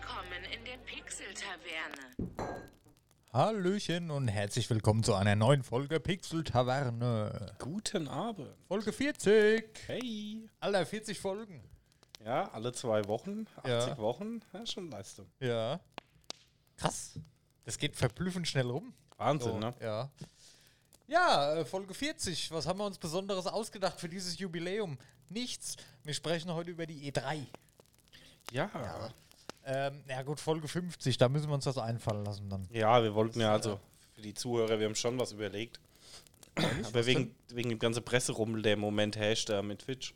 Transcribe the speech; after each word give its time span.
Willkommen 0.00 0.44
in 0.52 0.64
der 0.64 0.76
Pixel-Taverne. 0.78 2.66
Hallöchen 3.32 4.10
und 4.10 4.28
herzlich 4.28 4.68
willkommen 4.68 5.02
zu 5.02 5.14
einer 5.14 5.36
neuen 5.36 5.62
Folge 5.62 6.00
Pixel 6.00 6.44
Taverne. 6.44 7.54
Guten 7.58 8.06
Abend. 8.08 8.48
Folge 8.68 8.92
40. 8.92 9.64
Hey. 9.86 10.48
Alter, 10.60 10.84
40 10.84 11.18
Folgen. 11.18 11.62
Ja, 12.24 12.50
alle 12.52 12.72
zwei 12.72 13.06
Wochen, 13.06 13.46
80 13.56 13.70
Ja. 13.70 13.98
Wochen, 13.98 14.40
ja, 14.52 14.66
schon 14.66 14.90
Leistung. 14.90 15.26
Ja. 15.40 15.80
Krass. 16.76 17.18
Das 17.64 17.78
geht 17.78 17.96
verblüffend 17.96 18.46
schnell 18.48 18.68
rum. 18.68 18.92
Wahnsinn, 19.16 19.52
So, 19.52 19.58
ne? 19.58 19.74
Ja. 19.80 20.10
Ja, 21.06 21.54
äh, 21.54 21.64
Folge 21.64 21.94
40. 21.94 22.50
Was 22.50 22.66
haben 22.66 22.78
wir 22.80 22.84
uns 22.86 22.98
Besonderes 22.98 23.46
ausgedacht 23.46 23.98
für 24.00 24.08
dieses 24.08 24.38
Jubiläum? 24.38 24.98
Nichts. 25.30 25.76
Wir 26.02 26.12
sprechen 26.14 26.52
heute 26.52 26.70
über 26.70 26.86
die 26.86 27.10
E3. 27.10 27.46
Ja. 28.52 29.10
Ähm, 29.66 30.04
ja 30.08 30.22
gut, 30.22 30.38
Folge 30.38 30.68
50, 30.68 31.18
da 31.18 31.28
müssen 31.28 31.48
wir 31.48 31.54
uns 31.54 31.64
das 31.64 31.76
einfallen 31.76 32.24
lassen 32.24 32.48
dann. 32.48 32.68
Ja, 32.70 33.02
wir 33.02 33.14
wollten 33.14 33.40
ja 33.40 33.52
also 33.52 33.80
für 34.14 34.22
die 34.22 34.32
Zuhörer, 34.32 34.78
wir 34.78 34.86
haben 34.86 34.94
schon 34.94 35.18
was 35.18 35.32
überlegt. 35.32 35.80
Aber 36.84 37.04
wegen, 37.04 37.34
wegen 37.48 37.68
dem 37.70 37.78
ganzen 37.78 38.02
Presserummel, 38.04 38.62
der 38.62 38.74
im 38.74 38.80
Moment 38.80 39.16
herrscht 39.16 39.48
da 39.50 39.60
mit 39.62 39.80
Twitch, 39.80 40.14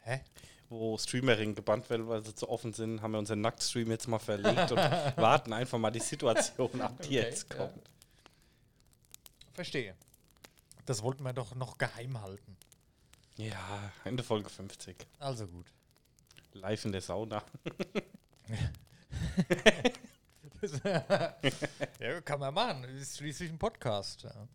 Hä? 0.00 0.20
wo 0.68 0.98
Streamering 0.98 1.54
gebannt 1.54 1.88
werden, 1.88 2.08
weil 2.08 2.22
sie 2.22 2.34
zu 2.34 2.48
offen 2.50 2.72
sind, 2.72 3.00
haben 3.00 3.12
wir 3.12 3.18
unseren 3.18 3.40
Nacktstream 3.40 3.90
jetzt 3.90 4.08
mal 4.08 4.18
verlegt 4.18 4.72
und 4.72 4.76
warten 5.16 5.52
einfach 5.52 5.78
mal 5.78 5.90
die 5.90 6.00
Situation 6.00 6.80
ab, 6.80 7.00
die 7.02 7.06
Okay, 7.06 7.14
jetzt 7.14 7.50
ja. 7.50 7.56
kommt. 7.58 7.90
Verstehe. 9.54 9.94
Das 10.84 11.02
wollten 11.02 11.22
wir 11.22 11.32
doch 11.32 11.54
noch 11.54 11.78
geheim 11.78 12.20
halten. 12.20 12.56
Ja, 13.36 13.92
Ende 14.04 14.22
Folge 14.24 14.50
50. 14.50 14.96
Also 15.20 15.46
gut. 15.46 15.66
Live 16.52 16.84
in 16.84 16.92
der 16.92 17.00
Sauna. 17.02 17.42
ja, 22.00 22.20
kann 22.22 22.40
man 22.40 22.54
machen. 22.54 22.84
Ist 22.84 23.18
schließlich 23.18 23.50
ein 23.50 23.58
Podcast. 23.58 24.22
Ja. 24.24 24.48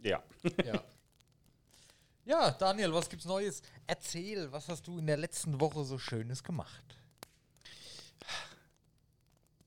Ja. 0.00 0.22
Ja. 0.64 0.82
ja, 2.24 2.50
Daniel, 2.52 2.92
was 2.92 3.08
gibt's 3.08 3.24
Neues? 3.24 3.62
Erzähl, 3.86 4.50
was 4.52 4.68
hast 4.68 4.86
du 4.86 4.98
in 4.98 5.06
der 5.06 5.16
letzten 5.16 5.60
Woche 5.60 5.84
so 5.84 5.98
Schönes 5.98 6.44
gemacht? 6.44 6.96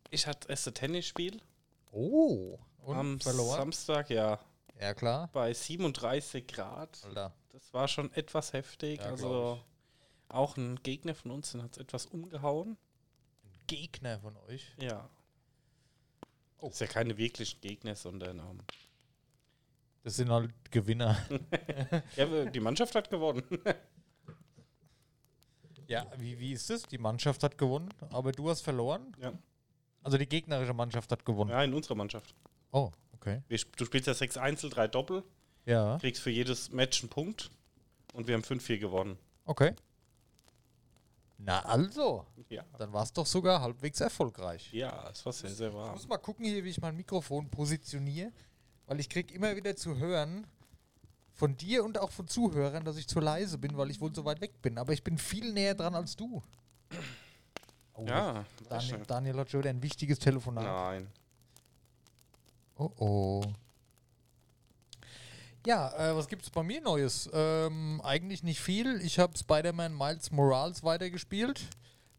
Ich 0.10 0.28
hatte 0.28 0.50
erst 0.50 0.68
ein 0.68 0.74
Tennisspiel 0.74 1.42
Oh, 1.92 2.58
und 2.80 2.98
am 2.98 3.20
verloren? 3.20 3.58
Samstag, 3.58 4.10
ja, 4.10 4.40
ja, 4.80 4.94
klar. 4.94 5.30
bei 5.34 5.54
37 5.54 6.48
Grad. 6.48 7.00
Alter. 7.04 7.34
Das 7.50 7.74
war 7.74 7.88
schon 7.88 8.14
etwas 8.14 8.54
heftig. 8.54 9.00
Ja, 9.02 9.08
also 9.10 9.62
auch 10.30 10.56
ein 10.56 10.78
Gegner 10.84 11.16
von 11.16 11.32
uns, 11.32 11.54
hat 11.54 11.74
es 11.74 11.78
etwas 11.78 12.06
umgehauen. 12.06 12.78
Gegner 13.76 14.20
von 14.20 14.36
euch. 14.50 14.66
Ja. 14.80 15.10
Oh. 16.58 16.68
Das 16.68 16.74
ist 16.76 16.80
ja 16.82 16.88
keine 16.88 17.18
wirklichen 17.18 17.60
Gegner, 17.62 17.96
sondern 17.96 18.40
ähm, 18.40 18.60
Das 20.04 20.16
sind 20.18 20.30
halt 20.30 20.52
Gewinner. 20.72 21.18
ja, 22.18 22.46
die 22.46 22.60
Mannschaft 22.60 22.94
hat 22.96 23.10
gewonnen. 23.10 23.44
ja, 25.88 26.06
wie, 26.18 26.40
wie 26.40 26.52
ist 26.54 26.70
es? 26.70 26.84
Die 26.84 26.98
Mannschaft 26.98 27.44
hat 27.44 27.58
gewonnen, 27.58 27.90
aber 28.12 28.32
du 28.32 28.50
hast 28.50 28.62
verloren? 28.62 29.16
ja. 29.22 29.34
Also 30.04 30.18
die 30.18 30.28
gegnerische 30.28 30.74
Mannschaft 30.74 31.12
hat 31.12 31.24
gewonnen. 31.26 31.52
ja, 31.52 31.64
in 31.64 31.76
unserer 31.76 31.94
Mannschaft. 31.94 32.34
Oh, 32.72 32.92
okay. 33.14 33.44
Du 33.78 33.86
spielst 33.86 34.08
ja 34.08 34.16
sechs 34.16 34.36
Einzel, 34.36 34.72
drei 34.72 34.88
Doppel, 34.88 35.24
Ja, 35.66 36.00
kriegst 36.00 36.24
für 36.24 36.32
jedes 36.32 36.72
Match 36.72 37.02
einen 37.04 37.10
Punkt 37.10 37.52
und 38.14 38.28
wir 38.28 38.34
haben 38.34 38.42
5-4 38.44 38.80
gewonnen. 38.80 39.18
okay. 39.46 39.74
Na 41.44 41.60
also, 41.66 42.26
Ja. 42.50 42.64
dann 42.78 42.94
war 42.94 43.04
es 43.04 43.12
doch 43.14 43.26
sogar 43.26 43.62
halbwegs 43.62 44.00
erfolgreich. 44.00 44.72
Ja, 44.74 45.10
es 45.10 45.26
war 45.26 45.34
sehr, 45.34 45.50
sehr 45.50 45.70
Ich 45.70 45.74
warm. 45.74 45.94
muss 45.94 46.08
mal 46.08 46.18
gucken 46.18 46.46
hier, 46.46 46.64
wie 46.64 46.70
ich 46.70 46.80
mein 46.82 46.96
Mikrofon 46.96 47.50
positioniere, 47.50 48.32
weil 48.88 49.00
ich 49.00 49.10
krieg 49.10 49.32
immer 49.32 49.56
wieder 49.56 49.76
zu 49.76 49.98
hören 49.98 50.46
von 51.34 51.58
dir 51.58 51.84
und 51.84 51.98
auch 51.98 52.12
von 52.12 52.28
Zuhörern, 52.28 52.84
dass 52.86 52.98
ich 52.98 53.08
zu 53.08 53.20
leise 53.20 53.58
bin, 53.58 53.76
weil 53.76 53.90
ich 53.90 54.00
wohl 54.00 54.14
so 54.14 54.24
weit 54.26 54.42
weg 54.42 54.62
bin. 54.62 54.78
Aber 54.78 54.94
ich 54.94 55.04
bin 55.04 55.18
viel 55.18 55.52
näher 55.54 55.74
dran 55.74 55.96
als 55.96 56.16
du. 56.16 56.44
Oh, 57.94 58.06
Ja, 58.06 58.46
Daniel, 58.70 58.70
Daniel. 58.70 59.06
Daniel 59.08 59.38
hat 59.38 59.50
schon 59.50 59.60
wieder 59.62 59.70
ein 59.72 59.82
wichtiges 59.82 60.20
Telefonat. 60.20 60.64
Nein. 60.64 61.08
Oh 62.78 62.92
oh. 62.98 63.44
Ja, 65.66 65.92
äh, 65.94 66.16
was 66.16 66.28
gibt's 66.28 66.50
bei 66.50 66.64
mir 66.64 66.82
Neues? 66.82 67.30
Ähm, 67.34 68.02
eigentlich 68.04 68.42
nicht 68.42 68.60
viel. 68.60 69.00
Ich 69.02 69.20
habe 69.20 69.38
Spider-Man 69.38 69.96
Miles 69.96 70.32
Morales 70.32 70.84
weitergespielt. 70.84 71.62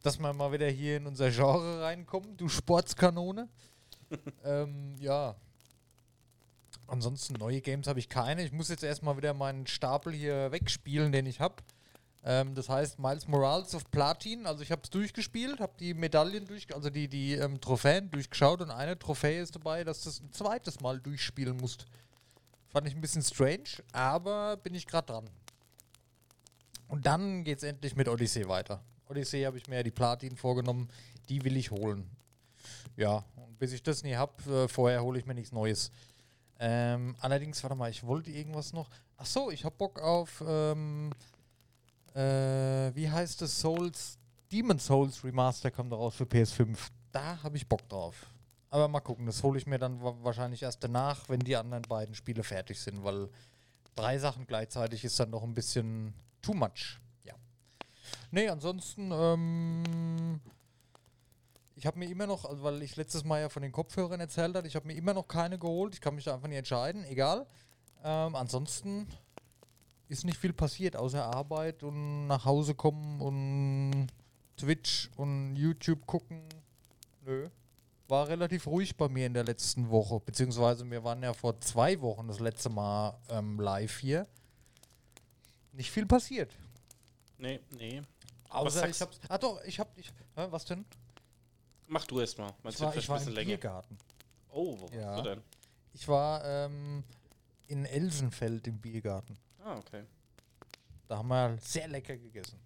Dass 0.02 0.18
wir 0.18 0.32
mal 0.32 0.52
wieder 0.52 0.68
hier 0.68 0.96
in 0.96 1.06
unser 1.06 1.30
Genre 1.30 1.82
reinkommen, 1.82 2.36
du 2.36 2.48
Sportskanone. 2.48 3.48
ähm, 4.44 4.96
ja. 4.98 5.34
Ansonsten 6.86 7.34
neue 7.34 7.60
Games 7.60 7.86
habe 7.86 7.98
ich 7.98 8.08
keine. 8.08 8.44
Ich 8.44 8.52
muss 8.52 8.68
jetzt 8.68 8.84
erstmal 8.84 9.16
wieder 9.16 9.34
meinen 9.34 9.66
Stapel 9.66 10.12
hier 10.12 10.52
wegspielen, 10.52 11.10
den 11.10 11.26
ich 11.26 11.40
habe. 11.40 11.56
Ähm, 12.24 12.54
das 12.54 12.68
heißt 12.68 13.00
Miles 13.00 13.26
Morales 13.26 13.74
auf 13.74 13.90
Platin. 13.90 14.46
Also 14.46 14.62
ich 14.62 14.70
habe 14.70 14.82
es 14.84 14.90
durchgespielt, 14.90 15.58
habe 15.58 15.72
die 15.80 15.94
Medaillen 15.94 16.46
durch, 16.46 16.72
also 16.74 16.90
die, 16.90 17.08
die 17.08 17.34
ähm, 17.34 17.60
Trophäen 17.60 18.10
durchgeschaut 18.10 18.60
und 18.60 18.70
eine 18.70 18.98
Trophäe 18.98 19.40
ist 19.40 19.56
dabei, 19.56 19.82
dass 19.82 20.02
du 20.02 20.10
es 20.10 20.20
ein 20.20 20.32
zweites 20.32 20.80
Mal 20.80 21.00
durchspielen 21.00 21.56
musst. 21.56 21.86
Fand 22.72 22.88
ich 22.88 22.94
ein 22.94 23.02
bisschen 23.02 23.22
strange, 23.22 23.84
aber 23.92 24.56
bin 24.56 24.74
ich 24.74 24.86
gerade 24.86 25.06
dran. 25.06 25.30
Und 26.88 27.04
dann 27.04 27.44
geht's 27.44 27.62
endlich 27.62 27.94
mit 27.96 28.08
Odyssey 28.08 28.48
weiter. 28.48 28.82
Odyssey 29.08 29.42
habe 29.42 29.58
ich 29.58 29.68
mir 29.68 29.76
ja 29.76 29.82
die 29.82 29.90
Platin 29.90 30.36
vorgenommen, 30.36 30.88
die 31.28 31.44
will 31.44 31.56
ich 31.58 31.70
holen. 31.70 32.08
Ja, 32.96 33.24
und 33.36 33.58
bis 33.58 33.72
ich 33.72 33.82
das 33.82 34.02
nie 34.02 34.14
habe, 34.14 34.64
äh, 34.64 34.68
vorher 34.68 35.02
hole 35.02 35.18
ich 35.18 35.26
mir 35.26 35.34
nichts 35.34 35.52
Neues. 35.52 35.90
Ähm, 36.58 37.14
allerdings, 37.20 37.62
warte 37.62 37.76
mal, 37.76 37.90
ich 37.90 38.04
wollte 38.04 38.30
irgendwas 38.30 38.72
noch. 38.72 38.88
Ach 39.18 39.26
so, 39.26 39.50
ich 39.50 39.64
habe 39.64 39.74
Bock 39.76 40.00
auf, 40.00 40.42
ähm, 40.46 41.12
äh, 42.14 42.94
wie 42.94 43.10
heißt 43.10 43.42
es, 43.42 43.60
Souls, 43.60 44.18
Demon 44.50 44.78
Souls 44.78 45.22
Remaster 45.22 45.70
kommt 45.70 45.92
raus 45.92 46.14
für 46.14 46.24
PS5. 46.24 46.78
Da 47.10 47.42
habe 47.42 47.56
ich 47.56 47.66
Bock 47.66 47.86
drauf. 47.88 48.31
Aber 48.72 48.88
mal 48.88 49.00
gucken, 49.00 49.26
das 49.26 49.42
hole 49.42 49.58
ich 49.58 49.66
mir 49.66 49.78
dann 49.78 50.02
wa 50.02 50.16
wahrscheinlich 50.22 50.62
erst 50.62 50.82
danach, 50.82 51.28
wenn 51.28 51.40
die 51.40 51.56
anderen 51.56 51.82
beiden 51.82 52.14
Spiele 52.14 52.42
fertig 52.42 52.80
sind, 52.80 53.04
weil 53.04 53.28
drei 53.94 54.18
Sachen 54.18 54.46
gleichzeitig 54.46 55.04
ist 55.04 55.20
dann 55.20 55.28
noch 55.28 55.42
ein 55.42 55.52
bisschen 55.52 56.14
too 56.40 56.54
much. 56.54 56.98
Ja. 57.22 57.34
Nee, 58.30 58.48
ansonsten, 58.48 59.10
ähm, 59.12 60.40
ich 61.76 61.84
habe 61.84 61.98
mir 61.98 62.08
immer 62.08 62.26
noch, 62.26 62.46
also 62.46 62.62
weil 62.62 62.82
ich 62.82 62.96
letztes 62.96 63.24
Mal 63.24 63.42
ja 63.42 63.50
von 63.50 63.60
den 63.60 63.72
Kopfhörern 63.72 64.20
erzählt 64.20 64.56
habe, 64.56 64.66
ich 64.66 64.74
habe 64.74 64.86
mir 64.86 64.94
immer 64.94 65.12
noch 65.12 65.28
keine 65.28 65.58
geholt. 65.58 65.92
Ich 65.92 66.00
kann 66.00 66.14
mich 66.14 66.24
da 66.24 66.34
einfach 66.34 66.48
nicht 66.48 66.56
entscheiden, 66.56 67.04
egal. 67.04 67.46
Ähm, 68.02 68.34
ansonsten 68.34 69.06
ist 70.08 70.24
nicht 70.24 70.38
viel 70.38 70.54
passiert, 70.54 70.96
außer 70.96 71.22
Arbeit 71.22 71.82
und 71.82 72.26
nach 72.26 72.46
Hause 72.46 72.74
kommen 72.74 73.20
und 73.20 74.06
Twitch 74.56 75.10
und 75.16 75.56
YouTube 75.56 76.06
gucken. 76.06 76.48
Nö. 77.20 77.50
War 78.12 78.28
relativ 78.28 78.66
ruhig 78.66 78.94
bei 78.94 79.08
mir 79.08 79.24
in 79.24 79.32
der 79.32 79.44
letzten 79.44 79.88
Woche, 79.88 80.20
beziehungsweise 80.20 80.88
wir 80.90 81.02
waren 81.02 81.22
ja 81.22 81.32
vor 81.32 81.58
zwei 81.62 81.98
Wochen 82.02 82.28
das 82.28 82.40
letzte 82.40 82.68
Mal 82.68 83.18
ähm, 83.30 83.58
live 83.58 83.98
hier. 84.00 84.26
Nicht 85.72 85.90
viel 85.90 86.04
passiert. 86.04 86.54
Nee, 87.38 87.60
nee. 87.70 88.02
Außer 88.50 88.86
ich 88.86 89.00
hab's. 89.00 89.18
Ah 89.30 89.38
doch, 89.38 89.64
ich 89.64 89.80
hab. 89.80 89.96
Ich, 89.96 90.08
hä, 90.36 90.46
was 90.50 90.66
denn? 90.66 90.84
Mach 91.86 92.04
du 92.04 92.20
erst 92.20 92.36
mal. 92.36 92.52
Mein 92.62 92.74
Ich 92.74 92.80
war, 92.80 92.94
ich 92.94 93.08
war 93.08 93.22
im 93.22 93.28
länger. 93.28 93.46
Biergarten. 93.46 93.96
Oh, 94.50 94.78
wo 94.78 94.88
Ja. 94.94 95.06
warst 95.12 95.24
du 95.24 95.30
denn? 95.30 95.42
Ich 95.94 96.06
war 96.06 96.44
ähm, 96.44 97.04
in 97.68 97.86
Elsenfeld 97.86 98.66
im 98.66 98.78
Biergarten. 98.78 99.38
Ah, 99.64 99.78
okay. 99.78 100.04
Da 101.08 101.16
haben 101.16 101.28
wir 101.28 101.56
sehr 101.62 101.88
lecker 101.88 102.18
gegessen. 102.18 102.60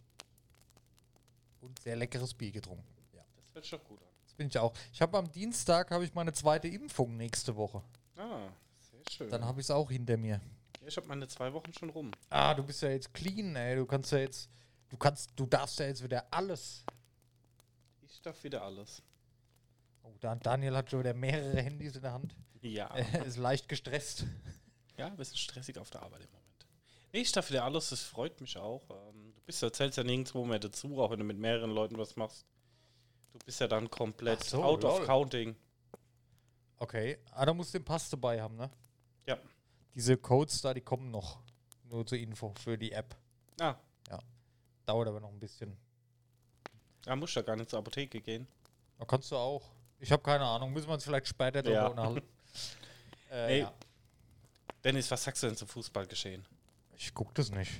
Und 1.61 1.79
sehr 1.79 1.95
leckeres 1.95 2.35
Bier 2.35 2.51
getrunken. 2.51 2.85
Ja. 3.13 3.23
Das 3.55 3.63
sich 3.63 3.71
doch 3.71 3.85
gut 3.85 4.01
an. 4.03 4.16
Bin 4.37 4.49
ich 4.49 4.59
auch. 4.59 4.73
Ich 4.93 5.01
habe 5.01 5.17
am 5.19 5.31
Dienstag 5.33 5.91
habe 5.91 6.05
ich 6.05 6.15
meine 6.15 6.33
zweite 6.33 6.69
Impfung 6.69 7.17
nächste 7.17 7.57
Woche. 7.57 7.83
Ah, 8.17 8.49
sehr 8.79 9.01
schön. 9.11 9.31
Dann 9.31 9.45
habe 9.45 9.61
ich 9.61 9.67
es 9.67 9.71
auch 9.71 9.91
hinter 9.91 10.17
mir. 10.17 10.41
ja, 10.81 10.89
ich 10.89 10.97
habe 10.97 11.07
meine 11.07 11.27
zwei 11.29 11.53
Wochen 11.53 11.73
schon 11.73 11.91
rum. 11.91 12.11
Ah, 12.29 12.53
du 12.55 12.63
bist 12.63 12.83
ja 12.83 12.91
jetzt 12.91 13.13
clean, 13.15 13.57
ey. 13.57 13.77
Du 13.77 13.87
kannst 13.87 14.13
ja 14.13 14.19
jetzt. 14.19 14.51
Du 14.89 14.97
kannst, 14.97 15.31
du 15.37 15.47
darfst 15.47 15.79
ja 15.81 15.87
jetzt 15.87 16.03
wieder 16.03 16.27
alles. 16.31 16.85
Ich 18.03 18.21
darf 18.23 18.43
wieder 18.45 18.63
alles. 18.63 19.03
Oh, 20.03 20.13
Dan 20.21 20.39
Daniel 20.41 20.77
hat 20.77 20.91
schon 20.91 21.01
wieder 21.01 21.15
mehrere 21.15 21.61
Handys 21.61 21.97
in 21.97 22.03
der 22.03 22.13
Hand. 22.13 22.37
Ja. 22.61 22.87
Er 22.95 23.25
ist 23.27 23.37
leicht 23.37 23.69
gestresst. 23.69 24.27
ja, 24.97 25.07
ein 25.07 25.17
bisschen 25.17 25.37
stressig 25.37 25.79
auf 25.79 25.91
der 25.91 26.03
Arbeit 26.03 26.23
im 26.23 26.31
Moment. 26.31 26.47
Ich 27.13 27.33
darf 27.33 27.49
wieder 27.51 27.65
alles, 27.65 27.89
das 27.91 28.03
freut 28.03 28.41
mich 28.41 28.57
auch. 28.59 28.83
Ähm, 28.91 29.33
du 29.35 29.41
bist 29.47 29.63
ja, 29.63 29.73
zählst 29.73 29.97
ja 29.99 30.05
nirgendwo 30.05 30.45
mehr 30.45 30.59
dazu, 30.59 31.01
auch 31.01 31.11
wenn 31.11 31.19
du 31.19 31.25
mit 31.25 31.39
mehreren 31.39 31.71
Leuten 31.71 31.97
was 31.99 32.15
machst. 32.17 32.45
Du 33.39 33.45
bist 33.47 33.61
ja 33.61 33.69
dann 33.69 33.91
komplett 33.91 34.43
so, 34.45 34.63
out 34.63 34.83
lol. 34.83 34.93
of 34.93 35.07
counting. 35.07 35.57
Okay. 36.79 37.19
Ah, 37.33 37.45
da 37.47 37.55
musst 37.55 37.73
du 37.75 37.79
den 37.79 37.85
Pass 37.85 38.09
dabei 38.11 38.41
haben, 38.41 38.57
ne? 38.57 38.71
Ja. 39.27 39.39
Diese 39.95 40.17
Codes 40.17 40.61
da, 40.61 40.75
die 40.75 40.81
kommen 40.81 41.11
noch. 41.11 41.41
Nur 41.85 42.05
zur 42.07 42.19
Info 42.19 42.53
für 42.63 42.77
die 42.77 42.93
App. 42.93 43.17
Ah, 43.61 43.77
Dauert 44.87 45.09
aber 45.09 45.19
noch 45.19 45.31
ein 45.31 45.41
bisschen. 45.41 45.77
Da 47.03 47.17
musst 47.17 47.35
du 47.35 47.41
ja 47.41 47.47
gar 47.47 47.57
nicht 47.57 47.69
zur 47.69 47.81
Apotheke 47.81 48.21
gehen. 48.21 48.47
Da 48.99 49.05
kannst 49.05 49.31
du 49.33 49.37
auch. 49.37 49.69
Ich 49.99 50.13
habe 50.13 50.23
keine 50.23 50.45
Ahnung. 50.45 50.73
Müssen 50.73 50.87
wir 50.89 50.95
uns 50.95 51.03
vielleicht 51.05 51.27
später 51.27 51.61
darüber 51.61 51.81
Ja. 51.81 51.87
unterhalten. 51.89 52.29
äh, 53.33 53.53
Ey. 53.55 53.61
ja. 53.63 53.75
Dennis, 54.85 55.11
was 55.11 55.25
sagst 55.25 55.43
du 55.43 55.49
denn 55.49 55.57
zum 55.57 55.67
Fußball 55.67 56.07
geschehen? 56.07 56.47
Ich 56.97 57.13
guck 57.13 57.35
das 57.35 57.51
nicht. 57.51 57.73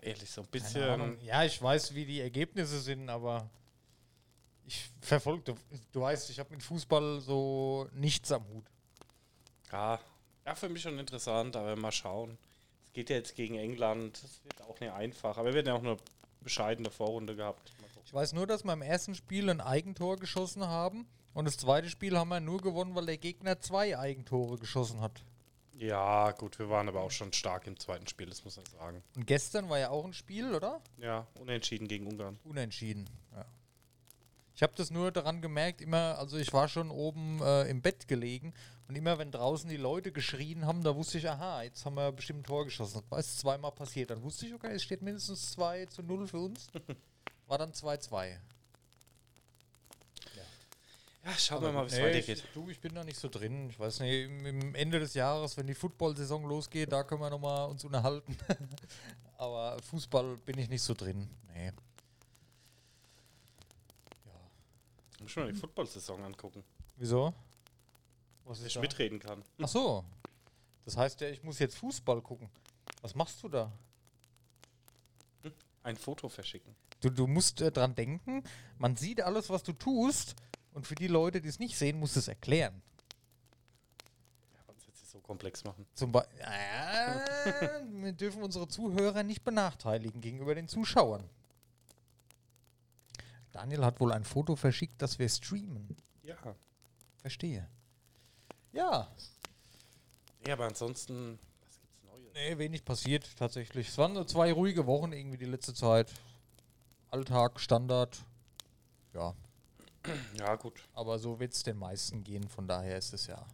Ehrlich, 0.00 0.30
so 0.30 0.40
ein 0.40 0.46
bisschen. 0.48 1.20
Ja, 1.22 1.44
ich 1.44 1.60
weiß, 1.60 1.94
wie 1.94 2.06
die 2.06 2.20
Ergebnisse 2.20 2.80
sind, 2.80 3.10
aber 3.10 3.50
ich 4.68 4.90
verfolge. 5.00 5.42
Du, 5.42 5.54
du 5.92 6.00
weißt, 6.00 6.30
ich 6.30 6.38
habe 6.38 6.50
mit 6.50 6.62
Fußball 6.62 7.20
so 7.20 7.88
nichts 7.94 8.30
am 8.30 8.46
Hut. 8.48 8.64
Ja, 9.72 9.98
ja, 10.46 10.54
für 10.54 10.68
mich 10.68 10.82
schon 10.82 10.98
interessant, 10.98 11.56
aber 11.56 11.74
mal 11.76 11.92
schauen. 11.92 12.38
Es 12.86 12.92
geht 12.92 13.10
ja 13.10 13.16
jetzt 13.16 13.34
gegen 13.34 13.56
England. 13.56 14.22
Das 14.22 14.44
wird 14.44 14.62
auch 14.62 14.78
nicht 14.80 14.92
einfach. 14.92 15.36
Aber 15.38 15.48
wir 15.48 15.54
werden 15.54 15.68
ja 15.68 15.74
auch 15.74 15.82
eine 15.82 15.96
bescheidene 16.40 16.90
Vorrunde 16.90 17.34
gehabt. 17.34 17.72
Ich 18.04 18.14
weiß 18.14 18.32
nur, 18.32 18.46
dass 18.46 18.64
wir 18.64 18.72
im 18.72 18.82
ersten 18.82 19.14
Spiel 19.14 19.50
ein 19.50 19.60
Eigentor 19.60 20.16
geschossen 20.16 20.66
haben 20.66 21.06
und 21.34 21.44
das 21.44 21.58
zweite 21.58 21.90
Spiel 21.90 22.16
haben 22.18 22.28
wir 22.28 22.40
nur 22.40 22.60
gewonnen, 22.60 22.94
weil 22.94 23.06
der 23.06 23.18
Gegner 23.18 23.60
zwei 23.60 23.98
Eigentore 23.98 24.58
geschossen 24.58 25.00
hat. 25.00 25.22
Ja, 25.74 26.32
gut, 26.32 26.58
wir 26.58 26.68
waren 26.70 26.88
aber 26.88 27.02
auch 27.02 27.10
schon 27.10 27.32
stark 27.32 27.66
im 27.66 27.78
zweiten 27.78 28.06
Spiel, 28.06 28.26
das 28.26 28.44
muss 28.44 28.56
man 28.56 28.66
sagen. 28.66 29.02
Und 29.14 29.26
gestern 29.26 29.68
war 29.68 29.78
ja 29.78 29.90
auch 29.90 30.04
ein 30.04 30.14
Spiel, 30.14 30.54
oder? 30.54 30.80
Ja, 30.96 31.26
unentschieden 31.38 31.86
gegen 31.86 32.06
Ungarn. 32.06 32.38
Unentschieden. 32.44 33.08
Ja. 33.34 33.44
Ich 34.58 34.62
habe 34.64 34.72
das 34.74 34.90
nur 34.90 35.12
daran 35.12 35.40
gemerkt, 35.40 35.80
immer, 35.80 36.18
also 36.18 36.36
ich 36.36 36.52
war 36.52 36.66
schon 36.66 36.90
oben 36.90 37.40
äh, 37.40 37.70
im 37.70 37.80
Bett 37.80 38.08
gelegen 38.08 38.52
und 38.88 38.96
immer 38.96 39.16
wenn 39.16 39.30
draußen 39.30 39.70
die 39.70 39.76
Leute 39.76 40.10
geschrien 40.10 40.66
haben, 40.66 40.82
da 40.82 40.96
wusste 40.96 41.18
ich, 41.18 41.30
aha, 41.30 41.62
jetzt 41.62 41.86
haben 41.86 41.94
wir 41.94 42.10
bestimmt 42.10 42.40
ein 42.40 42.42
Tor 42.42 42.64
geschossen. 42.64 43.00
Das 43.08 43.28
ist 43.28 43.38
zweimal 43.38 43.70
passiert. 43.70 44.10
Dann 44.10 44.20
wusste 44.20 44.46
ich, 44.46 44.54
okay, 44.54 44.72
es 44.72 44.82
steht 44.82 45.00
mindestens 45.00 45.52
2 45.52 45.86
zu 45.86 46.02
0 46.02 46.26
für 46.26 46.40
uns. 46.40 46.66
War 47.46 47.58
dann 47.58 47.70
2-2. 47.70 48.36
Ja, 51.24 51.32
schauen 51.38 51.62
wir 51.62 51.70
mal, 51.70 51.84
wie 51.84 51.92
es 51.92 51.96
Nee, 51.96 52.02
weitergeht. 52.06 52.38
Ich, 52.38 52.52
du, 52.52 52.68
ich 52.68 52.80
bin 52.80 52.96
da 52.96 53.04
nicht 53.04 53.20
so 53.20 53.28
drin. 53.28 53.70
Ich 53.70 53.78
weiß 53.78 54.00
nicht, 54.00 54.24
im, 54.24 54.44
im 54.44 54.74
Ende 54.74 54.98
des 54.98 55.14
Jahres, 55.14 55.56
wenn 55.56 55.68
die 55.68 55.74
Football-Saison 55.74 56.44
losgeht, 56.48 56.90
da 56.90 57.04
können 57.04 57.20
wir 57.20 57.30
nochmal 57.30 57.68
uns 57.68 57.84
unterhalten. 57.84 58.36
Aber 59.38 59.76
Fußball 59.82 60.36
bin 60.38 60.58
ich 60.58 60.68
nicht 60.68 60.82
so 60.82 60.94
drin. 60.94 61.30
Nee. 61.54 61.70
Muss 65.20 65.30
schon 65.30 65.44
mal 65.44 65.52
die 65.52 65.58
Football-Saison 65.58 66.24
angucken, 66.24 66.62
Wieso? 66.96 67.34
Was 68.44 68.62
ich 68.62 68.74
da? 68.74 68.80
mitreden 68.80 69.18
kann. 69.18 69.42
Ach 69.60 69.68
so. 69.68 70.04
Das 70.84 70.96
heißt 70.96 71.20
ja, 71.20 71.28
ich 71.28 71.42
muss 71.42 71.58
jetzt 71.58 71.76
Fußball 71.76 72.22
gucken. 72.22 72.48
Was 73.02 73.14
machst 73.14 73.42
du 73.42 73.48
da? 73.48 73.70
Ein 75.82 75.96
Foto 75.96 76.28
verschicken. 76.28 76.74
Du, 77.00 77.10
du 77.10 77.26
musst 77.26 77.60
äh, 77.60 77.70
dran 77.70 77.94
denken, 77.94 78.42
man 78.78 78.96
sieht 78.96 79.20
alles, 79.20 79.48
was 79.50 79.62
du 79.62 79.72
tust. 79.72 80.34
Und 80.72 80.86
für 80.86 80.94
die 80.94 81.06
Leute, 81.08 81.40
die 81.40 81.48
es 81.48 81.58
nicht 81.58 81.76
sehen, 81.76 81.98
musst 81.98 82.16
du 82.16 82.20
es 82.20 82.28
erklären. 82.28 82.82
Ja, 84.54 84.60
was 84.66 84.86
jetzt 84.86 85.00
nicht 85.00 85.10
so 85.10 85.20
komplex 85.20 85.64
machen. 85.64 85.86
Zum 85.94 86.12
Beispiel, 86.12 86.38
äh, 86.40 87.80
wir 88.02 88.12
dürfen 88.12 88.42
unsere 88.42 88.68
Zuhörer 88.68 89.22
nicht 89.22 89.44
benachteiligen 89.44 90.20
gegenüber 90.20 90.54
den 90.54 90.68
Zuschauern. 90.68 91.28
Daniel 93.58 93.84
hat 93.84 93.98
wohl 93.98 94.12
ein 94.12 94.22
Foto 94.22 94.54
verschickt, 94.54 95.02
das 95.02 95.18
wir 95.18 95.28
streamen. 95.28 95.96
Ja. 96.22 96.36
Verstehe. 97.16 97.68
Ja, 98.72 99.08
Ja, 100.46 100.52
aber 100.52 100.66
ansonsten, 100.66 101.40
was 101.66 101.80
gibt's 101.80 102.04
Neues? 102.04 102.32
nee, 102.34 102.56
wenig 102.58 102.84
passiert 102.84 103.36
tatsächlich. 103.36 103.88
Es 103.88 103.98
waren 103.98 104.12
nur 104.12 104.28
zwei 104.28 104.52
ruhige 104.52 104.86
Wochen 104.86 105.12
irgendwie 105.12 105.38
die 105.38 105.46
letzte 105.46 105.74
Zeit. 105.74 106.12
Alltag, 107.10 107.58
Standard. 107.58 108.24
Ja, 109.12 109.34
Ja, 110.38 110.54
gut. 110.54 110.80
aber 110.92 111.18
so 111.18 111.40
wird 111.40 111.52
es 111.52 111.64
den 111.64 111.78
meisten 111.78 112.22
gehen. 112.22 112.46
Von 112.48 112.68
daher 112.68 112.96
ist 112.96 113.12
es 113.12 113.26
ja 113.26 113.44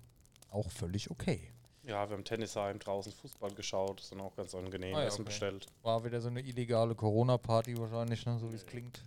auch 0.51 0.71
völlig 0.71 1.11
okay. 1.11 1.51
Ja, 1.85 2.09
wir 2.11 2.17
haben 2.17 2.25
Tennisheim 2.25 2.79
draußen 2.79 3.13
Fußball 3.13 3.53
geschaut, 3.55 4.01
ist 4.03 4.13
dann 4.13 4.21
auch 4.21 4.37
ganz 4.37 4.55
angenehm. 4.55 4.95
Ah 4.97 5.01
ja, 5.01 5.07
Essen 5.07 5.23
okay. 5.23 5.31
bestellt. 5.31 5.67
War 5.83 6.05
wieder 6.05 6.21
so 6.21 6.29
eine 6.29 6.43
illegale 6.43 6.95
Corona-Party 6.95 7.79
wahrscheinlich, 7.79 8.27
ne? 8.27 8.39
so 8.39 8.51
wie 8.53 8.57
es 8.57 8.67
klingt. 8.67 9.03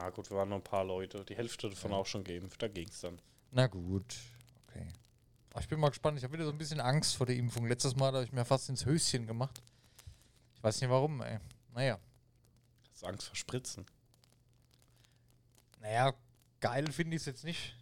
Ja, 0.00 0.10
gut, 0.10 0.30
wir 0.30 0.36
waren 0.36 0.48
nur 0.48 0.58
ein 0.58 0.64
paar 0.64 0.84
Leute. 0.84 1.24
Die 1.24 1.36
Hälfte 1.36 1.68
davon 1.68 1.92
auch 1.92 2.06
schon 2.06 2.22
geimpft. 2.22 2.62
Da 2.62 2.68
ging's 2.68 3.00
dann. 3.00 3.20
Na 3.50 3.66
gut, 3.66 4.14
okay. 4.68 4.86
Aber 5.50 5.60
ich 5.60 5.68
bin 5.68 5.80
mal 5.80 5.88
gespannt. 5.88 6.18
Ich 6.18 6.24
habe 6.24 6.34
wieder 6.34 6.44
so 6.44 6.52
ein 6.52 6.58
bisschen 6.58 6.80
Angst 6.80 7.16
vor 7.16 7.26
der 7.26 7.34
Impfung. 7.34 7.66
Letztes 7.66 7.96
Mal 7.96 8.12
habe 8.12 8.22
ich 8.22 8.32
mir 8.32 8.44
fast 8.44 8.68
ins 8.68 8.86
Höschen 8.86 9.26
gemacht. 9.26 9.60
Ich 10.54 10.62
weiß 10.62 10.80
nicht 10.80 10.90
warum, 10.90 11.20
ey. 11.22 11.38
Naja. 11.74 11.98
Hast 12.92 13.02
du 13.02 13.06
Angst 13.06 13.26
vor 13.26 13.34
Spritzen? 13.34 13.86
Naja, 15.80 16.14
geil 16.60 16.92
finde 16.92 17.16
ich 17.16 17.22
es 17.22 17.26
jetzt 17.26 17.44
nicht. 17.44 17.76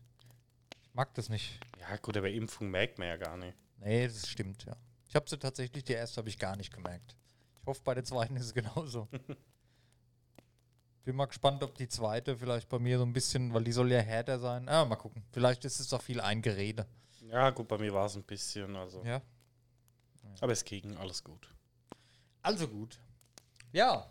Ich 0.83 0.95
mag 0.95 1.13
das 1.15 1.29
nicht. 1.29 1.61
Ja, 1.81 1.97
gut, 1.99 2.17
aber 2.17 2.31
Impfung 2.31 2.71
merkt 2.71 2.99
man 2.99 3.09
ja 3.09 3.19
gar 3.19 3.37
nicht. 3.37 3.57
Nee, 3.79 4.07
das 4.07 4.27
stimmt, 4.27 4.65
ja. 4.65 4.75
Ich 5.07 5.15
habe 5.15 5.29
sie 5.29 5.39
tatsächlich, 5.39 5.85
die 5.85 5.93
erste 5.93 6.19
habe 6.19 6.31
ich 6.31 6.39
gar 6.39 6.57
nicht 6.57 6.73
gemerkt. 6.73 7.15
Ich 7.61 7.67
hoffe, 7.67 7.83
bei 7.85 7.95
der 7.95 8.05
zweiten 8.05 8.37
ist 8.37 8.47
es 8.47 8.55
genauso. 8.55 9.07
Bin 11.07 11.15
mal 11.15 11.27
gespannt, 11.27 11.63
ob 11.63 11.73
die 11.77 11.87
zweite 11.87 12.37
vielleicht 12.37 12.69
bei 12.69 12.81
mir 12.81 12.99
so 12.99 13.05
ein 13.05 13.13
bisschen, 13.13 13.55
weil 13.55 13.63
die 13.63 13.71
soll 13.71 13.93
ja 13.93 14.01
härter 14.01 14.41
sein. 14.41 14.69
Ah, 14.69 14.85
mal 14.85 14.97
gucken. 14.97 15.23
Vielleicht 15.31 15.65
ist 15.65 15.79
es 15.79 15.89
doch 15.89 16.03
viel 16.03 16.21
Eingerede. 16.21 16.85
Ja, 17.31 17.51
gut, 17.51 17.69
bei 17.69 17.79
mir 17.79 17.95
war 17.95 18.07
es 18.07 18.17
ein 18.17 18.25
bisschen, 18.25 18.75
also. 18.75 19.05
Ja. 19.05 19.23
Aber 20.41 20.51
es 20.51 20.65
ging, 20.65 20.97
alles 20.97 21.23
gut. 21.23 21.49
Also 22.43 22.67
gut. 22.67 22.99
Ja. 23.71 24.11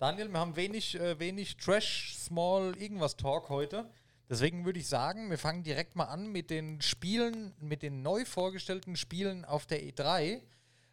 Daniel, 0.00 0.28
wir 0.28 0.40
haben 0.40 0.56
wenig, 0.56 0.98
äh, 0.98 1.20
wenig 1.20 1.56
Trash, 1.56 2.16
Small, 2.16 2.76
irgendwas 2.76 3.16
Talk 3.16 3.48
heute. 3.48 3.88
Deswegen 4.28 4.64
würde 4.64 4.80
ich 4.80 4.88
sagen, 4.88 5.30
wir 5.30 5.38
fangen 5.38 5.62
direkt 5.62 5.94
mal 5.94 6.06
an 6.06 6.32
mit 6.32 6.50
den 6.50 6.82
Spielen, 6.82 7.54
mit 7.60 7.84
den 7.84 8.02
neu 8.02 8.24
vorgestellten 8.24 8.96
Spielen 8.96 9.44
auf 9.44 9.66
der 9.66 9.84
E3. 9.84 10.42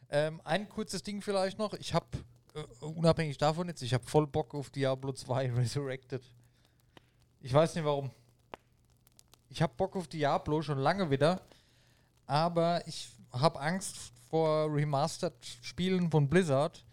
Ähm, 0.09 0.39
ein 0.43 0.69
kurzes 0.69 1.01
Ding 1.01 1.23
vielleicht 1.23 1.57
noch. 1.57 1.73
Ich 1.73 1.95
habe, 1.95 2.05
unabhängig 2.81 3.37
davon 3.37 3.67
jetzt, 3.67 3.81
ich 3.81 3.93
habe 3.93 4.05
voll 4.05 4.27
Bock 4.27 4.53
auf 4.53 4.69
Diablo 4.69 5.11
2 5.11 5.51
Resurrected. 5.55 6.23
Ich 7.41 7.53
weiß 7.53 7.75
nicht 7.75 7.85
warum. 7.85 8.11
Ich 9.49 9.61
habe 9.61 9.73
Bock 9.75 9.95
auf 9.95 10.07
Diablo 10.07 10.61
schon 10.61 10.79
lange 10.79 11.09
wieder, 11.11 11.41
aber 12.25 12.87
ich 12.87 13.09
habe 13.31 13.59
Angst 13.59 14.13
vor 14.29 14.73
Remastered-Spielen 14.73 16.09
von 16.09 16.27
Blizzard, 16.27 16.83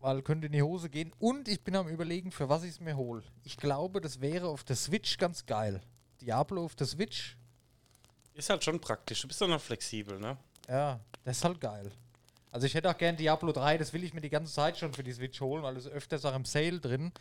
weil 0.00 0.22
könnte 0.22 0.46
in 0.46 0.52
die 0.52 0.62
Hose 0.62 0.90
gehen. 0.90 1.12
Und 1.18 1.48
ich 1.48 1.62
bin 1.62 1.74
am 1.76 1.88
überlegen, 1.88 2.30
für 2.32 2.48
was 2.48 2.64
ich 2.64 2.70
es 2.72 2.80
mir 2.80 2.96
hole. 2.96 3.22
Ich 3.44 3.56
glaube, 3.56 4.00
das 4.00 4.20
wäre 4.20 4.48
auf 4.48 4.64
der 4.64 4.76
Switch 4.76 5.16
ganz 5.16 5.46
geil. 5.46 5.80
Diablo 6.20 6.64
auf 6.64 6.74
der 6.74 6.86
Switch, 6.86 7.36
Ist 8.34 8.50
halt 8.50 8.62
schon 8.62 8.80
praktisch. 8.80 9.22
Du 9.22 9.28
bist 9.28 9.40
doch 9.40 9.48
noch 9.48 9.60
flexibel, 9.60 10.18
ne? 10.18 10.36
ja, 10.68 11.00
das 11.24 11.38
ist 11.38 11.44
halt 11.44 11.60
geil. 11.60 11.90
Also 12.50 12.66
ich 12.66 12.74
hätte 12.74 12.90
auch 12.90 12.96
gern 12.96 13.16
Diablo 13.16 13.52
3, 13.52 13.78
das 13.78 13.92
will 13.92 14.04
ich 14.04 14.14
mir 14.14 14.20
die 14.20 14.30
ganze 14.30 14.52
Zeit 14.52 14.78
schon 14.78 14.92
für 14.92 15.02
die 15.02 15.12
Switch 15.12 15.40
holen, 15.40 15.62
weil 15.62 15.76
es 15.76 15.86
öfters 15.86 16.24
auch 16.24 16.34
im 16.34 16.44
Sale 16.44 16.80
drin. 16.80 17.12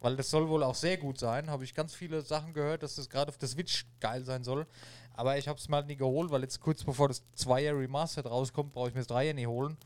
Weil 0.00 0.16
das 0.16 0.30
soll 0.30 0.48
wohl 0.48 0.62
auch 0.62 0.74
sehr 0.74 0.98
gut 0.98 1.18
sein. 1.18 1.48
Habe 1.50 1.64
ich 1.64 1.74
ganz 1.74 1.94
viele 1.94 2.20
Sachen 2.22 2.52
gehört, 2.52 2.82
dass 2.82 2.96
das 2.96 3.08
gerade 3.08 3.30
auf 3.30 3.38
der 3.38 3.48
Switch 3.48 3.86
geil 4.00 4.24
sein 4.24 4.44
soll. 4.44 4.66
Aber 5.14 5.38
ich 5.38 5.48
habe 5.48 5.58
es 5.58 5.68
mal 5.68 5.82
nie 5.84 5.96
geholt, 5.96 6.30
weil 6.30 6.42
jetzt 6.42 6.60
kurz 6.60 6.84
bevor 6.84 7.08
das 7.08 7.22
2er 7.38 7.78
Remastered 7.78 8.26
rauskommt, 8.26 8.72
brauche 8.72 8.88
ich 8.88 8.94
mir 8.94 9.00
das 9.00 9.08
3er 9.08 9.32
nie 9.32 9.46
holen. 9.46 9.76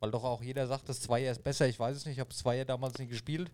Weil 0.00 0.10
doch 0.10 0.24
auch 0.24 0.42
jeder 0.42 0.66
sagt, 0.66 0.88
das 0.88 1.06
2er 1.06 1.32
ist 1.32 1.42
besser. 1.42 1.68
Ich 1.68 1.78
weiß 1.78 1.96
es 1.96 2.06
nicht, 2.06 2.14
ich 2.14 2.20
habe 2.20 2.30
das 2.30 2.44
2er 2.44 2.64
damals 2.64 2.98
nie 2.98 3.06
gespielt. 3.06 3.50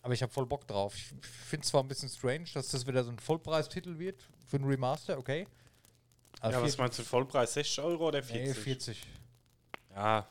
Aber 0.00 0.14
ich 0.14 0.22
habe 0.22 0.32
voll 0.32 0.46
Bock 0.46 0.66
drauf. 0.66 0.96
Ich 0.96 1.04
finde 1.26 1.64
es 1.64 1.70
zwar 1.70 1.82
ein 1.82 1.88
bisschen 1.88 2.08
strange, 2.08 2.46
dass 2.54 2.68
das 2.68 2.86
wieder 2.86 3.04
so 3.04 3.10
ein 3.10 3.18
Vollpreistitel 3.18 3.98
wird 3.98 4.26
für 4.46 4.56
ein 4.56 4.64
Remaster, 4.64 5.18
okay. 5.18 5.46
Aber 6.40 6.52
ja, 6.54 6.62
was 6.62 6.78
meinst 6.78 6.98
du, 6.98 7.02
Vollpreis 7.02 7.54
60 7.54 7.80
Euro 7.80 8.08
oder 8.08 8.22
40? 8.22 8.46
nee, 8.46 8.54
40. 8.54 9.06
Ja, 9.98 10.24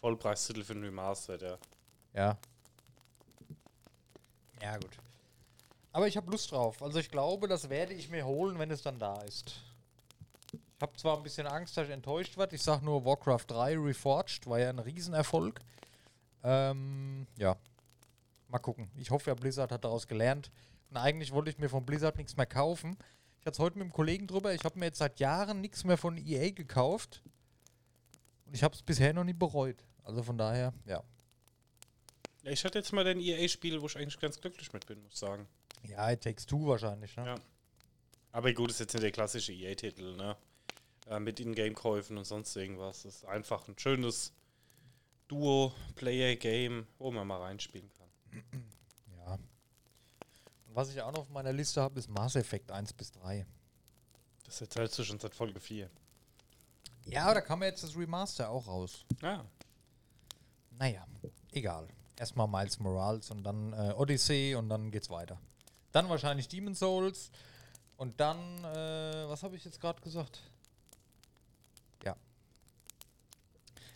Vollpreistitel 0.00 0.64
für 0.64 0.72
ein 0.72 0.82
Remastered, 0.82 1.42
ja. 1.42 1.58
Ja. 2.12 2.38
Ja, 4.60 4.76
gut. 4.78 4.98
Aber 5.92 6.08
ich 6.08 6.16
habe 6.16 6.28
Lust 6.28 6.50
drauf. 6.50 6.82
Also 6.82 6.98
ich 6.98 7.08
glaube, 7.08 7.46
das 7.46 7.68
werde 7.68 7.94
ich 7.94 8.10
mir 8.10 8.26
holen, 8.26 8.58
wenn 8.58 8.72
es 8.72 8.82
dann 8.82 8.98
da 8.98 9.22
ist. 9.22 9.60
Ich 10.52 10.58
habe 10.82 10.96
zwar 10.96 11.16
ein 11.16 11.22
bisschen 11.22 11.46
Angst, 11.46 11.76
dass 11.76 11.86
ich 11.86 11.92
enttäuscht 11.92 12.36
werde. 12.36 12.56
Ich 12.56 12.62
sage 12.62 12.84
nur, 12.84 13.04
Warcraft 13.04 13.44
3 13.46 13.78
Reforged 13.78 14.48
war 14.48 14.58
ja 14.58 14.70
ein 14.70 14.80
Riesenerfolg. 14.80 15.60
Ähm, 16.42 17.28
ja. 17.38 17.56
Mal 18.48 18.58
gucken. 18.58 18.90
Ich 18.96 19.12
hoffe 19.12 19.30
ja, 19.30 19.34
Blizzard 19.34 19.70
hat 19.70 19.84
daraus 19.84 20.08
gelernt. 20.08 20.50
Und 20.90 20.96
eigentlich 20.96 21.30
wollte 21.30 21.50
ich 21.50 21.58
mir 21.58 21.68
von 21.68 21.86
Blizzard 21.86 22.16
nichts 22.16 22.36
mehr 22.36 22.46
kaufen. 22.46 22.98
Ich 23.38 23.46
hatte 23.46 23.54
es 23.54 23.58
heute 23.60 23.78
mit 23.78 23.84
einem 23.84 23.92
Kollegen 23.92 24.26
drüber. 24.26 24.52
Ich 24.52 24.64
habe 24.64 24.80
mir 24.80 24.86
jetzt 24.86 24.98
seit 24.98 25.20
Jahren 25.20 25.60
nichts 25.60 25.84
mehr 25.84 25.96
von 25.96 26.16
EA 26.16 26.50
gekauft. 26.50 27.22
Und 28.52 28.56
ich 28.56 28.64
habe 28.64 28.74
es 28.74 28.82
bisher 28.82 29.14
noch 29.14 29.24
nie 29.24 29.32
bereut. 29.32 29.82
Also 30.04 30.22
von 30.22 30.36
daher, 30.36 30.74
ja. 30.84 31.02
ja 32.42 32.50
ich 32.50 32.62
hatte 32.66 32.78
jetzt 32.78 32.92
mal 32.92 33.06
ein 33.06 33.18
EA-Spiel, 33.18 33.80
wo 33.80 33.86
ich 33.86 33.96
eigentlich 33.96 34.20
ganz 34.20 34.38
glücklich 34.38 34.70
mit 34.74 34.84
bin, 34.84 35.02
muss 35.02 35.14
ich 35.14 35.18
sagen. 35.18 35.48
Ja, 35.88 36.12
It 36.12 36.20
Takes 36.20 36.44
Two 36.44 36.66
wahrscheinlich, 36.66 37.16
ne? 37.16 37.24
Ja. 37.24 37.34
Aber 38.30 38.52
gut, 38.52 38.70
ist 38.70 38.80
jetzt 38.80 38.92
nicht 38.92 39.04
der 39.04 39.10
klassische 39.10 39.54
EA-Titel, 39.54 40.16
ne? 40.16 40.36
Äh, 41.06 41.18
mit 41.18 41.40
Ingame-Käufen 41.40 42.18
und 42.18 42.26
sonst 42.26 42.54
irgendwas. 42.54 43.04
Das 43.04 43.14
ist 43.14 43.24
einfach 43.24 43.66
ein 43.68 43.78
schönes 43.78 44.34
Duo-Player-Game, 45.28 46.86
wo 46.98 47.10
man 47.10 47.26
mal 47.26 47.40
reinspielen 47.40 47.90
kann. 47.94 48.08
Ja. 49.16 49.34
Und 50.66 50.74
was 50.74 50.90
ich 50.90 51.00
auch 51.00 51.12
noch 51.12 51.20
auf 51.20 51.30
meiner 51.30 51.54
Liste 51.54 51.80
habe, 51.80 51.98
ist 51.98 52.10
Mass 52.10 52.36
Effect 52.36 52.70
1 52.70 52.92
bis 52.92 53.12
3. 53.12 53.46
Das 54.44 54.60
erzählst 54.60 54.98
du 54.98 55.04
schon 55.04 55.18
seit 55.18 55.34
Folge 55.34 55.58
4. 55.58 55.88
Ja, 57.04 57.32
da 57.34 57.40
kam 57.40 57.62
ja 57.62 57.68
jetzt 57.68 57.82
das 57.82 57.96
Remaster 57.96 58.50
auch 58.50 58.66
raus. 58.66 59.04
Ja. 59.20 59.44
Naja, 60.78 61.06
egal. 61.52 61.88
Erstmal 62.18 62.48
Miles 62.48 62.78
Morales 62.78 63.30
und 63.30 63.42
dann 63.42 63.72
äh, 63.72 63.92
Odyssey 63.96 64.54
und 64.54 64.68
dann 64.68 64.90
geht's 64.90 65.10
weiter. 65.10 65.38
Dann 65.92 66.08
wahrscheinlich 66.08 66.48
Demon 66.48 66.74
Souls 66.74 67.30
und 67.96 68.20
dann, 68.20 68.64
äh, 68.64 69.28
was 69.28 69.42
habe 69.42 69.56
ich 69.56 69.64
jetzt 69.64 69.80
gerade 69.80 70.00
gesagt? 70.00 70.40
Ja. 72.04 72.16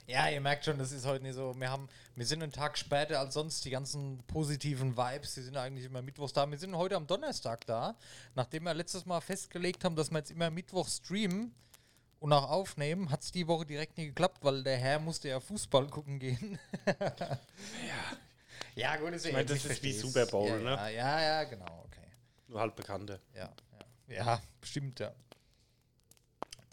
Ja, 0.07 0.29
ihr 0.29 0.41
merkt 0.41 0.65
schon, 0.65 0.79
das 0.79 0.93
ist 0.93 1.07
heute 1.07 1.25
nicht 1.25 1.35
so. 1.35 1.55
Wir 1.59 1.71
haben, 1.71 1.89
wir 2.15 2.27
sind 2.27 2.43
einen 2.43 2.53
Tag 2.53 2.79
später 2.79 3.19
als 3.19 3.35
sonst. 3.35 3.65
Die 3.65 3.71
ganzen 3.71 4.19
positiven 4.27 4.97
Vibes, 4.97 5.35
die 5.35 5.43
sind 5.43 5.57
eigentlich 5.57 5.87
immer 5.87 6.03
mittwochs 6.03 6.33
da. 6.33 6.49
Wir 6.49 6.59
sind 6.59 6.77
heute 6.77 6.97
am 6.97 7.07
Donnerstag 7.07 7.67
da, 7.67 7.97
nachdem 8.35 8.65
wir 8.65 8.75
letztes 8.75 9.07
Mal 9.07 9.21
festgelegt 9.21 9.85
haben, 9.85 9.97
dass 9.97 10.11
wir 10.11 10.19
jetzt 10.19 10.31
immer 10.31 10.51
Mittwoch 10.51 10.89
streamen 10.89 11.55
und 12.21 12.33
auch 12.33 12.51
aufnehmen, 12.51 13.11
hat 13.11 13.23
es 13.23 13.33
die 13.33 13.47
Woche 13.47 13.67
direkt 13.67 13.99
nie 13.99 14.07
geklappt, 14.07 14.39
weil 14.43 14.63
der 14.63 14.77
Herr 14.77 14.99
musste 14.99 15.29
ja 15.29 15.41
Fußball 15.41 15.89
gucken 15.89 16.19
gehen. 16.19 16.59
ja. 16.87 17.41
Ja, 18.75 18.95
gut, 18.97 19.15
ist 19.15 19.25
ja 19.25 19.31
Ich 19.31 19.35
meine, 19.35 19.47
das 19.47 19.65
ist 19.65 19.83
wie. 19.83 19.93
Super 19.93 20.27
Bowl, 20.27 20.49
ja, 20.51 20.59
ne? 20.59 20.71
Ja, 20.71 20.89
ja, 20.91 21.21
ja, 21.23 21.45
genau, 21.45 21.85
okay. 21.87 22.07
Nur 22.47 22.61
halt 22.61 22.77
Bekannte. 22.77 23.23
Ja, 23.35 23.51
ja. 24.09 24.15
Ja, 24.15 24.43
stimmt, 24.63 25.01
ja. 25.01 25.15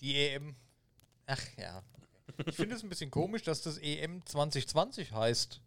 Die 0.01 0.13
EM. 0.17 0.53
Ach 1.27 1.41
ja. 1.57 1.81
Ich 2.45 2.55
finde 2.55 2.75
es 2.75 2.83
ein 2.83 2.89
bisschen 2.89 3.09
komisch, 3.09 3.43
dass 3.43 3.61
das 3.61 3.77
EM 3.77 4.25
2020 4.25 5.13
heißt. 5.13 5.61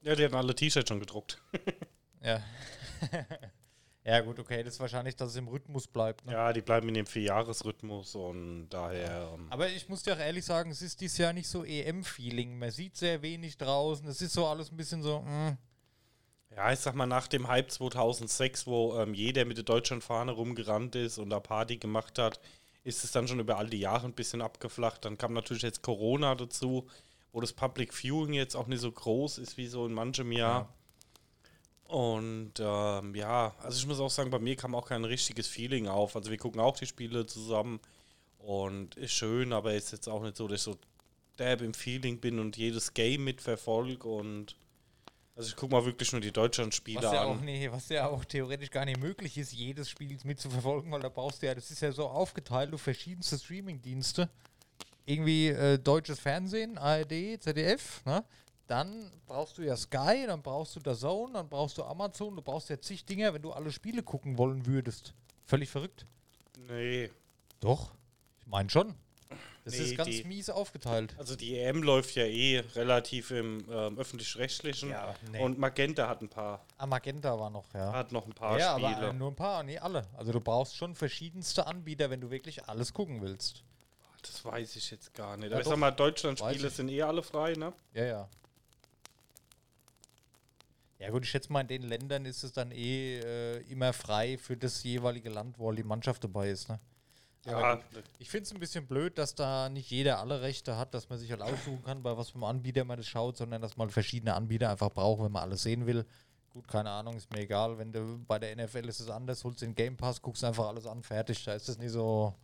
Ja, 0.00 0.14
die 0.14 0.24
haben 0.24 0.34
alle 0.34 0.54
T-Shirts 0.54 0.88
schon 0.88 1.00
gedruckt. 1.00 1.40
Ja. 2.22 2.42
ja, 4.04 4.20
gut, 4.20 4.38
okay. 4.38 4.62
Das 4.62 4.74
ist 4.74 4.80
wahrscheinlich, 4.80 5.16
dass 5.16 5.30
es 5.30 5.36
im 5.36 5.48
Rhythmus 5.48 5.86
bleibt. 5.86 6.24
Ne? 6.24 6.32
Ja, 6.32 6.52
die 6.52 6.62
bleiben 6.62 6.88
in 6.88 6.94
dem 6.94 7.06
Vierjahresrhythmus 7.06 8.14
und 8.14 8.70
daher. 8.70 9.32
Ähm, 9.34 9.46
Aber 9.50 9.68
ich 9.68 9.88
muss 9.88 10.02
dir 10.02 10.14
auch 10.14 10.18
ehrlich 10.18 10.44
sagen, 10.44 10.70
es 10.70 10.80
ist 10.80 11.00
dieses 11.00 11.18
Jahr 11.18 11.32
nicht 11.32 11.48
so 11.48 11.64
EM-Feeling. 11.64 12.58
Man 12.58 12.70
sieht 12.70 12.96
sehr 12.96 13.20
wenig 13.22 13.58
draußen. 13.58 14.06
Es 14.08 14.22
ist 14.22 14.32
so 14.32 14.46
alles 14.46 14.72
ein 14.72 14.76
bisschen 14.76 15.02
so. 15.02 15.20
mm. 15.20 15.58
ja, 16.56 16.72
ich 16.72 16.78
sag 16.78 16.94
mal, 16.94 17.06
nach 17.06 17.28
dem 17.28 17.48
Hype 17.48 17.70
2006, 17.70 18.66
wo 18.66 18.98
ähm, 18.98 19.12
jeder 19.12 19.44
mit 19.44 19.58
der 19.58 19.64
Deutschlandfahne 19.64 20.32
rumgerannt 20.32 20.94
ist 20.94 21.18
und 21.18 21.28
da 21.28 21.40
Party 21.40 21.76
gemacht 21.76 22.18
hat, 22.18 22.40
ist 22.84 23.04
es 23.04 23.12
dann 23.12 23.28
schon 23.28 23.40
über 23.40 23.58
all 23.58 23.68
die 23.68 23.80
Jahre 23.80 24.06
ein 24.06 24.14
bisschen 24.14 24.40
abgeflacht. 24.40 25.04
Dann 25.04 25.18
kam 25.18 25.34
natürlich 25.34 25.62
jetzt 25.62 25.82
Corona 25.82 26.34
dazu, 26.34 26.88
wo 27.32 27.42
das 27.42 27.52
Public 27.52 27.92
Viewing 27.92 28.32
jetzt 28.32 28.54
auch 28.54 28.68
nicht 28.68 28.80
so 28.80 28.90
groß 28.90 29.36
ist 29.36 29.58
wie 29.58 29.66
so 29.66 29.84
in 29.84 29.92
manchem 29.92 30.32
Jahr. 30.32 30.72
Und 31.88 32.52
ähm, 32.58 33.14
ja, 33.14 33.54
also 33.62 33.78
ich 33.78 33.86
muss 33.86 33.98
auch 33.98 34.10
sagen, 34.10 34.30
bei 34.30 34.38
mir 34.38 34.56
kam 34.56 34.74
auch 34.74 34.88
kein 34.88 35.04
richtiges 35.04 35.48
Feeling 35.48 35.88
auf. 35.88 36.14
Also 36.14 36.30
wir 36.30 36.36
gucken 36.36 36.60
auch 36.60 36.76
die 36.76 36.86
Spiele 36.86 37.24
zusammen 37.24 37.80
und 38.38 38.94
ist 38.96 39.12
schön, 39.12 39.54
aber 39.54 39.74
ist 39.74 39.92
jetzt 39.92 40.06
auch 40.06 40.22
nicht 40.22 40.36
so, 40.36 40.46
dass 40.46 40.60
ich 40.60 40.64
so 40.64 40.76
derb 41.38 41.62
im 41.62 41.72
Feeling 41.72 42.20
bin 42.20 42.38
und 42.38 42.58
jedes 42.58 42.92
Game 42.92 43.24
mitverfolge 43.24 44.06
und 44.06 44.56
also 45.34 45.50
ich 45.50 45.56
gucke 45.56 45.72
mal 45.72 45.84
wirklich 45.84 46.10
nur 46.10 46.20
die 46.20 46.32
Deutschland-Spiele 46.32 47.00
ja, 47.00 47.24
auch, 47.24 47.38
an. 47.38 47.44
nee, 47.44 47.70
was 47.70 47.88
ja 47.88 48.08
auch 48.08 48.24
theoretisch 48.24 48.70
gar 48.70 48.84
nicht 48.84 48.98
möglich 48.98 49.38
ist, 49.38 49.52
jedes 49.52 49.88
Spiel 49.88 50.18
mitzuverfolgen, 50.24 50.90
weil 50.90 51.00
da 51.00 51.08
brauchst 51.08 51.40
du 51.40 51.46
ja, 51.46 51.54
das 51.54 51.70
ist 51.70 51.80
ja 51.80 51.92
so 51.92 52.08
aufgeteilt 52.08 52.74
auf 52.74 52.82
verschiedenste 52.82 53.38
Streaming-Dienste. 53.38 54.28
Irgendwie 55.06 55.46
äh, 55.48 55.78
deutsches 55.78 56.18
Fernsehen, 56.18 56.76
ARD, 56.76 57.40
ZDF, 57.40 58.04
ne? 58.04 58.24
Dann 58.68 59.10
brauchst 59.26 59.58
du 59.58 59.62
ja 59.62 59.76
Sky, 59.76 60.24
dann 60.26 60.42
brauchst 60.42 60.76
du 60.76 60.80
The 60.84 60.94
Zone, 60.98 61.32
dann 61.32 61.48
brauchst 61.48 61.76
du 61.78 61.84
Amazon, 61.84 62.36
du 62.36 62.42
brauchst 62.42 62.68
ja 62.68 62.78
zig 62.80 63.04
Dinger, 63.06 63.32
wenn 63.34 63.42
du 63.42 63.50
alle 63.52 63.72
Spiele 63.72 64.02
gucken 64.02 64.36
wollen 64.38 64.66
würdest. 64.66 65.14
Völlig 65.46 65.70
verrückt. 65.70 66.06
Nee, 66.68 67.10
Doch. 67.60 67.92
Ich 68.42 68.46
meine 68.46 68.68
schon. 68.70 68.94
Das 69.64 69.74
Nee, 69.74 69.84
ist 69.84 69.96
ganz 69.96 70.08
die- 70.10 70.24
mies 70.24 70.48
aufgeteilt. 70.48 71.14
also 71.18 71.34
die 71.36 71.58
EM 71.58 71.82
läuft 71.82 72.14
ja 72.14 72.24
eh 72.24 72.60
relativ 72.74 73.30
im 73.30 73.66
ähm, 73.70 73.98
öffentlich-rechtlichen 73.98 74.90
Ja, 74.90 75.14
nee. 75.32 75.42
und 75.42 75.58
Magenta 75.58 76.08
hat 76.08 76.22
ein 76.22 76.28
paar, 76.30 76.64
Ah, 76.78 76.86
Magenta 76.86 77.38
war 77.38 77.50
noch, 77.50 77.72
ja. 77.74 77.92
hat 77.92 78.12
noch 78.12 78.24
ein 78.26 78.32
paar 78.32 78.58
ja, 78.58 78.72
Spiele. 78.78 78.96
aber 78.96 79.08
äh, 79.08 79.12
nur 79.12 79.30
ein 79.30 79.36
paar, 79.36 79.62
nee, 79.64 79.78
alle. 79.78 80.06
Also 80.16 80.32
du 80.32 80.40
brauchst 80.40 80.76
schon 80.76 80.94
verschiedenste 80.94 81.66
Anbieter, 81.66 82.08
wenn 82.08 82.20
du 82.22 82.30
wirklich 82.30 82.64
alles 82.66 82.94
gucken 82.94 83.20
willst. 83.20 83.62
das 84.22 84.42
weiß 84.44 84.76
ich 84.76 84.90
jetzt 84.90 85.12
gar 85.14 85.36
nicht. 85.36 85.46
Ja, 85.50 85.56
Aber 85.56 85.60
ich 85.60 85.64
doch. 85.64 85.72
sag 85.72 85.78
mal, 85.78 85.90
Deutschland-Spiele 85.90 86.68
ich. 86.68 86.74
sind 86.74 86.88
eh 86.88 87.02
alle 87.02 87.22
frei, 87.22 87.52
ne? 87.54 87.72
Ja, 87.92 88.04
ja. 88.04 88.28
Ja 90.98 91.10
gut, 91.10 91.22
ich 91.24 91.30
schätze 91.30 91.52
mal, 91.52 91.60
in 91.60 91.68
den 91.68 91.82
Ländern 91.82 92.24
ist 92.24 92.42
es 92.42 92.52
dann 92.52 92.72
eh 92.72 93.20
äh, 93.20 93.58
immer 93.70 93.92
frei 93.92 94.36
für 94.36 94.56
das 94.56 94.82
jeweilige 94.82 95.30
Land, 95.30 95.58
wo 95.58 95.70
die 95.72 95.84
Mannschaft 95.84 96.24
dabei 96.24 96.50
ist. 96.50 96.68
Ne? 96.68 96.80
Aber 97.46 97.76
gut. 97.76 98.04
Ich 98.18 98.28
finde 98.28 98.44
es 98.44 98.52
ein 98.52 98.58
bisschen 98.58 98.86
blöd, 98.86 99.16
dass 99.16 99.34
da 99.34 99.68
nicht 99.68 99.90
jeder 99.90 100.18
alle 100.18 100.42
Rechte 100.42 100.76
hat, 100.76 100.92
dass 100.94 101.08
man 101.08 101.18
sich 101.18 101.30
halt 101.30 101.40
aussuchen 101.40 101.82
kann, 101.84 102.02
bei 102.02 102.16
was 102.16 102.30
für 102.30 102.34
einem 102.34 102.44
Anbieter 102.44 102.84
man 102.84 102.96
das 102.98 103.06
schaut, 103.06 103.36
sondern 103.36 103.62
dass 103.62 103.76
man 103.76 103.90
verschiedene 103.90 104.34
Anbieter 104.34 104.70
einfach 104.70 104.90
braucht, 104.90 105.22
wenn 105.22 105.32
man 105.32 105.42
alles 105.44 105.62
sehen 105.62 105.86
will. 105.86 106.04
Gut, 106.50 106.66
keine 106.66 106.90
Ahnung, 106.90 107.16
ist 107.16 107.32
mir 107.32 107.40
egal. 107.40 107.78
Wenn 107.78 107.92
du 107.92 108.18
bei 108.26 108.38
der 108.40 108.56
NFL 108.56 108.88
ist 108.88 108.98
es 109.00 109.08
anders, 109.08 109.44
holst 109.44 109.62
den 109.62 109.74
Game 109.74 109.96
Pass, 109.96 110.20
guckst 110.20 110.42
einfach 110.42 110.66
alles 110.66 110.86
an, 110.86 111.02
fertig. 111.02 111.44
Da 111.44 111.54
ist 111.54 111.68
das 111.68 111.78
nicht 111.78 111.92
so. 111.92 112.34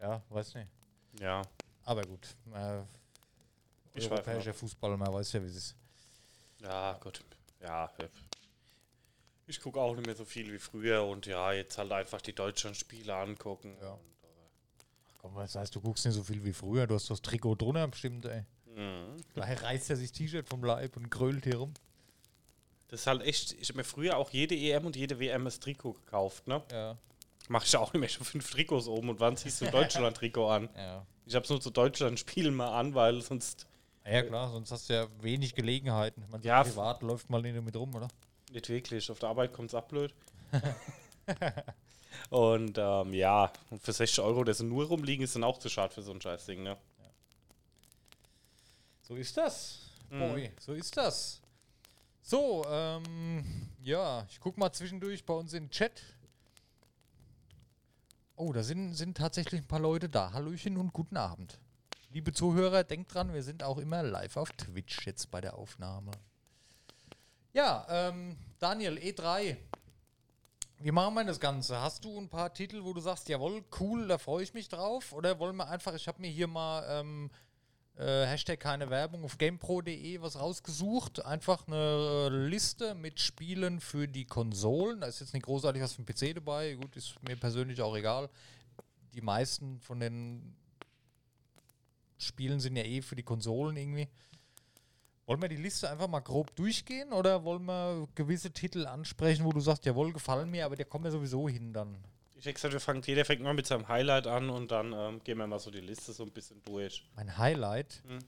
Ja, 0.00 0.22
weiß 0.30 0.54
nicht. 0.54 0.68
ja. 1.20 1.42
Aber 1.84 2.02
gut. 2.02 2.36
Äh, 2.54 2.82
Ich 3.94 4.10
europäischer 4.10 4.54
Fußball, 4.54 4.96
man 4.96 5.12
weiß 5.12 5.32
ja, 5.32 5.42
wie 5.42 5.46
es 5.48 5.56
ist. 5.56 5.76
Ja, 6.62 6.96
gut. 7.02 7.22
Ja. 7.62 7.90
Ich 9.46 9.60
gucke 9.60 9.80
auch 9.80 9.94
nicht 9.96 10.06
mehr 10.06 10.14
so 10.14 10.24
viel 10.24 10.52
wie 10.52 10.58
früher 10.58 11.04
und 11.04 11.26
ja, 11.26 11.52
jetzt 11.52 11.76
halt 11.76 11.90
einfach 11.92 12.20
die 12.20 12.34
Deutschland-Spiele 12.34 13.14
angucken. 13.14 13.76
Ja. 13.80 13.92
Und, 13.92 14.00
Komm, 15.18 15.34
das 15.36 15.54
heißt, 15.54 15.74
du 15.74 15.80
guckst 15.80 16.06
nicht 16.06 16.14
so 16.14 16.22
viel 16.22 16.42
wie 16.44 16.52
früher. 16.52 16.86
Du 16.86 16.94
hast 16.94 17.10
das 17.10 17.20
Trikot 17.20 17.56
drunter 17.56 17.86
bestimmt, 17.88 18.24
ey. 18.26 18.44
mhm. 18.66 19.16
Gleich 19.34 19.62
reißt 19.62 19.90
er 19.90 19.96
sich 19.96 20.12
T-Shirt 20.12 20.48
vom 20.48 20.64
Leib 20.64 20.96
und 20.96 21.10
grölt 21.10 21.44
hier 21.44 21.56
rum. 21.56 21.74
Das 22.88 23.00
ist 23.00 23.06
halt 23.06 23.22
echt, 23.22 23.52
ich 23.52 23.68
habe 23.68 23.78
mir 23.78 23.84
früher 23.84 24.16
auch 24.16 24.30
jede 24.30 24.54
EM 24.56 24.86
und 24.86 24.96
jede 24.96 25.20
WM 25.20 25.44
das 25.44 25.60
Trikot 25.60 25.92
gekauft, 25.92 26.46
ne? 26.48 26.62
Ja, 26.72 26.96
Mach 27.48 27.64
ich 27.64 27.76
auch 27.76 27.92
nicht 27.92 28.00
mehr 28.00 28.08
schon 28.08 28.24
fünf 28.24 28.50
Trikots 28.50 28.86
oben 28.86 29.08
und 29.10 29.20
wann 29.20 29.36
ziehst 29.36 29.60
du 29.60 29.66
ein 29.66 29.72
Deutschland-Trikot 29.72 30.48
an? 30.48 30.68
ja. 30.76 31.04
Ich 31.26 31.36
hab's 31.36 31.48
nur 31.48 31.60
zu 31.60 31.70
Deutschland-Spielen 31.70 32.52
mal 32.54 32.76
an, 32.76 32.94
weil 32.94 33.20
sonst 33.20 33.66
Ja, 34.04 34.22
klar, 34.22 34.50
sonst 34.50 34.72
hast 34.72 34.88
du 34.88 34.94
ja 34.94 35.06
wenig 35.20 35.54
Gelegenheiten. 35.54 36.24
Man 36.30 36.42
Ja, 36.42 36.58
ja, 36.58 36.62
privat 36.62 37.02
läuft 37.02 37.30
mal 37.30 37.42
nicht 37.42 37.60
mit 37.62 37.76
rum, 37.76 37.94
oder? 37.94 38.08
nicht 38.52 38.68
wirklich. 38.68 39.10
Auf 39.10 39.18
der 39.18 39.28
Arbeit 39.28 39.52
kommt's 39.52 39.74
auch 39.74 39.84
blöd. 39.84 40.14
und 42.30 42.76
ähm, 42.78 43.14
ja, 43.14 43.52
für 43.80 43.92
60 43.92 44.20
Euro, 44.20 44.44
das 44.44 44.60
nur 44.60 44.86
rumliegen, 44.86 45.24
ist 45.24 45.36
dann 45.36 45.44
auch 45.44 45.58
zu 45.58 45.68
schade 45.68 45.94
für 45.94 46.02
so 46.02 46.12
ein 46.12 46.20
Scheißding, 46.20 46.62
ne? 46.62 46.76
So 49.02 49.14
ist 49.16 49.36
das. 49.36 49.90
Mhm. 50.08 50.18
Boy, 50.18 50.50
so 50.60 50.72
ist 50.72 50.96
das. 50.96 51.40
So, 52.22 52.64
ähm, 52.68 53.68
ja, 53.82 54.26
ich 54.30 54.38
guck 54.40 54.56
mal 54.56 54.72
zwischendurch 54.72 55.24
bei 55.24 55.34
uns 55.34 55.52
in 55.52 55.64
den 55.64 55.70
Chat. 55.70 56.02
Oh, 58.36 58.52
da 58.52 58.62
sind, 58.62 58.94
sind 58.94 59.16
tatsächlich 59.16 59.60
ein 59.60 59.66
paar 59.66 59.80
Leute 59.80 60.08
da. 60.08 60.32
Hallöchen 60.32 60.76
und 60.76 60.92
guten 60.92 61.16
Abend. 61.16 61.58
Liebe 62.12 62.32
Zuhörer, 62.32 62.82
denkt 62.82 63.14
dran, 63.14 63.32
wir 63.32 63.44
sind 63.44 63.62
auch 63.62 63.78
immer 63.78 64.02
live 64.02 64.36
auf 64.36 64.50
Twitch 64.50 65.06
jetzt 65.06 65.30
bei 65.30 65.40
der 65.40 65.56
Aufnahme. 65.56 66.10
Ja, 67.52 67.86
ähm, 67.88 68.36
Daniel, 68.58 68.98
E3. 68.98 69.56
Wie 70.78 70.90
machen 70.90 71.14
wir 71.14 71.22
das 71.22 71.38
Ganze? 71.38 71.80
Hast 71.80 72.04
du 72.04 72.18
ein 72.18 72.28
paar 72.28 72.52
Titel, 72.52 72.82
wo 72.82 72.92
du 72.92 73.00
sagst, 73.00 73.28
jawohl, 73.28 73.62
cool, 73.78 74.08
da 74.08 74.18
freue 74.18 74.42
ich 74.42 74.54
mich 74.54 74.68
drauf? 74.68 75.12
Oder 75.12 75.38
wollen 75.38 75.54
wir 75.54 75.68
einfach, 75.68 75.94
ich 75.94 76.08
habe 76.08 76.20
mir 76.20 76.26
hier 76.26 76.48
mal 76.48 76.84
ähm, 76.88 77.30
äh, 77.96 78.26
Hashtag 78.26 78.58
keine 78.58 78.90
Werbung 78.90 79.22
auf 79.22 79.38
gamepro.de 79.38 80.20
was 80.20 80.36
rausgesucht. 80.36 81.24
Einfach 81.24 81.68
eine 81.68 82.28
Liste 82.28 82.96
mit 82.96 83.20
Spielen 83.20 83.78
für 83.78 84.08
die 84.08 84.24
Konsolen. 84.24 85.00
Da 85.00 85.06
ist 85.06 85.20
jetzt 85.20 85.32
nicht 85.32 85.46
großartig 85.46 85.80
was 85.80 85.92
für 85.92 86.02
den 86.02 86.12
PC 86.12 86.34
dabei. 86.34 86.74
Gut, 86.74 86.96
ist 86.96 87.22
mir 87.22 87.36
persönlich 87.36 87.80
auch 87.80 87.94
egal. 87.94 88.28
Die 89.14 89.20
meisten 89.20 89.78
von 89.78 90.00
den 90.00 90.56
Spielen 92.22 92.60
sind 92.60 92.76
ja 92.76 92.84
eh 92.84 93.02
für 93.02 93.16
die 93.16 93.22
Konsolen 93.22 93.76
irgendwie. 93.76 94.08
Wollen 95.26 95.42
wir 95.42 95.48
die 95.48 95.56
Liste 95.56 95.88
einfach 95.88 96.08
mal 96.08 96.20
grob 96.20 96.54
durchgehen 96.56 97.12
oder 97.12 97.44
wollen 97.44 97.64
wir 97.64 98.08
gewisse 98.14 98.50
Titel 98.50 98.86
ansprechen, 98.86 99.44
wo 99.44 99.52
du 99.52 99.60
sagst, 99.60 99.84
jawohl, 99.84 100.12
gefallen 100.12 100.50
mir, 100.50 100.64
aber 100.64 100.76
der 100.76 100.86
kommt 100.86 101.04
ja 101.04 101.10
sowieso 101.10 101.48
hin 101.48 101.72
dann? 101.72 101.96
Ich 102.34 102.46
hätte 102.46 102.54
gesagt, 102.54 102.72
wir 102.72 102.80
fangen, 102.80 103.02
jeder 103.02 103.24
fängt 103.24 103.42
mal 103.42 103.54
mit 103.54 103.66
seinem 103.66 103.86
Highlight 103.86 104.26
an 104.26 104.50
und 104.50 104.70
dann 104.70 104.92
ähm, 104.92 105.22
gehen 105.22 105.38
wir 105.38 105.46
mal 105.46 105.58
so 105.58 105.70
die 105.70 105.80
Liste 105.80 106.12
so 106.12 106.24
ein 106.24 106.32
bisschen 106.32 106.62
durch. 106.64 107.04
Mein 107.14 107.36
Highlight. 107.36 108.02
Hm. 108.06 108.18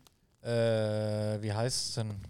Äh, 0.49 1.43
wie 1.43 1.53
heißt 1.53 1.89
es 1.89 1.95
denn? 1.95 2.21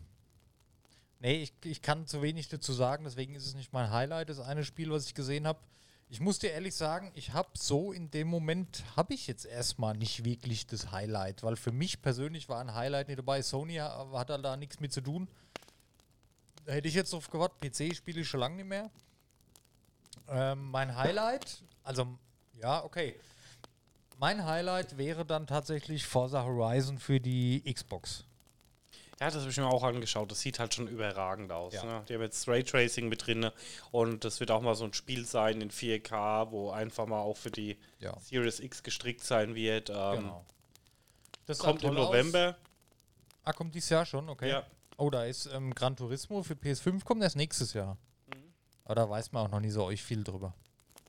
Nee, 1.18 1.42
ich, 1.42 1.52
ich 1.64 1.82
kann 1.82 2.06
zu 2.06 2.22
wenig 2.22 2.48
dazu 2.48 2.72
sagen, 2.72 3.04
deswegen 3.04 3.34
ist 3.34 3.46
es 3.46 3.54
nicht 3.54 3.72
mein 3.72 3.90
Highlight, 3.90 4.28
das 4.28 4.40
eine 4.40 4.64
Spiel, 4.64 4.90
was 4.90 5.06
ich 5.06 5.14
gesehen 5.14 5.46
habe. 5.46 5.58
Ich 6.12 6.20
muss 6.20 6.38
dir 6.38 6.50
ehrlich 6.50 6.74
sagen, 6.74 7.10
ich 7.14 7.32
habe 7.32 7.48
so 7.54 7.90
in 7.90 8.10
dem 8.10 8.28
Moment, 8.28 8.84
habe 8.96 9.14
ich 9.14 9.26
jetzt 9.26 9.46
erstmal 9.46 9.96
nicht 9.96 10.26
wirklich 10.26 10.66
das 10.66 10.92
Highlight, 10.92 11.42
weil 11.42 11.56
für 11.56 11.72
mich 11.72 12.02
persönlich 12.02 12.50
war 12.50 12.60
ein 12.60 12.74
Highlight 12.74 13.08
nicht 13.08 13.16
dabei. 13.18 13.40
Sony 13.40 13.76
ha- 13.76 14.10
hat 14.12 14.28
da 14.28 14.36
da 14.36 14.58
nichts 14.58 14.78
mit 14.78 14.92
zu 14.92 15.00
tun. 15.00 15.26
hätte 16.66 16.86
ich 16.86 16.92
jetzt 16.92 17.14
drauf 17.14 17.30
gewartet. 17.30 17.60
PC 17.62 17.96
spiele 17.96 18.20
ich 18.20 18.28
schon 18.28 18.40
lange 18.40 18.56
nicht 18.56 18.66
mehr. 18.68 18.90
Ähm, 20.28 20.70
mein 20.70 20.94
Highlight, 20.94 21.62
also 21.82 22.06
ja, 22.60 22.84
okay. 22.84 23.18
Mein 24.18 24.44
Highlight 24.44 24.98
wäre 24.98 25.24
dann 25.24 25.46
tatsächlich 25.46 26.04
Forza 26.06 26.44
Horizon 26.44 26.98
für 26.98 27.20
die 27.20 27.62
Xbox. 27.72 28.26
Ja, 29.22 29.30
das 29.30 29.42
habe 29.42 29.50
ich 29.52 29.56
mir 29.56 29.68
auch 29.68 29.84
angeschaut. 29.84 30.32
Das 30.32 30.40
sieht 30.40 30.58
halt 30.58 30.74
schon 30.74 30.88
überragend 30.88 31.52
aus. 31.52 31.74
Ja. 31.74 31.84
Ne? 31.84 32.04
Die 32.08 32.14
haben 32.14 32.22
jetzt 32.22 32.48
Raytracing 32.48 33.08
mit 33.08 33.24
drin 33.24 33.52
und 33.92 34.24
das 34.24 34.40
wird 34.40 34.50
auch 34.50 34.60
mal 34.60 34.74
so 34.74 34.82
ein 34.84 34.92
Spiel 34.94 35.24
sein 35.24 35.60
in 35.60 35.70
4K, 35.70 36.50
wo 36.50 36.70
einfach 36.72 37.06
mal 37.06 37.20
auch 37.20 37.36
für 37.36 37.52
die 37.52 37.78
Ja. 38.00 38.18
Series 38.18 38.58
X 38.58 38.82
gestrickt 38.82 39.22
sein 39.22 39.54
wird. 39.54 39.90
Ähm, 39.90 39.94
Genau. 40.22 40.44
Das 41.46 41.58
Kommt 41.60 41.84
im 41.84 41.90
toll 41.90 41.98
aus. 42.00 42.06
November. 42.08 42.56
Ah, 43.44 43.52
kommt 43.52 43.76
dieses 43.76 43.90
Jahr 43.90 44.04
schon, 44.06 44.28
okay. 44.28 44.48
Ja. 44.48 44.66
Oh, 44.96 45.08
da 45.08 45.24
ist 45.24 45.46
ähm, 45.46 45.72
Gran 45.72 45.94
Turismo 45.94 46.42
für 46.42 46.54
PS5 46.54 47.04
kommt 47.04 47.22
erst 47.22 47.36
nächstes 47.36 47.74
Jahr. 47.74 47.96
Aber 48.84 48.96
da 48.96 49.08
weiß 49.08 49.30
man 49.30 49.46
auch 49.46 49.50
noch 49.52 49.60
nie 49.60 49.70
so 49.70 49.84
euch 49.84 50.02
viel 50.02 50.24
drüber. 50.24 50.52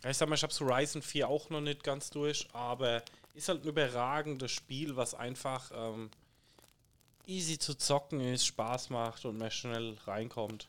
Ich 0.08 0.18
sag 0.18 0.30
mal, 0.30 0.36
ich 0.36 0.44
habe 0.44 0.54
Horizon 0.54 1.02
4 1.02 1.28
auch 1.28 1.50
noch 1.50 1.62
nicht 1.62 1.84
ganz 1.84 2.12
durch, 2.12 2.48
aber 2.54 3.02
ist 3.34 3.50
halt 3.50 3.64
ein 3.64 3.70
überragendes 3.70 4.52
Spiel, 4.52 4.96
was 4.96 5.16
einfach 5.16 5.72
ähm, 5.74 6.12
easy 7.28 7.58
zu 7.58 7.76
zocken 7.76 8.20
ist, 8.20 8.46
Spaß 8.46 8.90
macht 8.90 9.26
und 9.26 9.38
man 9.38 9.52
schnell 9.52 9.98
reinkommt. 10.06 10.68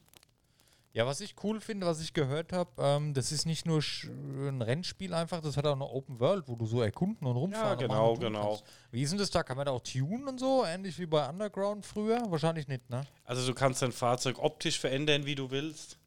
Ja, 0.92 1.06
was 1.06 1.20
ich 1.20 1.34
cool 1.42 1.60
finde, 1.60 1.86
was 1.86 2.00
ich 2.00 2.12
gehört 2.14 2.52
habe, 2.52 2.70
ähm, 2.78 3.14
das 3.14 3.32
ist 3.32 3.46
nicht 3.46 3.66
nur 3.66 3.82
ein 4.06 4.62
Rennspiel 4.62 5.12
einfach, 5.12 5.40
das 5.40 5.56
hat 5.56 5.66
auch 5.66 5.72
eine 5.72 5.88
Open 5.88 6.20
World, 6.20 6.46
wo 6.46 6.54
du 6.54 6.66
so 6.66 6.82
erkunden 6.82 7.26
und 7.26 7.36
rumfahren 7.36 7.66
Ja, 7.66 7.72
und 7.72 7.78
genau, 7.90 8.12
und 8.12 8.20
genau. 8.20 8.48
kannst. 8.50 8.64
Wie 8.92 9.02
ist 9.02 9.10
denn 9.10 9.18
das 9.18 9.30
da? 9.30 9.42
Kann 9.42 9.56
man 9.56 9.66
da 9.66 9.72
auch 9.72 9.80
tunen 9.82 10.28
und 10.28 10.38
so? 10.38 10.64
Ähnlich 10.64 10.96
wie 11.00 11.06
bei 11.06 11.28
Underground 11.28 11.84
früher? 11.84 12.22
Wahrscheinlich 12.30 12.68
nicht, 12.68 12.88
ne? 12.90 13.04
Also 13.24 13.44
du 13.44 13.54
kannst 13.54 13.82
dein 13.82 13.90
Fahrzeug 13.90 14.38
optisch 14.38 14.78
verändern, 14.78 15.26
wie 15.26 15.34
du 15.34 15.50
willst. 15.50 15.98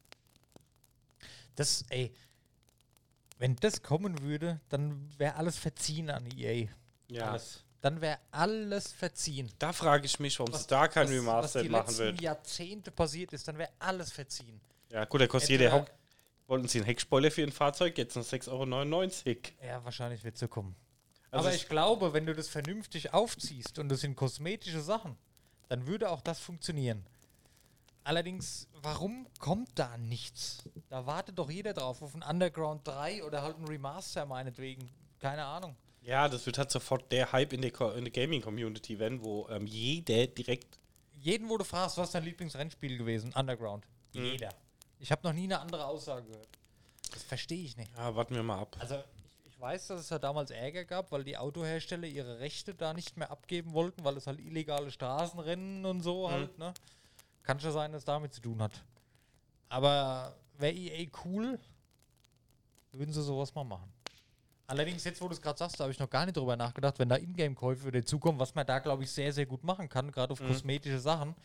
Das, 1.55 1.83
ey, 1.89 2.13
wenn 3.39 3.57
das 3.57 3.81
kommen 3.83 4.21
würde, 4.21 4.61
dann 4.69 5.09
wäre 5.17 5.35
alles 5.35 5.57
verziehen 5.57 6.09
an 6.09 6.25
EA. 6.33 6.69
Ja. 7.09 7.31
Alles. 7.31 7.65
Dann 7.81 8.01
wäre 8.01 8.17
alles 8.31 8.91
verziehen. 8.91 9.51
Da 9.59 9.71
frage 9.71 10.05
ich 10.05 10.19
mich, 10.19 10.39
warum 10.39 10.53
sie 10.53 10.65
da 10.67 10.87
kein 10.87 11.03
was, 11.05 11.11
was 11.11 11.17
Remastered 11.19 11.65
die 11.65 11.69
machen 11.69 11.87
letzten 11.87 12.03
wird. 12.05 12.21
Jahrzehnte 12.21 12.91
passiert 12.91 13.33
ist, 13.33 13.47
dann 13.47 13.57
wäre 13.57 13.69
alles 13.79 14.11
verziehen. 14.11 14.59
Ja, 14.91 15.05
gut, 15.05 15.21
da 15.21 15.27
kostet 15.27 15.51
jeder 15.51 15.71
Hock. 15.71 15.87
Wollten 16.47 16.67
sie 16.67 16.79
einen 16.79 16.85
Heckspoiler 16.85 17.29
für 17.29 17.43
ein 17.43 17.51
Fahrzeug? 17.51 17.97
Jetzt 17.97 18.15
noch 18.15 18.23
6,99 18.23 19.27
Euro. 19.27 19.67
Ja, 19.67 19.83
wahrscheinlich 19.83 20.23
wird 20.23 20.35
es 20.35 20.39
so 20.39 20.47
kommen. 20.47 20.75
Also 21.29 21.45
Aber 21.47 21.53
ich- 21.55 21.63
ich 21.63 21.69
glaube, 21.69 22.13
wenn 22.13 22.25
du 22.25 22.33
das 22.33 22.47
vernünftig 22.47 23.13
aufziehst 23.13 23.79
und 23.79 23.89
das 23.89 23.99
sind 23.99 24.15
kosmetische 24.15 24.81
Sachen, 24.81 25.17
dann 25.67 25.85
würde 25.85 26.09
auch 26.09 26.21
das 26.21 26.39
funktionieren. 26.39 27.05
Allerdings, 28.03 28.67
warum 28.81 29.27
kommt 29.39 29.77
da 29.77 29.97
nichts? 29.97 30.63
Da 30.89 31.05
wartet 31.05 31.37
doch 31.37 31.49
jeder 31.51 31.73
drauf, 31.73 32.01
auf 32.01 32.15
ein 32.15 32.23
Underground 32.23 32.87
3 32.87 33.23
oder 33.25 33.41
halt 33.41 33.57
ein 33.59 33.67
Remaster 33.67 34.25
meinetwegen. 34.25 34.89
Keine 35.19 35.43
Ahnung. 35.43 35.75
Ja, 36.07 36.29
das 36.29 36.45
wird 36.45 36.57
halt 36.57 36.71
sofort 36.71 37.11
der 37.11 37.33
Hype 37.33 37.51
in 37.51 37.61
der, 37.61 37.71
der 37.71 38.11
Gaming-Community 38.11 38.97
werden, 38.97 39.21
wo 39.21 39.45
ähm, 39.49 39.67
jeder 39.67 40.25
direkt. 40.27 40.79
Jeden, 41.19 41.49
wo 41.49 41.57
du 41.57 41.65
fragst, 41.65 41.97
was 41.97 42.07
ist 42.07 42.15
dein 42.15 42.23
Lieblingsrennspiel 42.23 42.97
gewesen? 42.97 43.33
Underground. 43.33 43.85
Mhm. 44.13 44.23
Jeder. 44.23 44.49
Ich 44.99 45.11
habe 45.11 45.27
noch 45.27 45.33
nie 45.33 45.43
eine 45.43 45.59
andere 45.59 45.85
Aussage 45.85 46.25
gehört. 46.25 46.47
Das 47.11 47.23
verstehe 47.23 47.61
ich 47.61 47.75
nicht. 47.75 47.91
Ja, 47.97 48.15
warten 48.15 48.35
wir 48.35 48.41
mal 48.41 48.59
ab. 48.59 48.77
Also, 48.79 48.95
ich, 48.95 49.51
ich 49.51 49.59
weiß, 49.59 49.87
dass 49.87 49.99
es 49.99 50.09
ja 50.09 50.17
damals 50.17 50.49
Ärger 50.49 50.85
gab, 50.85 51.11
weil 51.11 51.25
die 51.25 51.35
Autohersteller 51.35 52.07
ihre 52.07 52.39
Rechte 52.39 52.73
da 52.73 52.93
nicht 52.93 53.17
mehr 53.17 53.29
abgeben 53.29 53.73
wollten, 53.73 54.05
weil 54.05 54.15
es 54.15 54.27
halt 54.27 54.39
illegale 54.39 54.89
Straßenrennen 54.91 55.85
und 55.85 56.03
so 56.03 56.31
halt, 56.31 56.57
ne? 56.57 56.73
Kann 57.43 57.59
schon 57.59 57.73
sein, 57.73 57.91
dass 57.91 58.05
damit 58.05 58.33
zu 58.33 58.39
tun 58.39 58.61
hat. 58.61 58.81
Aber 59.67 60.37
wäre 60.57 60.73
EA 60.73 61.09
cool, 61.25 61.59
würden 62.93 63.11
sie 63.11 63.21
sowas 63.21 63.53
mal 63.53 63.65
machen. 63.65 63.91
Allerdings, 64.69 65.05
jetzt 65.05 65.21
wo 65.21 65.29
du 65.29 65.33
es 65.33 65.41
gerade 65.41 65.57
sagst, 65.57 65.79
da 65.79 65.85
habe 65.85 65.93
ich 65.93 65.99
noch 65.99 66.09
gar 66.09 66.25
nicht 66.25 66.35
drüber 66.35 66.57
nachgedacht, 66.57 66.99
wenn 66.99 67.07
da 67.07 67.15
Ingame-Käufe 67.15 67.89
dazukommen, 67.89 68.37
was 68.37 68.53
man 68.53 68.67
da, 68.67 68.79
glaube 68.79 69.03
ich, 69.03 69.11
sehr, 69.11 69.31
sehr 69.31 69.45
gut 69.45 69.63
machen 69.63 69.87
kann, 69.87 70.11
gerade 70.11 70.33
auf 70.33 70.39
kosmetische 70.39 70.99
Sachen. 70.99 71.35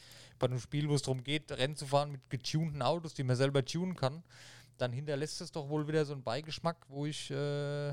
Bei 0.40 0.48
einem 0.48 0.58
Spiel, 0.58 0.88
wo 0.88 0.96
es 0.96 1.02
darum 1.02 1.22
geht, 1.22 1.52
Rennen 1.52 1.76
zu 1.76 1.86
fahren 1.86 2.10
mit 2.10 2.28
getunten 2.28 2.82
Autos, 2.82 3.14
die 3.14 3.22
man 3.22 3.36
selber 3.36 3.64
tunen 3.64 3.94
kann, 3.94 4.24
dann 4.76 4.92
hinterlässt 4.92 5.40
es 5.40 5.52
doch 5.52 5.68
wohl 5.68 5.86
wieder 5.86 6.04
so 6.04 6.14
einen 6.14 6.24
Beigeschmack, 6.24 6.78
wo 6.88 7.06
ich. 7.06 7.30
Äh, 7.30 7.92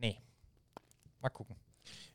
nee. 0.00 0.18
Mal 1.20 1.28
gucken. 1.30 1.54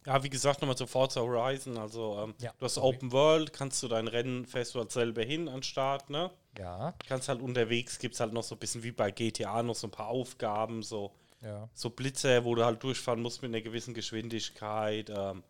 Ja, 0.06 0.22
wie 0.22 0.30
gesagt, 0.30 0.62
nochmal 0.62 0.78
zu 0.78 0.88
Forza 0.88 1.22
Horizon. 1.22 1.78
Also, 1.78 2.20
ähm, 2.24 2.36
Ja, 2.40 2.54
du 2.58 2.66
hast 2.66 2.76
sorry. 2.76 2.96
Open 2.96 3.12
World, 3.14 3.54
kannst 3.54 3.82
du 3.84 3.88
dein 3.88 4.08
Rennen, 4.10 4.46
fährst 4.46 4.76
du 4.76 4.80
halt 4.80 4.92
selber 4.92 5.22
hin 5.24 5.48
an 5.48 5.64
Start, 5.64 6.10
ne? 6.10 6.32
Ja. 6.58 6.94
Kannst 7.08 7.30
halt 7.30 7.42
unterwegs, 7.42 8.00
gibt 8.00 8.16
es 8.16 8.20
halt 8.20 8.34
noch 8.34 8.44
so 8.44 8.56
ein 8.56 8.60
bisschen 8.60 8.84
wie 8.84 8.92
bei 8.92 9.12
GTA, 9.12 9.64
noch 9.64 9.76
so 9.76 9.88
ein 9.88 9.92
paar 9.92 10.08
Aufgaben, 10.08 10.84
so, 10.84 11.14
Ja. 11.42 11.70
so 11.74 11.90
Blitze, 11.90 12.44
wo 12.46 12.56
du 12.56 12.66
halt 12.66 12.82
durchfahren 12.82 13.22
musst 13.22 13.42
mit 13.42 13.50
einer 13.50 13.62
gewissen 13.62 13.94
Geschwindigkeit. 13.94 15.10
Ähm, 15.10 15.44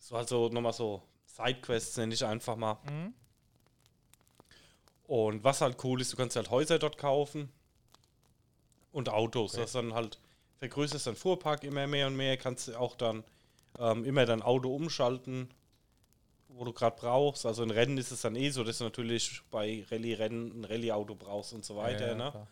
so 0.00 0.16
also 0.16 0.48
nochmal 0.48 0.72
so 0.72 1.02
Sidequests, 1.26 1.96
nenne 1.96 2.14
ich 2.14 2.24
einfach 2.24 2.56
mal. 2.56 2.78
Mhm. 2.84 3.14
Und 5.06 5.42
was 5.42 5.60
halt 5.60 5.82
cool 5.84 6.00
ist, 6.00 6.12
du 6.12 6.16
kannst 6.16 6.36
halt 6.36 6.50
Häuser 6.50 6.78
dort 6.78 6.98
kaufen 6.98 7.50
und 8.92 9.08
Autos. 9.08 9.54
Okay. 9.54 9.62
Das 9.62 9.72
dann 9.72 9.94
halt 9.94 10.18
vergrößerst 10.58 11.06
dein 11.06 11.16
Fuhrpark 11.16 11.64
immer 11.64 11.86
mehr 11.86 12.06
und 12.06 12.16
mehr, 12.16 12.36
kannst 12.36 12.68
du 12.68 12.78
auch 12.78 12.94
dann 12.94 13.24
ähm, 13.78 14.04
immer 14.04 14.26
dein 14.26 14.42
Auto 14.42 14.74
umschalten, 14.74 15.48
wo 16.48 16.64
du 16.64 16.72
gerade 16.72 16.96
brauchst. 16.96 17.46
Also 17.46 17.62
in 17.62 17.70
Rennen 17.70 17.98
ist 17.98 18.10
es 18.10 18.20
dann 18.20 18.36
eh 18.36 18.50
so, 18.50 18.62
dass 18.62 18.78
du 18.78 18.84
natürlich 18.84 19.40
bei 19.50 19.84
Rallye-Rennen 19.90 20.60
ein 20.60 20.64
Rallye-Auto 20.64 21.14
brauchst 21.14 21.54
und 21.54 21.64
so 21.64 21.76
weiter. 21.76 22.08
ja, 22.08 22.14
ne? 22.14 22.46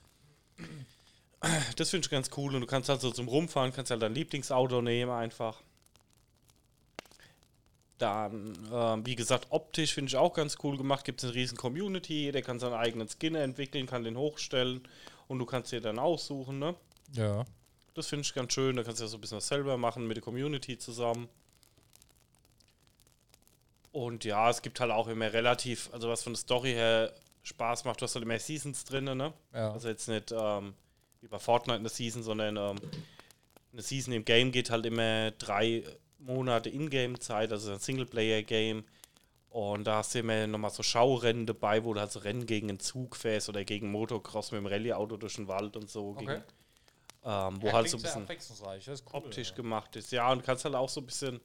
Das 1.76 1.90
finde 1.90 2.06
ich 2.06 2.10
ganz 2.10 2.30
cool 2.36 2.54
und 2.54 2.62
du 2.62 2.66
kannst 2.66 2.88
halt 2.88 3.00
so 3.00 3.10
zum 3.10 3.28
Rumfahren, 3.28 3.72
kannst 3.72 3.90
halt 3.90 4.02
dein 4.02 4.14
Lieblingsauto 4.14 4.82
nehmen 4.82 5.12
einfach. 5.12 5.62
Dann, 7.98 8.56
ähm, 8.72 9.06
wie 9.06 9.16
gesagt, 9.16 9.46
optisch 9.50 9.94
finde 9.94 10.08
ich 10.08 10.16
auch 10.16 10.32
ganz 10.32 10.56
cool 10.62 10.76
gemacht. 10.76 11.04
Gibt 11.04 11.20
es 11.20 11.28
eine 11.28 11.34
riesen 11.34 11.56
Community, 11.56 12.24
jeder 12.24 12.42
kann 12.42 12.58
seinen 12.58 12.74
eigenen 12.74 13.08
Skin 13.08 13.34
entwickeln, 13.34 13.86
kann 13.86 14.04
den 14.04 14.16
hochstellen 14.16 14.86
und 15.26 15.38
du 15.38 15.46
kannst 15.46 15.72
dir 15.72 15.80
dann 15.80 15.98
aussuchen, 15.98 16.58
ne? 16.58 16.74
Ja. 17.12 17.44
Das 17.94 18.06
finde 18.06 18.22
ich 18.22 18.34
ganz 18.34 18.52
schön, 18.52 18.76
da 18.76 18.84
kannst 18.84 19.00
du 19.00 19.04
ja 19.04 19.08
so 19.08 19.16
ein 19.16 19.20
bisschen 19.20 19.38
was 19.38 19.48
selber 19.48 19.76
machen 19.76 20.06
mit 20.06 20.16
der 20.16 20.22
Community 20.22 20.78
zusammen. 20.78 21.28
Und 23.90 24.24
ja, 24.24 24.48
es 24.50 24.62
gibt 24.62 24.78
halt 24.78 24.92
auch 24.92 25.08
immer 25.08 25.32
relativ, 25.32 25.90
also 25.92 26.08
was 26.08 26.22
von 26.22 26.34
der 26.34 26.40
Story 26.40 26.72
her 26.72 27.12
Spaß 27.42 27.84
macht, 27.84 28.00
du 28.00 28.04
hast 28.04 28.14
halt 28.14 28.24
immer 28.24 28.38
Seasons 28.38 28.84
drin, 28.84 29.04
ne? 29.04 29.32
Ja. 29.52 29.72
Also 29.72 29.88
jetzt 29.88 30.08
nicht 30.08 30.32
ähm, 30.32 30.74
wie 31.20 31.28
bei 31.28 31.38
Fortnite 31.38 31.78
eine 31.78 31.88
Season, 31.88 32.22
sondern 32.22 32.56
ähm, 32.56 32.76
eine 33.72 33.82
Season 33.82 34.12
im 34.12 34.24
Game 34.24 34.52
geht 34.52 34.70
halt 34.70 34.86
immer 34.86 35.30
drei 35.32 35.84
Monate 36.18 36.68
Ingame-Zeit, 36.70 37.52
also 37.52 37.72
ein 37.72 37.78
Singleplayer-Game. 37.78 38.84
Und 39.50 39.84
da 39.84 39.96
hast 39.96 40.14
du 40.14 40.18
immer 40.18 40.46
nochmal 40.46 40.70
so 40.70 40.82
Schaurennen 40.82 41.46
dabei, 41.46 41.82
wo 41.84 41.94
du 41.94 42.00
halt 42.00 42.12
so 42.12 42.18
Rennen 42.18 42.46
gegen 42.46 42.68
einen 42.68 42.80
Zug 42.80 43.16
fährst 43.16 43.48
oder 43.48 43.64
gegen 43.64 43.90
Motocross 43.90 44.52
mit 44.52 44.60
dem 44.60 44.66
Rallye-Auto 44.66 45.16
durch 45.16 45.36
den 45.36 45.48
Wald 45.48 45.76
und 45.76 45.88
so. 45.88 46.10
Okay. 46.10 46.26
Gegen, 46.26 46.42
ähm, 47.24 47.62
wo 47.62 47.66
Ja, 47.68 47.72
halt 47.72 47.88
so 47.88 47.96
ein 47.96 48.02
bisschen 48.02 48.26
cool, 48.28 49.02
optisch 49.12 49.50
ja. 49.50 49.56
gemacht 49.56 49.96
ist. 49.96 50.12
Ja, 50.12 50.30
und 50.30 50.44
kannst 50.44 50.64
halt 50.64 50.74
auch 50.74 50.88
so 50.88 51.00
ein 51.00 51.06
bisschen. 51.06 51.40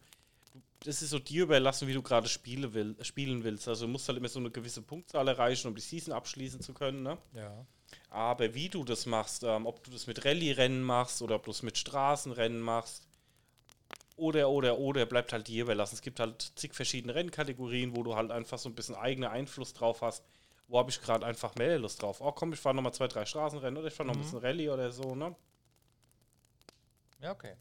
Das 0.82 1.02
ist 1.02 1.12
so 1.12 1.20
dir 1.20 1.44
überlassen, 1.44 1.88
wie 1.88 1.94
du 1.94 2.02
gerade 2.02 2.28
spiele 2.28 2.74
will, 2.74 2.96
spielen 3.02 3.44
willst. 3.46 3.70
Also 3.70 3.86
du 3.86 3.92
musst 3.92 4.08
halt 4.10 4.18
immer 4.18 4.28
so 4.28 4.40
eine 4.40 4.52
gewisse 4.52 4.82
Punktzahl 4.82 5.28
erreichen, 5.30 5.70
um 5.70 5.76
die 5.76 5.82
Season 5.82 6.14
abschließen 6.14 6.60
zu 6.60 6.74
können. 6.74 7.04
Ne? 7.04 7.18
Ja. 7.34 7.66
Aber 8.10 8.54
wie 8.54 8.70
du 8.70 8.84
das 8.84 9.06
machst, 9.06 9.44
ähm, 9.44 9.66
ob 9.66 9.84
du 9.84 9.92
das 9.92 10.08
mit 10.08 10.26
Rallye-Rennen 10.26 10.84
machst 10.84 11.22
oder 11.22 11.36
ob 11.36 11.46
du 11.46 11.52
es 11.52 11.64
mit 11.64 11.78
Straßenrennen 11.78 12.60
machst, 12.60 13.08
oder, 14.16 14.50
oder, 14.50 14.78
oder, 14.78 15.06
bleibt 15.06 15.34
halt 15.34 15.48
dir 15.48 15.64
überlassen. 15.64 15.96
Es 15.96 16.02
gibt 16.02 16.20
halt 16.20 16.52
zig 16.56 16.76
verschiedene 16.76 17.16
Rennkategorien, 17.16 17.96
wo 17.96 18.04
du 18.04 18.16
halt 18.16 18.32
einfach 18.32 18.60
so 18.60 18.70
ein 18.70 18.76
bisschen 18.76 18.96
eigenen 18.96 19.30
Einfluss 19.30 19.74
drauf 19.74 20.02
hast. 20.02 20.24
Wo 20.68 20.78
habe 20.78 20.92
ich 20.92 21.02
gerade 21.02 21.26
einfach 21.26 21.56
mehr 21.56 21.80
Lust 21.80 22.02
drauf? 22.02 22.22
Oh, 22.22 22.32
komm, 22.32 22.54
ich 22.54 22.60
fahre 22.60 22.76
nochmal 22.76 22.94
zwei, 22.94 23.08
drei 23.08 23.26
Straßenrennen 23.26 23.78
oder 23.78 23.88
ich 23.88 23.94
fahre 23.94 24.08
noch 24.08 24.16
ein 24.16 24.22
bisschen 24.22 24.40
Rallye 24.40 24.70
oder 24.70 24.92
so, 24.92 25.16
ne? 25.16 25.36
Ja, 27.22 27.32
okay. 27.32 27.56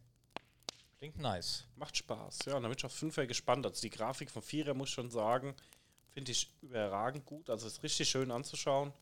Klingt 0.98 1.18
nice. 1.18 1.64
Macht 1.76 1.96
Spaß, 1.96 2.40
ja. 2.46 2.56
Und 2.56 2.62
da 2.62 2.68
bin 2.68 2.76
ich 2.78 2.84
auf 2.84 2.94
5er 2.94 3.26
gespannt. 3.26 3.66
Also 3.66 3.80
die 3.80 3.90
Grafik 3.90 4.30
von 4.30 4.42
4er 4.42 4.74
muss 4.74 4.90
ich 4.90 4.94
schon 4.94 5.10
sagen, 5.10 5.54
finde 6.10 6.32
ich 6.32 6.52
überragend 6.62 7.24
gut. 7.24 7.50
Also 7.50 7.66
ist 7.66 7.82
richtig 7.82 8.08
schön 8.08 8.30
anzuschauen. 8.30 8.92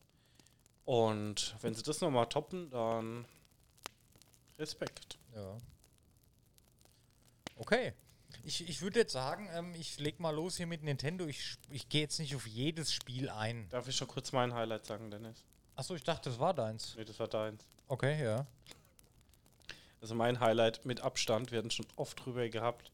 Und 0.85 1.55
wenn 1.61 1.73
sie 1.73 1.83
das 1.83 2.01
nochmal 2.01 2.27
toppen, 2.27 2.69
dann 2.69 3.25
Respekt. 4.57 5.17
Ja. 5.35 5.57
Okay. 7.55 7.93
Ich, 8.43 8.67
ich 8.67 8.81
würde 8.81 8.99
jetzt 8.99 9.13
sagen, 9.13 9.49
ähm, 9.53 9.75
ich 9.75 9.99
leg 9.99 10.19
mal 10.19 10.31
los 10.31 10.57
hier 10.57 10.67
mit 10.67 10.83
Nintendo. 10.83 11.27
Ich, 11.27 11.57
ich 11.69 11.89
gehe 11.89 12.01
jetzt 12.01 12.19
nicht 12.19 12.35
auf 12.35 12.47
jedes 12.47 12.91
Spiel 12.93 13.29
ein. 13.29 13.69
Darf 13.69 13.87
ich 13.87 13.95
schon 13.95 14.07
kurz 14.07 14.31
mein 14.31 14.53
Highlight 14.53 14.85
sagen, 14.85 15.11
Dennis? 15.11 15.43
Achso, 15.75 15.95
ich 15.95 16.03
dachte, 16.03 16.29
das 16.29 16.39
war 16.39 16.53
deins. 16.53 16.95
Nee, 16.95 17.05
das 17.05 17.19
war 17.19 17.27
deins. 17.27 17.63
Okay, 17.87 18.23
ja. 18.23 18.45
Also 20.01 20.15
mein 20.15 20.39
Highlight 20.39 20.85
mit 20.85 21.01
Abstand, 21.01 21.51
wir 21.51 21.59
hatten 21.59 21.69
schon 21.69 21.85
oft 21.95 22.25
drüber 22.25 22.49
gehabt. 22.49 22.91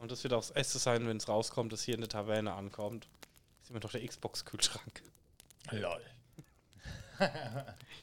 Und 0.00 0.10
das 0.10 0.24
wird 0.24 0.32
auch 0.32 0.40
das 0.40 0.50
erste 0.50 0.78
sein, 0.78 1.06
wenn 1.06 1.18
es 1.18 1.28
rauskommt, 1.28 1.72
dass 1.72 1.82
hier 1.82 1.94
in 1.94 2.00
der 2.00 2.08
Taverne 2.10 2.52
ankommt. 2.52 3.06
Ist 3.62 3.70
immer 3.70 3.80
doch 3.80 3.92
der 3.92 4.04
Xbox-Kühlschrank. 4.04 5.02
Lol. 5.70 6.02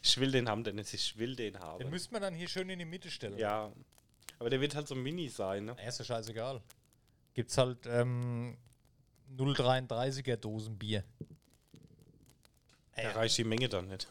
Ich 0.02 0.17
will 0.17 0.32
den 0.32 0.50
haben, 0.50 0.63
Dennis, 0.63 0.93
ich 0.93 1.17
will 1.17 1.36
den 1.36 1.54
Den 1.54 1.62
haben. 1.62 1.89
müsste 1.89 2.12
man 2.13 2.21
dann 2.21 2.34
hier 2.34 2.47
schön 2.47 2.69
in 2.69 2.80
die 2.80 2.86
Mitte 2.86 3.10
stellen. 3.12 3.38
Ja. 3.38 3.71
Aber 4.39 4.50
der 4.50 4.60
wird 4.62 4.76
halt 4.76 4.88
so 4.88 4.95
mini 4.95 5.30
sein, 5.30 5.65
ne? 5.65 5.76
Ja, 5.80 5.88
ist 5.88 6.00
ja 6.00 6.06
scheißegal. 6.06 6.62
Gibt's 7.34 7.58
halt 7.58 7.86
ähm, 7.86 8.58
0,33er 9.38 10.38
Dosen 10.38 10.78
Bier. 10.78 11.04
Da 12.95 13.12
reicht 13.12 13.38
die 13.38 13.43
Menge 13.43 13.69
dann 13.69 13.88
nicht. 13.88 14.08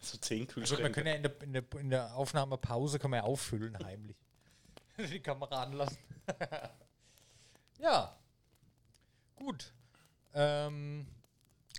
So 0.00 0.18
10 0.18 0.40
Gut, 0.40 0.48
wir 0.48 0.54
Kühlschränke. 0.54 0.92
können 0.92 1.06
ja 1.06 1.14
in 1.14 1.22
der, 1.22 1.42
in 1.42 1.52
der, 1.52 1.64
in 1.78 1.90
der 1.90 2.14
Aufnahmepause 2.14 2.98
können 2.98 3.12
wir 3.12 3.18
ja 3.18 3.22
auffüllen, 3.24 3.78
heimlich. 3.84 4.16
Die 4.98 5.20
Kamera 5.20 5.62
anlassen. 5.64 5.98
ja. 7.78 8.16
Gut. 9.36 9.72
Ähm, 10.34 11.06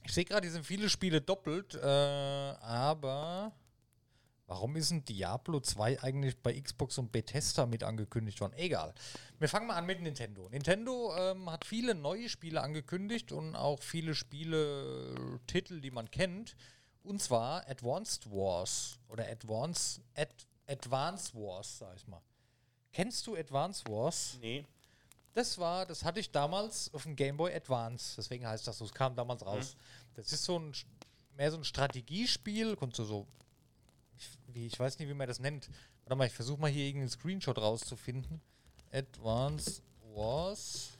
ich 0.03 0.13
sehe 0.13 0.25
gerade, 0.25 0.45
hier 0.45 0.53
sind 0.53 0.65
viele 0.65 0.89
Spiele 0.89 1.21
doppelt, 1.21 1.75
äh, 1.75 1.79
aber 1.79 3.51
warum 4.47 4.75
ist 4.75 4.91
ein 4.91 5.05
Diablo 5.05 5.59
2 5.59 6.01
eigentlich 6.03 6.37
bei 6.37 6.59
Xbox 6.59 6.97
und 6.97 7.11
Bethesda 7.11 7.65
mit 7.65 7.83
angekündigt 7.83 8.41
worden? 8.41 8.53
Egal. 8.57 8.93
Wir 9.39 9.47
fangen 9.47 9.67
mal 9.67 9.75
an 9.75 9.85
mit 9.85 10.01
Nintendo. 10.01 10.49
Nintendo 10.49 11.15
ähm, 11.17 11.49
hat 11.49 11.65
viele 11.65 11.95
neue 11.95 12.29
Spiele 12.29 12.61
angekündigt 12.61 13.31
und 13.31 13.55
auch 13.55 13.81
viele 13.81 14.15
Spiele, 14.15 15.39
Titel, 15.47 15.81
die 15.81 15.91
man 15.91 16.09
kennt. 16.11 16.55
Und 17.03 17.21
zwar 17.21 17.67
Advanced 17.67 18.29
Wars 18.29 18.99
oder 19.07 19.27
Advance, 19.27 20.01
Ad, 20.15 20.31
Advance 20.67 21.33
Wars, 21.33 21.79
sag 21.79 21.95
ich 21.95 22.07
mal. 22.07 22.21
Kennst 22.91 23.25
du 23.25 23.35
Advance 23.35 23.83
Wars? 23.87 24.37
Nee. 24.41 24.65
Das 25.33 25.57
war, 25.57 25.85
das 25.85 26.03
hatte 26.03 26.19
ich 26.19 26.31
damals 26.31 26.93
auf 26.93 27.03
dem 27.03 27.15
Game 27.15 27.37
Boy 27.37 27.53
Advance, 27.53 28.15
deswegen 28.17 28.45
heißt 28.45 28.67
das 28.67 28.77
so, 28.77 28.85
es 28.85 28.93
kam 28.93 29.15
damals 29.15 29.45
raus. 29.45 29.75
Das 30.15 30.33
ist 30.33 30.43
so 30.43 30.59
ein, 30.59 30.73
mehr 31.37 31.51
so 31.51 31.57
ein 31.57 31.63
Strategiespiel, 31.63 32.75
konntest 32.75 32.99
du 32.99 33.03
so, 33.05 33.27
ich, 34.17 34.29
wie, 34.47 34.67
ich 34.67 34.79
weiß 34.79 34.99
nicht, 34.99 35.07
wie 35.07 35.13
man 35.13 35.27
das 35.27 35.39
nennt. 35.39 35.69
Warte 36.03 36.15
mal, 36.15 36.27
ich 36.27 36.33
versuche 36.33 36.59
mal 36.59 36.69
hier 36.69 36.85
irgendeinen 36.85 37.09
Screenshot 37.09 37.57
rauszufinden. 37.57 38.41
Advance 38.91 39.81
Wars, 40.13 40.97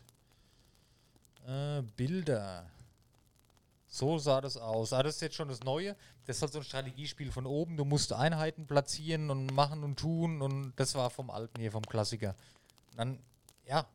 äh, 1.46 1.82
Bilder. 1.82 2.70
So 3.88 4.17
sah 4.17 4.39
das 4.39 4.56
aus. 4.56 4.94
Ah, 4.94 5.04
das 5.04 5.15
ist 5.15 5.22
jetzt 5.22 5.36
schon 5.36 5.50
das 5.50 5.63
Neue. 5.63 5.98
Das 6.26 6.38
ist 6.38 6.41
halt 6.41 6.54
so 6.54 6.60
ein 6.60 6.63
Strategiespiel 6.63 7.30
von 7.30 7.46
oben. 7.46 7.76
Du 7.76 7.84
musst 7.84 8.13
Einheiten 8.13 8.65
platzieren 8.65 9.30
und 9.30 9.54
machen 9.54 9.84
und 9.84 10.00
tun. 10.00 10.41
Und 10.41 10.72
das 10.78 10.96
war 10.96 11.10
vom 11.10 11.30
alten 11.30 11.60
hier, 11.60 11.74
vom 11.74 11.86
Klassiker. 11.86 12.34
Und 12.91 12.98
dann, 12.98 13.20
ja, 13.65 13.86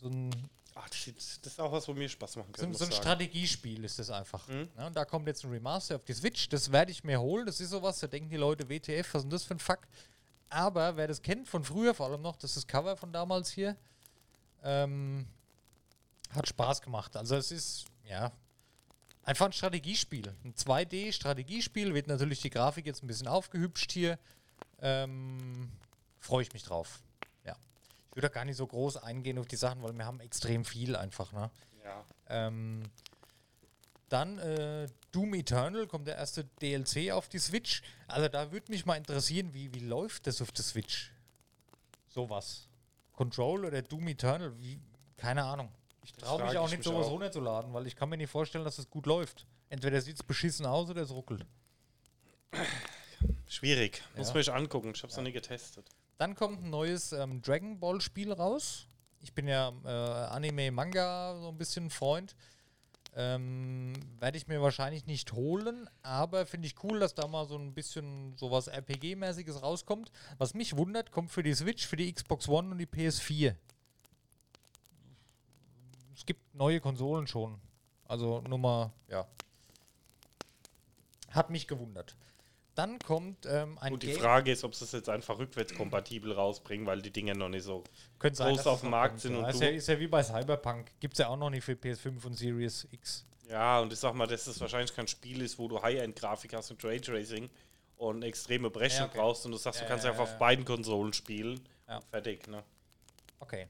so 0.00 0.08
ein, 0.08 0.30
Ach, 0.74 0.88
das 0.88 1.06
ist- 1.08 1.60
auch 1.60 1.72
was, 1.72 1.88
wo 1.88 1.92
mir 1.94 2.08
Spaß 2.08 2.36
machen 2.36 2.52
so, 2.54 2.62
kann. 2.62 2.70
ein- 2.70 2.74
so 2.74 2.84
ein 2.84 2.90
sagen. 2.92 3.02
Strategiespiel 3.02 3.84
ist 3.84 3.98
das 3.98 4.10
einfach. 4.10 4.46
Mhm. 4.46 4.68
Ja, 4.76 4.86
und 4.86 4.94
da 4.96 5.04
kommt 5.04 5.26
jetzt 5.26 5.44
ein 5.44 5.50
Remaster 5.50 5.96
auf 5.96 6.04
die 6.04 6.12
Switch. 6.14 6.48
Das 6.48 6.70
werde 6.70 6.92
ich 6.92 7.02
mir 7.02 7.20
holen. 7.20 7.46
Das 7.46 7.58
ist 7.60 7.70
sowas, 7.70 7.98
da 7.98 8.06
denken 8.06 8.30
die 8.30 8.36
Leute, 8.36 8.68
WTF, 8.68 9.12
was 9.14 9.20
ist 9.20 9.24
denn 9.24 9.30
das 9.30 9.44
für 9.44 9.54
ein 9.54 9.58
Fuck? 9.58 9.80
Aber 10.50 10.96
wer 10.96 11.08
das 11.08 11.20
kennt 11.20 11.48
von 11.48 11.64
früher, 11.64 11.94
vor 11.94 12.06
allem 12.06 12.22
noch, 12.22 12.36
das 12.36 12.50
ist 12.50 12.56
das 12.56 12.66
Cover 12.68 12.96
von 12.96 13.12
damals 13.12 13.50
hier, 13.50 13.76
ähm, 14.62 15.26
hat 16.30 16.46
Spaß 16.48 16.80
gemacht. 16.80 17.16
Also 17.16 17.34
es 17.36 17.50
ist, 17.50 17.84
ja, 18.04 18.30
einfach 19.24 19.46
ein 19.46 19.52
Strategiespiel. 19.52 20.32
Ein 20.44 20.54
2D-Strategiespiel, 20.54 21.92
wird 21.92 22.06
natürlich 22.06 22.40
die 22.40 22.50
Grafik 22.50 22.86
jetzt 22.86 23.02
ein 23.02 23.08
bisschen 23.08 23.28
aufgehübscht 23.28 23.90
hier. 23.92 24.18
Ähm, 24.80 25.70
Freue 26.20 26.42
ich 26.42 26.52
mich 26.52 26.62
drauf. 26.62 27.00
Ja. 28.08 28.10
Ich 28.10 28.16
würde 28.16 28.28
da 28.28 28.34
gar 28.34 28.44
nicht 28.44 28.56
so 28.56 28.66
groß 28.66 28.96
eingehen 28.98 29.38
auf 29.38 29.46
die 29.46 29.56
Sachen, 29.56 29.82
weil 29.82 29.92
wir 29.92 30.04
haben 30.04 30.20
extrem 30.20 30.64
viel 30.64 30.96
einfach, 30.96 31.32
ne? 31.32 31.50
Ja. 31.84 32.04
Ähm, 32.28 32.82
dann 34.08 34.38
äh, 34.38 34.88
Doom 35.12 35.34
Eternal 35.34 35.86
kommt 35.86 36.06
der 36.08 36.16
erste 36.16 36.44
DLC 36.62 37.10
auf 37.12 37.28
die 37.28 37.38
Switch. 37.38 37.82
Also 38.06 38.28
da 38.28 38.50
würde 38.52 38.70
mich 38.72 38.86
mal 38.86 38.96
interessieren, 38.96 39.52
wie, 39.52 39.72
wie 39.74 39.80
läuft 39.80 40.26
das 40.26 40.40
auf 40.40 40.50
der 40.52 40.64
Switch? 40.64 41.12
Sowas. 42.08 42.68
Control 43.12 43.66
oder 43.66 43.82
Doom 43.82 44.08
Eternal? 44.08 44.58
Wie, 44.58 44.80
keine 45.16 45.44
Ahnung. 45.44 45.70
Ich 46.02 46.12
traue 46.14 46.42
mich 46.44 46.56
auch 46.56 46.66
ich 46.66 46.78
nicht, 46.78 46.84
sowas 46.84 47.06
auch. 47.06 47.10
runterzuladen, 47.12 47.72
weil 47.74 47.86
ich 47.86 47.96
kann 47.96 48.08
mir 48.08 48.16
nicht 48.16 48.30
vorstellen, 48.30 48.64
dass 48.64 48.78
es 48.78 48.88
gut 48.88 49.04
läuft. 49.04 49.46
Entweder 49.68 50.00
sieht 50.00 50.16
es 50.16 50.22
beschissen 50.22 50.64
aus 50.64 50.88
oder 50.88 51.02
es 51.02 51.10
ruckelt. 51.10 51.44
Schwierig. 53.46 54.02
Muss 54.16 54.28
Ja. 54.28 54.34
man 54.34 54.42
sich 54.42 54.52
angucken. 54.52 54.92
Ich 54.94 55.02
habe 55.02 55.10
es 55.10 55.16
noch 55.16 55.24
nie 55.24 55.32
getestet. 55.32 55.86
Dann 56.18 56.34
kommt 56.34 56.64
ein 56.64 56.70
neues 56.70 57.12
ähm, 57.12 57.40
Dragon 57.42 57.78
Ball 57.78 58.00
Spiel 58.00 58.32
raus. 58.32 58.88
Ich 59.20 59.32
bin 59.34 59.46
ja 59.46 59.72
äh, 59.84 59.88
Anime, 59.88 60.72
Manga 60.72 61.38
so 61.40 61.48
ein 61.48 61.56
bisschen 61.56 61.90
Freund. 61.90 62.34
Ähm, 63.14 63.94
Werde 64.18 64.36
ich 64.36 64.48
mir 64.48 64.60
wahrscheinlich 64.60 65.06
nicht 65.06 65.32
holen, 65.32 65.88
aber 66.02 66.44
finde 66.44 66.66
ich 66.66 66.82
cool, 66.82 66.98
dass 66.98 67.14
da 67.14 67.26
mal 67.26 67.46
so 67.46 67.56
ein 67.56 67.72
bisschen 67.72 68.36
sowas 68.36 68.68
RPG-mäßiges 68.68 69.62
rauskommt. 69.62 70.10
Was 70.38 70.54
mich 70.54 70.76
wundert, 70.76 71.12
kommt 71.12 71.30
für 71.30 71.42
die 71.42 71.54
Switch, 71.54 71.86
für 71.86 71.96
die 71.96 72.12
Xbox 72.12 72.48
One 72.48 72.70
und 72.70 72.78
die 72.78 72.86
PS4. 72.86 73.54
Es 76.14 76.26
gibt 76.26 76.52
neue 76.54 76.80
Konsolen 76.80 77.28
schon. 77.28 77.60
Also 78.06 78.40
nur 78.42 78.58
mal, 78.58 78.92
ja. 79.08 79.24
Hat 81.30 81.50
mich 81.50 81.68
gewundert. 81.68 82.16
Dann 82.78 83.00
kommt 83.00 83.44
ähm, 83.46 83.76
ein 83.80 83.92
Und 83.92 84.04
die 84.04 84.06
Game- 84.06 84.20
Frage 84.20 84.52
ist, 84.52 84.62
ob 84.62 84.72
sie 84.72 84.84
es 84.84 84.92
jetzt 84.92 85.08
einfach 85.08 85.36
rückwärtskompatibel 85.36 86.32
rausbringen, 86.32 86.86
weil 86.86 87.02
die 87.02 87.10
Dinger 87.10 87.34
noch 87.34 87.48
nicht 87.48 87.64
so. 87.64 87.82
Könnte 88.20 88.36
sein, 88.38 88.48
groß 88.50 88.58
dass 88.58 88.66
auf 88.68 88.80
dem 88.82 88.90
Markt 88.90 89.18
sind 89.18 89.34
und 89.34 89.44
ist, 89.46 89.60
du- 89.60 89.64
ja, 89.64 89.70
ist 89.70 89.88
ja 89.88 89.98
wie 89.98 90.06
bei 90.06 90.22
Cyberpunk. 90.22 90.92
Gibt 91.00 91.14
es 91.14 91.18
ja 91.18 91.26
auch 91.26 91.36
noch 91.36 91.50
nicht 91.50 91.64
für 91.64 91.72
PS5 91.72 92.24
und 92.24 92.34
Series 92.34 92.86
X. 92.92 93.24
Ja, 93.50 93.80
und 93.80 93.92
ich 93.92 93.98
sag 93.98 94.14
mal, 94.14 94.28
dass 94.28 94.44
das 94.44 94.60
wahrscheinlich 94.60 94.94
kein 94.94 95.08
Spiel 95.08 95.42
ist, 95.42 95.58
wo 95.58 95.66
du 95.66 95.82
High-End-Grafik 95.82 96.54
hast 96.54 96.70
und 96.70 96.84
Raytracing 96.84 97.50
und 97.96 98.22
extreme 98.22 98.70
Berechnung 98.70 99.00
Ja, 99.00 99.06
okay. 99.08 99.18
brauchst 99.18 99.44
und 99.44 99.50
du 99.50 99.58
sagst, 99.58 99.80
du 99.80 99.86
kannst 99.86 100.04
ja, 100.04 100.10
einfach 100.12 100.22
auf 100.22 100.38
beiden 100.38 100.64
Konsolen 100.64 101.12
spielen. 101.12 101.58
Ja. 101.88 102.00
Fertig, 102.02 102.46
ne? 102.46 102.62
Okay. 103.40 103.66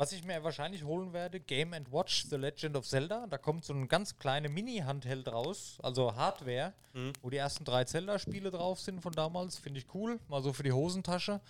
Was 0.00 0.12
ich 0.12 0.24
mir 0.24 0.42
wahrscheinlich 0.42 0.82
holen 0.82 1.12
werde, 1.12 1.40
Game 1.40 1.72
Watch 1.90 2.24
The 2.30 2.36
Legend 2.36 2.74
of 2.74 2.86
Zelda. 2.88 3.26
Da 3.26 3.36
kommt 3.36 3.66
so 3.66 3.74
ein 3.74 3.86
ganz 3.86 4.16
kleine 4.16 4.48
Mini-Handheld 4.48 5.28
raus, 5.28 5.76
also 5.82 6.16
Hardware, 6.16 6.72
Mhm. 6.94 7.12
wo 7.20 7.28
die 7.28 7.36
ersten 7.36 7.66
drei 7.66 7.84
Zelda-Spiele 7.84 8.50
drauf 8.50 8.80
sind 8.80 9.02
von 9.02 9.12
damals. 9.12 9.58
Finde 9.58 9.78
ich 9.78 9.94
cool. 9.94 10.18
Mal 10.28 10.40
so 10.42 10.54
für 10.54 10.62
die 10.62 10.72
Hosentasche. 10.72 11.42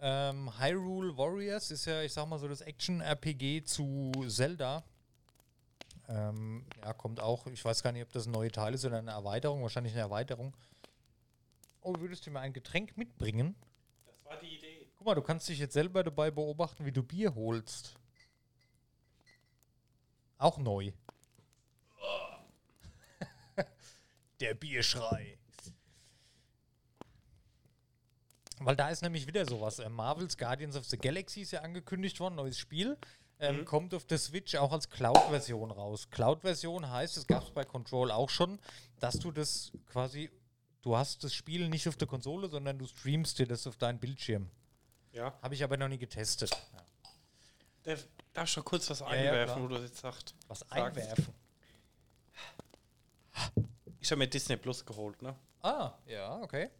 Ähm, 0.00 0.50
Hyrule 0.58 1.16
Warriors 1.16 1.70
ist 1.70 1.84
ja, 1.84 2.02
ich 2.02 2.12
sag 2.12 2.26
mal 2.26 2.40
so, 2.40 2.48
das 2.48 2.60
Action-RPG 2.60 3.62
zu 3.62 4.10
Zelda. 4.26 4.82
Ähm, 6.08 6.66
ja, 6.82 6.92
kommt 6.92 7.20
auch. 7.20 7.46
Ich 7.46 7.64
weiß 7.64 7.84
gar 7.84 7.92
nicht, 7.92 8.02
ob 8.02 8.10
das 8.12 8.26
ein 8.26 8.32
neuer 8.32 8.50
Teil 8.50 8.74
ist 8.74 8.84
oder 8.84 8.98
eine 8.98 9.12
Erweiterung. 9.12 9.62
Wahrscheinlich 9.62 9.92
eine 9.92 10.02
Erweiterung. 10.02 10.56
Oh, 11.82 11.94
würdest 12.00 12.26
du 12.26 12.32
mir 12.32 12.40
ein 12.40 12.52
Getränk 12.52 12.96
mitbringen? 12.96 13.54
Das 14.06 14.24
war 14.24 14.36
die. 14.40 14.59
Guck 15.00 15.06
mal, 15.06 15.14
du 15.14 15.22
kannst 15.22 15.48
dich 15.48 15.58
jetzt 15.58 15.72
selber 15.72 16.04
dabei 16.04 16.30
beobachten, 16.30 16.84
wie 16.84 16.92
du 16.92 17.02
Bier 17.02 17.34
holst. 17.34 17.94
Auch 20.36 20.58
neu. 20.58 20.92
Der 24.40 24.52
Bierschrei. 24.52 25.38
Weil 28.58 28.76
da 28.76 28.90
ist 28.90 29.00
nämlich 29.00 29.26
wieder 29.26 29.46
sowas. 29.46 29.78
Äh, 29.78 29.88
Marvel's 29.88 30.36
Guardians 30.36 30.76
of 30.76 30.84
the 30.84 30.98
Galaxy 30.98 31.40
ist 31.40 31.52
ja 31.52 31.62
angekündigt 31.62 32.20
worden, 32.20 32.34
neues 32.34 32.58
Spiel. 32.58 32.98
Ähm, 33.38 33.64
Kommt 33.64 33.94
auf 33.94 34.04
der 34.04 34.18
Switch 34.18 34.54
auch 34.56 34.70
als 34.70 34.90
Cloud-Version 34.90 35.70
raus. 35.70 36.10
Cloud-Version 36.10 36.90
heißt, 36.90 37.16
das 37.16 37.26
gab 37.26 37.44
es 37.44 37.50
bei 37.52 37.64
Control 37.64 38.10
auch 38.10 38.28
schon, 38.28 38.58
dass 38.98 39.18
du 39.18 39.32
das 39.32 39.72
quasi, 39.86 40.28
du 40.82 40.94
hast 40.94 41.24
das 41.24 41.32
Spiel 41.32 41.70
nicht 41.70 41.88
auf 41.88 41.96
der 41.96 42.06
Konsole, 42.06 42.50
sondern 42.50 42.78
du 42.78 42.86
streamst 42.86 43.38
dir 43.38 43.46
das 43.46 43.66
auf 43.66 43.78
deinen 43.78 43.98
Bildschirm. 43.98 44.50
Ja. 45.12 45.34
Habe 45.42 45.54
ich 45.54 45.64
aber 45.64 45.76
noch 45.76 45.88
nie 45.88 45.98
getestet. 45.98 46.50
Der, 47.84 47.98
darf 48.32 48.48
schon 48.48 48.64
kurz 48.64 48.88
was 48.90 49.00
ja, 49.00 49.06
einwerfen, 49.06 49.54
klar. 49.56 49.62
wo 49.62 49.74
du 49.74 49.82
jetzt 49.82 49.98
sagst? 49.98 50.34
Was 50.48 50.60
sagst? 50.60 50.72
einwerfen. 50.72 51.34
Ich 53.98 54.10
habe 54.10 54.18
mir 54.18 54.28
Disney 54.28 54.56
Plus 54.56 54.84
geholt, 54.84 55.20
ne? 55.22 55.34
Ah, 55.62 55.92
ja, 56.06 56.36
okay. 56.40 56.70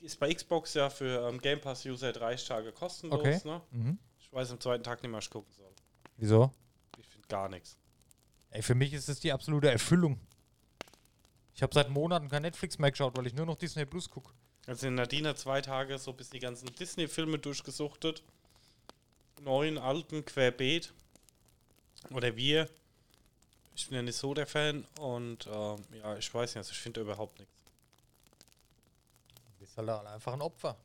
Ist 0.00 0.18
bei 0.20 0.32
Xbox 0.32 0.74
ja 0.74 0.90
für 0.90 1.28
ähm, 1.28 1.40
Game 1.40 1.60
Pass-User 1.60 2.12
30 2.12 2.46
Tage 2.46 2.72
kostenlos, 2.72 3.18
Okay. 3.18 3.40
ne? 3.44 3.60
Mhm. 3.70 3.98
Ich 4.18 4.32
weiß 4.32 4.50
am 4.52 4.60
zweiten 4.60 4.84
Tag 4.84 5.02
nicht 5.02 5.10
mehr, 5.10 5.18
was 5.18 5.24
ich 5.24 5.30
gucken 5.30 5.52
soll. 5.54 5.72
Wieso? 6.16 6.52
Ich 6.98 7.06
finde 7.08 7.26
gar 7.28 7.48
nichts. 7.48 7.76
Ey, 8.50 8.62
für 8.62 8.74
mich 8.74 8.92
ist 8.92 9.08
das 9.08 9.18
die 9.20 9.32
absolute 9.32 9.70
Erfüllung. 9.70 10.20
Ich 11.54 11.62
habe 11.62 11.72
seit 11.74 11.88
Monaten 11.88 12.28
kein 12.28 12.42
Netflix 12.42 12.78
mehr 12.78 12.90
geschaut, 12.90 13.16
weil 13.16 13.26
ich 13.26 13.34
nur 13.34 13.46
noch 13.46 13.56
Disney 13.56 13.86
Plus 13.86 14.08
gucke. 14.10 14.32
Also 14.66 14.88
in 14.88 14.96
Nadine 14.96 15.28
hat 15.28 15.38
zwei 15.38 15.60
Tage 15.60 15.98
so 15.98 16.12
bis 16.12 16.30
die 16.30 16.40
ganzen 16.40 16.66
Disney-Filme 16.74 17.38
durchgesuchtet. 17.38 18.22
Neuen, 19.42 19.78
alten, 19.78 20.24
querbeet. 20.24 20.92
Oder 22.10 22.36
wir. 22.36 22.68
Ich 23.74 23.88
bin 23.88 23.96
ja 23.96 24.02
nicht 24.02 24.16
so 24.16 24.32
der 24.34 24.46
Fan 24.46 24.86
und 25.00 25.46
ähm, 25.46 25.76
ja, 25.92 26.16
ich 26.16 26.32
weiß 26.32 26.50
nicht, 26.50 26.56
also 26.56 26.72
ich 26.72 26.78
finde 26.78 27.02
überhaupt 27.02 27.38
nichts. 27.38 27.54
Du 29.36 29.52
bist 29.60 29.76
halt 29.76 29.88
einfach 29.88 30.32
ein 30.32 30.40
Opfer. 30.40 30.76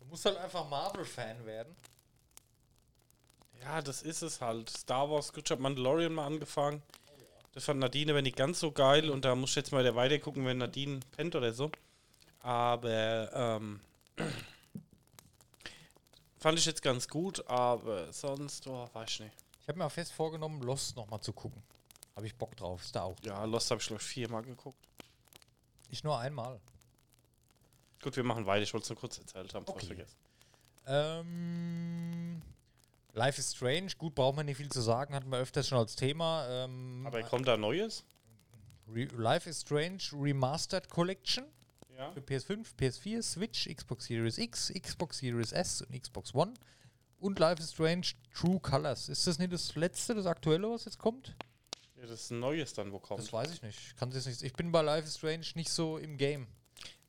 Du 0.00 0.06
musst 0.06 0.24
halt 0.24 0.38
einfach 0.38 0.68
Marvel-Fan 0.68 1.44
werden. 1.44 1.76
Ja, 3.60 3.80
das 3.80 4.02
ist 4.02 4.22
es 4.22 4.40
halt. 4.40 4.70
Star 4.70 5.10
Wars, 5.10 5.32
gut, 5.32 5.44
ich 5.44 5.50
habe 5.50 5.62
Mandalorian 5.62 6.14
mal 6.14 6.26
angefangen. 6.26 6.82
Das 7.52 7.64
fand 7.64 7.80
Nadine 7.80 8.12
aber 8.12 8.22
nicht 8.22 8.36
ganz 8.36 8.58
so 8.60 8.72
geil 8.72 9.10
und 9.10 9.24
da 9.24 9.34
muss 9.34 9.50
ich 9.50 9.56
jetzt 9.56 9.72
mal 9.72 9.84
wieder 9.84 9.94
weiter 9.94 10.18
gucken, 10.18 10.46
wenn 10.46 10.58
Nadine 10.58 11.00
pennt 11.12 11.36
oder 11.36 11.52
so. 11.52 11.70
Aber 12.42 13.30
ähm, 13.32 13.80
fand 16.38 16.58
ich 16.58 16.66
jetzt 16.66 16.82
ganz 16.82 17.08
gut, 17.08 17.46
aber 17.48 18.12
sonst, 18.12 18.66
oh, 18.66 18.88
weiß 18.92 19.10
ich 19.10 19.20
nicht. 19.20 19.34
Ich 19.60 19.68
habe 19.68 19.78
mir 19.78 19.86
auch 19.86 19.92
fest 19.92 20.12
vorgenommen, 20.12 20.60
Lost 20.62 20.96
nochmal 20.96 21.20
zu 21.20 21.32
gucken. 21.32 21.62
Habe 22.16 22.26
ich 22.26 22.34
Bock 22.34 22.56
drauf. 22.56 22.82
Ist 22.82 22.94
da 22.96 23.02
auch. 23.04 23.16
Ja, 23.22 23.44
Lost 23.44 23.70
habe 23.70 23.80
ich 23.80 23.86
glaube 23.86 24.02
ich 24.02 24.08
viermal 24.08 24.42
geguckt. 24.42 24.84
Ich 25.88 26.02
nur 26.02 26.18
einmal. 26.18 26.60
Gut, 28.02 28.16
wir 28.16 28.24
machen 28.24 28.44
weiter. 28.46 28.62
Ich 28.62 28.74
wollte 28.74 28.84
es 28.84 28.90
nur 28.90 28.98
kurz 28.98 29.18
erzählt 29.18 29.54
haben, 29.54 29.64
Okay. 29.68 29.76
okay. 29.76 29.86
vergessen. 29.86 30.16
Ähm, 30.86 32.42
Life 33.12 33.38
is 33.38 33.52
Strange. 33.54 33.92
Gut, 33.96 34.14
braucht 34.16 34.34
man 34.34 34.46
nicht 34.46 34.56
viel 34.56 34.68
zu 34.68 34.80
sagen. 34.80 35.14
Hatten 35.14 35.30
wir 35.30 35.38
öfters 35.38 35.68
schon 35.68 35.78
als 35.78 35.94
Thema. 35.94 36.46
Ähm, 36.48 37.04
Aber 37.06 37.22
kommt 37.22 37.46
da 37.46 37.56
Neues? 37.56 38.04
Re 38.88 39.04
Life 39.16 39.48
is 39.48 39.60
Strange 39.60 40.02
Remastered 40.12 40.88
Collection. 40.90 41.44
Ja. 42.02 42.10
Für 42.10 42.20
PS5, 42.20 42.66
PS4, 42.76 43.22
Switch, 43.22 43.68
Xbox 43.68 44.06
Series 44.06 44.38
X, 44.38 44.72
Xbox 44.74 45.18
Series 45.18 45.52
S 45.52 45.82
und 45.82 46.00
Xbox 46.00 46.34
One. 46.34 46.54
Und 47.20 47.38
Life 47.38 47.62
is 47.62 47.70
Strange 47.70 48.08
True 48.34 48.58
Colors. 48.58 49.08
Ist 49.08 49.24
das 49.28 49.38
nicht 49.38 49.52
das 49.52 49.76
letzte, 49.76 50.14
das 50.14 50.26
aktuelle, 50.26 50.68
was 50.68 50.84
jetzt 50.84 50.98
kommt? 50.98 51.36
ja. 51.96 52.02
Das 52.02 52.22
ist 52.22 52.30
ein 52.32 52.40
Neues 52.40 52.74
dann, 52.74 52.90
wo 52.90 52.98
kommt. 52.98 53.20
Das 53.20 53.32
weiß 53.32 53.52
ich 53.52 53.62
nicht. 53.62 53.78
Ich, 53.78 53.96
kann 53.96 54.10
das 54.10 54.26
nicht. 54.26 54.42
ich 54.42 54.52
bin 54.54 54.72
bei 54.72 54.82
Life 54.82 55.06
is 55.06 55.16
Strange 55.16 55.46
nicht 55.54 55.70
so 55.70 55.98
im 55.98 56.16
Game. 56.16 56.48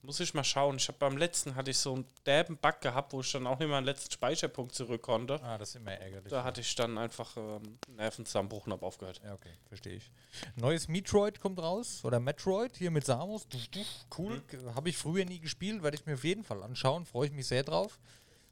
Muss 0.06 0.20
ich 0.20 0.34
mal 0.34 0.44
schauen. 0.44 0.76
Ich 0.76 0.90
habe 0.90 0.98
beim 1.00 1.16
letzten 1.16 1.56
hatte 1.56 1.72
ich 1.72 1.78
so 1.78 1.94
einen 1.94 2.06
derben 2.26 2.58
Bug 2.58 2.82
gehabt, 2.82 3.14
wo 3.14 3.22
ich 3.22 3.32
dann 3.32 3.48
auch 3.48 3.58
nicht 3.58 3.70
mal 3.70 3.78
einen 3.78 3.86
letzten 3.86 4.12
Speicherpunkt 4.12 4.76
zurück 4.76 5.02
konnte. 5.02 5.42
Ah, 5.42 5.58
das 5.58 5.70
ist 5.70 5.76
immer 5.76 5.94
ärgerlich. 5.94 6.30
Da 6.30 6.44
hatte 6.44 6.60
ich 6.60 6.76
dann 6.76 6.98
einfach 6.98 7.38
ähm, 7.38 7.80
Nervenzusammenbruch 7.88 8.66
und 8.66 8.74
habe 8.74 8.86
aufgehört. 8.86 9.22
Ja, 9.24 9.34
okay, 9.34 9.54
verstehe 9.70 9.96
ich. 9.96 10.12
Neues 10.58 10.90
Metroid 10.90 11.40
kommt 11.40 11.60
raus. 11.60 12.02
Oder 12.04 12.20
Metroid 12.20 12.76
hier 12.76 12.92
mit 12.92 13.06
Samus. 13.06 13.48
Duf, 13.48 13.68
duf, 13.70 13.88
Cool. 14.18 14.44
Habe 14.76 14.90
ich 14.90 14.98
früher 14.98 15.24
nie 15.24 15.40
gespielt, 15.40 15.82
werde 15.84 15.96
ich 15.96 16.06
mir 16.06 16.16
auf 16.16 16.24
jeden 16.26 16.44
Fall 16.44 16.62
anschauen. 16.64 17.06
Freue 17.06 17.28
ich 17.28 17.34
mich 17.34 17.48
sehr 17.48 17.64
drauf. 17.64 17.98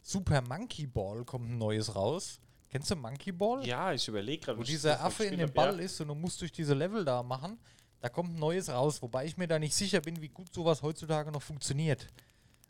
Super 0.01 0.41
Monkey 0.41 0.87
Ball 0.87 1.25
kommt 1.25 1.49
ein 1.49 1.57
neues 1.57 1.93
raus. 1.93 2.39
Kennst 2.69 2.89
du 2.89 2.95
Monkey 2.95 3.33
Ball? 3.33 3.67
Ja, 3.67 3.91
ich 3.91 4.07
überlege 4.07 4.45
gerade. 4.45 4.57
Wo 4.57 4.63
dieser 4.63 5.01
Affe 5.03 5.25
in 5.25 5.37
dem. 5.37 5.51
Ball 5.51 5.77
ist 5.81 5.99
und 5.99 6.07
du 6.07 6.15
musst 6.15 6.39
durch 6.39 6.53
diese 6.53 6.73
Level 6.73 7.03
da 7.03 7.21
machen. 7.21 7.59
Da 8.01 8.09
kommt 8.09 8.33
ein 8.35 8.39
neues 8.39 8.69
raus, 8.69 9.01
wobei 9.01 9.25
ich 9.25 9.37
mir 9.37 9.47
da 9.47 9.59
nicht 9.59 9.75
sicher 9.75 10.01
bin, 10.01 10.21
wie 10.21 10.29
gut 10.29 10.53
sowas 10.53 10.81
heutzutage 10.81 11.31
noch 11.31 11.41
funktioniert. 11.41 12.07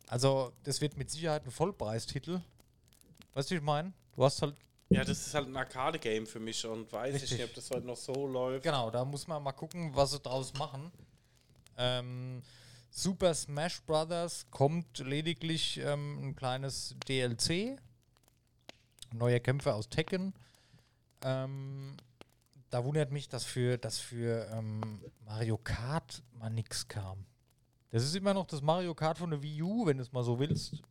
Also, 0.08 0.52
das 0.64 0.82
wird 0.82 0.98
mit 0.98 1.10
Sicherheit 1.10 1.46
ein 1.46 1.52
Vollpreistitel. 1.52 2.42
Weißt 3.34 3.50
du, 3.50 3.56
ich 3.56 3.62
meine? 3.62 3.94
Du 4.14 4.24
hast 4.26 4.42
halt 4.42 4.56
Ja. 4.90 5.06
das 5.06 5.26
ist 5.26 5.34
halt 5.34 5.48
ein 5.48 5.56
Arcade-Game 5.56 6.28
für 6.28 6.42
mich 6.42 6.66
und 6.66 6.92
weiß 6.92 7.14
Richtig. 7.14 7.32
ich 7.32 7.38
nicht, 7.38 7.48
ob 7.48 7.54
das 7.56 7.70
heute 7.72 7.88
noch 7.88 7.96
so 7.96 8.28
läuft. 8.28 8.64
Genau, 8.64 8.92
da 8.92 9.06
muss 9.06 9.26
man 9.26 9.42
mal 9.42 9.54
gucken, 9.54 9.96
was 9.96 10.12
sie 10.12 10.20
draus 10.20 10.54
machen. 10.56 10.92
Ähm, 11.78 12.42
Super 12.90 13.34
Smash 13.34 13.82
Brothers 13.84 14.46
kommt 14.52 14.98
lediglich 15.00 15.78
ähm, 15.78 16.20
ein 16.32 16.36
kleines 16.36 16.94
DLC. 17.08 17.80
Neue 19.14 19.40
Kämpfe 19.40 19.74
aus 19.74 19.88
Tekken. 19.88 20.34
Ähm, 21.24 21.96
da 22.72 22.84
wundert 22.84 23.12
mich, 23.12 23.30
dass 23.30 23.44
für, 23.44 23.78
dass 23.78 24.00
für 24.00 24.50
ähm, 24.52 24.82
Mario 25.26 25.58
Kart 25.58 26.24
mal 26.34 26.50
nichts 26.50 26.88
kam. 26.88 27.26
Das 27.90 28.04
ist 28.04 28.16
immer 28.16 28.34
noch 28.34 28.48
das 28.48 28.62
Mario 28.62 28.96
Kart 28.96 29.18
von 29.18 29.30
der 29.30 29.44
Wii 29.44 29.62
U, 29.62 29.86
wenn 29.86 29.98
du 29.98 30.04
es 30.04 30.12
mal 30.12 30.24
so 30.24 30.40
willst. 30.40 30.82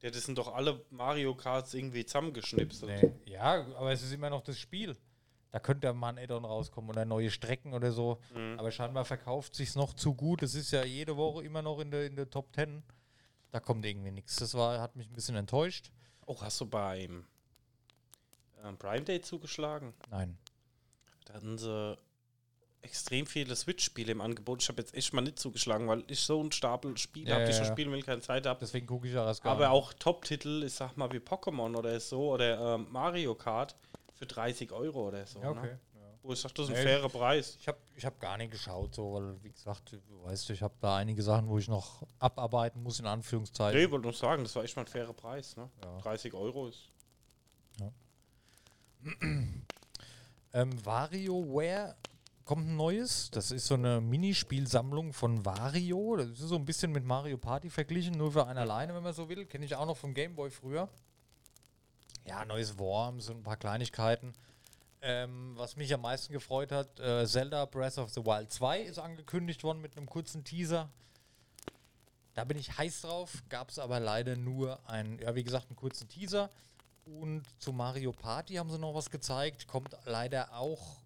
Ja, 0.00 0.10
das 0.10 0.24
sind 0.24 0.38
doch 0.38 0.54
alle 0.54 0.80
Mario 0.90 1.34
Karts 1.34 1.74
irgendwie 1.74 2.06
zusammengeschnipselt. 2.06 3.02
Nee. 3.02 3.32
Ja, 3.32 3.66
aber 3.76 3.90
es 3.90 4.02
ist 4.02 4.12
immer 4.12 4.30
noch 4.30 4.42
das 4.42 4.56
Spiel. 4.56 4.96
Da 5.50 5.58
könnte 5.58 5.88
ja 5.88 5.92
mal 5.92 6.10
ein 6.10 6.18
Add-on 6.18 6.44
rauskommen 6.44 6.90
oder 6.90 7.04
neue 7.04 7.30
Strecken 7.30 7.72
oder 7.72 7.90
so. 7.90 8.20
Aber 8.58 8.70
scheinbar 8.70 9.04
verkauft 9.04 9.56
sich's 9.56 9.74
noch 9.74 9.94
zu 9.94 10.14
gut. 10.14 10.42
Es 10.42 10.54
ist 10.54 10.70
ja 10.70 10.84
jede 10.84 11.16
Woche 11.16 11.42
immer 11.44 11.62
noch 11.62 11.80
in 11.80 11.90
der, 11.90 12.06
in 12.06 12.14
der 12.14 12.30
Top 12.30 12.54
10. 12.54 12.82
Da 13.50 13.58
kommt 13.58 13.84
irgendwie 13.84 14.12
nichts. 14.12 14.36
Das 14.36 14.54
war, 14.54 14.80
hat 14.80 14.94
mich 14.94 15.08
ein 15.08 15.14
bisschen 15.14 15.34
enttäuscht. 15.34 15.90
Oh, 16.26 16.40
hast 16.40 16.60
du 16.60 16.66
beim 16.66 17.26
ähm, 18.62 18.76
Prime 18.78 19.02
Day 19.02 19.20
zugeschlagen? 19.20 19.94
Nein. 20.10 20.38
Da 21.28 21.34
hatten 21.34 21.58
sie 21.58 21.98
extrem 22.80 23.26
viele 23.26 23.54
Switch-Spiele 23.54 24.12
im 24.12 24.20
Angebot. 24.20 24.62
Ich 24.62 24.68
habe 24.68 24.80
jetzt 24.80 24.94
echt 24.94 25.12
mal 25.12 25.20
nicht 25.20 25.38
zugeschlagen, 25.38 25.88
weil 25.88 26.04
ich 26.06 26.20
so 26.20 26.40
einen 26.40 26.52
Stapel 26.52 26.96
Spiele 26.96 27.28
Ja, 27.28 27.34
habe, 27.34 27.44
die 27.44 27.50
ich 27.50 27.58
ja, 27.58 27.64
schon 27.64 27.72
spielen 27.74 27.92
will, 27.92 28.02
keine 28.02 28.22
Zeit 28.22 28.46
habe. 28.46 28.58
Deswegen 28.60 28.86
gucke 28.86 29.08
ich 29.08 29.14
ja 29.14 29.26
erst 29.26 29.42
gar 29.42 29.52
Aber 29.52 29.70
auch 29.70 29.92
Top-Titel, 29.92 30.62
ich 30.64 30.72
sag 30.72 30.96
mal 30.96 31.12
wie 31.12 31.18
Pokémon 31.18 31.76
oder 31.76 31.98
so 32.00 32.32
oder 32.32 32.76
ähm, 32.76 32.86
Mario 32.90 33.34
Kart 33.34 33.76
für 34.14 34.26
30 34.26 34.72
Euro 34.72 35.08
oder 35.08 35.26
so. 35.26 35.40
Ja, 35.40 35.50
okay. 35.50 35.72
Ne? 35.72 35.80
Wo 36.22 36.32
ich 36.32 36.40
sag, 36.40 36.54
das 36.54 36.68
ist 36.68 36.74
ein 36.74 36.82
fairer 36.82 37.08
Preis. 37.08 37.56
Ich 37.60 37.68
habe 37.68 37.78
ich 37.94 38.04
hab 38.04 38.18
gar 38.20 38.36
nicht 38.38 38.50
geschaut, 38.50 38.94
so, 38.94 39.14
weil, 39.14 39.42
wie 39.42 39.50
gesagt, 39.50 39.92
du 39.92 40.24
weißt, 40.24 40.50
ich 40.50 40.62
habe 40.62 40.74
da 40.80 40.96
einige 40.96 41.22
Sachen, 41.22 41.48
wo 41.48 41.58
ich 41.58 41.68
noch 41.68 42.02
abarbeiten 42.18 42.82
muss, 42.82 43.00
in 43.00 43.06
Anführungszeichen. 43.06 43.78
Nee, 43.78 43.84
ich 43.86 43.90
wollte 43.90 44.04
nur 44.04 44.14
sagen, 44.14 44.42
das 44.44 44.54
war 44.56 44.64
echt 44.64 44.76
mal 44.76 44.82
ein 44.82 44.88
fairer 44.88 45.12
Preis. 45.12 45.56
Ne? 45.56 45.68
Ja. 45.84 45.98
30 45.98 46.34
Euro 46.34 46.68
ist. 46.68 46.90
Ähm, 50.52 50.84
WarioWare 50.84 51.96
kommt 52.44 52.66
ein 52.66 52.76
neues. 52.76 53.30
Das 53.30 53.50
ist 53.50 53.66
so 53.66 53.74
eine 53.74 54.00
Minispielsammlung 54.00 55.12
von 55.12 55.44
Wario. 55.44 56.16
Das 56.16 56.28
ist 56.30 56.38
so 56.40 56.56
ein 56.56 56.64
bisschen 56.64 56.92
mit 56.92 57.04
Mario 57.04 57.36
Party 57.36 57.68
verglichen, 57.68 58.14
nur 58.14 58.32
für 58.32 58.46
einen 58.46 58.58
alleine, 58.58 58.94
wenn 58.94 59.02
man 59.02 59.12
so 59.12 59.28
will. 59.28 59.44
Kenne 59.44 59.66
ich 59.66 59.74
auch 59.74 59.86
noch 59.86 59.96
vom 59.96 60.14
Gameboy 60.14 60.50
früher. 60.50 60.88
Ja, 62.24 62.44
neues 62.44 62.78
Worms 62.78 63.28
und 63.28 63.38
ein 63.38 63.42
paar 63.42 63.56
Kleinigkeiten. 63.56 64.32
Ähm, 65.00 65.52
was 65.56 65.76
mich 65.76 65.92
am 65.94 66.00
meisten 66.00 66.32
gefreut 66.32 66.72
hat, 66.72 66.98
äh, 66.98 67.26
Zelda 67.26 67.66
Breath 67.66 67.98
of 67.98 68.10
the 68.10 68.24
Wild 68.24 68.52
2 68.52 68.80
ist 68.80 68.98
angekündigt 68.98 69.62
worden 69.62 69.80
mit 69.80 69.96
einem 69.96 70.06
kurzen 70.06 70.42
Teaser. 70.42 70.88
Da 72.34 72.44
bin 72.44 72.58
ich 72.58 72.78
heiß 72.78 73.02
drauf, 73.02 73.42
gab 73.48 73.70
es 73.70 73.78
aber 73.78 74.00
leider 74.00 74.36
nur 74.36 74.88
einen, 74.88 75.18
ja 75.18 75.34
wie 75.34 75.44
gesagt, 75.44 75.66
einen 75.68 75.76
kurzen 75.76 76.08
Teaser. 76.08 76.50
Und 77.16 77.44
zu 77.58 77.72
Mario 77.72 78.12
Party 78.12 78.54
haben 78.54 78.70
sie 78.70 78.78
noch 78.78 78.94
was 78.94 79.10
gezeigt. 79.10 79.66
Kommt 79.66 79.96
leider 80.04 80.52
auch. 80.54 80.96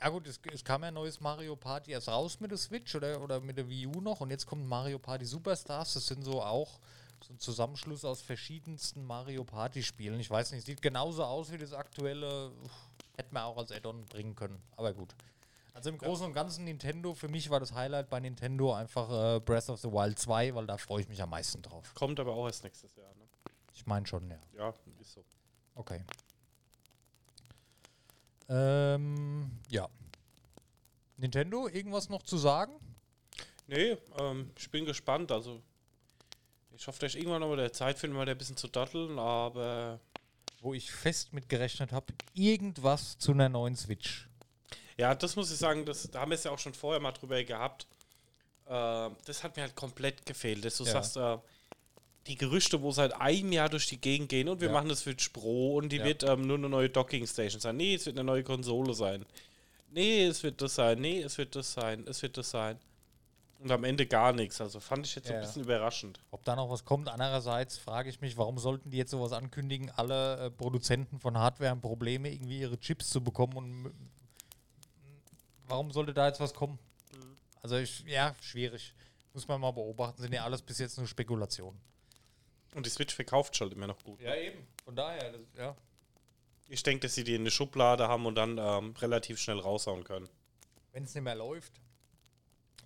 Ja 0.00 0.08
gut, 0.08 0.26
es, 0.26 0.40
es 0.52 0.64
kam 0.64 0.82
ja 0.82 0.88
ein 0.88 0.94
neues 0.94 1.20
Mario 1.20 1.56
Party 1.56 1.92
erst 1.92 2.08
raus 2.08 2.40
mit 2.40 2.50
der 2.50 2.58
Switch 2.58 2.94
oder, 2.94 3.20
oder 3.20 3.40
mit 3.40 3.58
der 3.58 3.68
Wii 3.68 3.86
U 3.86 4.00
noch. 4.00 4.20
Und 4.20 4.30
jetzt 4.30 4.46
kommt 4.46 4.66
Mario 4.66 4.98
Party 4.98 5.26
Superstars. 5.26 5.94
Das 5.94 6.06
sind 6.06 6.24
so 6.24 6.42
auch 6.42 6.78
so 7.22 7.34
ein 7.34 7.38
Zusammenschluss 7.38 8.04
aus 8.04 8.22
verschiedensten 8.22 9.04
Mario 9.04 9.44
Party 9.44 9.82
Spielen. 9.82 10.20
Ich 10.20 10.30
weiß 10.30 10.52
nicht, 10.52 10.64
sieht 10.64 10.80
genauso 10.80 11.24
aus 11.24 11.50
wie 11.52 11.58
das 11.58 11.72
aktuelle. 11.72 12.52
Hätte 13.16 13.34
man 13.34 13.42
auch 13.42 13.58
als 13.58 13.72
Add-on 13.72 14.06
bringen 14.06 14.34
können. 14.34 14.62
Aber 14.76 14.94
gut. 14.94 15.14
Also 15.74 15.90
im 15.90 15.98
Großen 15.98 16.26
und 16.26 16.32
Ganzen 16.32 16.64
Nintendo, 16.64 17.14
für 17.14 17.28
mich 17.28 17.48
war 17.50 17.60
das 17.60 17.72
Highlight 17.72 18.10
bei 18.10 18.20
Nintendo 18.20 18.74
einfach 18.74 19.36
äh, 19.36 19.40
Breath 19.40 19.68
of 19.68 19.80
the 19.80 19.88
Wild 19.90 20.18
2, 20.18 20.54
weil 20.54 20.66
da 20.66 20.76
freue 20.76 21.02
ich 21.02 21.08
mich 21.08 21.22
am 21.22 21.30
meisten 21.30 21.62
drauf. 21.62 21.94
Kommt 21.94 22.18
aber 22.18 22.32
auch 22.32 22.46
erst 22.46 22.64
nächstes 22.64 22.94
Jahr. 22.96 23.14
Ne? 23.14 23.19
Ich 23.80 23.86
meine 23.86 24.06
schon, 24.06 24.28
ja. 24.30 24.36
Ja, 24.58 24.74
ist 25.00 25.12
so. 25.14 25.24
Okay. 25.74 26.04
Ähm, 28.50 29.50
ja. 29.68 29.88
Nintendo, 31.16 31.66
irgendwas 31.68 32.10
noch 32.10 32.22
zu 32.22 32.36
sagen? 32.36 32.72
Nee, 33.66 33.96
ähm, 34.18 34.50
ich 34.58 34.70
bin 34.70 34.84
gespannt. 34.84 35.32
Also, 35.32 35.62
ich 36.76 36.86
hoffe, 36.86 36.98
dass 37.00 37.14
ich 37.14 37.20
irgendwann 37.20 37.40
noch 37.40 37.48
mal 37.48 37.56
der 37.56 37.72
Zeit 37.72 37.98
finden, 37.98 38.16
mal 38.16 38.28
ein 38.28 38.36
bisschen 38.36 38.56
zu 38.58 38.68
datteln, 38.68 39.18
aber 39.18 39.98
Wo 40.60 40.74
ich 40.74 40.90
fest 40.92 41.32
mit 41.32 41.48
gerechnet 41.48 41.90
habe, 41.90 42.12
irgendwas 42.34 43.16
zu 43.16 43.32
einer 43.32 43.48
neuen 43.48 43.76
Switch. 43.76 44.28
ja, 44.98 45.14
das 45.14 45.36
muss 45.36 45.50
ich 45.50 45.56
sagen, 45.58 45.86
das, 45.86 46.10
da 46.10 46.20
haben 46.20 46.30
wir 46.30 46.34
es 46.34 46.44
ja 46.44 46.50
auch 46.50 46.58
schon 46.58 46.74
vorher 46.74 47.00
mal 47.00 47.12
drüber 47.12 47.42
gehabt. 47.44 47.86
Äh, 48.66 49.08
das 49.24 49.42
hat 49.42 49.56
mir 49.56 49.62
halt 49.62 49.74
komplett 49.74 50.26
gefehlt, 50.26 50.64
dass 50.66 50.76
du 50.76 50.84
Ja. 50.84 50.92
sagst, 51.02 51.16
äh, 51.16 51.38
die 52.26 52.36
Gerüchte, 52.36 52.82
wo 52.82 52.90
seit 52.92 53.14
einem 53.14 53.50
Jahr 53.52 53.68
durch 53.68 53.86
die 53.88 54.00
Gegend 54.00 54.28
gehen 54.28 54.48
und 54.48 54.60
wir 54.60 54.68
Ja. 54.68 54.74
machen 54.74 54.88
das 54.88 55.00
Switch 55.00 55.30
Pro 55.30 55.76
und 55.76 55.88
die 55.90 55.96
Ja. 55.96 56.04
wird 56.04 56.22
ähm, 56.22 56.46
nur 56.46 56.58
eine 56.58 56.68
neue 56.68 56.90
Docking 56.90 57.26
Station 57.26 57.60
sein. 57.60 57.76
Nee, 57.76 57.94
es 57.94 58.06
wird 58.06 58.16
eine 58.16 58.24
neue 58.24 58.42
Konsole 58.44 58.92
sein. 58.94 59.24
Nee, 59.90 60.26
es 60.26 60.42
wird 60.42 60.60
das 60.62 60.74
sein. 60.74 61.00
Nee, 61.00 61.20
es 61.22 61.36
wird 61.38 61.56
das 61.56 61.72
sein. 61.72 62.04
Es 62.06 62.22
wird 62.22 62.36
das 62.36 62.50
sein. 62.50 62.78
Und 63.58 63.70
am 63.72 63.84
Ende 63.84 64.06
gar 64.06 64.32
nichts. 64.32 64.60
Also 64.60 64.80
fand 64.80 65.06
ich 65.06 65.14
jetzt 65.16 65.28
Ja. 65.28 65.34
ein 65.36 65.40
bisschen 65.42 65.62
überraschend. 65.64 66.20
Ob 66.30 66.44
da 66.44 66.56
noch 66.56 66.70
was 66.70 66.84
kommt. 66.84 67.08
Andererseits 67.08 67.76
frage 67.76 68.08
ich 68.08 68.20
mich, 68.20 68.36
warum 68.36 68.58
sollten 68.58 68.90
die 68.90 68.96
jetzt 68.96 69.10
sowas 69.10 69.32
ankündigen? 69.32 69.90
Alle 69.90 70.46
äh, 70.46 70.50
Produzenten 70.50 71.18
von 71.20 71.36
Hardware 71.36 71.70
haben 71.70 71.80
Probleme, 71.80 72.30
irgendwie 72.32 72.60
ihre 72.60 72.78
Chips 72.78 73.10
zu 73.10 73.22
bekommen. 73.22 73.56
Und 73.56 73.92
warum 75.66 75.90
sollte 75.90 76.14
da 76.14 76.26
jetzt 76.28 76.40
was 76.40 76.54
kommen? 76.54 76.78
Also, 77.62 77.76
ich, 77.76 78.00
ja, 78.06 78.34
schwierig. 78.40 78.94
Muss 79.34 79.46
man 79.46 79.60
mal 79.60 79.70
beobachten. 79.72 80.22
Sind 80.22 80.32
ja 80.34 80.44
alles 80.44 80.62
bis 80.62 80.78
jetzt 80.78 80.96
nur 80.98 81.06
Spekulationen. 81.06 81.78
Und 82.74 82.86
die 82.86 82.90
Switch 82.90 83.14
verkauft 83.14 83.56
schon 83.56 83.72
immer 83.72 83.86
noch 83.86 84.02
gut. 84.04 84.20
Ja, 84.20 84.34
eben. 84.36 84.66
Von 84.84 84.94
daher, 84.96 85.32
das, 85.32 85.40
ja. 85.56 85.76
Ich 86.68 86.82
denke, 86.84 87.00
dass 87.00 87.14
sie 87.16 87.24
die 87.24 87.34
in 87.34 87.44
der 87.44 87.50
Schublade 87.50 88.06
haben 88.06 88.26
und 88.26 88.36
dann 88.36 88.58
ähm, 88.58 88.94
relativ 88.96 89.38
schnell 89.40 89.58
raushauen 89.58 90.04
können. 90.04 90.28
wenn 90.92 91.02
es 91.04 91.14
nicht 91.14 91.24
mehr 91.24 91.34
läuft, 91.34 91.72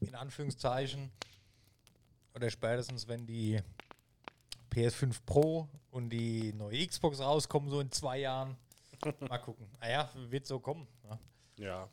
in 0.00 0.14
Anführungszeichen, 0.14 1.10
oder 2.34 2.50
spätestens 2.50 3.06
wenn 3.08 3.26
die 3.26 3.60
PS5 4.72 5.20
Pro 5.24 5.68
und 5.90 6.10
die 6.10 6.52
neue 6.54 6.86
Xbox 6.86 7.20
rauskommen, 7.20 7.70
so 7.70 7.80
in 7.80 7.92
zwei 7.92 8.18
Jahren. 8.18 8.56
Mal 9.28 9.38
gucken. 9.38 9.68
Naja, 9.80 10.10
wird 10.14 10.46
so 10.46 10.58
kommen. 10.58 10.88
Ja. 11.04 11.18
Ja. 11.58 11.88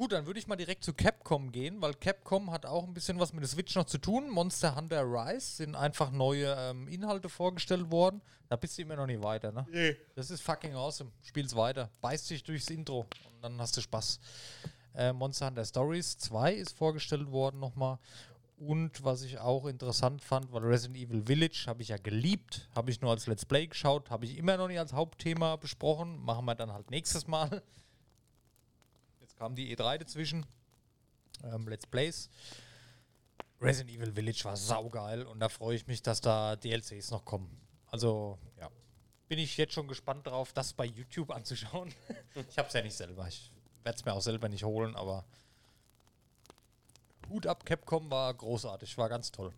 Gut, 0.00 0.12
dann 0.12 0.24
würde 0.24 0.40
ich 0.40 0.46
mal 0.46 0.56
direkt 0.56 0.82
zu 0.82 0.94
Capcom 0.94 1.52
gehen, 1.52 1.82
weil 1.82 1.92
Capcom 1.92 2.50
hat 2.50 2.64
auch 2.64 2.84
ein 2.84 2.94
bisschen 2.94 3.20
was 3.20 3.34
mit 3.34 3.42
der 3.42 3.50
Switch 3.50 3.74
noch 3.74 3.84
zu 3.84 3.98
tun. 3.98 4.30
Monster 4.30 4.74
Hunter 4.74 5.02
Rise 5.02 5.56
sind 5.56 5.74
einfach 5.74 6.10
neue 6.10 6.56
ähm, 6.58 6.88
Inhalte 6.88 7.28
vorgestellt 7.28 7.90
worden. 7.90 8.22
Da 8.48 8.56
bist 8.56 8.78
du 8.78 8.82
immer 8.82 8.96
noch 8.96 9.04
nicht 9.04 9.22
weiter, 9.22 9.52
ne? 9.52 9.66
Nee. 9.70 9.94
Das 10.14 10.30
ist 10.30 10.40
fucking 10.40 10.74
awesome. 10.74 11.10
Spiel's 11.20 11.54
weiter. 11.54 11.90
Beißt 12.00 12.30
dich 12.30 12.42
durchs 12.42 12.70
Intro 12.70 13.00
und 13.00 13.42
dann 13.42 13.60
hast 13.60 13.76
du 13.76 13.82
Spaß. 13.82 14.20
Äh, 14.94 15.12
Monster 15.12 15.48
Hunter 15.48 15.66
Stories 15.66 16.16
2 16.16 16.54
ist 16.54 16.78
vorgestellt 16.78 17.30
worden 17.30 17.60
nochmal. 17.60 17.98
Und 18.56 19.04
was 19.04 19.20
ich 19.20 19.38
auch 19.38 19.66
interessant 19.66 20.22
fand, 20.22 20.50
weil 20.50 20.64
Resident 20.64 20.96
Evil 20.96 21.24
Village 21.26 21.64
habe 21.66 21.82
ich 21.82 21.88
ja 21.88 21.98
geliebt, 21.98 22.70
habe 22.74 22.90
ich 22.90 23.02
nur 23.02 23.10
als 23.10 23.26
Let's 23.26 23.44
Play 23.44 23.66
geschaut, 23.66 24.08
habe 24.08 24.24
ich 24.24 24.38
immer 24.38 24.56
noch 24.56 24.68
nicht 24.68 24.78
als 24.78 24.94
Hauptthema 24.94 25.56
besprochen. 25.56 26.24
Machen 26.24 26.46
wir 26.46 26.54
dann 26.54 26.72
halt 26.72 26.90
nächstes 26.90 27.26
Mal. 27.26 27.62
Kam 29.40 29.54
die 29.54 29.74
E3 29.74 29.96
dazwischen. 29.96 30.44
Ähm, 31.42 31.66
Let's 31.66 31.86
Plays. 31.86 32.28
Resident 33.58 33.96
Evil 33.96 34.12
Village 34.12 34.44
war 34.44 34.54
saugeil 34.54 35.22
und 35.22 35.40
da 35.40 35.48
freue 35.48 35.76
ich 35.76 35.86
mich, 35.86 36.02
dass 36.02 36.20
da 36.20 36.56
DLCs 36.56 37.10
noch 37.10 37.24
kommen. 37.24 37.58
Also, 37.86 38.38
ja. 38.58 38.70
Bin 39.28 39.38
ich 39.38 39.56
jetzt 39.56 39.72
schon 39.72 39.88
gespannt 39.88 40.26
drauf, 40.26 40.52
das 40.52 40.74
bei 40.74 40.84
YouTube 40.84 41.30
anzuschauen. 41.30 41.90
ich 42.50 42.58
habe 42.58 42.68
es 42.68 42.74
ja 42.74 42.82
nicht 42.82 42.94
selber. 42.94 43.26
Ich 43.28 43.50
werde 43.82 43.96
es 43.96 44.04
mir 44.04 44.12
auch 44.12 44.20
selber 44.20 44.50
nicht 44.50 44.64
holen, 44.64 44.94
aber 44.94 45.24
Hut 47.30 47.46
ab, 47.46 47.64
Capcom 47.64 48.10
war 48.10 48.34
großartig, 48.34 48.98
war 48.98 49.08
ganz 49.08 49.32
toll. 49.32 49.54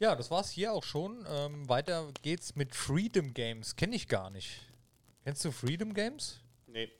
Ja, 0.00 0.16
das 0.16 0.28
war's 0.32 0.50
hier 0.50 0.72
auch 0.72 0.82
schon. 0.82 1.24
Ähm, 1.28 1.68
weiter 1.68 2.10
geht's 2.22 2.56
mit 2.56 2.74
Freedom 2.74 3.32
Games. 3.32 3.76
Kenne 3.76 3.94
ich 3.94 4.08
gar 4.08 4.30
nicht. 4.30 4.66
Kennst 5.22 5.44
du 5.44 5.52
Freedom 5.52 5.94
Games? 5.94 6.40
Nee. 6.66 6.90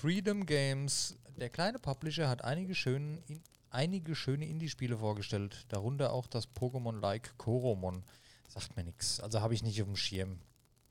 Freedom 0.00 0.46
Games, 0.46 1.14
der 1.36 1.50
kleine 1.50 1.78
Publisher 1.78 2.26
hat 2.26 2.42
einige, 2.42 2.74
schön, 2.74 3.22
in, 3.28 3.42
einige 3.68 4.14
schöne 4.14 4.46
Indie-Spiele 4.46 4.96
vorgestellt, 4.96 5.66
darunter 5.68 6.14
auch 6.14 6.26
das 6.26 6.48
Pokémon-like 6.48 7.36
Koromon. 7.36 8.02
Sagt 8.48 8.78
mir 8.78 8.84
nichts, 8.84 9.20
also 9.20 9.42
habe 9.42 9.52
ich 9.52 9.62
nicht 9.62 9.82
auf 9.82 9.88
dem 9.88 9.96
Schirm. 9.96 10.40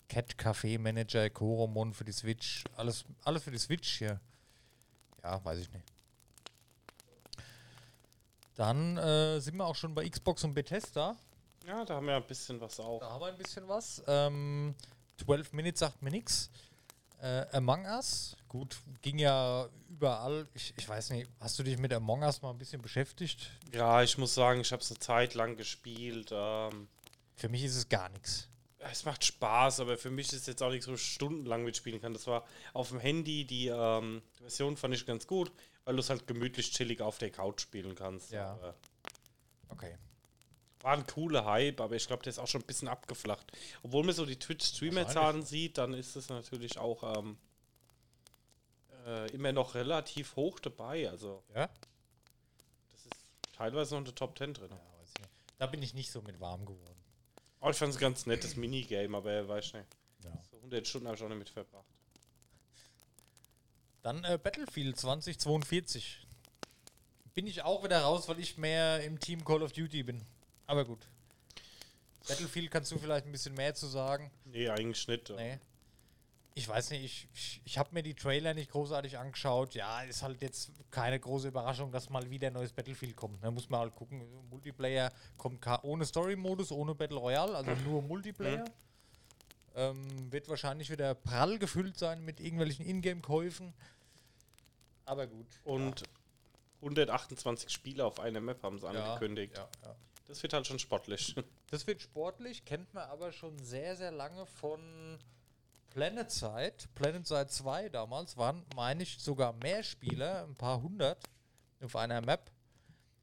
Cat 0.09 0.35
Café 0.35 0.77
Manager, 0.77 1.27
Koromon 1.31 1.95
für 1.95 2.05
die 2.05 2.11
Switch, 2.11 2.63
alles, 2.75 3.03
alles 3.23 3.41
für 3.41 3.49
die 3.49 3.57
Switch 3.57 3.97
hier. 3.97 4.19
Ja, 5.23 5.43
weiß 5.43 5.57
ich 5.57 5.71
nicht. 5.71 5.85
Dann 8.53 8.95
äh, 8.97 9.39
sind 9.39 9.57
wir 9.57 9.65
auch 9.65 9.75
schon 9.75 9.95
bei 9.95 10.07
Xbox 10.07 10.43
und 10.43 10.53
Bethesda. 10.53 11.17
Ja, 11.65 11.83
da 11.83 11.95
haben 11.95 12.05
wir 12.05 12.15
ein 12.15 12.27
bisschen 12.27 12.61
was 12.61 12.79
auch. 12.79 12.99
Da 12.99 13.09
haben 13.09 13.21
wir 13.21 13.29
ein 13.29 13.37
bisschen 13.39 13.67
was. 13.67 14.03
Ähm, 14.05 14.75
12 15.17 15.53
Minutes 15.53 15.79
sagt 15.79 15.99
mir 16.03 16.11
nichts. 16.11 16.51
Äh, 17.21 17.45
Among 17.51 17.85
Us, 17.85 18.37
gut, 18.47 18.77
ging 19.01 19.19
ja 19.19 19.67
überall. 19.89 20.47
Ich, 20.53 20.73
ich 20.77 20.87
weiß 20.87 21.09
nicht, 21.11 21.29
hast 21.39 21.59
du 21.59 21.63
dich 21.63 21.77
mit 21.77 21.91
Among 21.93 22.21
Us 22.23 22.41
mal 22.41 22.51
ein 22.51 22.57
bisschen 22.57 22.81
beschäftigt? 22.81 23.51
Ja, 23.73 24.01
ich 24.03 24.17
muss 24.17 24.33
sagen, 24.33 24.61
ich 24.61 24.71
habe 24.71 24.81
es 24.81 24.89
eine 24.89 24.99
Zeit 24.99 25.33
lang 25.33 25.57
gespielt. 25.57 26.29
Ähm, 26.31 26.87
Für 27.35 27.49
mich 27.49 27.63
ist 27.63 27.75
es 27.75 27.89
gar 27.89 28.07
nichts. 28.09 28.47
es 28.77 29.03
macht 29.03 29.25
Spaß, 29.25 29.81
aber 29.81 29.97
für 29.97 30.09
mich 30.09 30.27
ist 30.27 30.41
es 30.41 30.45
jetzt 30.47 30.63
auch 30.63 30.69
nicht 30.71 30.83
so 30.83 30.95
stundenlang 30.95 31.65
mitspielen 31.65 31.99
kann. 31.99 32.13
Das 32.13 32.25
war 32.27 32.45
auf 32.73 32.89
dem 32.89 32.99
Handy, 32.99 33.43
die 33.45 33.67
ähm, 33.67 34.21
Version 34.39 34.77
fand 34.77 34.93
ich 34.95 35.05
ganz 35.05 35.27
gut, 35.27 35.51
weil 35.83 35.95
du 35.95 35.99
es 35.99 36.09
halt 36.09 36.25
gemütlich 36.25 36.71
chillig 36.71 37.01
auf 37.01 37.17
der 37.17 37.31
Couch 37.31 37.59
spielen 37.61 37.95
kannst. 37.95 38.31
Ja. 38.31 38.51
Aber 38.53 38.75
Okay. 39.71 39.97
War 40.81 40.93
ein 40.93 41.05
cooler 41.07 41.45
Hype, 41.45 41.81
aber 41.81 41.95
ich 41.95 42.07
glaube, 42.07 42.23
der 42.23 42.31
ist 42.31 42.39
auch 42.39 42.47
schon 42.47 42.61
ein 42.61 42.67
bisschen 42.67 42.87
abgeflacht. 42.87 43.51
Obwohl 43.83 44.03
man 44.05 44.15
so 44.15 44.25
die 44.25 44.37
Twitch-Streamer-Zahlen 44.39 45.43
sieht, 45.43 45.77
dann 45.77 45.93
ist 45.93 46.15
es 46.15 46.29
natürlich 46.29 46.77
auch 46.77 47.17
ähm, 47.17 47.37
äh, 49.05 49.29
immer 49.31 49.51
noch 49.51 49.75
relativ 49.75 50.35
hoch 50.35 50.59
dabei. 50.59 51.09
Also 51.09 51.43
Ja? 51.53 51.67
das 52.91 53.05
ist 53.05 53.13
teilweise 53.57 53.95
noch 53.95 53.99
in 53.99 54.05
der 54.05 54.15
Top 54.15 54.37
10 54.37 54.53
drin. 54.53 54.69
ja 54.69 54.77
nicht. 54.77 55.29
Da 55.57 55.67
bin 55.67 55.81
ich 55.83 55.93
nicht 55.93 56.11
so 56.11 56.21
mit 56.21 56.39
warm 56.39 56.65
geworden. 56.65 56.95
Oh, 57.61 57.69
ich 57.69 57.75
fand 57.77 57.91
es 57.91 57.97
ein 57.97 58.01
ganz 58.01 58.25
nettes 58.25 58.55
Minigame, 58.55 59.17
aber 59.17 59.47
weiß 59.47 59.73
nicht. 59.73 59.87
Ja. 60.23 60.31
So 60.49 60.55
100 60.57 60.87
Stunden 60.87 61.07
habe 61.07 61.17
ich 61.17 61.23
auch 61.23 61.29
damit 61.29 61.49
verbracht. 61.49 61.85
Dann 64.01 64.23
äh, 64.23 64.39
Battlefield 64.41 64.97
2042. 64.97 66.25
Bin 67.33 67.47
ich 67.47 67.61
auch 67.63 67.83
wieder 67.83 68.01
raus, 68.01 68.29
weil 68.29 68.39
ich 68.39 68.57
mehr 68.57 69.03
im 69.03 69.19
Team 69.19 69.43
Call 69.43 69.61
of 69.61 69.73
Duty 69.73 70.03
bin. 70.03 70.25
Aber 70.69 70.85
gut. 70.85 70.99
Battlefield 72.27 72.69
kannst 72.69 72.91
du 72.91 72.99
vielleicht 72.99 73.25
ein 73.25 73.31
bisschen 73.31 73.55
mehr 73.55 73.73
zu 73.73 73.87
sagen. 73.87 74.29
Nee, 74.45 74.69
eigentlich 74.69 75.07
nicht. 75.07 75.31
Nee. 75.31 75.57
Ich 76.53 76.67
weiß 76.67 76.91
nicht, 76.91 77.03
ich, 77.03 77.27
ich, 77.33 77.61
ich 77.65 77.77
habe 77.79 77.89
mir 77.91 78.03
die 78.03 78.13
Trailer 78.13 78.53
nicht 78.53 78.69
großartig 78.69 79.17
angeschaut. 79.17 79.73
Ja, 79.73 80.03
ist 80.03 80.21
halt 80.21 80.43
jetzt 80.43 80.69
keine 80.91 81.19
große 81.19 81.47
Überraschung, 81.47 81.91
dass 81.91 82.11
mal 82.11 82.29
wieder 82.29 82.47
ein 82.47 82.53
neues 82.53 82.71
Battlefield 82.71 83.15
kommt. 83.15 83.43
Da 83.43 83.49
muss 83.49 83.67
man 83.67 83.79
halt 83.79 83.95
gucken. 83.95 84.21
Multiplayer 84.51 85.11
kommt 85.37 85.65
ohne 85.81 86.05
Story-Modus, 86.05 86.71
ohne 86.71 86.93
Battle 86.93 87.17
Royale, 87.17 87.55
also 87.55 87.71
nur 87.83 88.03
Multiplayer. 88.03 88.65
Ähm, 89.75 90.31
wird 90.31 90.47
wahrscheinlich 90.49 90.91
wieder 90.91 91.15
prall 91.15 91.57
gefüllt 91.57 91.97
sein 91.97 92.23
mit 92.23 92.39
irgendwelchen 92.39 92.85
Ingame-Käufen. 92.85 93.73
Aber 95.05 95.25
gut. 95.25 95.47
Und 95.63 96.03
128 96.81 97.71
Spieler 97.71 98.05
auf 98.05 98.19
einer 98.19 98.39
Map 98.39 98.61
haben 98.61 98.77
sie 98.77 98.87
angekündigt. 98.87 99.57
Ja, 99.57 99.67
ja. 99.83 99.95
Das 100.29 100.41
wird 100.43 100.53
halt 100.53 100.65
schon 100.67 100.79
sportlich. 100.79 101.35
Das 101.71 101.85
wird 101.85 102.01
sportlich, 102.01 102.65
kennt 102.65 102.91
man 102.93 103.07
aber 103.09 103.31
schon 103.31 103.57
sehr, 103.59 103.95
sehr 103.95 104.11
lange 104.11 104.45
von 104.45 105.19
PlanetSide. 105.91 106.73
PlanetSide 106.95 107.47
2 107.47 107.89
damals 107.89 108.37
waren, 108.37 108.63
meine 108.75 109.03
ich, 109.03 109.19
sogar 109.19 109.53
mehr 109.53 109.83
Spieler, 109.83 110.43
ein 110.45 110.55
paar 110.55 110.81
hundert 110.81 111.23
auf 111.83 111.95
einer 111.95 112.21
Map. 112.21 112.49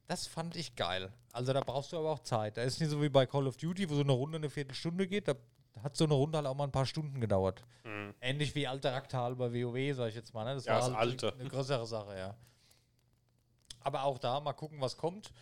Das 0.06 0.26
fand 0.28 0.54
ich 0.56 0.76
geil. 0.76 1.12
Also 1.32 1.52
da 1.52 1.60
brauchst 1.60 1.92
du 1.92 1.98
aber 1.98 2.10
auch 2.12 2.20
Zeit. 2.20 2.56
Da 2.56 2.62
ist 2.62 2.80
nicht 2.80 2.90
so 2.90 3.02
wie 3.02 3.08
bei 3.08 3.26
Call 3.26 3.46
of 3.48 3.56
Duty, 3.56 3.88
wo 3.90 3.94
so 3.94 4.02
eine 4.02 4.12
Runde 4.12 4.36
eine 4.36 4.50
Viertelstunde 4.50 5.08
geht. 5.08 5.26
Da 5.26 5.34
hat 5.82 5.96
so 5.96 6.04
eine 6.04 6.14
Runde 6.14 6.38
halt 6.38 6.46
auch 6.46 6.54
mal 6.54 6.64
ein 6.64 6.72
paar 6.72 6.86
Stunden 6.86 7.20
gedauert. 7.20 7.64
Ähnlich 8.20 8.54
wie 8.54 8.66
alte 8.68 8.92
Raktal 8.92 9.34
bei 9.34 9.52
WoW, 9.52 9.96
sag 9.96 10.08
ich 10.10 10.14
jetzt 10.14 10.32
mal. 10.34 10.44
Ne? 10.44 10.54
Das 10.54 10.64
Ja, 10.66 10.74
war 10.74 10.80
das 10.80 10.88
halt 10.90 10.98
alte. 11.24 11.32
eine 11.38 11.48
größere 11.48 11.86
Sache, 11.86 12.16
ja. 12.16 12.36
Aber 13.80 14.04
auch 14.04 14.18
da 14.18 14.40
mal 14.40 14.52
gucken, 14.52 14.80
was 14.80 14.96
kommt. 14.96 15.32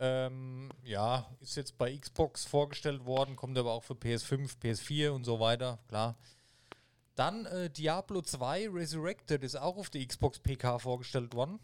Ähm, 0.00 0.70
ja, 0.84 1.28
ist 1.40 1.56
jetzt 1.56 1.76
bei 1.76 1.96
Xbox 1.96 2.44
vorgestellt 2.44 3.04
worden, 3.04 3.34
kommt 3.34 3.58
aber 3.58 3.72
auch 3.72 3.82
für 3.82 3.94
PS5, 3.94 4.58
PS4 4.62 5.10
und 5.10 5.24
so 5.24 5.40
weiter, 5.40 5.78
klar. 5.88 6.16
Dann 7.16 7.46
äh, 7.46 7.68
Diablo 7.68 8.22
2 8.22 8.68
Resurrected 8.70 9.42
ist 9.42 9.56
auch 9.56 9.76
auf 9.76 9.90
der 9.90 10.06
Xbox 10.06 10.38
PK 10.38 10.78
vorgestellt 10.78 11.34
worden. 11.34 11.58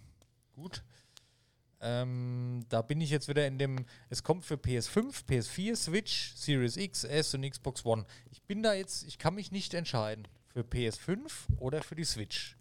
Gut. 0.52 0.82
Ähm, 1.80 2.64
da 2.70 2.82
bin 2.82 3.00
ich 3.00 3.10
jetzt 3.10 3.28
wieder 3.28 3.46
in 3.46 3.58
dem. 3.58 3.84
Es 4.08 4.24
kommt 4.24 4.44
für 4.44 4.54
PS5, 4.54 5.26
PS4, 5.26 5.76
Switch, 5.76 6.34
Series 6.34 6.76
X, 6.76 7.04
S 7.04 7.34
und 7.34 7.48
Xbox 7.48 7.84
One. 7.84 8.04
Ich 8.32 8.42
bin 8.42 8.64
da 8.64 8.74
jetzt, 8.74 9.04
ich 9.04 9.18
kann 9.18 9.34
mich 9.34 9.52
nicht 9.52 9.74
entscheiden. 9.74 10.26
Für 10.48 10.62
PS5 10.62 11.30
oder 11.58 11.82
für 11.82 11.94
die 11.94 12.04
Switch. 12.04 12.56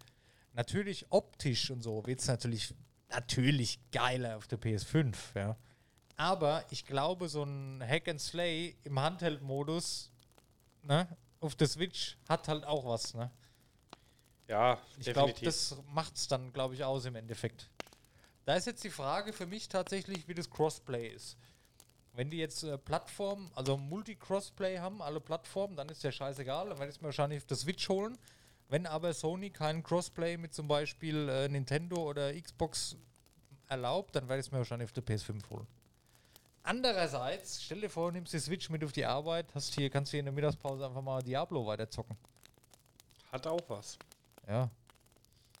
Natürlich 0.52 1.06
optisch 1.10 1.70
und 1.70 1.82
so 1.82 2.06
wird 2.06 2.20
es 2.20 2.28
natürlich, 2.28 2.74
natürlich 3.14 3.78
geiler 3.90 4.36
auf 4.36 4.46
der 4.46 4.60
PS5, 4.60 5.16
ja. 5.34 5.56
Aber 6.16 6.64
ich 6.70 6.86
glaube, 6.86 7.28
so 7.28 7.42
ein 7.42 7.82
Hack 7.86 8.08
and 8.08 8.20
Slay 8.20 8.76
im 8.84 8.98
Handheld-Modus, 9.00 10.10
ne, 10.82 11.08
auf 11.40 11.54
der 11.56 11.66
Switch 11.66 12.16
hat 12.28 12.48
halt 12.48 12.64
auch 12.64 12.84
was, 12.86 13.14
ne? 13.14 13.30
Ja, 14.46 14.78
Ich 14.98 15.06
glaube, 15.12 15.32
das 15.42 15.76
macht 15.92 16.16
es 16.16 16.28
dann, 16.28 16.52
glaube 16.52 16.74
ich, 16.74 16.84
aus 16.84 17.06
im 17.06 17.16
Endeffekt. 17.16 17.70
Da 18.44 18.54
ist 18.54 18.66
jetzt 18.66 18.84
die 18.84 18.90
Frage 18.90 19.32
für 19.32 19.46
mich 19.46 19.68
tatsächlich, 19.68 20.28
wie 20.28 20.34
das 20.34 20.50
Crossplay 20.50 21.08
ist. 21.08 21.38
Wenn 22.12 22.30
die 22.30 22.36
jetzt 22.36 22.62
äh, 22.62 22.76
Plattformen, 22.78 23.50
also 23.54 23.76
Multi-Crossplay 23.76 24.78
haben, 24.78 25.02
alle 25.02 25.20
Plattformen, 25.20 25.76
dann 25.76 25.88
ist 25.88 26.02
ja 26.04 26.12
scheißegal, 26.12 26.68
dann 26.68 26.78
werde 26.78 26.90
ich 26.90 26.96
es 26.96 27.00
mir 27.00 27.06
wahrscheinlich 27.06 27.38
auf 27.38 27.46
der 27.46 27.56
Switch 27.56 27.88
holen. 27.88 28.18
Wenn 28.68 28.86
aber 28.86 29.12
Sony 29.12 29.50
keinen 29.50 29.82
Crossplay 29.82 30.36
mit 30.36 30.54
zum 30.54 30.66
Beispiel 30.68 31.28
äh, 31.28 31.48
Nintendo 31.48 31.96
oder 32.08 32.32
Xbox 32.40 32.96
erlaubt, 33.68 34.16
dann 34.16 34.28
werde 34.28 34.40
ich 34.40 34.46
es 34.46 34.52
mir 34.52 34.58
wahrscheinlich 34.58 34.86
auf 34.86 34.92
der 34.92 35.04
PS5 35.04 35.48
holen. 35.50 35.66
Andererseits, 36.62 37.62
stell 37.62 37.82
dir 37.82 37.90
vor, 37.90 38.10
du 38.10 38.16
nimmst 38.16 38.32
die 38.32 38.38
Switch 38.38 38.70
mit 38.70 38.82
auf 38.82 38.92
die 38.92 39.04
Arbeit, 39.04 39.54
hast 39.54 39.74
hier, 39.74 39.90
kannst 39.90 40.10
hier 40.12 40.20
in 40.20 40.26
der 40.26 40.32
Mittagspause 40.32 40.86
einfach 40.86 41.02
mal 41.02 41.22
Diablo 41.22 41.66
weiterzocken. 41.66 42.16
Hat 43.30 43.46
auch 43.46 43.60
was. 43.68 43.98
Ja. 44.48 44.70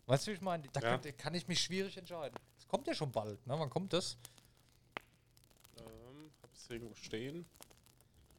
Weißt 0.06 0.26
du, 0.26 0.30
wie 0.30 0.34
ich 0.36 0.40
meine? 0.40 0.64
Da 0.72 0.80
Ja. 0.80 0.96
kann, 0.98 1.16
kann 1.16 1.34
ich 1.34 1.46
mich 1.46 1.60
schwierig 1.60 1.96
entscheiden. 1.98 2.38
Es 2.58 2.66
kommt 2.66 2.86
ja 2.86 2.94
schon 2.94 3.12
bald, 3.12 3.46
ne? 3.46 3.54
Wann 3.58 3.68
kommt 3.68 3.92
das? 3.92 4.16
Ähm, 5.78 6.30
hab 6.42 6.50
es 6.54 6.70
irgendwo 6.70 6.94
stehen. 6.94 7.44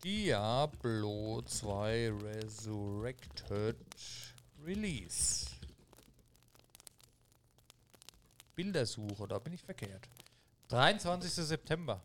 Diablo 0.04 1.42
2 1.44 2.12
Resurrected 2.12 3.78
Release. 4.66 5.46
Bildersuche, 8.56 9.28
da 9.28 9.38
bin 9.40 9.54
ich 9.54 9.62
verkehrt. 9.62 10.08
23. 10.70 11.32
September. 11.32 12.02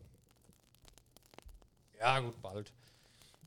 Ja, 1.99 2.19
gut, 2.19 2.41
bald. 2.41 2.71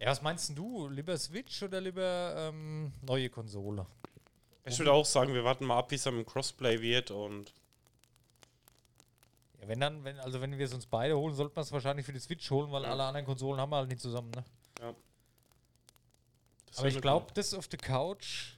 Ja, 0.00 0.08
was 0.10 0.22
meinst 0.22 0.56
du? 0.56 0.88
Lieber 0.88 1.16
Switch 1.18 1.62
oder 1.62 1.80
lieber 1.80 2.34
ähm, 2.36 2.92
neue 3.02 3.30
Konsole? 3.30 3.86
Ich 4.64 4.78
würde 4.78 4.92
auch 4.92 5.04
sagen, 5.04 5.34
wir 5.34 5.44
warten 5.44 5.66
mal 5.66 5.78
ab, 5.78 5.90
wie 5.90 5.96
es 5.96 6.06
im 6.06 6.24
Crossplay 6.24 6.80
wird 6.80 7.10
und 7.10 7.52
Ja, 9.60 9.68
wenn 9.68 9.78
dann, 9.80 10.02
wenn, 10.04 10.18
also 10.20 10.40
wenn 10.40 10.56
wir 10.56 10.64
es 10.64 10.72
uns 10.72 10.86
beide 10.86 11.16
holen, 11.16 11.34
sollten 11.34 11.54
wir 11.56 11.60
es 11.60 11.70
wahrscheinlich 11.72 12.06
für 12.06 12.12
die 12.12 12.18
Switch 12.20 12.50
holen, 12.50 12.72
weil 12.72 12.82
Ja. 12.84 12.90
alle 12.90 13.04
anderen 13.04 13.26
Konsolen 13.26 13.60
haben 13.60 13.70
wir 13.70 13.76
halt 13.76 13.88
nicht 13.88 14.00
zusammen, 14.00 14.30
ne? 14.30 14.44
ja. 14.80 14.94
Das 16.66 16.78
Aber 16.78 16.88
ich 16.88 17.00
glaube, 17.00 17.26
das 17.34 17.54
auf 17.54 17.68
der 17.68 17.78
Couch 17.78 18.54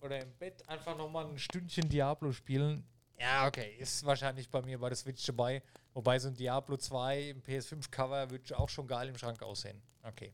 oder 0.00 0.20
im 0.20 0.32
Bett 0.38 0.68
einfach 0.68 0.96
nochmal 0.96 1.26
ein 1.26 1.38
Stündchen 1.38 1.88
Diablo 1.88 2.32
spielen, 2.32 2.84
ja, 3.20 3.46
okay, 3.46 3.76
ist 3.78 4.04
wahrscheinlich 4.06 4.48
bei 4.48 4.62
mir 4.62 4.78
bei 4.78 4.88
der 4.88 4.96
Switch 4.96 5.26
dabei. 5.26 5.62
Wobei 5.92 6.18
so 6.18 6.28
ein 6.28 6.34
Diablo 6.34 6.78
2 6.78 7.28
im 7.28 7.42
PS5-Cover 7.42 8.30
wird 8.30 8.54
auch 8.54 8.70
schon 8.70 8.86
geil 8.86 9.08
im 9.08 9.18
Schrank 9.18 9.42
aussehen. 9.42 9.82
Okay. 10.02 10.32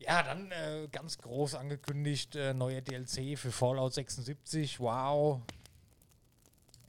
Ja, 0.00 0.22
dann 0.22 0.50
äh, 0.52 0.86
ganz 0.92 1.16
groß 1.16 1.54
angekündigt, 1.54 2.36
äh, 2.36 2.52
neuer 2.52 2.82
DLC 2.82 3.38
für 3.38 3.50
Fallout 3.50 3.94
76. 3.94 4.80
Wow. 4.80 5.40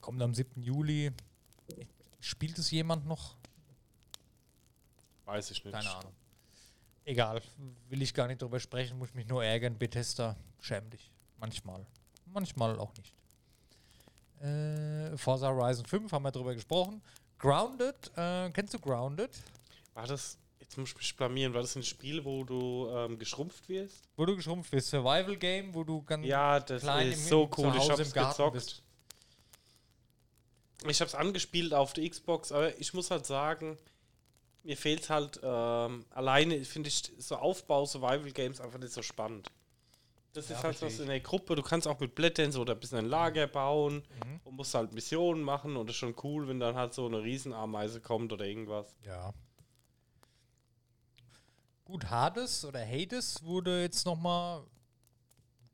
Kommt 0.01 0.21
am 0.21 0.33
7. 0.33 0.61
Juli. 0.61 1.13
Spielt 2.19 2.59
es 2.59 2.71
jemand 2.71 3.07
noch? 3.07 3.37
Weiß 5.23 5.49
ich 5.51 5.63
nicht. 5.63 5.73
Keine 5.73 5.89
Ahnung. 5.91 6.13
Egal, 7.09 7.41
will 7.89 8.01
ich 8.03 8.13
gar 8.13 8.27
nicht 8.27 8.39
drüber 8.39 8.59
sprechen, 8.59 8.99
muss 8.99 9.15
mich 9.15 9.25
nur 9.27 9.43
ärgern. 9.43 9.75
Bethesda, 9.79 10.35
schäm 10.59 10.87
dich. 10.91 11.11
Manchmal. 11.39 11.83
Manchmal 12.27 12.77
auch 12.79 12.93
nicht. 12.97 13.13
Äh, 14.47 15.17
Forza 15.17 15.47
Horizon 15.49 15.85
5 15.87 16.11
haben 16.11 16.21
wir 16.23 16.31
drüber 16.31 16.53
gesprochen. 16.53 17.01
Grounded, 17.39 18.11
äh, 18.15 18.51
kennst 18.51 18.75
du 18.75 18.79
Grounded? 18.79 19.31
War 19.95 20.05
das, 20.05 20.37
jetzt 20.59 20.77
muss 20.77 20.89
ich 20.89 20.97
mich 20.97 21.17
blamieren, 21.17 21.51
war 21.55 21.61
das 21.61 21.75
ein 21.75 21.81
Spiel, 21.81 22.23
wo 22.23 22.43
du 22.43 22.87
ähm, 22.91 23.17
geschrumpft 23.17 23.67
wirst? 23.69 24.03
Wo 24.15 24.25
du 24.27 24.35
geschrumpft 24.35 24.69
bist. 24.69 24.89
Survival 24.89 25.35
Game, 25.35 25.73
wo 25.73 25.83
du 25.83 26.03
ganz 26.03 26.23
Ja, 26.27 26.59
das 26.59 26.83
klein 26.83 27.07
ist 27.11 27.23
im- 27.23 27.27
so 27.27 27.49
cool. 27.57 27.73
Ich 27.75 27.89
hab's 27.89 27.99
im 28.07 28.11
Garten 28.13 28.29
gezockt. 28.37 28.53
bist. 28.53 28.83
Ich 30.87 31.01
hab's 31.01 31.15
angespielt 31.15 31.73
auf 31.73 31.93
der 31.93 32.07
Xbox, 32.07 32.51
aber 32.51 32.77
ich 32.79 32.93
muss 32.93 33.09
halt 33.09 33.25
sagen, 33.25 33.79
mir 34.63 34.77
fehlt 34.77 35.09
halt 35.09 35.39
ähm, 35.43 36.05
alleine, 36.11 36.63
finde 36.65 36.89
ich 36.89 37.11
so 37.17 37.35
Aufbau 37.35 37.85
Survival 37.85 38.31
Games 38.31 38.59
einfach 38.61 38.79
nicht 38.79 38.93
so 38.93 39.01
spannend. 39.01 39.49
Das 40.33 40.47
Ja, 40.49 40.57
ist 40.57 40.63
halt 40.63 40.81
was 40.81 40.99
in 40.99 41.07
der 41.07 41.19
Gruppe, 41.21 41.55
du 41.55 41.63
kannst 41.63 41.87
auch 41.87 41.99
mit 41.99 42.13
Blättern 42.13 42.51
so 42.51 42.61
oder 42.61 42.73
ein 42.73 42.79
bisschen 42.79 42.99
ein 42.99 43.05
Lager 43.05 43.47
bauen 43.47 44.03
Mhm. 44.23 44.39
und 44.43 44.55
musst 44.55 44.73
halt 44.75 44.93
Missionen 44.93 45.41
machen 45.41 45.75
und 45.75 45.87
das 45.87 45.95
ist 45.95 45.99
schon 45.99 46.15
cool, 46.23 46.47
wenn 46.47 46.59
dann 46.59 46.75
halt 46.75 46.93
so 46.93 47.07
eine 47.07 47.23
Riesenameise 47.23 47.99
kommt 47.99 48.31
oder 48.31 48.45
irgendwas. 48.45 48.95
Ja. 49.05 49.33
Gut, 51.85 52.09
Hades 52.09 52.65
oder 52.65 52.85
Hades 52.85 53.43
wurde 53.43 53.81
jetzt 53.81 54.05
nochmal. 54.05 54.63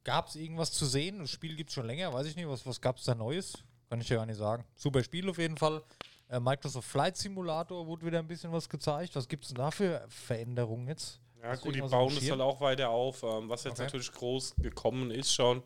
Gab 0.05 0.27
es 0.27 0.35
irgendwas 0.35 0.71
zu 0.71 0.85
sehen? 0.85 1.19
Das 1.19 1.31
Spiel 1.31 1.55
gibt 1.55 1.71
es 1.71 1.73
schon 1.73 1.87
länger, 1.87 2.13
weiß 2.13 2.27
ich 2.27 2.35
nicht. 2.35 2.47
Was, 2.47 2.65
was 2.65 2.79
gab 2.79 2.97
es 2.97 3.03
da 3.03 3.15
Neues? 3.15 3.63
Kann 3.89 3.99
ich 3.99 4.07
ja 4.09 4.17
gar 4.17 4.25
nicht 4.25 4.37
sagen. 4.37 4.63
Super 4.75 5.03
Spiel 5.03 5.29
auf 5.29 5.37
jeden 5.39 5.57
Fall. 5.57 5.83
Äh, 6.27 6.39
Microsoft 6.39 6.87
Flight 6.89 7.17
Simulator 7.17 7.85
wurde 7.85 8.05
wieder 8.05 8.19
ein 8.19 8.27
bisschen 8.27 8.51
was 8.51 8.67
gezeigt. 8.67 9.15
Was 9.15 9.27
gibt 9.27 9.43
es 9.43 9.49
denn 9.49 9.57
da 9.57 9.71
für 9.71 10.05
Veränderungen 10.09 10.87
jetzt? 10.87 11.19
Ja, 11.41 11.49
Hast 11.49 11.61
gut, 11.61 11.75
die 11.75 11.81
bauen 11.81 12.13
das 12.13 12.23
Schirm? 12.23 12.39
halt 12.39 12.41
auch 12.41 12.59
weiter 12.61 12.89
auf. 12.89 13.21
Ähm, 13.23 13.47
was 13.49 13.63
jetzt 13.63 13.73
Okay. 13.73 13.83
natürlich 13.83 14.11
groß 14.11 14.55
gekommen 14.57 15.11
ist 15.11 15.31
schon, 15.33 15.61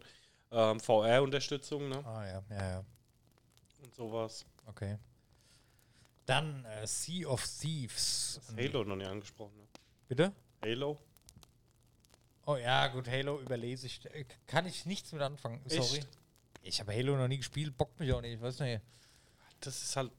ähm, 0.51 0.79
VR-Unterstützung 0.79 1.87
ne? 1.87 2.03
Ah, 2.05 2.25
ja, 2.25 2.43
ja, 2.49 2.69
ja. 2.71 2.85
und 3.83 3.95
sowas. 3.95 4.45
Okay. 4.65 4.97
Dann 6.25 6.65
äh, 6.65 6.85
Sea 6.85 7.27
of 7.27 7.43
Thieves. 7.47 8.41
Das 8.45 8.55
Halo 8.57 8.83
noch 8.83 8.95
nicht 8.97 9.07
angesprochen. 9.07 9.55
Ne? 9.57 9.63
Bitte? 10.09 10.33
Halo? 10.63 10.99
Oh 12.45 12.57
ja, 12.57 12.87
gut, 12.87 13.07
Halo 13.07 13.39
überlese 13.39 13.87
ich. 13.87 14.05
Äh, 14.13 14.25
Kann 14.45 14.65
ich 14.65 14.85
nichts 14.85 15.11
mit 15.13 15.21
anfangen. 15.21 15.61
Sorry. 15.67 15.99
Echt? 15.99 16.07
Ich 16.61 16.79
habe 16.81 16.93
Halo 16.93 17.15
noch 17.15 17.27
nie 17.27 17.37
gespielt, 17.37 17.77
bockt 17.77 17.99
mich 17.99 18.11
auch 18.11 18.21
nicht. 18.21 18.33
Ich 18.33 18.41
weiß 18.41 18.59
nicht. 18.59 18.81
Das 19.61 19.81
ist 19.81 19.95
halt 19.95 20.11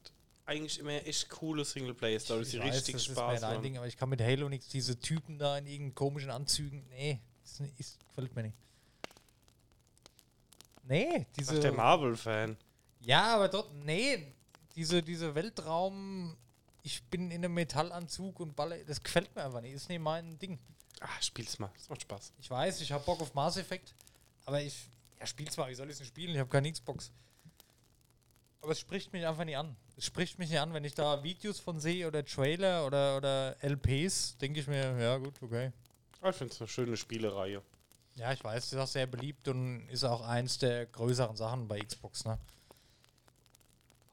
eigentlich 0.45 0.79
immer 0.79 0.91
echt 0.91 1.29
coole 1.29 1.63
Singleplayer-Stories, 1.65 2.49
die 2.51 2.59
weiß, 2.59 2.75
richtig 2.75 2.93
das 2.95 3.07
ist 3.07 3.11
Spaß 3.11 3.41
dein 3.41 3.51
machen. 3.51 3.63
Ding, 3.63 3.77
aber 3.77 3.87
ich 3.87 3.95
kann 3.97 4.09
mit 4.09 4.21
Halo 4.21 4.49
nichts. 4.49 4.67
Diese 4.69 4.99
Typen 4.99 5.37
da 5.39 5.57
in 5.57 5.65
irgendeinen 5.67 5.95
komischen 5.95 6.29
Anzügen. 6.31 6.85
Nee, 6.89 7.19
ist, 7.43 7.59
nicht- 7.61 7.79
ist, 7.79 7.99
gefällt 8.09 8.35
mir 8.35 8.43
nicht. 8.43 8.55
Nee, 10.83 11.25
diese. 11.37 11.55
Ach, 11.57 11.59
der 11.61 11.71
Marvel-Fan. 11.73 12.57
ja, 13.01 13.35
aber 13.35 13.47
dort. 13.47 13.73
Nee, 13.73 14.33
diese, 14.75 15.01
diese 15.03 15.33
Weltraum. 15.35 16.35
Ich 16.83 17.03
bin 17.03 17.29
in 17.29 17.45
einem 17.45 17.53
Metallanzug 17.53 18.39
und 18.39 18.55
balle. 18.55 18.83
Das 18.85 19.01
gefällt 19.03 19.33
mir 19.35 19.43
einfach 19.43 19.61
nicht. 19.61 19.73
Ist 19.73 19.87
nicht 19.89 19.99
mein 20.01 20.37
Ding. 20.39 20.57
Ah, 20.99 21.07
spiel's 21.21 21.59
mal. 21.59 21.71
Das 21.77 21.89
macht 21.89 22.01
Spaß. 22.01 22.33
Ich 22.39 22.49
weiß, 22.49 22.81
ich 22.81 22.91
habe 22.91 23.03
Bock 23.03 23.21
auf 23.21 23.33
Mass 23.33 23.57
Effect, 23.57 23.93
aber 24.45 24.61
ich. 24.61 24.89
Ja, 25.19 25.27
spiel's 25.27 25.55
mal. 25.57 25.69
Wie 25.69 25.75
soll 25.75 25.89
ich 25.91 25.97
denn 25.97 26.07
spielen? 26.07 26.31
Ich 26.31 26.39
habe 26.39 26.49
keine 26.49 26.71
Xbox. 26.71 27.11
Aber 28.61 28.71
es 28.71 28.79
spricht 28.79 29.11
mich 29.11 29.25
einfach 29.25 29.43
nicht 29.43 29.57
an. 29.57 29.75
Es 29.97 30.05
spricht 30.05 30.39
mich 30.39 30.49
nicht 30.49 30.59
an, 30.59 30.73
wenn 30.73 30.83
ich 30.83 30.93
da 30.93 31.23
Videos 31.23 31.59
von 31.59 31.79
sehe 31.79 32.07
oder 32.07 32.23
Trailer 32.23 32.85
oder, 32.85 33.17
oder 33.17 33.55
LPs, 33.61 34.37
denke 34.37 34.59
ich 34.59 34.67
mir, 34.67 34.99
ja 34.99 35.17
gut, 35.17 35.41
okay. 35.41 35.71
Ich 36.13 36.35
finde 36.35 36.53
es 36.53 36.61
eine 36.61 36.67
schöne 36.67 36.97
Spielereihe. 36.97 37.61
Ja, 38.15 38.31
ich 38.33 38.43
weiß, 38.43 38.73
ist 38.73 38.79
auch 38.79 38.87
sehr 38.87 39.07
beliebt 39.07 39.47
und 39.47 39.87
ist 39.89 40.03
auch 40.03 40.21
eins 40.21 40.59
der 40.59 40.85
größeren 40.85 41.35
Sachen 41.35 41.67
bei 41.67 41.79
Xbox, 41.79 42.25
ne? 42.25 42.37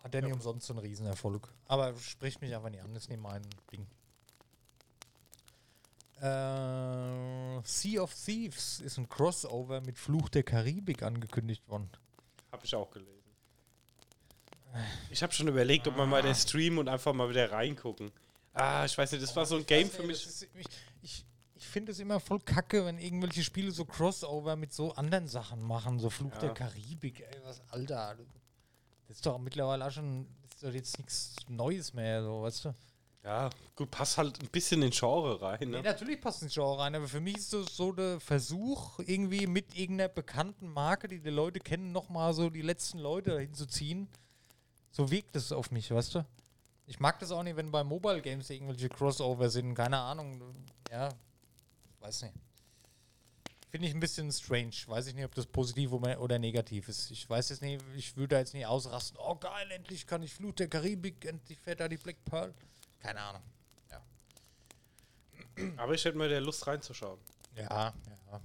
Hat 0.03 0.15
ja 0.15 0.23
nicht 0.23 0.33
umsonst 0.33 0.67
so 0.67 0.73
einen 0.73 0.81
Riesenerfolg. 0.81 1.49
Aber 1.67 1.95
spricht 1.99 2.41
mich 2.41 2.55
einfach 2.55 2.71
nicht 2.71 2.83
an, 2.83 2.95
ist 2.97 3.11
nicht 3.11 3.21
mein 3.21 3.43
Ding. 3.73 3.87
Äh, 6.21 7.61
sea 7.65 8.03
of 8.03 8.15
Thieves 8.15 8.81
ist 8.81 8.97
ein 8.99 9.09
Crossover 9.09 9.81
mit 9.81 9.99
Fluch 9.99 10.29
der 10.29 10.43
Karibik 10.43 11.03
angekündigt 11.03 11.69
worden. 11.69 11.91
Habe 12.51 12.65
ich 12.65 12.75
auch 12.75 12.91
gelesen. 12.91 13.18
Ich 15.11 15.23
habe 15.23 15.33
schon 15.33 15.49
überlegt, 15.49 15.87
ob 15.89 15.97
man 15.97 16.09
mal 16.09 16.23
den 16.23 16.35
streamen 16.35 16.79
und 16.79 16.89
einfach 16.89 17.13
mal 17.13 17.29
wieder 17.31 17.51
reingucken. 17.51 18.11
Ah, 18.53 18.85
ich 18.85 18.97
weiß 18.97 19.13
nicht, 19.13 19.23
das 19.23 19.35
war 19.37 19.47
so 19.47 19.57
ein 19.57 19.67
Game 19.67 19.91
für 19.91 20.03
mich. 20.03 20.27
Ist, 20.27 20.43
ich 20.43 20.67
ich, 21.03 21.25
ich 21.55 21.67
finde 21.67 21.93
es 21.93 21.99
immer 22.01 22.19
voll 22.21 22.41
kacke, 22.41 22.85
wenn 22.85 22.99
irgendwelche 22.99 23.43
Spiele 23.43 23.71
so 23.71 23.85
Crossover 23.85 24.57
mit 24.57 24.73
so 24.73 24.93
anderen 24.95 25.27
Sachen 25.29 25.63
machen, 25.63 25.99
so 25.99 26.11
Fluch 26.11 26.33
Ja. 26.35 26.39
der 26.41 26.55
Karibik, 26.55 27.21
ey, 27.21 27.41
was, 27.45 27.61
Alter. 27.71 28.17
Das 29.07 29.17
ist 29.17 29.27
doch 29.27 29.39
mittlerweile 29.39 29.87
auch 29.87 29.91
schon, 29.91 30.27
ist 30.53 30.63
doch 30.63 30.73
jetzt 30.73 30.99
nichts 30.99 31.35
Neues 31.49 31.95
mehr, 31.95 32.23
so, 32.23 32.43
weißt 32.43 32.65
du? 32.67 32.75
Ja, 33.25 33.51
gut, 33.75 33.91
passt 33.91 34.17
halt 34.17 34.41
ein 34.43 34.49
bisschen 34.49 34.81
in 34.83 34.91
Genre 34.91 35.41
rein. 35.41 35.59
Nee, 35.61 35.67
Ne? 35.79 35.83
natürlich 35.83 36.21
passt 36.21 36.43
ein 36.43 36.49
Genre 36.49 36.79
rein, 36.79 36.95
aber 36.95 37.09
für 37.09 37.21
mich 37.21 37.37
ist 37.37 37.53
das 37.53 37.77
so 37.77 37.93
der 37.93 38.21
Versuch, 38.21 38.99
irgendwie 39.01 39.47
mit 39.47 39.77
irgendeiner 39.77 40.09
bekannten 40.09 40.69
Marke, 40.73 41.09
die 41.09 41.21
die 41.21 41.31
Leute 41.31 41.59
kennen, 41.61 41.93
nochmal 41.93 42.33
so 42.33 42.49
die 42.51 42.63
letzten 42.63 42.99
Leute 42.99 43.31
dahin 43.31 43.55
zu 43.55 43.67
ziehen. 43.67 44.09
So 44.91 45.11
wirkt 45.11 45.37
es 45.37 45.53
auf 45.53 45.71
mich, 45.71 45.91
weißt 45.91 46.17
du? 46.17 46.27
Ich 46.87 46.99
mag 47.01 47.19
das 47.19 47.31
auch 47.31 47.43
nicht, 47.43 47.57
wenn 47.57 47.71
bei 47.71 47.85
Mobile 47.85 48.23
Games 48.23 48.49
irgendwelche 48.51 48.89
Crossover 48.89 49.51
sind, 49.51 49.75
keine 49.75 49.99
Ahnung. 49.99 50.43
Ja, 50.91 51.11
weiß 52.01 52.23
nicht. 52.23 52.35
Finde 53.71 53.87
ich 53.87 53.95
ein 53.95 54.01
bisschen 54.01 54.33
strange. 54.33 54.73
Weiß 54.87 55.07
ich 55.09 55.15
nicht, 55.15 55.27
ob 55.27 55.35
das 55.35 55.45
positiv 55.45 55.93
oder 55.93 56.39
negativ 56.39 56.89
ist. 56.89 57.11
Ich 57.11 57.29
weiß 57.29 57.51
jetzt 57.51 57.61
nicht, 57.61 57.85
ich 57.95 58.17
würde 58.17 58.37
da 58.37 58.39
jetzt 58.39 58.55
nicht 58.55 58.65
ausrasten. 58.67 59.19
Oh 59.23 59.35
geil, 59.35 59.71
endlich 59.71 60.07
kann 60.07 60.23
ich 60.23 60.33
Flut 60.33 60.59
der 60.59 60.69
Karibik, 60.69 61.27
endlich 61.27 61.61
fährt 61.61 61.81
da 61.81 61.89
die 61.89 61.99
Black 61.99 62.17
Pearl. 62.25 62.55
Keine 63.01 63.21
Ahnung. 63.21 63.43
Ja. 63.91 64.03
Aber 65.77 65.93
ich 65.93 66.03
hätte 66.07 66.17
mal 66.17 66.31
der 66.31 66.41
Lust 66.41 66.67
reinzuschauen. 66.67 67.21
Ja, 67.55 67.93
ja. 68.33 68.41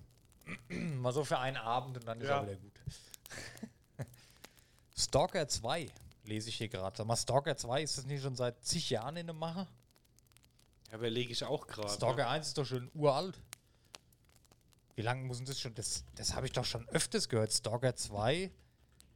Mal 0.76 1.14
so 1.14 1.24
für 1.24 1.40
einen 1.40 1.56
Abend 1.58 1.98
und 1.98 2.06
dann 2.06 2.20
ist 2.20 2.28
Ja. 2.28 2.40
er 2.40 2.44
wieder 2.48 2.56
gut. 2.58 2.74
Stalker 4.98 5.48
2 5.48 5.88
lese 6.24 6.50
ich 6.50 6.56
hier 6.56 6.70
gerade. 6.70 6.96
Sag 6.98 7.08
mal, 7.08 7.16
Stalker 7.16 7.56
2 7.56 7.84
ist 7.84 7.98
das 7.98 8.06
nicht 8.06 8.22
schon 8.22 8.36
seit 8.36 8.64
zig 8.64 8.90
Jahren 8.90 9.18
in 9.18 9.28
der 9.28 9.36
Mache? 9.36 9.68
Ja, 10.92 10.98
überlege 10.98 11.32
ich 11.32 11.44
auch 11.44 11.68
gerade. 11.68 11.90
Stalker 11.90 12.30
1 12.30 12.48
ist 12.48 12.58
doch 12.58 12.66
schon 12.66 12.90
uralt. 12.94 13.40
Wie 14.96 15.02
lange 15.02 15.24
muss 15.26 15.38
denn 15.38 15.46
das 15.46 15.60
schon? 15.60 15.74
Das, 15.74 16.04
das 16.16 16.36
habe 16.36 16.46
ich 16.46 16.52
doch 16.52 16.66
schon 16.66 16.88
öfters 16.90 17.30
gehört. 17.30 17.52
Stalker 17.52 17.96
2, 17.96 18.52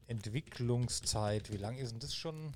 Entwicklungszeit. 0.08 1.51
Wie 1.51 1.58
lange 1.58 1.80
ist 1.82 1.91
denn 1.91 1.99
das 1.99 2.16
schon? 2.16 2.53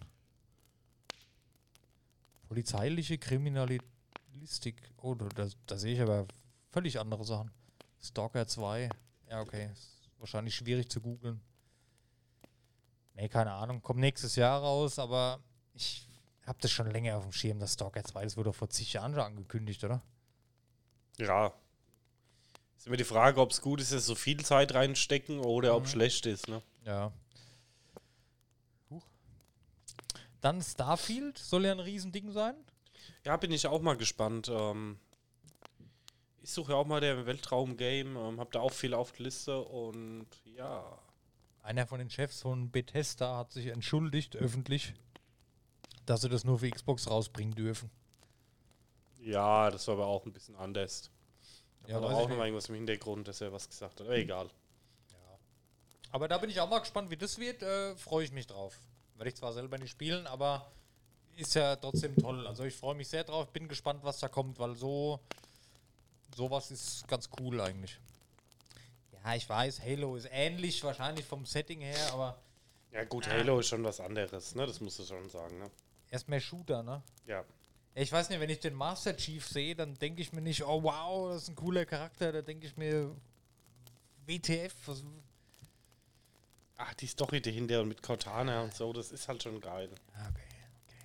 Polizeiliche 2.47 3.17
Kriminalistik. 3.17 4.81
Oh, 4.97 5.13
da, 5.13 5.29
da, 5.29 5.47
da 5.67 5.77
sehe 5.77 5.93
ich 5.93 6.01
aber 6.01 6.25
völlig 6.71 6.99
andere 6.99 7.23
Sachen. 7.23 7.51
Stalker 8.01 8.47
2. 8.47 8.89
Ja, 9.29 9.41
okay. 9.41 9.69
Ist 9.71 10.09
wahrscheinlich 10.17 10.55
schwierig 10.55 10.89
zu 10.89 10.99
googeln. 10.99 11.39
Nee, 13.21 13.29
keine 13.29 13.51
Ahnung. 13.51 13.83
Kommt 13.83 13.99
nächstes 13.99 14.35
Jahr 14.35 14.61
raus, 14.61 14.97
aber 14.97 15.39
ich 15.75 16.07
habe 16.47 16.57
das 16.59 16.71
schon 16.71 16.89
länger 16.89 17.17
auf 17.17 17.23
dem 17.23 17.31
Schirm, 17.31 17.59
das 17.59 17.73
Stalker 17.73 18.03
2. 18.03 18.23
Das 18.23 18.35
wurde 18.35 18.51
vor 18.51 18.67
zig 18.71 18.93
Jahren 18.93 19.13
schon 19.13 19.21
angekündigt, 19.21 19.83
oder? 19.83 20.01
Ja. 21.19 21.53
Ist 22.75 22.87
immer 22.87 22.97
die 22.97 23.03
Frage, 23.03 23.39
ob 23.39 23.51
es 23.51 23.61
gut 23.61 23.79
ist, 23.79 23.91
dass 23.93 24.07
so 24.07 24.15
viel 24.15 24.43
Zeit 24.43 24.73
reinstecken 24.73 25.39
oder 25.39 25.75
ob 25.75 25.83
Mhm. 25.83 25.87
schlecht 25.89 26.25
ist. 26.25 26.47
Ne? 26.47 26.63
Ja. 26.83 27.11
Huch. 28.89 29.05
Dann 30.41 30.59
Starfield 30.63 31.37
soll 31.37 31.65
ja 31.65 31.73
ein 31.73 31.79
Riesending 31.79 32.31
sein. 32.31 32.55
Ja, 33.23 33.37
bin 33.37 33.51
ich 33.51 33.67
auch 33.67 33.81
mal 33.81 33.97
gespannt. 33.97 34.49
Ähm, 34.51 34.99
ich 36.41 36.49
suche 36.49 36.71
ja 36.71 36.77
auch 36.79 36.87
mal 36.87 37.01
der 37.01 37.27
Weltraum-Game, 37.27 38.17
ähm, 38.17 38.39
habe 38.39 38.49
da 38.51 38.61
auch 38.61 38.73
viel 38.73 38.95
auf 38.95 39.11
der 39.11 39.25
Liste 39.25 39.61
und 39.61 40.25
ja. 40.55 40.97
Einer 41.63 41.85
von 41.87 41.99
den 41.99 42.09
Chefs 42.09 42.41
von 42.41 42.71
Bethesda 42.71 43.37
hat 43.37 43.51
sich 43.51 43.67
entschuldigt 43.67 44.35
öffentlich, 44.35 44.93
dass 46.05 46.21
sie 46.21 46.29
das 46.29 46.43
nur 46.43 46.59
für 46.59 46.69
Xbox 46.69 47.09
rausbringen 47.09 47.53
dürfen. 47.55 47.89
Ja, 49.19 49.69
das 49.69 49.87
war 49.87 49.95
aber 49.95 50.07
auch 50.07 50.25
ein 50.25 50.33
bisschen 50.33 50.55
anders. 50.55 51.11
Da 51.83 51.89
Ja, 51.89 52.01
war 52.01 52.15
auch 52.15 52.27
noch 52.29 52.37
irgendwas 52.37 52.69
im 52.69 52.75
Hintergrund, 52.75 53.27
dass 53.27 53.41
er 53.41 53.53
was 53.53 53.69
gesagt 53.69 53.99
hat. 53.99 54.07
Aber 54.07 54.17
egal. 54.17 54.49
Aber 56.11 56.27
da 56.27 56.37
bin 56.39 56.49
ich 56.49 56.59
auch 56.59 56.69
mal 56.69 56.79
gespannt, 56.79 57.09
wie 57.09 57.17
das 57.17 57.37
wird. 57.37 57.61
Äh, 57.63 57.95
freue 57.95 58.25
ich 58.25 58.31
mich 58.31 58.47
drauf. 58.47 58.79
Werde 59.15 59.29
ich 59.29 59.35
zwar 59.35 59.53
selber 59.53 59.77
nicht 59.77 59.91
spielen, 59.91 60.27
aber 60.27 60.71
ist 61.37 61.53
ja 61.55 61.75
trotzdem 61.75 62.15
toll. 62.15 62.45
Also 62.47 62.63
ich 62.65 62.75
freue 62.75 62.95
mich 62.95 63.07
sehr 63.07 63.23
drauf, 63.23 63.51
bin 63.53 63.67
gespannt, 63.67 64.03
was 64.03 64.19
da 64.19 64.27
kommt, 64.27 64.59
weil 64.59 64.75
so 64.75 65.19
sowas 66.35 66.71
ist 66.71 67.07
ganz 67.07 67.29
cool 67.39 67.61
eigentlich. 67.61 67.99
Ja, 69.23 69.35
ich 69.35 69.47
weiß, 69.47 69.81
Halo 69.81 70.15
ist 70.15 70.27
ähnlich 70.31 70.83
wahrscheinlich 70.83 71.25
vom 71.25 71.45
Setting 71.45 71.81
her, 71.81 72.13
aber 72.13 72.41
Ja 72.91 73.03
gut, 73.03 73.27
Halo 73.27 73.59
ist 73.59 73.67
schon 73.67 73.83
was 73.83 73.99
anderes, 73.99 74.55
ne? 74.55 74.65
Das 74.65 74.81
musst 74.81 74.99
du 74.99 75.03
schon 75.03 75.29
sagen, 75.29 75.59
ne? 75.59 75.69
erst 76.11 76.27
mehr 76.27 76.39
Shooter, 76.39 76.83
ne? 76.83 77.01
Ja. 77.25 77.43
Ich 77.95 78.11
weiß 78.11 78.29
nicht, 78.29 78.39
wenn 78.39 78.49
ich 78.49 78.59
den 78.59 78.73
Master 78.73 79.15
Chief 79.17 79.45
sehe, 79.47 79.75
dann 79.75 79.95
denke 79.95 80.21
ich 80.21 80.31
mir 80.31 80.41
nicht, 80.41 80.63
oh 80.63 80.83
wow, 80.83 81.29
das 81.31 81.43
ist 81.43 81.49
ein 81.49 81.55
cooler 81.55 81.85
Charakter, 81.85 82.31
da 82.31 82.41
denke 82.41 82.67
ich 82.67 82.77
mir 82.77 83.15
WTF, 84.25 84.73
was, 84.85 85.03
Ach, 86.77 86.93
die 86.95 87.07
Story 87.07 87.41
dahinter 87.41 87.81
und 87.81 87.89
mit 87.89 88.01
Cortana 88.01 88.63
und 88.63 88.73
so, 88.73 88.91
das 88.91 89.11
ist 89.11 89.27
halt 89.27 89.43
schon 89.43 89.59
geil. 89.59 89.89
Ja, 90.15 90.29
Okay, 90.29 90.41
okay. 90.87 90.97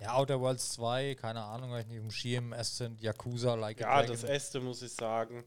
Ja, 0.00 0.14
Outer 0.14 0.40
Worlds 0.40 0.72
2, 0.72 1.14
keine 1.14 1.42
Ahnung, 1.42 1.70
weil 1.70 1.82
ich 1.82 1.86
nicht 1.86 2.00
um 2.00 2.10
Schirm, 2.10 2.52
Ascent, 2.52 3.00
Yakuza, 3.00 3.54
Like 3.54 3.80
Ja, 3.80 4.02
das 4.02 4.24
erste, 4.24 4.60
muss 4.60 4.82
ich 4.82 4.92
sagen, 4.92 5.44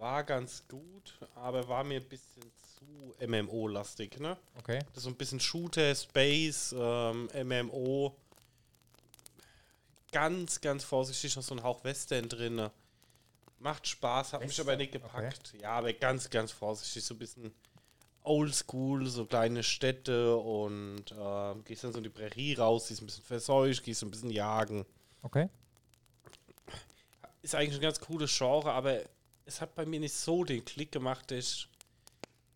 war 0.00 0.24
ganz 0.24 0.64
gut, 0.66 1.18
aber 1.34 1.68
war 1.68 1.84
mir 1.84 2.00
ein 2.00 2.08
bisschen 2.08 2.42
zu 2.78 3.14
MMO-lastig, 3.26 4.18
ne? 4.18 4.36
Okay, 4.58 4.78
Das 4.88 4.98
ist 4.98 5.02
so 5.04 5.10
ein 5.10 5.16
bisschen 5.16 5.38
Shooter, 5.38 5.94
Space, 5.94 6.74
ähm, 6.76 7.28
MMO. 7.34 8.16
Ganz, 10.10 10.60
ganz 10.60 10.82
vorsichtig, 10.82 11.36
noch 11.36 11.42
so 11.42 11.54
ein 11.54 11.62
Hauch 11.62 11.84
Western 11.84 12.28
drin. 12.28 12.68
Macht 13.58 13.86
Spaß, 13.86 14.32
hat 14.32 14.40
mich 14.40 14.50
Western, 14.50 14.68
aber 14.68 14.76
nicht 14.76 14.92
gepackt. 14.92 15.54
Ja, 15.60 15.72
aber 15.72 15.92
ganz, 15.92 16.30
ganz 16.30 16.50
vorsichtig, 16.50 17.04
so 17.04 17.14
ein 17.14 17.18
bisschen 17.18 17.54
oldschool, 18.22 19.06
so 19.06 19.26
kleine 19.26 19.62
Städte 19.62 20.36
und 20.36 21.04
ähm, 21.18 21.62
gehst 21.64 21.84
dann 21.84 21.92
so 21.92 21.98
in 21.98 22.04
die 22.04 22.10
Prärie 22.10 22.54
raus, 22.54 22.88
siehst 22.88 23.02
ein 23.02 23.06
bisschen 23.06 23.24
verseucht, 23.24 23.84
gehst 23.84 24.02
ein 24.02 24.10
bisschen 24.10 24.30
jagen. 24.30 24.86
okay. 25.22 25.48
Ist 27.42 27.54
eigentlich 27.54 27.76
ein 27.76 27.80
ganz 27.82 28.00
cooles 28.00 28.36
Genre, 28.36 28.70
aber 28.72 29.00
es 29.50 29.60
hat 29.60 29.74
bei 29.74 29.84
mir 29.84 29.98
nicht 29.98 30.14
so 30.14 30.44
den 30.44 30.64
Klick 30.64 30.92
gemacht, 30.92 31.30
dass 31.32 31.38
ich 31.38 31.68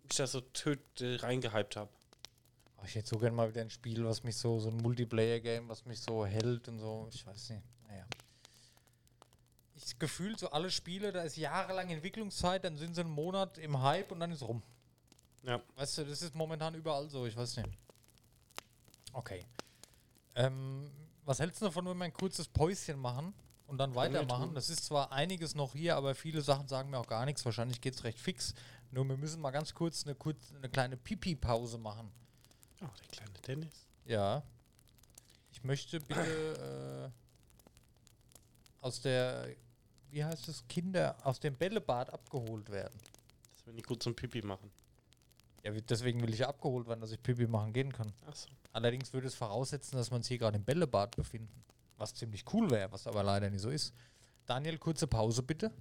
mich 0.05 0.16
da 0.16 0.28
so 0.28 0.40
töt 0.40 1.01
äh, 1.01 1.16
reingehypt 1.16 1.74
habe. 1.74 1.90
Oh, 2.78 2.84
ich 2.86 2.95
hätte 2.95 3.09
so 3.09 3.18
gerne 3.18 3.34
mal 3.34 3.49
wieder 3.49 3.62
ein 3.62 3.70
Spiel, 3.70 4.05
was 4.05 4.22
mich 4.22 4.36
so, 4.36 4.61
so 4.61 4.68
ein 4.68 4.76
Multiplayer-Game, 4.76 5.68
was 5.68 5.84
mich 5.86 6.01
so 6.01 6.24
hält 6.24 6.68
und 6.68 6.78
so, 6.78 7.09
ich 7.12 7.26
weiß 7.26 7.51
nicht, 7.51 7.62
naja. 7.88 8.07
Ich 9.74 9.99
gefühlt 9.99 10.38
so 10.38 10.51
alle 10.51 10.70
Spiele, 10.70 11.11
da 11.11 11.22
ist 11.22 11.36
jahrelang 11.36 11.90
Entwicklungszeit, 11.90 12.62
dann 12.62 12.76
sind 12.76 12.95
sie 12.95 13.01
einen 13.01 13.11
Monat 13.11 13.59
im 13.59 13.82
Hype 13.82 14.12
und 14.12 14.20
dann 14.20 14.30
ist 14.30 14.42
rum. 14.42 14.62
Ja. 15.42 15.61
Weißt 15.74 15.99
du, 15.99 16.05
das 16.05 16.22
ist 16.22 16.34
momentan 16.34 16.76
überall 16.76 17.11
so, 17.11 17.26
ich 17.26 17.36
weiß 17.36 17.57
nicht. 17.57 17.70
Okay. 19.12 19.45
Ähm, 20.36 20.88
was 21.24 21.40
hältst 21.40 21.61
du 21.61 21.64
davon, 21.64 21.86
wenn 21.86 21.99
wir 21.99 22.05
ein 22.05 22.12
kurzes 22.12 22.47
Päuschen 22.47 23.01
machen 23.01 23.34
und 23.67 23.79
dann 23.79 23.93
wir 23.93 23.97
weitermachen? 23.97 24.55
Das 24.55 24.71
ist 24.71 24.85
zwar 24.85 25.12
einiges 25.12 25.55
noch 25.55 25.73
hier, 25.73 25.97
aber 25.97 26.15
viele 26.15 26.43
Sachen 26.43 26.69
sagen 26.69 26.91
mir 26.91 26.99
auch 26.99 27.07
gar 27.07 27.25
nichts. 27.25 27.45
Wahrscheinlich 27.45 27.81
geht 27.81 27.95
es 27.95 28.05
recht 28.05 28.19
fix. 28.19 28.55
Nur 28.91 29.09
wir 29.09 29.17
müssen 29.17 29.41
mal 29.41 29.51
ganz 29.51 29.75
kurz 29.75 30.05
eine, 30.05 30.15
kurz, 30.15 30.53
eine 30.55 30.69
kleine 30.69 30.97
Pipi-Pause 30.97 31.79
machen. 31.79 32.11
Oh, 32.83 32.87
der 33.01 33.09
kleine 33.09 33.33
Dennis. 33.47 33.87
Ja. 34.05 34.43
Ich 35.53 35.65
möchte 35.65 36.01
bitte 36.01 37.11
äh, 37.11 38.85
aus 38.85 39.01
der, 39.01 39.49
wie 40.11 40.25
heißt 40.25 40.49
es, 40.49 40.67
Kinder, 40.69 41.17
aus 41.25 41.41
dem 41.41 41.57
Bällebad 41.57 42.11
abgeholt 42.11 42.71
werden. 42.71 42.99
Das 43.53 43.67
will 43.67 43.79
ich 43.79 43.85
gut 43.85 44.03
zum 44.03 44.15
Pipi 44.15 44.43
machen. 44.43 44.71
Ja, 45.62 45.73
deswegen 45.73 46.21
will 46.21 46.35
ich 46.35 46.47
abgeholt 46.47 46.87
werden, 46.87 47.01
dass 47.01 47.11
ich 47.11 47.23
Pipi 47.23 47.47
machen 47.47 47.73
gehen 47.73 47.93
kann. 47.93 48.12
Achso. 48.27 48.49
Allerdings 48.73 49.12
würde 49.12 49.29
es 49.29 49.35
voraussetzen, 49.35 49.97
dass 49.97 50.11
wir 50.11 50.17
uns 50.17 50.29
hier 50.29 50.39
gerade 50.39 50.57
im 50.59 50.65
Bällebad 50.65 51.17
befinden. 51.17 51.65
Was 51.97 52.14
ziemlich 52.14 52.45
cool 52.53 52.70
wäre, 52.70 52.90
was 52.92 53.07
aber 53.07 53.22
leider 53.22 53.49
nicht 53.51 53.61
so 53.62 53.70
ist. 53.70 53.95
Daniel, 54.47 54.78
kurze 54.78 55.07
Pause 55.07 55.42
bitte. 55.42 55.72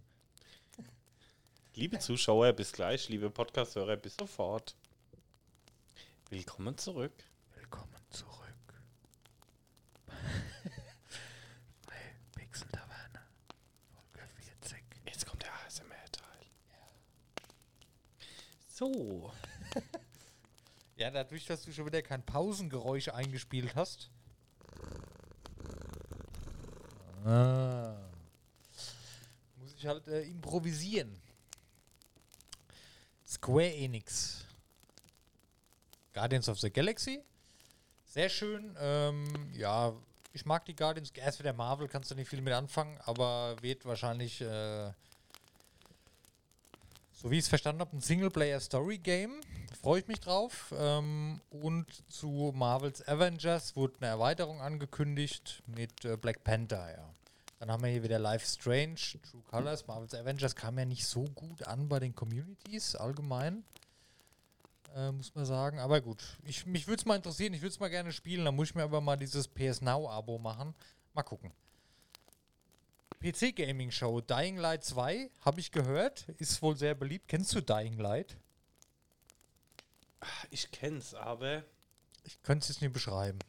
Liebe 1.76 1.98
Zuschauer, 2.00 2.54
bis 2.54 2.72
gleich. 2.72 3.10
Liebe 3.10 3.32
Podcast-Hörer, 3.32 3.98
bis 3.98 4.16
sofort. 4.16 4.76
Willkommen 6.30 6.78
zurück. 6.78 7.14
Willkommen 7.56 8.00
zurück. 8.12 8.84
Bei 11.88 11.96
Pixel 12.36 12.68
Taverne, 12.70 13.26
Folge 13.92 14.28
40. 14.62 14.84
Jetzt 15.06 15.26
kommt 15.26 15.42
der 15.42 15.52
ASMR-Teil. 15.66 16.46
So. 18.68 19.32
Ja, 20.96 21.10
dadurch, 21.10 21.46
dass 21.48 21.64
du 21.64 21.74
schon 21.74 21.88
wieder 21.88 22.02
kein 22.04 22.24
Pausengeräusch 22.24 23.10
eingespielt 23.10 23.76
hast. 23.76 24.12
Ah. 27.26 27.96
Muss 29.58 29.74
ich 29.78 29.86
halt 29.86 30.08
äh, 30.08 30.22
improvisieren. 30.24 31.16
Square 33.26 33.74
Enix. 33.74 34.46
Guardians 36.14 36.48
of 36.50 36.60
the 36.60 36.70
Galaxy. 36.70 37.22
Sehr 38.06 38.30
schön. 38.30 38.76
Ähm, 38.80 39.52
ja, 39.54 39.94
ich 40.34 40.46
mag 40.46 40.66
die 40.66 40.76
Guardians. 40.76 41.12
Erst 41.12 41.40
wieder 41.40 41.54
Marvel, 41.54 41.88
kannst 41.88 42.12
du 42.12 42.16
nicht 42.16 42.30
viel 42.30 42.42
mit 42.42 42.54
anfangen, 42.54 43.00
aber 43.06 43.56
wird 43.62 43.86
wahrscheinlich, 43.86 44.42
äh, 44.42 44.92
so 47.24 47.32
wie 47.32 47.38
ich 47.38 47.46
es 47.46 47.48
verstanden 47.48 47.80
habe, 47.80 47.96
ein 47.96 48.02
Singleplayer-Story-Game. 48.02 49.40
Freue 49.82 50.02
ich 50.02 50.08
mich 50.08 50.20
drauf. 50.20 50.74
Ähm, 50.78 51.40
und 51.50 51.88
zu 52.12 52.52
Marvels 52.54 53.08
Avengers 53.08 53.78
wurde 53.78 53.96
eine 54.02 54.08
Erweiterung 54.08 54.60
angekündigt 54.60 55.64
mit 55.66 56.04
äh, 56.04 56.18
Black 56.18 56.44
Panther, 56.44 56.92
ja. 56.92 57.10
Dann 57.60 57.72
haben 57.72 57.82
wir 57.82 57.90
hier 57.90 58.04
wieder 58.04 58.20
Life 58.20 58.46
Strange, 58.46 58.96
True 58.96 59.42
Colors. 59.50 59.88
Marvels 59.88 60.14
Avengers 60.14 60.54
kam 60.54 60.78
ja 60.78 60.84
nicht 60.84 61.06
so 61.06 61.24
gut 61.24 61.66
an 61.66 61.88
bei 61.88 62.02
den 62.02 62.14
Communities 62.14 62.94
allgemein. 62.94 63.64
Äh, 64.94 65.14
muss 65.14 65.34
man 65.34 65.46
sagen. 65.46 65.80
Aber 65.80 66.02
gut, 66.02 66.22
ich, 66.44 66.66
mich 66.66 66.88
würde 66.88 67.00
es 67.00 67.06
mal 67.06 67.16
interessieren. 67.16 67.54
Ich 67.54 67.62
würde 67.62 67.72
es 67.72 67.80
mal 67.80 67.90
gerne 67.90 68.12
spielen. 68.12 68.44
Dann 68.44 68.56
muss 68.56 68.72
ich 68.72 68.76
mir 68.76 68.84
aber 68.84 69.00
mal 69.00 69.16
dieses 69.16 69.48
PS 69.48 69.80
Now-Abo 69.80 70.40
machen. 70.40 70.76
Mal 71.14 71.24
gucken. 71.24 71.54
PC 73.24 73.56
Gaming 73.56 73.90
Show 73.90 74.20
Dying 74.20 74.58
Light 74.58 74.84
2, 74.84 75.30
habe 75.46 75.60
ich 75.62 75.72
gehört. 75.72 76.28
Ist 76.40 76.62
wohl 76.62 76.76
sehr 76.76 76.94
beliebt. 76.94 77.30
Kennst 77.30 77.56
du 77.56 77.62
Dying 77.62 77.98
Light? 77.98 78.36
Ich 80.52 80.70
kenn's, 80.72 81.14
aber 81.14 81.64
Ich 82.26 82.42
könnte 82.44 82.64
es 82.64 82.70
jetzt 82.70 82.82
nicht 82.82 82.94
beschreiben. 82.94 83.40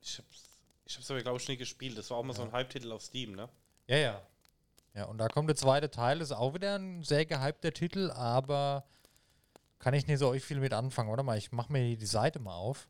ich 0.00 0.18
hab's, 0.18 0.58
ich 0.86 0.96
hab's 0.96 1.10
aber, 1.10 1.20
glaube 1.20 1.38
ich, 1.38 1.48
nie 1.48 1.56
gespielt. 1.58 1.98
Das 1.98 2.08
war 2.10 2.16
auch 2.16 2.22
mal 2.22 2.34
so 2.34 2.42
ein 2.42 2.52
Hype-Titel 2.52 2.92
auf 2.92 3.02
Steam, 3.02 3.32
ne? 3.32 3.48
Ja, 3.88 3.96
ja. 3.96 4.22
Ja, 4.94 5.04
und 5.04 5.18
da 5.18 5.28
kommt 5.28 5.48
der 5.48 5.56
zweite 5.56 5.90
Teil. 5.90 6.20
Ist 6.20 6.32
auch 6.32 6.54
wieder 6.54 6.78
ein 6.78 7.02
sehr 7.02 7.24
gehypter 7.26 7.72
Titel, 7.72 8.10
aber 8.10 8.84
kann 9.78 9.94
ich 9.94 10.06
nicht 10.06 10.18
so 10.18 10.28
euch 10.28 10.44
viel 10.44 10.60
mit 10.60 10.72
anfangen. 10.72 11.10
Warte 11.10 11.22
mal, 11.22 11.36
ich 11.38 11.52
mache 11.52 11.72
mir 11.72 11.96
die 11.96 12.06
Seite 12.06 12.38
mal 12.38 12.54
auf. 12.54 12.88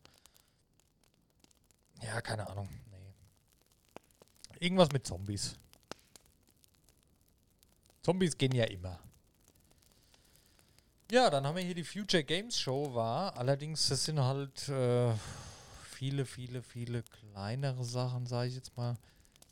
Ja, 2.03 2.21
keine 2.21 2.49
Ahnung. 2.49 2.69
Nee. 2.91 3.15
Irgendwas 4.59 4.91
mit 4.93 5.07
Zombies. 5.07 5.57
Zombies 8.03 8.37
gehen 8.37 8.53
ja 8.55 8.65
immer. 8.65 8.99
Ja, 11.11 11.29
dann 11.31 11.47
haben 11.47 11.57
wir 11.57 11.63
hier 11.63 11.75
die 11.75 11.85
Future 11.85 12.25
Games 12.25 12.59
Show 12.59 12.95
war. 12.95 13.37
Allerdings, 13.37 13.89
das 13.89 14.05
sind 14.05 14.19
halt 14.19 14.69
äh, 14.69 15.13
viele, 15.91 16.25
viele, 16.25 16.63
viele 16.63 17.03
kleinere 17.03 17.85
Sachen, 17.85 18.27
sage 18.27 18.49
ich 18.49 18.55
jetzt 18.55 18.77
mal. 18.77 18.97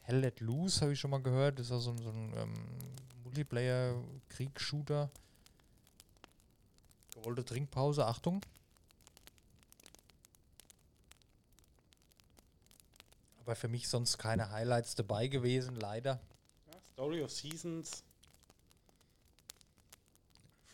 Hell 0.02 0.18
Let 0.20 0.40
Loose 0.40 0.80
habe 0.80 0.92
ich 0.94 1.00
schon 1.00 1.10
mal 1.10 1.22
gehört. 1.22 1.58
Das 1.58 1.66
ist 1.66 1.70
ja 1.72 1.78
so, 1.78 1.90
ein- 1.90 1.98
so 1.98 2.08
ein 2.10 2.32
ähm, 2.36 2.54
Multiplayer-Krieg-Shooter. 3.24 5.10
Gewollte 7.14 7.44
Trinkpause, 7.44 8.06
Achtung. 8.06 8.40
Aber 13.42 13.54
für 13.54 13.68
mich 13.68 13.88
sonst 13.88 14.16
keine 14.18 14.50
Highlights 14.50 14.94
dabei 14.94 15.26
gewesen, 15.28 15.76
leider. 15.76 16.20
Ja, 16.72 16.78
Story 16.92 17.22
of 17.22 17.30
Seasons. 17.30 18.02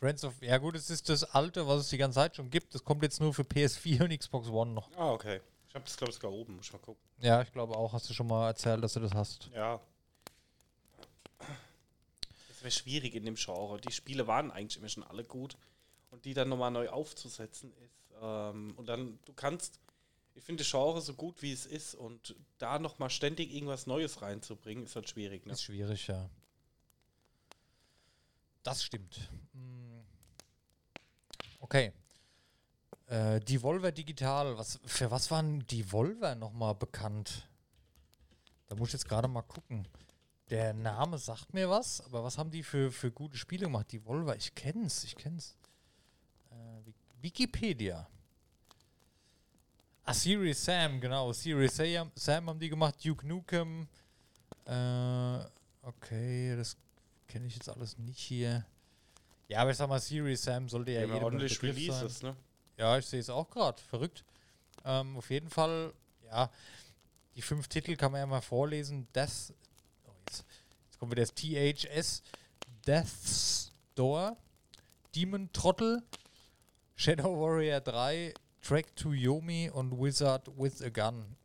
Friends 0.07 0.23
of. 0.23 0.41
Ja, 0.41 0.59
gut, 0.59 0.77
es 0.77 0.89
ist 0.89 1.09
das 1.09 1.25
alte, 1.25 1.67
was 1.67 1.81
es 1.81 1.89
die 1.89 1.99
ganze 1.99 2.15
Zeit 2.15 2.37
schon 2.37 2.49
gibt. 2.49 2.73
Das 2.77 2.85
kommt 2.85 3.03
jetzt 3.03 3.21
nur 3.21 3.35
für 3.35 3.43
PS4 3.43 4.05
und 4.05 4.17
Xbox 4.17 4.49
One 4.49 4.71
noch. 4.71 4.89
Ah, 4.97 5.11
okay. 5.11 5.41
Ich 5.69 5.75
hab 5.75 5.85
das, 5.85 5.97
glaube 5.97 6.13
ich, 6.13 6.15
sogar 6.15 6.33
oben. 6.33 6.55
Muss 6.55 6.67
ich 6.67 6.73
mal 6.73 6.79
gucken. 6.79 7.03
Ja, 7.19 7.43
ich 7.43 7.51
glaube 7.51 7.77
auch, 7.77 7.93
hast 7.93 8.09
du 8.09 8.15
schon 8.15 8.29
mal 8.29 8.47
erzählt, 8.47 8.85
dass 8.85 8.93
du 8.93 9.01
das 9.01 9.13
hast. 9.15 9.51
Ja. 9.53 9.81
wäre 12.61 12.71
schwierig 12.71 13.17
in 13.17 13.25
dem 13.25 13.35
Genre. 13.35 13.81
Die 13.81 13.93
Spiele 13.93 14.29
waren 14.29 14.53
eigentlich 14.53 14.79
immer 14.79 14.89
schon 14.89 15.03
alle 15.03 15.25
gut. 15.25 15.57
Und 16.13 16.25
die 16.25 16.35
dann 16.35 16.51
nochmal 16.51 16.71
neu 16.71 16.89
aufzusetzen 16.89 17.73
ist. 17.85 18.13
Ähm, 18.23 18.75
und 18.77 18.89
dann, 18.89 19.19
du 19.25 19.33
kannst, 19.33 19.81
ich 20.37 20.45
finde 20.45 20.63
das 20.63 20.71
Genre 20.71 21.01
so 21.01 21.15
gut 21.15 21.43
wie 21.43 21.53
es 21.53 21.67
ist 21.67 21.97
und 21.97 22.37
da 22.59 22.79
nochmal 22.79 23.11
ständig 23.11 23.53
irgendwas 23.53 23.89
Neues 23.89 24.23
reinzubringen, 24.23 24.85
ist 24.85 24.95
halt 24.95 25.09
schwierig. 25.09 25.47
Ne? 25.47 25.53
Ist 25.53 25.65
schwierig, 25.65 26.07
ja. 26.07 26.31
Das 28.63 28.85
stimmt. 28.85 29.31
Mm. 29.53 29.86
Okay. 31.67 31.93
Äh, 33.09 33.41
Devolver 33.41 33.91
Digital, 33.91 34.57
was, 34.57 34.79
für 34.85 35.11
was 35.11 35.33
waren 35.33 35.67
Devolver 35.67 36.37
nochmal 36.37 36.77
bekannt? 36.77 37.49
Da 38.69 38.77
muss 38.77 38.91
ich 38.91 38.93
jetzt 38.93 39.09
gerade 39.09 39.27
mal 39.27 39.43
gucken. 39.43 39.89
Der 40.49 40.73
Name 40.75 41.19
sagt 41.19 41.53
mir 41.55 41.69
was, 41.69 42.01
aber 42.03 42.23
was 42.23 42.39
haben 42.39 42.53
die 42.53 42.63
für, 42.63 42.93
für 42.93 43.11
gute 43.11 43.37
Spiele 43.37 43.65
gemacht? 43.65 43.93
Devolver, 43.93 44.37
ich 44.37 44.55
kenn's, 44.55 45.03
ich 45.03 45.17
kenn's. 45.17 45.57
Äh, 46.53 46.93
Wikipedia. 47.21 48.09
Ah, 50.05 50.15
Serious 50.15 50.65
Sam, 50.65 51.01
genau. 51.01 51.33
Serious 51.33 51.75
Sam, 51.75 52.13
Sam 52.15 52.49
haben 52.49 52.61
die 52.61 52.69
gemacht. 52.69 53.05
Duke 53.05 53.27
Nukem. 53.27 53.89
Äh, 54.67 55.39
okay, 55.83 56.55
das 56.57 56.77
kenne 57.27 57.49
ich 57.49 57.55
jetzt 57.57 57.69
alles 57.69 57.99
nicht 57.99 58.21
hier. 58.21 58.65
Ja, 59.49 59.61
aber 59.61 59.71
ich 59.71 59.77
sag 59.77 59.89
mal, 59.89 60.01
Serious 60.01 60.43
Sam 60.43 60.69
sollte 60.69 60.91
ja, 60.93 61.01
Ja, 61.03 61.07
jedem 61.07 61.23
ordentlich 61.25 61.63
Releases, 61.63 62.23
ne? 62.23 62.37
ja, 62.77 62.99
ich 62.99 63.07
sehe 63.07 63.21
es 63.21 63.31
auch 63.31 63.49
gerade. 63.49 63.81
Verrückt. 63.83 64.25
Ähm, 64.85 65.17
auf 65.17 65.31
jeden 65.31 65.49
Fall, 65.51 65.93
ja, 66.25 66.51
die 67.35 67.43
fünf 67.43 67.69
Titel 67.69 67.97
kann 67.97 68.13
man 68.13 68.21
ja 68.21 68.27
mal 68.27 68.41
vorlesen. 68.41 69.07
Das, 69.13 69.53
oh, 70.05 70.11
jetzt, 70.27 70.45
jetzt 70.87 70.99
kommt 70.99 71.13
wieder 71.13 71.23
das 71.23 71.35
THS, 71.35 72.23
Death's 72.87 73.73
Door, 73.95 74.37
Demon 75.15 75.53
Trottel, 75.53 76.03
Shadow 76.97 77.41
Warrior 77.41 77.81
3, 77.81 78.35
Track 78.63 78.97
to 78.97 79.13
Yomi 79.13 79.71
und 79.71 79.93
Wizard 80.01 80.49
with 80.59 80.83
a 80.83 80.89
Gun. 80.89 81.37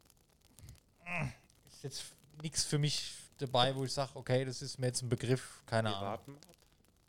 Ist 1.70 1.84
jetzt 1.84 2.04
nichts 2.42 2.64
für 2.64 2.78
mich 2.80 3.14
dabei, 3.38 3.76
wo 3.76 3.84
ich 3.84 3.94
sage, 3.94 4.12
okay, 4.16 4.46
das 4.46 4.62
ist 4.62 4.80
mir 4.80 4.88
jetzt 4.88 5.02
ein 5.02 5.10
Begriff, 5.10 5.62
keine 5.66 5.90
Wir 5.90 5.98
Ahnung. 5.98 6.10
warten 6.10 6.38
ab. 6.38 6.56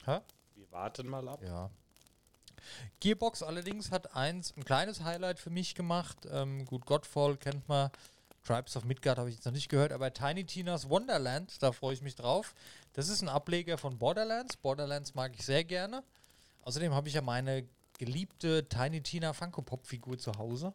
Hä? 0.06 0.20
Warten 0.72 1.08
mal 1.08 1.28
ab. 1.28 1.40
Ja. 1.42 1.70
Gearbox 3.00 3.42
allerdings 3.42 3.90
hat 3.90 4.14
eins, 4.14 4.54
ein 4.56 4.64
kleines 4.64 5.02
Highlight 5.02 5.38
für 5.38 5.50
mich 5.50 5.74
gemacht. 5.74 6.26
Ähm, 6.30 6.64
gut, 6.64 6.86
Godfall 6.86 7.36
kennt 7.36 7.68
man. 7.68 7.90
Tribes 8.44 8.76
of 8.76 8.84
Midgard 8.84 9.18
habe 9.18 9.28
ich 9.28 9.36
jetzt 9.36 9.44
noch 9.44 9.52
nicht 9.52 9.68
gehört, 9.68 9.92
aber 9.92 10.12
Tiny 10.12 10.44
Tina's 10.44 10.88
Wonderland, 10.88 11.62
da 11.62 11.70
freue 11.70 11.94
ich 11.94 12.02
mich 12.02 12.16
drauf. 12.16 12.54
Das 12.92 13.08
ist 13.08 13.22
ein 13.22 13.28
Ableger 13.28 13.78
von 13.78 13.98
Borderlands. 13.98 14.56
Borderlands 14.56 15.14
mag 15.14 15.32
ich 15.34 15.44
sehr 15.44 15.62
gerne. 15.62 16.02
Außerdem 16.62 16.92
habe 16.92 17.08
ich 17.08 17.14
ja 17.14 17.22
meine 17.22 17.64
geliebte 17.98 18.68
Tiny 18.68 19.00
Tina 19.00 19.32
Funko 19.32 19.62
Pop 19.62 19.86
Figur 19.86 20.18
zu 20.18 20.32
Hause. 20.38 20.72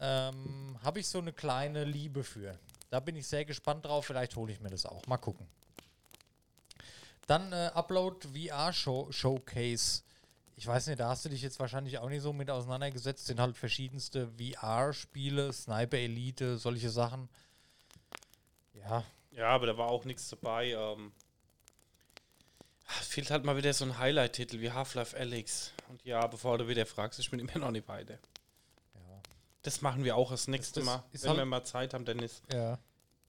Ähm, 0.00 0.76
habe 0.82 1.00
ich 1.00 1.08
so 1.08 1.18
eine 1.18 1.32
kleine 1.32 1.84
Liebe 1.84 2.24
für. 2.24 2.58
Da 2.90 3.00
bin 3.00 3.16
ich 3.16 3.26
sehr 3.26 3.44
gespannt 3.44 3.86
drauf. 3.86 4.06
Vielleicht 4.06 4.36
hole 4.36 4.52
ich 4.52 4.60
mir 4.60 4.70
das 4.70 4.84
auch. 4.84 5.06
Mal 5.06 5.16
gucken. 5.16 5.46
Dann 7.26 7.52
äh, 7.52 7.70
Upload 7.74 8.26
VR 8.28 8.72
Show 8.72 9.10
Showcase. 9.10 10.02
Ich 10.56 10.66
weiß 10.66 10.86
nicht, 10.86 11.00
da 11.00 11.08
hast 11.08 11.24
du 11.24 11.28
dich 11.28 11.42
jetzt 11.42 11.58
wahrscheinlich 11.58 11.98
auch 11.98 12.08
nicht 12.08 12.22
so 12.22 12.32
mit 12.32 12.50
auseinandergesetzt. 12.50 13.26
Sind 13.26 13.40
halt 13.40 13.56
verschiedenste 13.56 14.30
VR-Spiele, 14.38 15.52
Sniper 15.52 15.96
Elite, 15.96 16.58
solche 16.58 16.90
Sachen. 16.90 17.28
Ja, 18.74 19.04
Ja, 19.32 19.48
aber 19.48 19.66
da 19.66 19.76
war 19.76 19.88
auch 19.88 20.04
nichts 20.04 20.28
dabei. 20.28 20.72
Ähm, 20.72 21.12
es 23.00 23.08
fehlt 23.08 23.30
halt 23.30 23.44
mal 23.44 23.56
wieder 23.56 23.72
so 23.72 23.84
ein 23.84 23.98
Highlight-Titel 23.98 24.60
wie 24.60 24.70
Half-Life 24.70 25.16
Alyx. 25.16 25.72
Und 25.88 26.04
ja, 26.04 26.24
bevor 26.26 26.58
du 26.58 26.68
wieder 26.68 26.86
fragst, 26.86 27.18
ich 27.18 27.30
bin 27.30 27.40
immer 27.40 27.58
noch 27.58 27.70
nicht 27.72 27.88
weiter. 27.88 28.18
ja, 28.94 29.20
Das 29.62 29.80
machen 29.80 30.04
wir 30.04 30.16
auch 30.16 30.30
das 30.30 30.46
nächste 30.46 30.80
das 30.80 30.86
Mal. 30.86 31.04
ist 31.10 31.22
Wenn 31.24 31.30
halt- 31.30 31.38
wir 31.40 31.44
mal 31.46 31.64
Zeit 31.64 31.94
haben, 31.94 32.04
Dennis. 32.04 32.42
ja. 32.52 32.78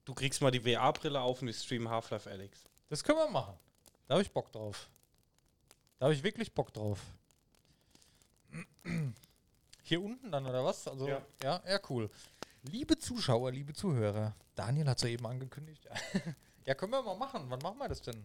Du 0.04 0.14
kriegst 0.14 0.40
mal 0.42 0.52
die 0.52 0.60
VR-Brille 0.60 1.20
auf 1.20 1.40
und 1.40 1.48
wir 1.48 1.54
streamen 1.54 1.88
Half-Life 1.88 2.30
Alyx. 2.30 2.62
Das 2.88 3.02
können 3.02 3.18
wir 3.18 3.28
machen. 3.28 3.58
Da 4.06 4.14
habe 4.14 4.22
ich 4.22 4.30
Bock 4.32 4.52
drauf. 4.52 4.88
Da 5.98 6.06
habe 6.06 6.14
ich 6.14 6.22
wirklich 6.22 6.52
Bock 6.52 6.72
drauf. 6.72 7.00
Hier 9.82 10.02
unten 10.02 10.30
dann, 10.30 10.46
oder 10.46 10.64
was? 10.64 10.86
Also, 10.86 11.08
ja, 11.08 11.22
Ja. 11.42 11.62
ja, 11.66 11.80
cool. 11.90 12.10
Liebe 12.62 12.98
Zuschauer, 12.98 13.52
liebe 13.52 13.72
Zuhörer, 13.72 14.34
Daniel 14.54 14.88
hat 14.88 14.98
soeben 14.98 15.26
angekündigt. 15.26 15.88
ja, 16.64 16.74
können 16.74 16.92
wir 16.92 17.02
mal 17.02 17.16
machen. 17.16 17.44
Wann 17.48 17.60
machen 17.60 17.78
wir 17.78 17.88
das 17.88 18.02
denn? 18.02 18.24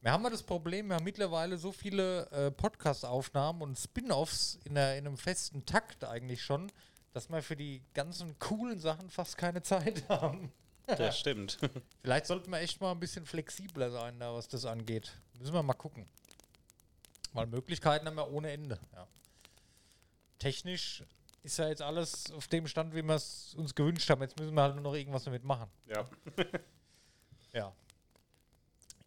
Wir 0.00 0.12
haben 0.12 0.22
ja 0.24 0.30
das 0.30 0.42
Problem, 0.42 0.88
wir 0.88 0.96
haben 0.96 1.04
mittlerweile 1.04 1.58
so 1.58 1.72
viele 1.72 2.30
äh, 2.30 2.50
Podcast-Aufnahmen 2.50 3.62
und 3.62 3.78
Spin-Offs 3.78 4.58
in, 4.64 4.72
in 4.72 4.78
einem 4.78 5.16
festen 5.16 5.66
Takt 5.66 6.04
eigentlich 6.04 6.42
schon, 6.42 6.70
dass 7.12 7.28
wir 7.30 7.42
für 7.42 7.56
die 7.56 7.82
ganzen 7.94 8.38
coolen 8.38 8.78
Sachen 8.78 9.10
fast 9.10 9.36
keine 9.36 9.62
Zeit 9.62 10.04
haben. 10.08 10.52
Das 10.96 11.18
stimmt. 11.18 11.58
Vielleicht 12.02 12.26
sollten 12.26 12.50
wir 12.50 12.58
echt 12.60 12.80
mal 12.80 12.92
ein 12.92 13.00
bisschen 13.00 13.26
flexibler 13.26 13.90
sein, 13.90 14.18
da 14.18 14.32
was 14.34 14.48
das 14.48 14.64
angeht. 14.64 15.12
Müssen 15.38 15.52
wir 15.52 15.62
mal 15.62 15.74
gucken. 15.74 16.06
Weil 17.32 17.46
Möglichkeiten 17.46 18.06
haben 18.06 18.16
wir 18.16 18.30
ohne 18.30 18.50
Ende. 18.50 18.78
Ja. 18.94 19.06
Technisch 20.38 21.04
ist 21.42 21.58
ja 21.58 21.68
jetzt 21.68 21.82
alles 21.82 22.30
auf 22.32 22.48
dem 22.48 22.66
Stand, 22.66 22.94
wie 22.94 23.02
wir 23.02 23.14
es 23.14 23.54
uns 23.54 23.74
gewünscht 23.74 24.08
haben. 24.10 24.22
Jetzt 24.22 24.38
müssen 24.38 24.54
wir 24.54 24.62
halt 24.62 24.74
nur 24.74 24.84
noch 24.84 24.94
irgendwas 24.94 25.24
damit 25.24 25.44
machen. 25.44 25.70
ja. 25.86 26.08
Ja. 27.52 27.72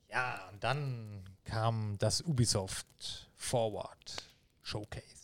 Ja, 0.09 0.49
und 0.51 0.63
dann 0.63 1.23
kam 1.45 1.95
das 1.99 2.21
Ubisoft 2.21 3.29
Forward 3.35 4.15
Showcase. 4.63 5.20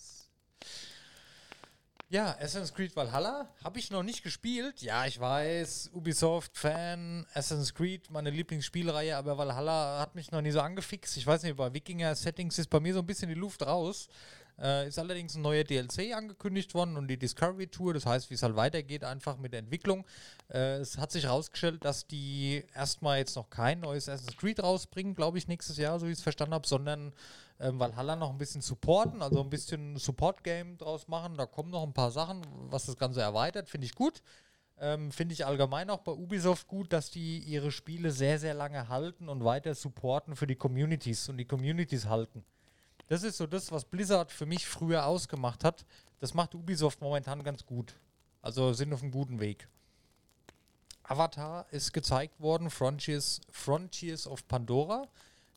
Ja, 2.10 2.38
Assassin's 2.39 2.74
Creed 2.74 2.95
Valhalla 2.95 3.49
habe 3.66 3.80
ich 3.80 3.91
noch 3.91 4.01
nicht 4.01 4.24
gespielt. 4.24 4.82
Ja, 4.82 5.05
ich 5.05 5.20
weiß, 5.20 5.89
Ubisoft-Fan, 5.93 7.26
Assassin's 7.34 7.74
Creed, 7.74 8.10
meine 8.12 8.30
Lieblingsspielreihe, 8.30 9.18
aber 9.18 9.38
Valhalla 9.38 9.99
hat 9.99 10.16
mich 10.16 10.32
noch 10.32 10.39
nie 10.39 10.51
so 10.51 10.62
angefixt. 10.62 11.18
Ich 11.18 11.28
weiß 11.28 11.43
nicht, 11.43 11.58
bei 11.58 11.74
Wikinger-Settings 11.74 12.60
ist 12.60 12.70
bei 12.70 12.80
mir 12.80 12.93
so 12.93 12.99
ein 12.99 13.05
bisschen 13.05 13.28
die 13.28 13.36
Luft 13.36 13.62
raus. 13.66 14.08
Äh, 14.60 14.88
ist 14.88 14.97
allerdings 14.97 15.36
ein 15.36 15.43
neuer 15.43 15.64
DLC 15.64 16.16
angekündigt 16.16 16.74
worden 16.74 16.97
und 16.97 17.08
die 17.08 17.18
Discovery 17.18 17.68
Tour, 17.68 17.93
das 17.93 18.05
heißt, 18.05 18.30
wie 18.30 18.34
es 18.34 18.43
halt 18.43 18.55
weitergeht, 18.55 19.03
einfach 19.03 19.38
mit 19.38 19.53
der 19.53 19.60
Entwicklung. 19.60 20.05
Äh, 20.51 20.78
es 20.78 20.97
hat 20.97 21.12
sich 21.12 21.26
herausgestellt, 21.26 21.86
dass 21.86 22.08
die 22.08 22.64
erstmal 22.74 23.20
jetzt 23.20 23.36
noch 23.36 23.49
kein 23.49 23.82
neues 23.82 24.10
Assassin's 24.10 24.38
Creed 24.38 24.62
rausbringen, 24.62 25.14
glaube 25.14 25.38
ich, 25.38 25.47
nächstes 25.47 25.78
Jahr, 25.78 25.99
so 25.99 26.08
wie 26.08 26.12
ich 26.12 26.18
es 26.18 26.24
verstanden 26.24 26.55
habe, 26.55 26.68
sondern 26.68 27.14
ähm, 27.60 27.80
Valhalla 27.80 28.16
noch 28.16 28.32
ein 28.32 28.38
bisschen 28.38 28.62
supporten, 28.62 29.22
also 29.22 29.41
ein 29.41 29.49
bisschen 29.49 29.97
Support-Game 29.97 30.78
draus 30.78 31.08
machen. 31.08 31.38
Da 31.38 31.45
kommen 31.45 31.70
noch 31.70 31.84
ein 31.84 31.93
paar 31.93 32.12
Sachen, 32.12 32.41
was 32.70 32.86
das 32.86 32.97
Ganze 32.97 33.22
erweitert, 33.22 33.70
finde 33.70 33.86
ich 33.86 33.93
gut. 33.93 34.24
Ähm, 34.80 35.12
Finde 35.12 35.34
ich 35.34 35.45
allgemein 35.45 35.89
auch 35.89 36.01
bei 36.01 36.12
Ubisoft 36.12 36.68
gut, 36.68 36.93
dass 36.93 37.10
die 37.10 37.39
ihre 37.39 37.72
Spiele 37.72 38.12
sehr, 38.12 38.38
sehr 38.38 38.53
lange 38.53 38.89
halten 38.89 39.28
und 39.28 39.43
weiter 39.43 39.74
supporten 39.74 40.36
für 40.36 40.45
die 40.45 40.55
Communities 40.55 41.30
und 41.30 41.38
die 41.38 41.45
Communities 41.45 42.05
halten. 42.05 42.43
Das 43.08 43.24
ist 43.24 43.38
so 43.38 43.47
das, 43.47 43.72
was 43.72 43.86
Blizzard 43.86 44.32
für 44.32 44.45
mich 44.45 44.68
früher 44.68 45.05
ausgemacht 45.05 45.64
hat. 45.64 45.86
Das 46.20 46.34
macht 46.34 46.55
Ubisoft 46.55 47.01
momentan 47.01 47.43
ganz 47.43 47.66
gut. 47.66 47.93
Also 48.41 48.74
sind 48.74 48.93
auf 48.93 49.01
einem 49.01 49.12
guten 49.12 49.39
Weg. 49.39 49.68
Avatar 51.03 51.66
ist 51.72 51.93
gezeigt 51.93 52.39
worden, 52.39 52.70
Frontiers, 52.70 53.39
Frontiers 53.49 54.28
of 54.28 54.47
Pandora. 54.47 55.08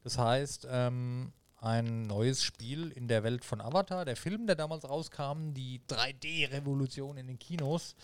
Das 0.04 0.16
heißt, 0.16 0.66
ähm, 0.70 1.32
ein 1.60 2.02
neues 2.02 2.42
Spiel 2.42 2.90
in 2.92 3.08
der 3.08 3.22
Welt 3.24 3.44
von 3.44 3.60
Avatar. 3.60 4.04
Der 4.04 4.16
Film, 4.16 4.46
der 4.46 4.56
damals 4.56 4.88
rauskam, 4.88 5.52
die 5.52 5.80
3D-Revolution 5.88 7.16
in 7.16 7.26
den 7.26 7.38
Kinos. 7.38 7.96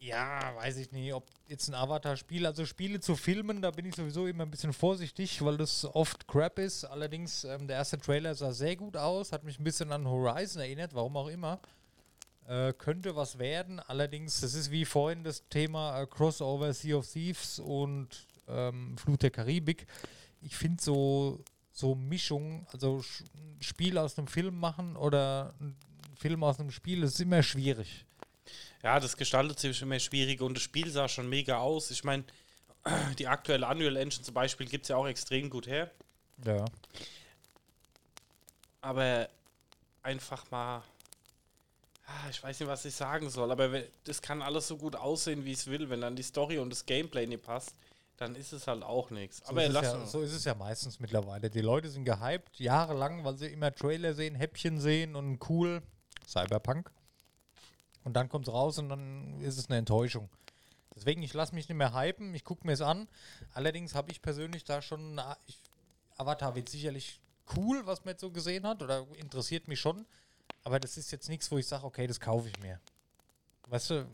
Ja, 0.00 0.54
weiß 0.56 0.76
ich 0.76 0.92
nicht, 0.92 1.12
ob 1.12 1.24
jetzt 1.48 1.68
ein 1.68 1.74
Avatar-Spiel, 1.74 2.46
also 2.46 2.64
Spiele 2.64 3.00
zu 3.00 3.16
filmen, 3.16 3.60
da 3.60 3.72
bin 3.72 3.84
ich 3.86 3.96
sowieso 3.96 4.28
immer 4.28 4.44
ein 4.44 4.50
bisschen 4.50 4.72
vorsichtig, 4.72 5.42
weil 5.44 5.56
das 5.56 5.84
oft 5.84 6.28
Crap 6.28 6.60
ist. 6.60 6.84
Allerdings, 6.84 7.42
ähm, 7.42 7.66
der 7.66 7.78
erste 7.78 7.98
Trailer 7.98 8.34
sah 8.36 8.52
sehr 8.52 8.76
gut 8.76 8.96
aus, 8.96 9.32
hat 9.32 9.42
mich 9.42 9.58
ein 9.58 9.64
bisschen 9.64 9.90
an 9.90 10.06
Horizon 10.06 10.62
erinnert, 10.62 10.94
warum 10.94 11.16
auch 11.16 11.26
immer. 11.26 11.60
Äh, 12.46 12.72
könnte 12.74 13.16
was 13.16 13.40
werden, 13.40 13.80
allerdings, 13.80 14.40
das 14.40 14.54
ist 14.54 14.70
wie 14.70 14.84
vorhin 14.84 15.24
das 15.24 15.48
Thema 15.48 16.00
äh, 16.00 16.06
Crossover 16.06 16.72
Sea 16.72 16.96
of 16.96 17.10
Thieves 17.10 17.58
und 17.58 18.08
ähm, 18.46 18.96
Flut 18.96 19.22
der 19.22 19.30
Karibik. 19.30 19.86
Ich 20.40 20.56
finde 20.56 20.80
so, 20.80 21.44
so 21.72 21.96
Mischung, 21.96 22.66
also 22.72 23.02
ein 23.34 23.60
Spiel 23.60 23.98
aus 23.98 24.16
einem 24.16 24.28
Film 24.28 24.58
machen 24.58 24.96
oder 24.96 25.54
ein 25.60 25.76
Film 26.16 26.44
aus 26.44 26.60
einem 26.60 26.70
Spiel, 26.70 27.00
das 27.00 27.14
ist 27.14 27.20
immer 27.20 27.42
schwierig. 27.42 28.06
Ja, 28.82 29.00
das 29.00 29.16
gestaltet 29.16 29.58
sich 29.58 29.82
immer 29.82 29.98
schwierig 29.98 30.40
und 30.40 30.54
das 30.54 30.62
Spiel 30.62 30.90
sah 30.90 31.08
schon 31.08 31.28
mega 31.28 31.58
aus. 31.58 31.90
Ich 31.90 32.04
meine, 32.04 32.24
die 33.18 33.26
aktuelle 33.26 33.66
Unreal 33.66 33.96
Engine 33.96 34.22
zum 34.22 34.34
Beispiel 34.34 34.66
gibt 34.66 34.84
es 34.84 34.88
ja 34.88 34.96
auch 34.96 35.06
extrem 35.06 35.50
gut 35.50 35.66
her. 35.66 35.90
Ja. 36.44 36.64
Aber 38.80 39.28
einfach 40.02 40.48
mal. 40.50 40.82
ah, 42.06 42.28
Ich 42.30 42.42
weiß 42.42 42.60
nicht, 42.60 42.68
was 42.68 42.84
ich 42.84 42.94
sagen 42.94 43.28
soll, 43.30 43.50
aber 43.50 43.82
das 44.04 44.22
kann 44.22 44.42
alles 44.42 44.68
so 44.68 44.76
gut 44.76 44.94
aussehen, 44.94 45.44
wie 45.44 45.52
es 45.52 45.66
will. 45.66 45.90
Wenn 45.90 46.00
dann 46.00 46.14
die 46.16 46.22
Story 46.22 46.58
und 46.58 46.70
das 46.70 46.86
Gameplay 46.86 47.26
nicht 47.26 47.42
passt, 47.42 47.74
dann 48.16 48.34
ist 48.36 48.52
es 48.52 48.66
halt 48.66 48.82
auch 48.84 49.10
nichts. 49.10 49.38
So 49.38 49.50
Aber 49.50 49.64
ist, 49.64 49.74
ja, 49.74 50.06
so 50.06 50.22
ist 50.22 50.32
es 50.32 50.44
ja 50.44 50.54
meistens 50.54 51.00
mittlerweile. 51.00 51.50
Die 51.50 51.60
Leute 51.60 51.88
sind 51.88 52.04
gehypt, 52.04 52.58
jahrelang, 52.58 53.24
weil 53.24 53.36
sie 53.36 53.46
immer 53.46 53.74
Trailer 53.74 54.14
sehen, 54.14 54.36
Häppchen 54.36 54.80
sehen 54.80 55.16
und 55.16 55.38
cool. 55.48 55.82
Cyberpunk. 56.26 56.90
Und 58.04 58.14
dann 58.14 58.28
kommt 58.28 58.48
es 58.48 58.54
raus 58.54 58.78
und 58.78 58.88
dann 58.88 59.40
ist 59.40 59.58
es 59.58 59.68
eine 59.68 59.78
Enttäuschung. 59.78 60.28
Deswegen, 60.94 61.22
ich 61.22 61.32
lasse 61.34 61.54
mich 61.54 61.68
nicht 61.68 61.76
mehr 61.76 61.94
hypen, 61.94 62.34
ich 62.34 62.44
gucke 62.44 62.66
mir 62.66 62.72
es 62.72 62.80
an. 62.80 63.08
Allerdings 63.54 63.94
habe 63.94 64.10
ich 64.10 64.22
persönlich 64.22 64.64
da 64.64 64.82
schon. 64.82 65.20
Ich, 65.46 65.60
Avatar 66.16 66.54
wird 66.56 66.68
sicherlich 66.68 67.20
cool, 67.56 67.86
was 67.86 68.04
man 68.04 68.12
jetzt 68.12 68.20
so 68.20 68.30
gesehen 68.30 68.66
hat, 68.66 68.82
oder 68.82 69.06
interessiert 69.16 69.68
mich 69.68 69.80
schon. 69.80 70.06
Aber 70.64 70.80
das 70.80 70.96
ist 70.96 71.12
jetzt 71.12 71.28
nichts, 71.28 71.50
wo 71.50 71.58
ich 71.58 71.66
sage, 71.66 71.84
okay, 71.84 72.06
das 72.06 72.18
kaufe 72.18 72.48
ich 72.48 72.58
mir. 72.58 72.80
Weißt 73.68 73.90
du, 73.90 74.08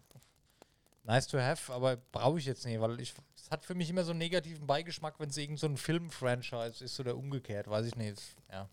nice 1.05 1.27
to 1.27 1.39
have, 1.39 1.73
aber 1.73 1.97
brauche 1.97 2.39
ich 2.39 2.45
jetzt 2.45 2.67
nicht, 2.67 2.81
weil 2.81 3.01
ich, 3.01 3.15
es 3.37 3.51
hat 3.51 3.65
für 3.65 3.75
mich 3.75 3.89
immer 3.89 4.05
so 4.05 4.11
einen 4.11 4.19
negativen 4.19 4.67
Beigeschmack, 4.67 5.19
wenn 5.19 5.31
es 5.31 5.37
irgend 5.37 5.61
so 5.61 5.67
ein 5.67 5.77
Film-Franchise 5.77 6.85
ist 6.85 6.99
oder 7.01 7.17
umgekehrt, 7.17 7.69
weiß 7.69 7.87
ich 7.87 7.97
nicht. 7.97 8.21
Ja. 8.51 8.69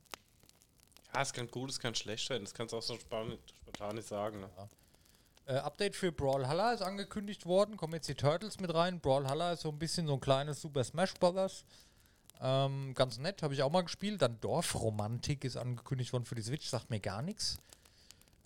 Ja, 1.14 1.22
es 1.22 1.34
kann 1.34 1.48
gut, 1.50 1.70
es 1.70 1.80
kann 1.80 1.94
schlecht 1.94 2.28
sein. 2.28 2.42
Das 2.42 2.54
kannst 2.54 2.74
du 2.74 2.78
auch 2.78 2.82
so 2.82 2.98
spontan 2.98 3.38
nicht 3.96 4.08
sagen. 4.08 4.40
Ne? 4.40 4.50
Äh, 5.52 5.58
Update 5.58 5.98
für 5.98 6.14
Brawlhalla 6.14 6.72
ist 6.72 6.82
angekündigt 6.82 7.46
worden. 7.46 7.76
Kommen 7.76 7.96
jetzt 7.96 8.08
die 8.08 8.16
Turtles 8.16 8.62
mit 8.62 8.74
rein. 8.74 9.02
Brawlhalla 9.02 9.52
ist 9.52 9.64
so 9.64 9.70
ein 9.70 9.78
bisschen 9.78 10.08
so 10.08 10.14
ein 10.14 10.22
kleines 10.22 10.62
Super 10.62 10.82
Smash 10.82 11.14
Brothers. 11.16 11.66
Ähm, 12.40 12.94
ganz 12.94 13.18
nett, 13.18 13.44
habe 13.44 13.54
ich 13.54 13.62
auch 13.62 13.70
mal 13.70 13.82
gespielt. 13.82 14.22
Dann 14.22 14.40
Dorfromantik 14.40 15.44
ist 15.44 15.58
angekündigt 15.58 16.14
worden 16.14 16.24
für 16.24 16.36
die 16.36 16.42
Switch, 16.42 16.70
sagt 16.70 16.90
mir 16.90 17.02
gar 17.02 17.22
nichts. 17.22 17.58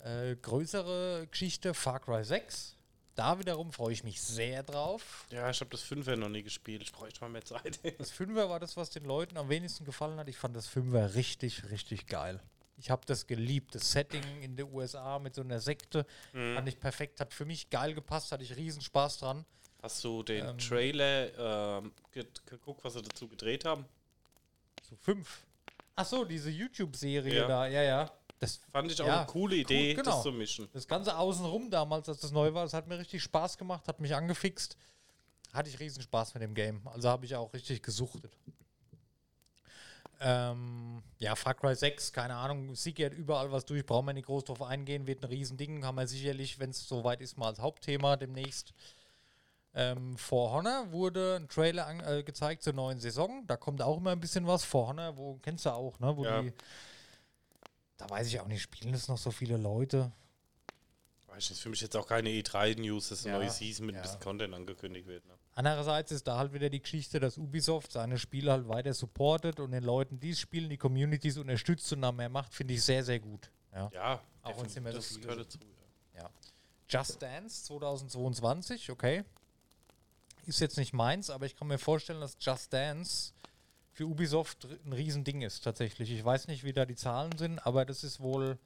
Äh, 0.00 0.34
größere 0.34 1.28
Geschichte, 1.30 1.74
Far 1.74 2.00
Cry 2.00 2.24
6. 2.24 2.74
Da 3.14 3.38
wiederum 3.38 3.70
freue 3.72 3.92
ich 3.92 4.02
mich 4.02 4.20
sehr 4.20 4.64
drauf. 4.64 5.26
Ja, 5.30 5.48
ich 5.48 5.60
habe 5.60 5.70
das 5.70 5.82
Fünfer 5.82 6.16
noch 6.16 6.28
nie 6.28 6.42
gespielt. 6.42 6.82
Ich 6.82 6.92
bräuchte 6.92 7.20
mal 7.20 7.30
mehr 7.30 7.44
Zeit. 7.44 7.78
Das 7.98 8.10
Fünfer 8.10 8.50
war 8.50 8.58
das, 8.58 8.76
was 8.76 8.90
den 8.90 9.04
Leuten 9.04 9.36
am 9.36 9.48
wenigsten 9.48 9.84
gefallen 9.84 10.18
hat. 10.18 10.28
Ich 10.28 10.38
fand 10.38 10.56
das 10.56 10.66
Fünfer 10.66 11.14
richtig, 11.14 11.70
richtig 11.70 12.08
geil. 12.08 12.40
Ich 12.78 12.90
habe 12.90 13.02
das 13.06 13.26
geliebt. 13.26 13.74
Das 13.74 13.90
Setting 13.90 14.22
in 14.42 14.54
den 14.56 14.72
USA 14.72 15.18
mit 15.18 15.34
so 15.34 15.40
einer 15.42 15.60
Sekte 15.60 16.04
fand 16.32 16.68
ich 16.68 16.78
perfekt. 16.78 17.20
Hat 17.20 17.32
für 17.32 17.44
mich 17.46 17.70
geil 17.70 17.94
gepasst, 17.94 18.32
hatte 18.32 18.44
ich 18.44 18.54
riesen 18.56 18.82
Spaß 18.82 19.18
dran. 19.18 19.44
Hast 19.82 20.02
du 20.04 20.22
den 20.22 20.46
Ähm. 20.46 20.58
Trailer 20.58 21.78
ähm, 21.78 21.92
ge- 22.12 22.26
geguckt, 22.44 22.82
was 22.84 22.94
sie 22.94 23.02
dazu 23.02 23.28
gedreht 23.28 23.64
haben? 23.64 23.84
So 24.88 24.96
fünf. 24.96 25.46
Ach 25.94 26.04
so, 26.04 26.24
diese 26.24 26.50
YouTube-Serie 26.50 27.34
Ja. 27.34 27.46
da, 27.48 27.66
ja, 27.66 27.82
ja. 27.82 28.10
Das, 28.38 28.60
Fand 28.70 28.92
ich 28.92 29.00
auch 29.00 29.06
Ja, 29.06 29.18
eine 29.20 29.26
coole 29.26 29.56
Idee, 29.56 29.90
cool, 29.90 30.02
genau. 30.02 30.10
das 30.16 30.22
zu 30.22 30.30
mischen. 30.32 30.68
das 30.74 30.86
Ganze 30.86 31.16
außenrum 31.16 31.70
damals, 31.70 32.06
als 32.10 32.20
das 32.20 32.32
neu 32.32 32.52
war, 32.52 32.64
das 32.64 32.74
hat 32.74 32.86
mir 32.86 32.98
richtig 32.98 33.22
Spaß 33.22 33.56
gemacht, 33.56 33.88
hat 33.88 33.98
mich 34.00 34.14
angefixt. 34.14 34.76
Hatte 35.54 35.70
ich 35.70 35.80
riesen 35.80 36.02
Spaß 36.02 36.34
mit 36.34 36.42
dem 36.42 36.54
Game. 36.54 36.86
Also 36.88 37.08
habe 37.08 37.24
ich 37.24 37.34
auch 37.34 37.50
richtig 37.54 37.82
gesuchtet. 37.82 38.36
Ähm, 40.20 41.02
ja, 41.18 41.34
Far 41.34 41.54
Cry 41.54 41.74
6, 41.74 42.12
keine 42.12 42.36
Ahnung, 42.36 42.74
sickert 42.74 43.12
überall 43.14 43.52
was 43.52 43.64
durch, 43.64 43.84
brauchen 43.84 44.06
wir 44.06 44.14
nicht 44.14 44.26
groß 44.26 44.44
drauf 44.44 44.62
eingehen, 44.62 45.06
wird 45.06 45.22
ein 45.22 45.28
Riesending, 45.28 45.84
haben 45.84 45.96
wir 45.96 46.06
sicherlich, 46.06 46.58
wenn 46.58 46.70
es 46.70 46.88
soweit 46.88 47.20
ist, 47.20 47.36
mal 47.36 47.48
als 47.48 47.60
Hauptthema 47.60 48.16
demnächst. 48.16 48.72
Ähm, 49.74 50.16
For 50.16 50.52
Honor 50.52 50.90
wurde 50.90 51.36
ein 51.36 51.48
Trailer 51.48 51.86
an, 51.86 52.00
äh, 52.00 52.22
gezeigt 52.22 52.62
zur 52.62 52.72
neuen 52.72 52.98
Saison, 52.98 53.46
da 53.46 53.56
kommt 53.56 53.82
auch 53.82 53.98
immer 53.98 54.12
ein 54.12 54.20
bisschen 54.20 54.46
was. 54.46 54.64
For 54.64 54.88
Honor, 54.88 55.16
wo 55.16 55.36
kennst 55.42 55.66
du 55.66 55.70
auch, 55.70 55.98
ne? 56.00 56.16
Wo 56.16 56.24
Ja. 56.24 56.40
die, 56.40 56.52
da 57.98 58.08
weiß 58.08 58.26
ich 58.28 58.40
auch 58.40 58.46
nicht, 58.46 58.62
spielen 58.62 58.92
das 58.92 59.08
noch 59.08 59.18
so 59.18 59.30
viele 59.30 59.58
Leute? 59.58 60.12
Weiß 61.36 61.42
nicht, 61.42 61.50
ist 61.50 61.60
für 61.60 61.68
mich 61.68 61.82
jetzt 61.82 61.94
auch 61.94 62.06
keine 62.06 62.30
E3-News, 62.30 63.10
dass 63.10 63.26
eine 63.26 63.34
Ja, 63.34 63.40
neue 63.40 63.50
Season 63.50 63.84
mit 63.84 63.94
ja. 63.94 64.00
ein 64.00 64.02
bisschen 64.04 64.20
Content 64.20 64.54
angekündigt 64.54 65.06
wird. 65.06 65.26
Ne? 65.26 65.34
Andererseits 65.54 66.10
ist 66.10 66.26
da 66.26 66.38
halt 66.38 66.54
wieder 66.54 66.70
die 66.70 66.80
Geschichte, 66.80 67.20
dass 67.20 67.36
Ubisoft 67.36 67.92
seine 67.92 68.16
Spiele 68.18 68.52
halt 68.52 68.68
weiter 68.68 68.94
supportet 68.94 69.60
und 69.60 69.72
den 69.72 69.84
Leuten, 69.84 70.18
die 70.18 70.30
es 70.30 70.40
spielen, 70.40 70.70
die 70.70 70.78
Communities 70.78 71.36
unterstützt 71.36 71.92
und 71.92 72.00
da 72.00 72.10
mehr 72.10 72.30
macht, 72.30 72.54
finde 72.54 72.72
ich 72.72 72.82
sehr, 72.82 73.04
sehr 73.04 73.20
gut. 73.20 73.50
Ja. 73.74 73.90
Ja, 73.92 74.22
Auch 74.42 74.62
wenn's 74.62 74.74
nicht 74.74 74.82
mehr 74.82 74.92
so 74.92 74.98
das 74.98 75.08
viele 75.08 75.20
gehört 75.20 75.40
dazu. 75.40 75.58
Ja. 76.14 76.30
Just 76.88 77.20
Dance 77.20 77.64
2022, 77.64 78.90
okay. 78.90 79.22
Ist 80.46 80.60
jetzt 80.60 80.78
nicht 80.78 80.94
meins, 80.94 81.28
aber 81.28 81.44
ich 81.44 81.54
kann 81.54 81.68
mir 81.68 81.78
vorstellen, 81.78 82.20
dass 82.22 82.38
Just 82.40 82.72
Dance 82.72 83.34
für 83.92 84.06
Ubisoft 84.06 84.66
ein 84.86 84.92
Riesending 84.94 85.42
ist, 85.42 85.64
tatsächlich. 85.64 86.10
Ich 86.10 86.24
weiß 86.24 86.46
nicht, 86.48 86.64
wie 86.64 86.72
da 86.72 86.86
die 86.86 86.96
Zahlen 86.96 87.36
sind, 87.36 87.58
aber 87.66 87.84
das 87.84 88.04
ist 88.04 88.20
wohl, 88.20 88.58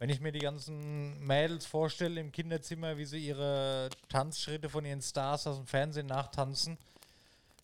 wenn 0.00 0.08
ich 0.08 0.20
mir 0.20 0.32
die 0.32 0.40
ganzen 0.40 1.20
Mädels 1.24 1.66
vorstelle 1.66 2.20
im 2.20 2.32
Kinderzimmer, 2.32 2.96
wie 2.96 3.04
sie 3.04 3.18
ihre 3.18 3.90
Tanzschritte 4.08 4.70
von 4.70 4.82
ihren 4.86 5.02
Stars 5.02 5.46
aus 5.46 5.58
dem 5.58 5.66
Fernsehen 5.66 6.06
nachtanzen, 6.06 6.78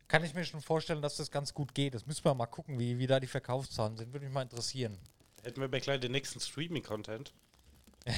kann 0.06 0.22
ich 0.22 0.34
mir 0.34 0.44
schon 0.44 0.60
vorstellen, 0.60 1.00
dass 1.00 1.16
das 1.16 1.30
ganz 1.30 1.54
gut 1.54 1.74
geht. 1.74 1.94
Das 1.94 2.06
müssen 2.06 2.26
wir 2.26 2.34
mal 2.34 2.44
gucken, 2.44 2.78
wie, 2.78 2.98
wie 2.98 3.06
da 3.06 3.20
die 3.20 3.26
Verkaufszahlen 3.26 3.96
sind. 3.96 4.12
Würde 4.12 4.26
mich 4.26 4.34
mal 4.34 4.42
interessieren. 4.42 4.98
Hätten 5.44 5.62
wir 5.62 5.68
bei 5.68 5.80
gleich 5.80 5.98
den 5.98 6.12
nächsten 6.12 6.38
Streaming-Content. 6.38 7.32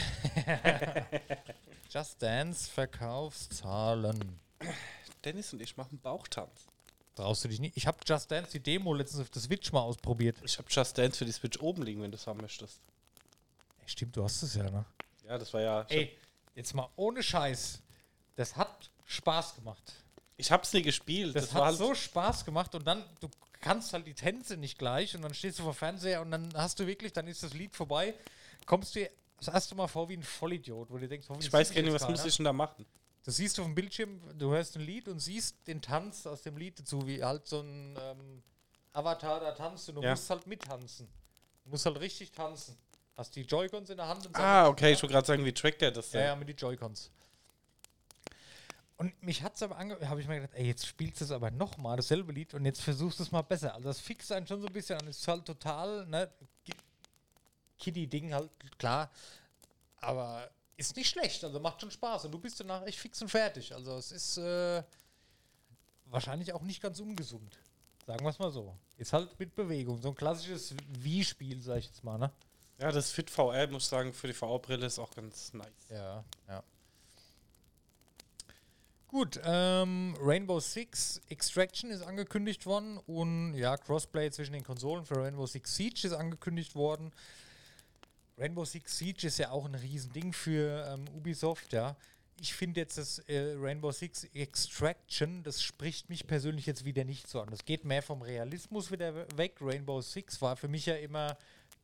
Just 1.89 2.21
Dance 2.21 2.69
Verkaufszahlen. 2.69 4.41
Dennis 5.25 5.53
und 5.53 5.63
ich 5.63 5.77
machen 5.77 6.01
Bauchtanz. 6.01 6.67
Traust 7.15 7.45
du 7.45 7.49
dich 7.49 7.61
nicht? 7.61 7.77
Ich 7.77 7.87
habe 7.87 7.99
Just 8.05 8.33
Dance 8.33 8.51
die 8.51 8.61
Demo 8.61 8.95
letztens 8.95 9.23
auf 9.23 9.31
der 9.31 9.43
Switch 9.43 9.71
mal 9.71 9.83
ausprobiert. 9.83 10.39
Ich 10.45 10.59
habe 10.59 10.67
Just 10.69 10.99
Dance 10.99 11.19
für 11.19 11.25
die 11.25 11.33
Switch 11.33 11.61
oben 11.61 11.85
liegen, 11.85 12.03
wenn 12.03 12.11
du 12.11 12.17
es 12.17 12.27
haben 12.27 12.41
möchtest. 12.41 12.81
Stimmt, 13.89 14.17
du 14.17 14.23
hast 14.23 14.43
es 14.43 14.55
ja, 14.55 14.71
ne? 14.71 14.85
Ja, 15.25 15.39
das 15.39 15.53
war 15.55 15.61
ja. 15.63 15.83
Ey, 15.89 16.15
jetzt 16.55 16.75
mal 16.75 16.89
ohne 16.97 17.23
Scheiß. 17.23 17.81
Das 18.37 18.55
hat 18.57 18.91
Spaß 19.07 19.55
gemacht. 19.57 19.83
Ich 20.37 20.53
hab's 20.53 20.73
nie 20.75 20.83
gespielt. 20.83 21.35
Das, 21.35 21.47
Das, 21.47 21.55
hat 21.55 21.63
halt 21.63 21.79
so 21.79 21.95
Spaß 21.95 22.45
gemacht 22.45 22.75
und 22.75 22.87
dann, 22.87 23.03
du 23.21 23.29
kannst 23.61 23.93
halt 23.95 24.07
die 24.07 24.15
Tänze 24.15 24.57
nicht 24.59 24.79
gleich 24.79 25.17
und 25.17 25.23
dann 25.23 25.33
stehst 25.35 25.59
du 25.59 25.63
vor 25.63 25.75
Fernseher 25.75 26.21
und 26.21 26.31
dann 26.31 26.53
hast 26.55 26.79
du 26.79 26.87
wirklich, 26.87 27.13
dann 27.15 27.27
ist 27.27 27.43
das 27.43 27.55
Lied 27.55 27.75
vorbei, 27.75 28.15
kommst 28.67 28.95
dir 28.95 29.11
das 29.39 29.49
erste 29.49 29.75
Mal 29.75 29.89
vor 29.89 30.09
wie 30.09 30.17
ein 30.17 30.23
Vollidiot, 30.23 30.91
wo 30.91 30.99
du 30.99 31.09
denkst, 31.09 31.27
Ich 31.41 31.53
weiß 31.53 31.73
gar 31.73 31.83
nicht, 31.83 31.93
was 31.93 32.09
muss 32.09 32.25
ich 32.25 32.37
denn 32.37 32.45
da 32.45 32.53
machen? 32.53 32.85
Das 33.25 33.37
siehst 33.37 33.57
du 33.59 33.63
auf 33.63 33.69
dem 33.69 33.75
Bildschirm, 33.75 34.21
du 34.39 34.51
hörst 34.51 34.77
ein 34.77 34.83
Lied 34.83 35.09
und 35.09 35.19
siehst 35.21 35.67
den 35.67 35.81
Tanz 35.83 36.27
aus 36.27 36.43
dem 36.43 36.57
Lied 36.57 36.79
dazu, 36.79 37.07
wie 37.07 37.23
halt 37.25 37.47
so 37.47 37.61
ein 37.61 37.99
ähm, 38.01 38.43
Avatar 38.93 39.41
da 39.41 39.53
tanzt 39.53 39.89
und 39.89 39.97
du 39.97 40.03
Ja. 40.03 40.11
musst 40.11 40.29
halt 40.31 40.47
mittanzen. 40.47 41.09
Du 41.65 41.71
musst 41.71 41.85
halt 41.85 41.99
richtig 42.01 42.33
tanzen. 42.33 42.77
Hast 43.19 43.35
die 43.35 43.43
Joy-Cons 43.43 43.91
in 43.91 43.97
der 43.97 44.07
Hand 44.07 44.25
und 44.27 44.37
Ah, 44.37 44.69
okay, 44.69 44.93
ich 44.93 45.03
wollte 45.03 45.13
gerade 45.13 45.27
sagen, 45.27 45.45
wie 45.45 45.53
trackt 45.53 45.81
der 45.83 45.91
das 45.91 46.13
Ja, 46.13 46.21
denn? 46.21 46.29
ja, 46.29 46.37
mit 46.37 46.49
die 46.49 46.53
Joy-Cons. 46.53 47.11
Und 48.97 49.21
mich 49.23 49.43
hat 49.43 49.57
es 49.57 49.63
aber 49.65 49.77
ange... 49.77 49.99
habe 50.09 50.21
ich 50.21 50.29
mir 50.29 50.37
gedacht, 50.37 50.55
ey, 50.55 50.67
jetzt 50.69 50.87
spielst 50.87 51.21
du 51.21 51.25
es 51.25 51.33
aber 51.33 51.51
nochmal, 51.51 51.97
dasselbe 51.97 52.33
Lied, 52.33 52.55
und 52.55 52.65
jetzt 52.65 52.81
versuchst 52.81 53.19
du 53.19 53.25
es 53.25 53.33
mal 53.33 53.43
besser. 53.43 53.75
Also 53.75 53.89
das 53.89 53.99
fixt 53.99 54.31
einen 54.31 54.47
schon 54.47 54.61
so 54.61 54.69
ein 54.69 54.73
bisschen 54.73 55.01
an. 55.01 55.09
Es 55.09 55.19
ist 55.19 55.27
halt 55.27 55.45
total, 55.45 56.07
ne, 56.07 56.31
Ki- 56.65 56.73
Kiddie-Ding 57.81 58.33
halt, 58.33 58.51
klar. 58.79 59.11
Aber 59.97 60.49
ist 60.77 60.95
nicht 60.95 61.09
schlecht, 61.11 61.43
also 61.43 61.59
macht 61.59 61.81
schon 61.81 61.91
Spaß. 61.91 62.27
Und 62.27 62.31
du 62.33 62.39
bist 62.39 62.61
danach 62.61 62.87
echt 62.87 63.01
fix 63.01 63.21
und 63.21 63.29
fertig. 63.31 63.75
Also 63.75 63.97
es 63.97 64.13
ist 64.13 64.39
äh, 64.39 64.81
wahrscheinlich 66.07 66.53
auch 66.53 66.63
nicht 66.63 66.81
ganz 66.81 67.01
ungesund. 67.01 67.59
Sagen 68.07 68.25
wir 68.25 68.31
es 68.31 68.39
mal 68.39 68.53
so. 68.53 68.77
Ist 68.97 69.13
halt 69.13 69.37
mit 69.41 69.57
Bewegung. 69.57 70.01
So 70.01 70.11
ein 70.11 70.15
klassisches 70.15 70.73
Wii-Spiel, 71.01 71.61
sag 71.61 71.79
ich 71.79 71.87
jetzt 71.87 72.05
mal, 72.05 72.17
ne? 72.17 72.31
Ja, 72.79 72.93
das 72.93 73.11
Fit 73.11 73.29
VR, 73.31 73.67
muss 73.69 73.85
ich 73.85 73.89
sagen, 73.89 74.13
für 74.13 74.29
die 74.29 74.33
VR-Brille 74.33 74.87
ist 74.87 74.99
auch 74.99 75.11
ganz 75.11 75.53
nice. 75.53 75.67
Ja, 75.91 76.25
ja. 76.47 76.63
Gut, 79.09 79.41
ähm, 79.43 80.15
Rainbow 80.21 80.61
Six 80.61 81.21
Extraction 81.29 81.91
ist 81.91 82.03
angekündigt 82.03 82.67
worden 82.67 82.99
und 83.07 83.55
ja, 83.55 83.77
Crossplay 83.77 84.31
zwischen 84.31 84.53
den 84.53 84.63
Konsolen 84.63 85.07
für 85.07 85.17
Rainbow 85.17 85.47
Six 85.47 85.75
Siege 85.77 86.07
ist 86.07 86.13
angekündigt 86.13 86.75
worden. 86.75 87.11
Rainbow 88.37 88.65
Six 88.67 88.99
Siege 88.99 89.27
ist 89.27 89.39
ja 89.39 89.51
auch 89.51 89.65
ein 89.65 89.75
Riesending 89.75 90.33
für 90.33 90.87
ähm, 90.93 91.07
Ubisoft, 91.17 91.73
ja. 91.73 91.97
Ich 92.41 92.55
finde 92.55 92.81
jetzt 92.81 92.99
das 92.99 93.19
äh, 93.21 93.55
Rainbow 93.57 93.91
Six 93.91 94.25
Extraction, 94.35 95.43
das 95.43 95.63
spricht 95.63 96.11
mich 96.11 96.27
persönlich 96.27 96.67
jetzt 96.67 96.85
wieder 96.85 97.05
nicht 97.05 97.27
so 97.29 97.41
an. 97.41 97.49
Das 97.51 97.65
geht 97.65 97.85
mehr 97.85 98.03
vom 98.03 98.21
Realismus 98.23 98.93
wieder 98.93 99.15
we- 99.15 99.27
weg. 99.37 99.57
Rainbow 99.61 100.03
Six 100.03 100.41
war 100.43 100.55
für 100.55 100.69
mich 100.69 100.87
ja 100.87 100.95
immer 100.97 101.37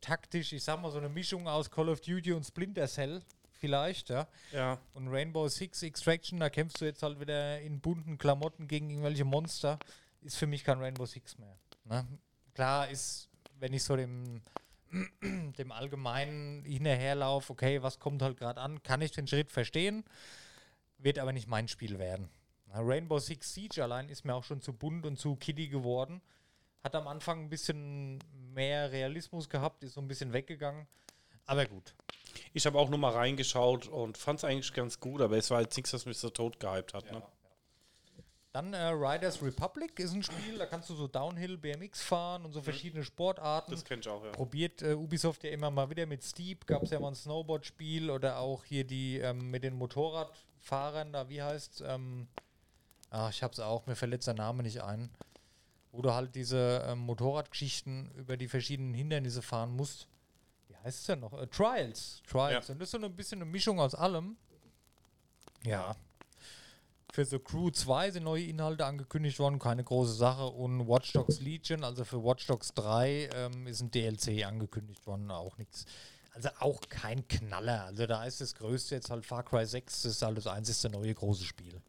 taktisch, 0.05 0.53
ich 0.53 0.63
sag 0.63 0.81
mal 0.81 0.91
so 0.91 0.99
eine 0.99 1.09
Mischung 1.09 1.49
aus 1.49 1.71
Call 1.71 1.89
of 1.89 2.01
Duty 2.01 2.33
und 2.33 2.45
Splinter 2.45 2.87
Cell 2.87 3.23
vielleicht, 3.51 4.11
ja. 4.11 4.29
Ja, 4.53 4.79
Und 4.93 5.09
Rainbow 5.09 5.49
Six 5.49 5.83
Extraction, 5.83 6.41
da 6.41 6.51
kämpfst 6.51 6.81
du 6.81 6.85
jetzt 6.85 7.03
halt 7.03 7.19
wieder 7.19 7.61
in 7.61 7.81
bunten 7.81 8.19
Klamotten 8.19 8.69
gegen 8.69 8.91
irgendwelche 8.91 9.25
Monster, 9.25 9.79
ist 10.21 10.37
für 10.37 10.47
mich 10.47 10.63
kein 10.63 10.79
Rainbow 10.79 11.07
Six 11.07 11.39
mehr. 11.39 11.57
Ne? 11.85 12.07
Klar 12.55 12.91
ist, 12.91 13.31
wenn 13.59 13.73
ich 13.73 13.83
so 13.83 13.97
dem, 13.97 14.43
dem 15.23 15.73
Allgemeinen 15.73 16.65
hinterherlaufe, 16.65 17.53
okay, 17.53 17.83
was 17.83 17.99
kommt 17.99 18.21
halt 18.21 18.37
gerade 18.37 18.61
an, 18.61 18.83
kann 18.83 19.01
ich 19.01 19.13
den 19.13 19.27
Schritt 19.27 19.51
verstehen, 19.51 20.05
wird 20.99 21.19
aber 21.19 21.33
nicht 21.33 21.49
mein 21.49 21.67
Spiel 21.69 21.99
werden. 21.99 22.29
Rainbow 22.75 23.19
Six 23.19 23.55
Siege 23.55 23.83
allein 23.83 24.09
ist 24.09 24.25
mir 24.25 24.35
auch 24.35 24.45
schon 24.45 24.61
zu 24.61 24.73
bunt 24.73 25.07
und 25.07 25.19
zu 25.19 25.37
kiddie 25.37 25.69
geworden. 25.69 26.21
Hat 26.85 26.95
am 26.95 27.09
Anfang 27.09 27.41
ein 27.41 27.49
bisschen 27.49 28.19
mehr 28.53 28.93
Realismus 28.93 29.49
gehabt, 29.49 29.83
ist 29.83 29.95
so 29.95 30.01
ein 30.01 30.07
bisschen 30.07 30.33
weggegangen. 30.33 30.87
Aber 31.47 31.67
gut. 31.67 31.95
ich 32.53 32.65
habe 32.67 32.79
auch 32.79 32.89
nur 32.89 32.99
mal 32.99 33.13
reingeschaut 33.13 33.89
und 33.89 34.17
fand 34.19 34.39
es 34.39 34.45
eigentlich 34.45 34.73
ganz 34.73 35.01
gut, 35.01 35.21
aber 35.21 35.37
es 35.37 35.51
war 35.51 35.61
jetzt 35.63 35.77
nichts, 35.77 35.93
was 35.93 36.07
mich 36.07 36.19
so 36.19 36.31
tot 36.31 36.61
gehypt 36.61 36.95
hat. 36.95 37.11
Ne? 37.11 37.23
Dann 38.53 38.73
äh, 38.73 38.87
Riders 38.87 39.43
Republic 39.43 39.99
ist 39.99 40.13
ein 40.13 40.23
Spiel, 40.23 40.59
da 40.59 40.67
kannst 40.67 40.89
du 40.89 40.95
so 40.95 41.09
Downhill, 41.09 41.59
BMX 41.59 42.03
fahren 42.03 42.45
und 42.45 42.53
so 42.53 42.63
verschiedene 42.63 43.03
Sportarten. 43.03 43.73
Das 43.73 43.85
kenn 43.85 43.99
ich 43.99 44.09
auch, 44.09 44.25
ja. 44.25 44.31
Probiert 44.31 44.81
äh, 44.81 44.95
Ubisoft 44.95 45.43
ja 45.43 45.51
immer 45.51 45.73
mal 45.73 45.91
wieder 45.91 46.07
mit 46.07 46.23
Steep, 46.23 46.67
gab 46.67 46.85
es 46.85 46.91
ja 46.91 47.01
mal 47.01 47.09
ein 47.09 47.17
Snowboard-Spiel 47.17 48.11
oder 48.11 48.39
auch 48.39 48.65
hier 48.65 48.85
die 48.85 49.19
ähm, 49.19 49.51
mit 49.51 49.65
den 49.65 49.75
Motorradfahrern, 49.75 51.13
da 51.13 51.29
wie 51.29 51.43
heißt 51.43 51.83
ähm, 51.85 52.29
ach, 53.11 53.31
ich 53.31 53.43
hab's 53.43 53.59
auch, 53.59 53.87
mir 53.87 53.97
fällt 53.97 54.13
jetzt 54.13 54.29
der 54.29 54.35
Name 54.35 54.63
nicht 54.63 54.83
ein, 54.83 55.11
wo 55.95 56.03
du 56.03 56.13
halt 56.13 56.35
diese 56.35 56.85
ähm, 56.89 56.99
Motorradgeschichten 56.99 58.11
über 58.17 58.37
die 58.37 58.49
verschiedenen 58.49 58.95
Hindernisse 58.95 59.43
fahren 59.43 59.75
musst. 59.77 60.09
Wie 60.69 60.77
heißt 60.77 61.01
es 61.01 61.07
denn 61.07 61.21
noch? 61.21 61.33
Äh, 61.33 61.47
Trials. 61.47 62.21
Trials. 62.29 62.67
Ja. 62.69 62.73
Und 62.73 62.81
das 62.81 62.93
ist 62.93 63.01
so 63.01 63.07
ein 63.07 63.17
bisschen 63.17 63.41
eine 63.41 63.51
Mischung 63.51 63.79
aus 63.79 63.95
allem. 63.95 64.37
Ja. 65.65 65.95
Für 67.13 67.25
The 67.25 67.39
Crew 67.39 67.71
2 67.71 68.11
sind 68.11 68.25
neue 68.25 68.43
Inhalte 68.45 68.85
angekündigt 68.85 69.39
worden, 69.39 69.61
keine 69.61 69.85
große 69.85 70.15
Sache. 70.15 70.47
Und 70.47 70.89
Watch 70.89 71.13
Dogs 71.13 71.41
Legion, 71.41 71.85
also 71.85 72.05
für 72.05 72.25
Watch 72.25 72.45
Dogs 72.49 72.75
3, 72.75 73.31
ähm, 73.33 73.69
ist 73.69 73.81
ein 73.81 73.93
DLC 73.93 74.45
angekündigt 74.45 75.07
worden, 75.07 75.31
auch 75.31 75.57
nichts. 75.59 75.85
Also 76.33 76.49
auch 76.59 76.81
kein 76.89 77.29
Knaller. 77.29 77.85
Also 77.85 78.09
da 78.09 78.25
ist 78.25 78.41
das 78.41 78.57
Größte 78.57 78.97
jetzt 78.97 79.11
halt 79.11 79.25
Far 79.25 79.45
Cry 79.45 79.65
6, 79.65 80.03
das 80.03 80.13
ist 80.13 80.23
halt 80.23 80.37
das 80.37 80.49
einzigste 80.49 80.91
neue 80.91 81.15
große 81.15 81.45
Spiel. 81.45 81.81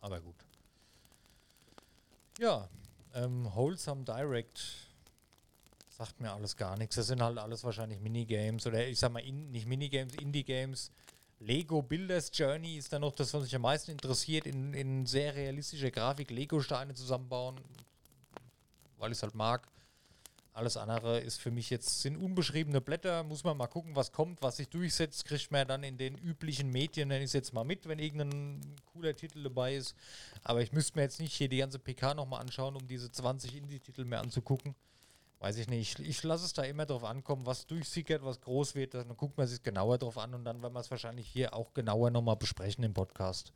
Aber 0.00 0.20
gut. 0.20 0.36
Ja, 2.38 2.68
ähm, 3.14 3.48
Wholesome 3.54 4.04
Direct 4.04 4.88
sagt 5.88 6.20
mir 6.20 6.32
alles 6.32 6.56
gar 6.56 6.76
nichts. 6.76 6.96
Das 6.96 7.08
sind 7.08 7.22
halt 7.22 7.38
alles 7.38 7.64
wahrscheinlich 7.64 8.00
Minigames 8.00 8.66
oder 8.66 8.86
ich 8.86 8.98
sag 8.98 9.12
mal 9.12 9.20
in, 9.20 9.50
nicht 9.50 9.66
Minigames, 9.66 10.14
Indie-Games. 10.14 10.92
Lego 11.40 11.82
Builders 11.82 12.30
Journey 12.32 12.76
ist 12.76 12.92
dann 12.92 13.02
noch 13.02 13.14
das, 13.14 13.32
was 13.34 13.42
mich 13.42 13.54
am 13.54 13.62
meisten 13.62 13.92
interessiert, 13.92 14.46
in, 14.46 14.74
in 14.74 15.06
sehr 15.06 15.34
realistischer 15.34 15.90
Grafik 15.90 16.30
Lego-Steine 16.30 16.94
zusammenbauen, 16.94 17.60
weil 18.98 19.12
ich 19.12 19.18
es 19.18 19.22
halt 19.22 19.34
mag. 19.34 19.66
Alles 20.58 20.76
andere 20.76 21.20
ist 21.20 21.40
für 21.40 21.52
mich 21.52 21.70
jetzt, 21.70 22.02
sind 22.02 22.16
unbeschriebene 22.16 22.80
Blätter, 22.80 23.22
muss 23.22 23.44
man 23.44 23.56
mal 23.56 23.68
gucken, 23.68 23.94
was 23.94 24.10
kommt, 24.10 24.42
was 24.42 24.56
sich 24.56 24.68
durchsetzt, 24.68 25.24
kriegt 25.24 25.52
man 25.52 25.60
ja 25.60 25.64
dann 25.66 25.84
in 25.84 25.96
den 25.96 26.18
üblichen 26.18 26.70
Medien, 26.70 27.06
nenne 27.06 27.20
ich 27.20 27.26
es 27.26 27.32
jetzt 27.32 27.52
mal 27.52 27.62
mit, 27.62 27.86
wenn 27.86 28.00
irgendein 28.00 28.74
cooler 28.92 29.14
Titel 29.14 29.44
dabei 29.44 29.76
ist. 29.76 29.94
Aber 30.42 30.60
ich 30.60 30.72
müsste 30.72 30.98
mir 30.98 31.02
jetzt 31.02 31.20
nicht 31.20 31.32
hier 31.32 31.48
die 31.48 31.58
ganze 31.58 31.78
PK 31.78 32.14
nochmal 32.14 32.40
anschauen, 32.40 32.74
um 32.74 32.88
diese 32.88 33.08
20 33.12 33.54
Indie-Titel 33.54 34.04
mehr 34.04 34.18
anzugucken. 34.18 34.74
Weiß 35.38 35.58
ich 35.58 35.68
nicht. 35.68 36.00
Ich, 36.00 36.08
ich 36.08 36.22
lasse 36.24 36.44
es 36.44 36.54
da 36.54 36.64
immer 36.64 36.86
drauf 36.86 37.04
ankommen, 37.04 37.46
was 37.46 37.64
durchsickert, 37.68 38.24
was 38.24 38.40
groß 38.40 38.74
wird. 38.74 38.94
Dann 38.94 39.16
guckt 39.16 39.38
man 39.38 39.46
sich 39.46 39.62
genauer 39.62 39.98
drauf 39.98 40.18
an 40.18 40.34
und 40.34 40.44
dann 40.44 40.60
werden 40.60 40.72
wir 40.72 40.80
es 40.80 40.90
wahrscheinlich 40.90 41.28
hier 41.28 41.54
auch 41.54 41.72
genauer 41.72 42.10
nochmal 42.10 42.36
besprechen 42.36 42.82
im 42.82 42.94
Podcast. 42.94 43.52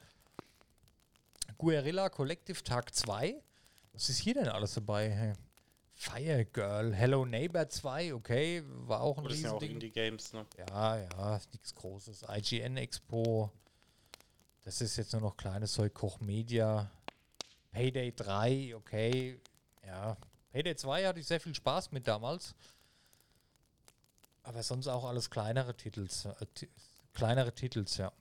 Guerilla 1.58 2.10
Collective 2.10 2.62
Tag 2.62 2.94
2. 2.94 3.42
Was 3.92 4.08
ist 4.08 4.18
hier 4.18 4.34
denn 4.34 4.46
alles 4.46 4.74
dabei? 4.74 5.10
Hey. 5.10 5.32
Fire 6.02 6.44
Girl, 6.46 6.92
Hello 6.92 7.24
Neighbor 7.24 7.68
2, 7.68 8.12
okay, 8.12 8.64
war 8.86 9.02
auch 9.02 9.18
ein 9.18 9.20
Aber 9.20 9.28
das 9.28 9.38
sind 9.38 9.46
ja 9.46 9.52
auch. 9.52 9.62
Indie-Games, 9.62 10.32
ne? 10.32 10.44
Ja, 10.58 10.98
ja, 10.98 11.40
nichts 11.52 11.72
Großes. 11.76 12.24
IGN 12.28 12.76
Expo. 12.76 13.52
Das 14.64 14.80
ist 14.80 14.96
jetzt 14.96 15.12
nur 15.12 15.22
noch 15.22 15.36
kleines 15.36 15.72
Zeug. 15.72 15.94
Koch 15.94 16.18
Media. 16.18 16.90
Payday 17.70 18.12
3, 18.16 18.74
okay. 18.74 19.40
Ja. 19.86 20.16
Payday 20.50 20.74
2 20.74 21.06
hatte 21.06 21.20
ich 21.20 21.26
sehr 21.28 21.40
viel 21.40 21.54
Spaß 21.54 21.92
mit 21.92 22.08
damals. 22.08 22.56
Aber 24.42 24.60
sonst 24.64 24.88
auch 24.88 25.04
alles 25.04 25.30
kleinere 25.30 25.76
Titels. 25.76 26.24
Äh, 26.24 26.46
kleinere 27.14 27.54
Titels, 27.54 27.96
ja. 27.98 28.12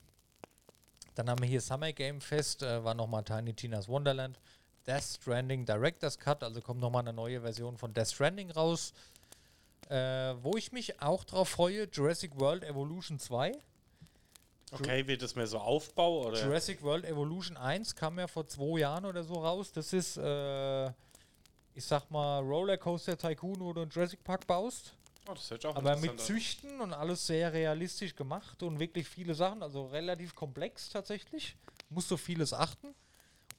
Dann 1.16 1.32
haben 1.32 1.42
wir 1.42 1.50
hier 1.50 1.62
Summer 1.62 1.92
Game 1.94 2.22
Fest, 2.22 2.62
äh, 2.62 2.84
war 2.84 2.94
nochmal 2.94 3.24
Tiny 3.24 3.56
Tina's 3.56 3.88
Wonderland. 3.88 4.40
Death 4.92 5.04
Stranding 5.22 5.66
Director's 5.66 6.20
Cut, 6.20 6.44
also 6.44 6.60
kommt 6.60 6.82
nochmal 6.82 7.02
eine 7.02 7.14
neue 7.14 7.40
Version 7.40 7.78
von 7.78 7.94
Death 7.94 8.10
Stranding 8.10 8.52
raus. 8.52 8.92
Äh, 9.90 10.36
wo 10.42 10.58
ich 10.58 10.74
mich 10.74 11.02
auch 11.02 11.24
drauf 11.24 11.48
freue, 11.48 11.88
Jurassic 11.90 12.38
World 12.38 12.64
Evolution 12.66 13.18
2. 13.18 13.54
Okay, 14.74 15.08
wird 15.08 15.22
das 15.22 15.36
mehr 15.36 15.48
so 15.48 15.60
Aufbau 15.60 16.28
oder? 16.28 16.42
Jurassic 16.44 16.82
World 16.82 17.06
Evolution 17.06 17.56
1 17.56 17.96
kam 17.96 18.20
ja 18.20 18.28
vor 18.28 18.48
zwei 18.48 18.80
Jahren 18.80 19.06
oder 19.06 19.24
so 19.24 19.36
raus. 19.36 19.72
Das 19.72 19.94
ist, 19.94 20.18
äh, 20.18 20.88
ich 21.74 21.86
sag 21.86 22.10
mal, 22.10 22.40
Rollercoaster 22.40 23.18
Tycoon, 23.18 23.62
wo 23.62 23.72
du 23.72 23.82
einen 23.82 23.92
Jurassic 23.92 24.22
Park 24.26 24.46
baust. 24.46 24.94
Oh, 25.30 25.34
das 25.34 25.50
hört 25.52 25.66
auch 25.68 25.76
Aber 25.78 25.96
mit. 25.98 26.20
Züchten 26.20 26.82
und 26.82 26.94
alles 26.94 27.28
sehr 27.28 27.54
realistisch 27.54 28.14
gemacht 28.14 28.62
und 28.62 28.80
wirklich 28.80 29.08
viele 29.08 29.36
Sachen, 29.36 29.64
also 29.64 29.86
relativ 29.88 30.36
komplex 30.36 30.90
tatsächlich. 30.90 31.56
Musst 31.90 32.12
du 32.12 32.18
vieles 32.18 32.54
achten. 32.54 32.94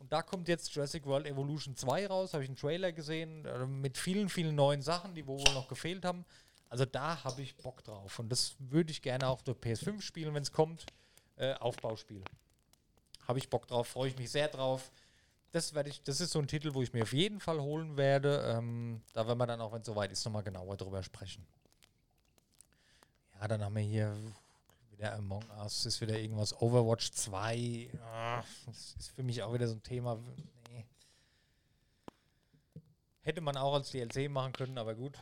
Und 0.03 0.13
da 0.13 0.21
kommt 0.21 0.49
jetzt 0.49 0.75
Jurassic 0.75 1.07
World 1.07 1.29
Evolution 1.29 1.77
2 1.77 2.09
raus, 2.09 2.35
habe 2.35 2.43
ich 2.43 2.49
einen 2.49 2.57
Trailer 2.57 2.91
gesehen, 2.91 3.47
äh, 3.47 3.65
mit 3.67 3.97
vielen, 3.97 4.29
vielen 4.29 4.57
neuen 4.57 4.83
Sachen, 4.83 5.15
die 5.15 5.25
wo 5.29 5.39
wohl 5.39 5.55
noch 5.55 5.69
gefehlt 5.69 6.05
haben. 6.05 6.25
Also 6.69 6.85
da 6.85 7.23
habe 7.23 7.41
ich 7.41 7.55
Bock 7.55 7.85
drauf. 7.85 8.19
Und 8.19 8.29
das 8.29 8.57
würde 8.59 8.91
ich 8.91 9.01
gerne 9.01 9.29
auf 9.29 9.45
der 9.45 9.55
PS5 9.55 10.01
spielen, 10.03 10.35
wenn 10.35 10.43
es 10.43 10.51
kommt. 10.51 10.87
Äh, 11.37 11.55
Aufbauspiel. 11.55 12.25
Habe 13.29 13.39
ich 13.39 13.49
Bock 13.49 13.69
drauf, 13.69 13.87
freue 13.87 14.09
ich 14.09 14.19
mich 14.19 14.29
sehr 14.29 14.49
drauf. 14.49 14.91
Das, 15.53 15.73
ich, 15.73 16.03
das 16.03 16.21
ist 16.21 16.33
so 16.33 16.41
ein 16.41 16.49
Titel, 16.49 16.75
wo 16.75 16.83
ich 16.83 16.93
mir 16.93 17.05
auf 17.05 17.13
jeden 17.13 17.39
Fall 17.39 17.61
holen 17.61 17.97
werde. 17.97 18.43
Ähm, 18.57 19.03
da 19.13 19.25
werden 19.29 19.39
wir 19.39 19.47
dann 19.47 19.61
auch, 19.61 19.73
wenn 19.73 19.83
es 19.83 19.87
soweit 19.87 20.11
ist, 20.11 20.25
nochmal 20.25 20.43
genauer 20.43 20.77
drüber 20.77 21.05
sprechen. 21.05 21.47
Ja, 23.39 23.47
dann 23.47 23.63
haben 23.63 23.77
wir 23.77 23.83
hier 23.83 24.17
wieder 25.03 25.15
Among 25.15 25.45
Us, 25.59 25.85
ist 25.85 26.01
wieder 26.01 26.17
irgendwas. 26.19 26.61
Overwatch 26.61 27.11
2. 27.11 27.91
Ah, 28.05 28.45
das 28.67 28.95
ist 28.99 29.11
für 29.11 29.25
mich 29.25 29.43
auch 29.43 29.53
wieder 29.53 29.67
so 29.67 29.75
ein 29.75 29.83
Thema. 29.83 30.17
Nee. 30.69 30.87
Hätte 33.23 33.41
man 33.41 33.57
auch 33.57 33.75
als 33.75 33.91
DLC 33.91 34.31
machen 34.31 34.53
können, 34.53 34.79
aber 34.79 34.95
gut. 34.95 35.19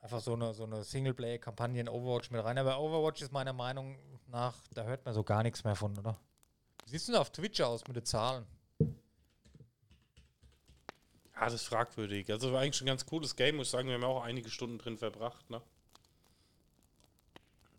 Einfach 0.00 0.20
so 0.20 0.32
eine, 0.32 0.54
so 0.54 0.64
eine 0.64 0.82
Singleplayer-Kampagne 0.82 1.80
in 1.80 1.88
Overwatch 1.90 2.30
mit 2.30 2.42
rein. 2.42 2.56
Aber 2.56 2.80
Overwatch 2.80 3.20
ist 3.20 3.32
meiner 3.32 3.52
Meinung 3.52 3.98
nach, 4.28 4.56
da 4.72 4.84
hört 4.84 5.04
man 5.04 5.12
so 5.12 5.22
gar 5.22 5.42
nichts 5.42 5.62
mehr 5.62 5.76
von, 5.76 5.96
oder? 5.98 6.18
Wie 6.84 6.90
sieht 6.90 7.00
es 7.00 7.06
denn 7.06 7.16
auf 7.16 7.30
Twitch 7.30 7.60
aus 7.60 7.86
mit 7.86 7.96
den 7.96 8.06
Zahlen? 8.06 8.46
Ja, 11.34 11.44
das 11.44 11.54
ist 11.54 11.66
fragwürdig. 11.66 12.30
Also 12.30 12.50
war 12.52 12.62
eigentlich 12.62 12.76
schon 12.76 12.86
ein 12.86 12.92
ganz 12.92 13.04
cooles 13.04 13.36
Game, 13.36 13.56
muss 13.56 13.66
ich 13.66 13.72
sagen. 13.72 13.88
Wir 13.88 13.94
haben 13.94 14.02
ja 14.02 14.08
auch 14.08 14.22
einige 14.22 14.48
Stunden 14.48 14.78
drin 14.78 14.96
verbracht, 14.96 15.50
ne? 15.50 15.60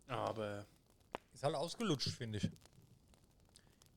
Aber 0.06 0.66
Halt 1.44 1.56
ausgelutscht, 1.56 2.08
finde 2.08 2.38
ich. 2.38 2.50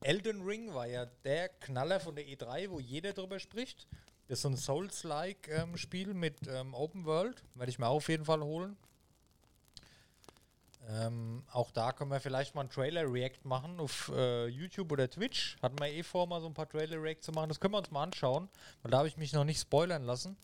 Elden 0.02 0.42
Ring 0.42 0.74
war 0.74 0.86
ja 0.86 1.06
der 1.24 1.48
Knaller 1.48 1.98
von 1.98 2.14
der 2.14 2.26
E3, 2.26 2.68
wo 2.70 2.78
jeder 2.78 3.14
drüber 3.14 3.40
spricht. 3.40 3.86
Das 4.28 4.38
ist 4.38 4.42
so 4.42 4.50
ein 4.50 4.56
Souls-like-Spiel 4.58 6.12
mit 6.12 6.46
ähm, 6.46 6.74
Open 6.74 7.06
World. 7.06 7.42
Werde 7.54 7.70
ich 7.70 7.78
mir 7.78 7.88
auf 7.88 8.08
jeden 8.10 8.26
Fall 8.26 8.42
holen. 8.42 8.76
Ähm, 10.90 11.42
auch 11.50 11.70
da 11.70 11.92
können 11.92 12.10
wir 12.10 12.20
vielleicht 12.20 12.54
mal 12.54 12.62
einen 12.62 12.70
Trailer-React 12.70 13.44
machen 13.44 13.80
auf 13.80 14.12
äh, 14.14 14.46
YouTube 14.48 14.92
oder 14.92 15.08
Twitch. 15.08 15.56
Hatten 15.62 15.78
wir 15.78 15.88
eh 15.88 16.02
vor, 16.02 16.26
mal 16.26 16.42
so 16.42 16.46
ein 16.48 16.54
paar 16.54 16.68
Trailer-React 16.68 17.22
zu 17.22 17.32
machen. 17.32 17.48
Das 17.48 17.60
können 17.60 17.72
wir 17.72 17.78
uns 17.78 17.90
mal 17.90 18.02
anschauen, 18.02 18.50
weil 18.82 18.90
da 18.90 18.98
habe 18.98 19.08
ich 19.08 19.16
mich 19.16 19.32
noch 19.32 19.44
nicht 19.44 19.60
spoilern 19.60 20.04
lassen. 20.04 20.36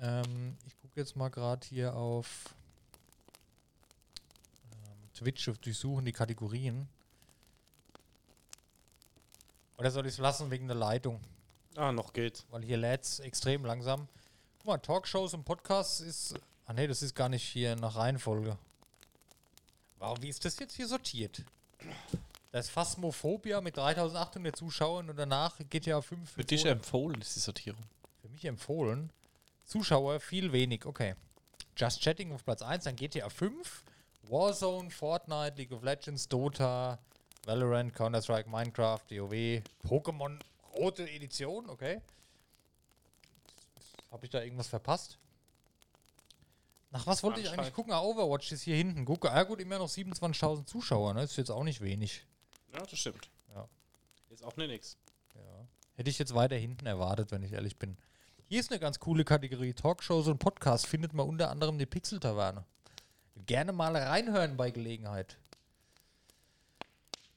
Ähm, 0.00 0.56
ich 0.66 0.74
gucke 0.80 0.98
jetzt 0.98 1.16
mal 1.16 1.28
gerade 1.28 1.66
hier 1.66 1.94
auf 1.94 2.26
ähm, 2.46 2.57
Twitch 5.18 5.48
auf 5.48 5.58
durchsuchen 5.58 6.04
die 6.04 6.12
Kategorien. 6.12 6.88
Oder 9.76 9.90
soll 9.90 10.06
ich 10.06 10.14
es 10.14 10.18
lassen 10.18 10.50
wegen 10.50 10.68
der 10.68 10.76
Leitung? 10.76 11.20
ah, 11.76 11.92
noch 11.92 12.12
geht's. 12.12 12.44
Weil 12.50 12.62
hier 12.62 12.76
lädt 12.76 13.04
es 13.04 13.20
extrem 13.20 13.64
langsam. 13.64 14.08
Guck 14.58 14.66
mal, 14.66 14.78
Talkshows 14.78 15.34
und 15.34 15.44
Podcasts 15.44 16.00
ist. 16.00 16.34
Ah 16.66 16.72
ne, 16.72 16.86
das 16.86 17.02
ist 17.02 17.14
gar 17.14 17.28
nicht 17.28 17.44
hier 17.44 17.76
nach 17.76 17.96
Reihenfolge. 17.96 18.56
Wow, 19.98 20.16
wie 20.20 20.28
ist 20.28 20.44
das 20.44 20.58
jetzt 20.58 20.76
hier 20.76 20.86
sortiert? 20.86 21.42
Das 22.52 22.66
ist 22.66 22.70
Phasmophobia 22.72 23.60
mit 23.60 23.76
3800 23.76 24.54
Zuschauern 24.56 25.10
und 25.10 25.16
danach 25.16 25.58
GTA 25.70 26.00
5 26.00 26.30
Für 26.30 26.44
dich 26.44 26.64
empfohlen 26.64 27.20
ist 27.20 27.36
die 27.36 27.40
Sortierung. 27.40 27.82
Für 28.20 28.28
mich 28.28 28.44
empfohlen. 28.44 29.10
Zuschauer 29.64 30.20
viel 30.20 30.52
wenig, 30.52 30.86
okay. 30.86 31.14
Just 31.76 32.00
Chatting 32.02 32.32
auf 32.32 32.44
Platz 32.44 32.62
1, 32.62 32.84
dann 32.84 32.96
GTA 32.96 33.28
5, 33.28 33.84
Warzone, 34.28 34.90
Fortnite, 34.90 35.56
League 35.56 35.72
of 35.72 35.82
Legends, 35.82 36.28
Dota, 36.28 36.98
Valorant, 37.46 37.94
Counter-Strike, 37.94 38.48
Minecraft, 38.48 39.00
WoW, 39.10 39.62
Pokémon 39.88 40.38
Rote 40.76 41.08
Edition, 41.08 41.68
okay. 41.70 42.00
Habe 44.10 44.24
ich 44.26 44.30
da 44.30 44.42
irgendwas 44.42 44.68
verpasst? 44.68 45.18
Nach 46.90 47.06
was 47.06 47.22
wollte 47.22 47.40
ich 47.40 47.50
eigentlich 47.50 47.74
gucken? 47.74 47.92
Ah, 47.92 48.00
Overwatch 48.00 48.52
ist 48.52 48.62
hier 48.62 48.76
hinten. 48.76 49.04
Gucke, 49.04 49.30
ah 49.30 49.42
gut, 49.42 49.60
immer 49.60 49.78
noch 49.78 49.88
27.000 49.88 50.64
Zuschauer, 50.64 51.14
ne? 51.14 51.22
Ist 51.22 51.36
jetzt 51.36 51.50
auch 51.50 51.64
nicht 51.64 51.80
wenig. 51.82 52.24
Ja, 52.72 52.80
das 52.80 52.98
stimmt. 52.98 53.28
Ja. 53.54 53.68
Ist 54.30 54.44
auch 54.44 54.56
nix. 54.56 54.96
Ja. 55.34 55.66
Hätte 55.96 56.08
ich 56.08 56.18
jetzt 56.18 56.34
weiter 56.34 56.56
hinten 56.56 56.86
erwartet, 56.86 57.30
wenn 57.30 57.42
ich 57.42 57.52
ehrlich 57.52 57.78
bin. 57.78 57.98
Hier 58.46 58.60
ist 58.60 58.70
eine 58.70 58.80
ganz 58.80 58.98
coole 58.98 59.24
Kategorie. 59.24 59.74
Talkshows 59.74 60.28
und 60.28 60.38
Podcasts 60.38 60.86
findet 60.86 61.12
man 61.12 61.28
unter 61.28 61.50
anderem 61.50 61.78
die 61.78 61.84
Pixel-Taverne. 61.84 62.64
Gerne 63.46 63.72
mal 63.72 63.96
reinhören 63.96 64.56
bei 64.56 64.70
Gelegenheit. 64.70 65.36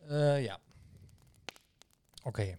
Äh, 0.09 0.45
ja. 0.45 0.59
Okay. 2.23 2.57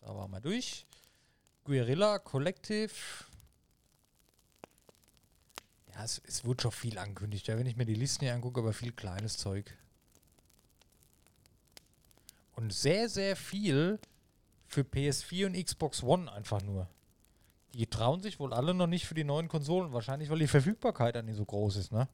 Da 0.00 0.14
waren 0.14 0.30
wir 0.30 0.40
durch. 0.40 0.86
Guerilla 1.64 2.18
Collective. 2.18 2.92
Ja, 5.94 6.04
es, 6.04 6.20
es 6.26 6.44
wurde 6.44 6.62
schon 6.62 6.72
viel 6.72 6.98
angekündigt. 6.98 7.46
Ja, 7.46 7.56
wenn 7.56 7.66
ich 7.66 7.76
mir 7.76 7.86
die 7.86 7.94
Listen 7.94 8.24
hier 8.24 8.34
angucke, 8.34 8.60
aber 8.60 8.72
viel 8.72 8.92
kleines 8.92 9.36
Zeug. 9.38 9.76
Und 12.56 12.72
sehr, 12.72 13.08
sehr 13.08 13.36
viel 13.36 13.98
für 14.66 14.82
PS4 14.82 15.46
und 15.46 15.64
Xbox 15.64 16.02
One 16.02 16.30
einfach 16.32 16.62
nur. 16.62 16.88
Die 17.74 17.86
trauen 17.86 18.22
sich 18.22 18.38
wohl 18.38 18.52
alle 18.54 18.72
noch 18.72 18.86
nicht 18.86 19.06
für 19.06 19.14
die 19.14 19.24
neuen 19.24 19.48
Konsolen. 19.48 19.92
Wahrscheinlich, 19.92 20.30
weil 20.30 20.38
die 20.38 20.46
Verfügbarkeit 20.46 21.14
dann 21.16 21.26
nicht 21.26 21.36
so 21.36 21.44
groß 21.44 21.76
ist, 21.76 21.92
ne? 21.92 22.08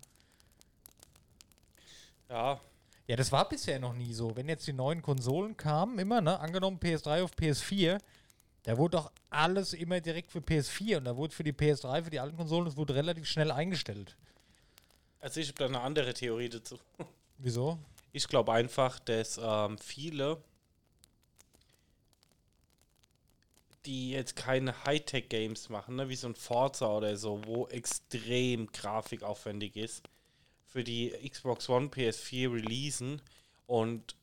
Ja, 2.28 2.60
Ja, 3.06 3.16
das 3.16 3.32
war 3.32 3.48
bisher 3.48 3.78
noch 3.80 3.92
nie 3.92 4.12
so. 4.14 4.36
Wenn 4.36 4.48
jetzt 4.48 4.66
die 4.66 4.72
neuen 4.72 5.02
Konsolen 5.02 5.56
kamen, 5.56 5.98
immer, 5.98 6.20
ne? 6.20 6.38
Angenommen 6.38 6.78
PS3 6.78 7.22
auf 7.24 7.32
PS4, 7.32 7.98
da 8.62 8.78
wurde 8.78 8.98
doch 8.98 9.10
alles 9.30 9.72
immer 9.72 10.00
direkt 10.00 10.30
für 10.30 10.38
PS4 10.38 10.98
und 10.98 11.04
da 11.06 11.16
wurde 11.16 11.34
für 11.34 11.42
die 11.42 11.52
PS3, 11.52 12.04
für 12.04 12.10
die 12.10 12.20
alten 12.20 12.36
Konsolen, 12.36 12.66
das 12.66 12.76
wurde 12.76 12.94
relativ 12.94 13.26
schnell 13.26 13.50
eingestellt. 13.50 14.16
also 15.20 15.40
ich 15.40 15.48
habe 15.48 15.58
da 15.58 15.66
eine 15.66 15.80
andere 15.80 16.14
Theorie 16.14 16.48
dazu. 16.48 16.78
Wieso? 17.38 17.78
Ich 18.12 18.28
glaube 18.28 18.52
einfach, 18.52 18.98
dass 19.00 19.40
ähm, 19.42 19.76
viele, 19.78 20.42
die 23.86 24.10
jetzt 24.10 24.36
keine 24.36 24.84
Hightech-Games 24.84 25.68
machen, 25.68 25.96
ne, 25.96 26.08
wie 26.08 26.16
so 26.16 26.28
ein 26.28 26.34
Forza 26.34 26.96
oder 26.96 27.16
so, 27.16 27.42
wo 27.46 27.66
extrem 27.68 28.70
grafikaufwendig 28.72 29.76
ist, 29.76 30.02
für 30.66 30.84
die 30.84 31.10
Xbox 31.28 31.68
One, 31.68 31.86
PS4 31.86 32.52
releasen 32.52 33.22
und 33.66 34.14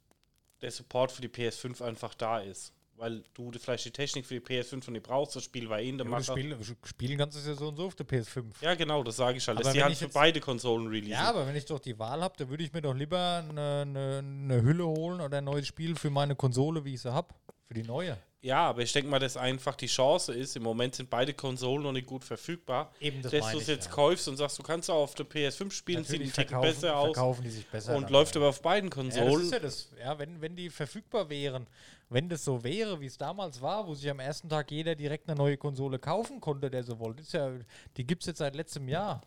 der 0.62 0.72
Support 0.72 1.12
für 1.12 1.22
die 1.22 1.30
PS5 1.30 1.84
einfach 1.84 2.14
da 2.14 2.40
ist. 2.40 2.74
Weil 2.96 3.24
du 3.36 3.52
vielleicht 3.52 3.86
die 3.86 3.92
Technik 3.92 4.26
für 4.26 4.40
die 4.40 4.46
PS5 4.46 4.88
und 4.88 4.96
die 4.96 5.00
brauchst, 5.00 5.36
das 5.36 5.44
Spiel 5.44 5.70
war 5.70 5.80
eh 5.80 5.90
in 5.90 6.00
der 6.00 6.06
Ja, 6.06 6.12
Mache. 6.12 6.24
Spiel, 6.24 6.58
spielen 6.84 7.18
kannst 7.20 7.36
du 7.38 7.42
es 7.42 7.46
ja 7.46 7.54
so 7.54 7.68
und 7.68 7.76
so 7.76 7.86
auf 7.86 7.94
der 7.94 8.08
PS5. 8.08 8.46
Ja, 8.62 8.74
genau, 8.74 9.04
das 9.04 9.18
sage 9.18 9.38
ich 9.38 9.48
halt. 9.48 9.60
Aber 9.60 9.72
die 9.72 9.84
halt 9.84 9.96
für 9.96 10.08
beide 10.10 10.40
Konsolen 10.40 10.88
releasen. 10.88 11.12
Ja, 11.12 11.30
aber 11.30 11.46
wenn 11.46 11.56
ich 11.56 11.66
doch 11.66 11.78
die 11.78 12.00
Wahl 12.00 12.22
habe, 12.22 12.34
dann 12.38 12.50
würde 12.50 12.64
ich 12.64 12.74
mir 12.74 12.82
doch 12.82 12.96
lieber 12.96 13.46
eine, 13.48 13.82
eine, 13.84 14.18
eine 14.18 14.62
Hülle 14.64 14.88
holen 14.88 15.22
oder 15.22 15.38
ein 15.38 15.44
neues 15.44 15.68
Spiel 15.68 15.96
für 15.96 16.10
meine 16.10 16.36
Konsole, 16.36 16.84
wie 16.86 16.96
ich 16.96 17.02
sie 17.02 17.14
habe. 17.14 17.36
Für 17.68 17.76
die 17.76 17.84
neue. 17.84 18.18
Ja, 18.42 18.68
aber 18.70 18.84
ich 18.84 18.94
denke 18.94 19.10
mal, 19.10 19.20
dass 19.20 19.36
einfach 19.36 19.76
die 19.76 19.88
Chance 19.88 20.32
ist, 20.34 20.56
im 20.56 20.64
Moment 20.64 20.94
sind 20.96 21.10
beide 21.10 21.34
Konsolen 21.34 21.82
noch 21.84 21.92
nicht 21.92 22.06
gut 22.06 22.24
verfügbar. 22.24 22.94
Eben, 23.00 23.22
das 23.24 23.32
dass 23.32 23.52
du 23.52 23.58
es 23.58 23.68
jetzt 23.68 23.88
ja. 23.88 23.92
kaufst 23.92 24.28
und 24.28 24.38
sagst, 24.38 24.60
du 24.60 24.64
kannst 24.64 24.92
auch 24.92 25.02
auf 25.04 25.16
der 25.16 25.26
PS5 25.26 25.72
spielen, 25.72 26.04
sieht 26.04 26.20
Natürlich 26.20 26.34
Ticken 26.34 26.62
besser 26.62 26.96
aus 26.98 27.16
verkaufen 27.16 27.44
die 27.44 27.50
sich 27.50 27.68
besser. 27.68 27.96
und 27.96 28.12
läuft 28.12 28.36
ja. 28.36 28.42
aber 28.42 28.50
auf 28.50 28.62
beiden 28.62 28.92
Ja, 28.92 29.04
das 29.04 29.16
Konsolen. 29.16 29.46
ist 29.46 29.52
ja 29.52 29.60
das. 29.60 29.90
Ja, 30.00 30.20
wenn, 30.20 30.40
wenn 30.40 30.56
die 30.56 30.70
verfügbar 30.70 31.30
wären, 31.30 31.66
wenn 32.10 32.30
das 32.30 32.46
so 32.46 32.64
wäre, 32.64 33.02
wie 33.02 33.08
es 33.08 33.18
damals 33.18 33.62
war, 33.62 33.88
wo 33.88 33.96
sich 33.96 34.10
am 34.10 34.20
ersten 34.20 34.48
Tag 34.48 34.70
jeder 34.72 34.94
direkt 34.96 35.28
eine 35.28 35.36
neue 35.36 35.58
Konsole 35.58 35.98
kaufen 35.98 36.40
konnte, 36.40 36.70
der 36.70 36.84
so 36.84 37.00
wollte, 37.00 37.24
ist 37.24 37.34
ja, 37.34 37.52
die 37.98 38.06
gibt 38.06 38.22
es 38.22 38.28
jetzt 38.28 38.38
seit 38.38 38.56
letztem 38.56 38.88
Jahr. 38.88 39.22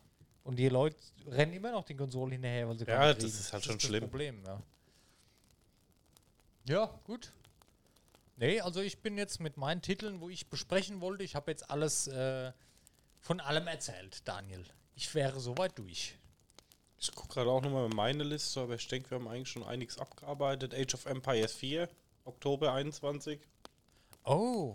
Und 0.45 0.57
die 0.59 0.69
Leute 0.69 0.97
rennen 1.27 1.53
immer 1.53 1.73
noch 1.73 1.85
den 1.85 1.97
Konsolen 1.99 2.33
hinterher, 2.33 2.69
weil 2.69 2.79
sie 2.79 2.87
Ja, 2.87 3.13
das 3.13 3.25
ist 3.25 3.53
halt 3.53 3.65
schon 3.65 3.75
das 3.77 3.83
schlimm. 3.83 4.05
Problem, 4.05 4.43
ja. 4.47 4.63
ja, 6.67 7.01
gut. 7.05 7.33
Nee, 8.41 8.63
also 8.63 8.81
ich 8.81 9.03
bin 9.03 9.19
jetzt 9.19 9.39
mit 9.39 9.59
meinen 9.59 9.83
Titeln, 9.83 10.23
wo 10.23 10.31
ich 10.31 10.49
besprechen 10.49 11.03
wollte, 11.03 11.23
ich 11.23 11.35
habe 11.35 11.51
jetzt 11.51 11.71
alles 11.71 12.07
äh, 12.09 12.53
von 13.21 13.39
allem 13.39 13.67
erzählt, 13.67 14.27
Daniel. 14.27 14.65
Ich 14.95 15.15
wäre 15.15 15.39
soweit 15.41 15.79
durch. 15.79 16.19
Ich 16.99 17.15
gucke 17.15 17.35
gerade 17.35 17.51
auch 17.51 17.61
nochmal 17.61 17.91
meine 17.91 18.25
Liste, 18.25 18.61
aber 18.63 18.77
ich 18.77 18.89
denke, 18.89 19.11
wir 19.11 19.19
haben 19.19 19.29
eigentlich 19.29 19.51
schon 19.51 19.63
einiges 19.63 19.99
abgearbeitet. 19.99 20.75
Age 20.75 20.95
of 20.95 21.05
Empires 21.05 21.53
4, 21.53 21.87
Oktober 22.25 22.73
21. 22.73 23.41
Oh, 24.25 24.75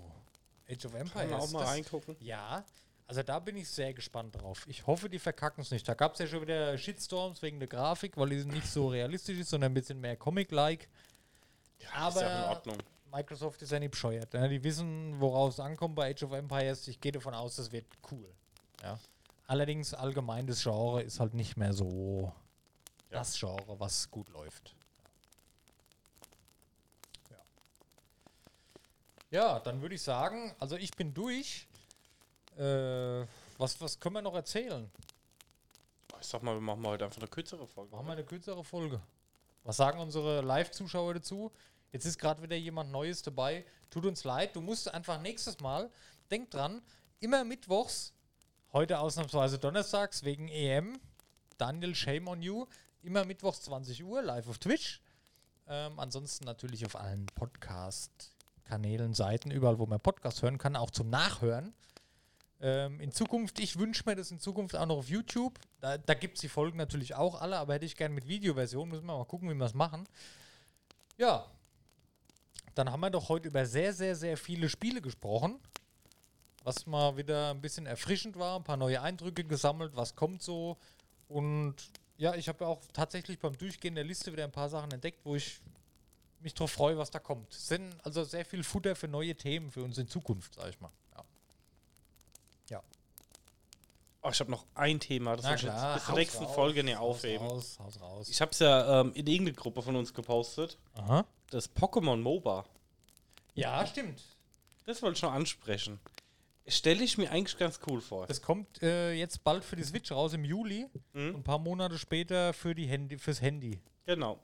Age 0.70 0.86
of 0.86 0.94
Empires. 0.94 1.12
Kann 1.14 1.30
man 1.32 1.40
auch 1.40 1.50
mal 1.52 1.60
das- 1.62 1.70
reingucken. 1.70 2.16
Ja, 2.20 2.64
also 3.08 3.24
da 3.24 3.40
bin 3.40 3.58
ich 3.58 3.68
sehr 3.68 3.96
gespannt 3.96 4.36
drauf. 4.36 4.64
Ich 4.68 4.86
hoffe, 4.86 5.10
die 5.10 5.20
verkacken 5.20 5.62
es 5.64 5.72
nicht. 5.72 5.88
Da 5.88 5.96
gab 5.96 6.14
es 6.14 6.20
ja 6.20 6.28
schon 6.28 6.42
wieder 6.42 6.78
Shitstorms 6.78 7.42
wegen 7.42 7.60
der 7.60 7.68
Grafik, 7.68 8.16
weil 8.16 8.30
die 8.30 8.46
nicht 8.46 8.68
so 8.68 8.90
realistisch 8.90 9.40
ist, 9.40 9.50
sondern 9.50 9.72
ein 9.72 9.76
bisschen 9.76 10.00
mehr 10.00 10.18
Comic-like. 10.18 10.88
ist 11.80 11.92
ja 11.94 12.44
in 12.44 12.50
Ordnung. 12.50 12.78
Microsoft 13.16 13.62
ist 13.62 13.72
ja 13.72 13.80
nicht 13.80 13.92
bescheuert. 13.92 14.34
Ne? 14.34 14.50
Die 14.50 14.62
wissen, 14.64 15.20
woraus 15.22 15.54
es 15.54 15.60
ankommt 15.62 15.96
bei 15.96 16.12
Age 16.12 16.24
of 16.24 16.34
Empires. 16.34 16.86
Ich 16.90 17.00
gehe 17.00 17.14
davon 17.14 17.34
aus, 17.34 17.56
das 17.56 17.72
wird 17.72 17.86
cool. 18.12 18.28
Ja. 18.84 19.00
Allerdings 19.48 19.94
allgemein 19.94 20.46
das 20.48 20.62
Genre 20.62 21.02
ist 21.02 21.20
halt 21.22 21.34
nicht 21.34 21.56
mehr 21.56 21.72
so 21.72 22.34
Ja. 23.10 23.20
das 23.20 23.40
Genre, 23.40 23.80
was 23.80 24.12
gut 24.12 24.28
läuft. 24.30 24.76
Ja. 27.30 27.38
Ja, 29.32 29.60
dann 29.60 29.82
würde 29.82 29.96
ich 29.96 30.02
sagen, 30.02 30.54
also 30.60 30.76
ich 30.76 30.92
bin 30.92 31.14
durch. 31.14 31.68
Äh, 32.58 33.26
was, 33.58 33.80
was 33.80 33.98
können 34.00 34.16
wir 34.16 34.22
noch 34.22 34.36
erzählen? 34.36 34.90
Ich 36.20 36.28
sag 36.28 36.44
mal, 36.44 36.56
wir 36.56 36.62
machen 36.62 36.82
mal 36.82 36.90
heute 36.90 37.06
einfach 37.06 37.20
eine 37.22 37.28
kürzere 37.30 37.66
Folge. 37.68 37.92
Machen 37.96 38.08
wir 38.08 38.14
eine 38.14 38.24
kürzere 38.26 38.64
Folge. 38.64 39.00
Was 39.64 39.78
sagen 39.78 40.00
unsere 40.00 40.42
Live-Zuschauer 40.42 41.14
dazu? 41.16 41.52
Jetzt 41.96 42.04
ist 42.04 42.20
gerade 42.20 42.44
wieder 42.44 42.58
jemand 42.58 42.92
Neues 42.92 43.22
dabei. 43.22 43.64
Tut 43.90 44.06
uns 44.06 44.26
leid, 44.26 44.54
du 44.54 44.60
musst 44.60 44.94
einfach 44.94 45.22
nächstes 45.22 45.62
Mal, 45.62 45.90
denk 46.30 46.52
dran, 46.52 46.82
immer 47.22 47.46
mittwochs, 47.46 48.12
heute 48.74 49.00
ausnahmsweise 49.00 49.60
donnerstags 49.60 50.26
wegen 50.26 50.50
EM, 50.50 51.00
Daniel, 51.58 51.96
shame 51.96 52.28
on 52.28 52.42
you, 52.42 52.66
immer 53.02 53.24
mittwochs 53.24 53.62
20 53.62 54.04
Uhr 54.04 54.22
live 54.22 54.50
auf 54.50 54.58
Twitch. 54.58 55.00
Ähm, 55.68 55.98
ansonsten 55.98 56.44
natürlich 56.44 56.86
auf 56.86 56.98
allen 56.98 57.28
Podcast-Kanälen, 57.28 59.14
Seiten, 59.14 59.50
überall, 59.50 59.80
wo 59.80 59.86
man 59.86 60.02
Podcast 60.02 60.42
hören 60.42 60.58
kann, 60.58 60.76
auch 60.76 60.92
zum 60.92 61.10
Nachhören. 61.10 61.74
Ähm, 62.60 63.00
in 63.00 63.14
Zukunft, 63.14 63.58
ich 63.60 63.80
wünsche 63.80 64.04
mir 64.06 64.18
das 64.18 64.32
in 64.32 64.40
Zukunft 64.42 64.76
auch 64.76 64.86
noch 64.86 64.98
auf 64.98 65.08
YouTube. 65.08 65.60
Da, 65.80 65.98
da 65.98 66.14
gibt 66.14 66.36
es 66.36 66.42
die 66.42 66.50
Folgen 66.50 66.78
natürlich 66.78 67.16
auch 67.16 67.40
alle, 67.40 67.56
aber 67.56 67.76
hätte 67.76 67.86
ich 67.86 67.96
gerne 67.96 68.14
mit 68.14 68.28
Videoversion. 68.28 68.90
Müssen 68.90 69.06
wir 69.06 69.18
mal 69.18 69.24
gucken, 69.24 69.50
wie 69.50 69.54
wir 69.54 69.66
es 69.66 69.74
machen. 69.74 70.10
Ja, 71.18 71.50
dann 72.76 72.92
haben 72.92 73.00
wir 73.00 73.10
doch 73.10 73.30
heute 73.30 73.48
über 73.48 73.66
sehr, 73.66 73.94
sehr, 73.94 74.16
sehr 74.16 74.38
viele 74.38 74.70
Spiele 74.70 75.02
gesprochen. 75.02 75.60
Was 76.64 76.86
mal 76.86 77.16
wieder 77.16 77.52
ein 77.52 77.62
bisschen 77.62 77.86
erfrischend 77.86 78.38
war, 78.38 78.58
ein 78.58 78.64
paar 78.64 78.78
neue 78.78 79.02
Eindrücke 79.02 79.44
gesammelt, 79.44 79.96
was 79.96 80.16
kommt 80.16 80.42
so. 80.42 80.78
Und 81.28 81.76
ja, 82.18 82.36
ich 82.36 82.48
habe 82.48 82.64
ja 82.64 82.70
auch 82.70 82.82
tatsächlich 82.92 83.40
beim 83.40 83.58
Durchgehen 83.58 83.96
der 83.96 84.04
Liste 84.04 84.32
wieder 84.32 84.44
ein 84.44 84.52
paar 84.52 84.70
Sachen 84.70 84.92
entdeckt, 84.92 85.20
wo 85.24 85.36
ich 85.36 85.62
mich 86.40 86.54
drauf 86.54 86.72
freue, 86.72 86.98
was 86.98 87.12
da 87.12 87.20
kommt. 87.20 87.52
Es 87.54 87.68
sind 87.68 87.96
also 88.04 88.24
sehr 88.24 88.46
viel 88.46 88.64
Futter 88.64 88.96
für 88.96 89.08
neue 89.08 89.36
Themen 89.36 89.72
für 89.72 89.84
uns 89.84 89.98
in 89.98 90.08
Zukunft, 90.08 90.56
sag 90.56 90.70
ich 90.70 90.80
mal. 90.80 90.92
Ja. 92.70 92.82
Oh, 94.22 94.30
ich 94.32 94.40
habe 94.40 94.50
noch 94.50 94.66
ein 94.74 95.00
Thema, 95.00 95.36
das 95.36 95.46
Na 95.46 95.52
will 95.52 95.56
ich 95.58 95.64
jetzt 95.64 95.72
klar, 95.72 95.96
bis 95.96 96.06
zur 96.06 96.16
nächsten 96.16 96.44
raus, 96.46 96.56
Folge 96.56 96.84
nicht 96.84 96.98
haus 96.98 97.18
aufheben. 97.18 97.48
Raus, 97.48 97.78
haus 97.80 98.02
raus. 98.02 98.30
Ich 98.30 98.42
habe 98.42 98.52
es 98.52 98.60
ja 98.60 99.02
ähm, 99.02 99.14
in 99.14 99.28
irgendeine 99.28 99.54
Gruppe 99.54 99.84
von 99.84 99.96
uns 99.96 100.14
gepostet. 100.14 100.80
Aha. 100.96 101.26
Das 101.50 101.74
Pokémon 101.76 102.18
MOBA. 102.18 102.66
Ja, 103.54 103.86
stimmt. 103.86 104.22
Das 104.86 105.02
wollte 105.02 105.18
ich 105.18 105.22
noch 105.24 105.32
ansprechen. 105.34 106.00
Stelle 106.68 107.04
ich 107.04 107.18
mir 107.18 107.32
eigentlich 107.32 107.58
ganz 107.58 107.80
cool 107.88 108.02
vor. 108.02 108.26
Das 108.28 108.42
kommt 108.42 108.82
äh, 108.82 109.14
jetzt 109.14 109.44
bald 109.44 109.64
für 109.64 109.76
die 109.76 109.84
Switch 109.84 110.12
raus 110.12 110.34
im 110.34 110.44
Juli 110.44 110.88
Mhm. 111.14 111.30
und 111.30 111.36
ein 111.38 111.44
paar 111.44 111.60
Monate 111.60 111.98
später 111.98 112.54
für 112.54 112.74
die 112.74 112.88
Handy, 112.88 113.18
fürs 113.18 113.40
Handy. 113.42 113.80
Genau. 114.06 114.40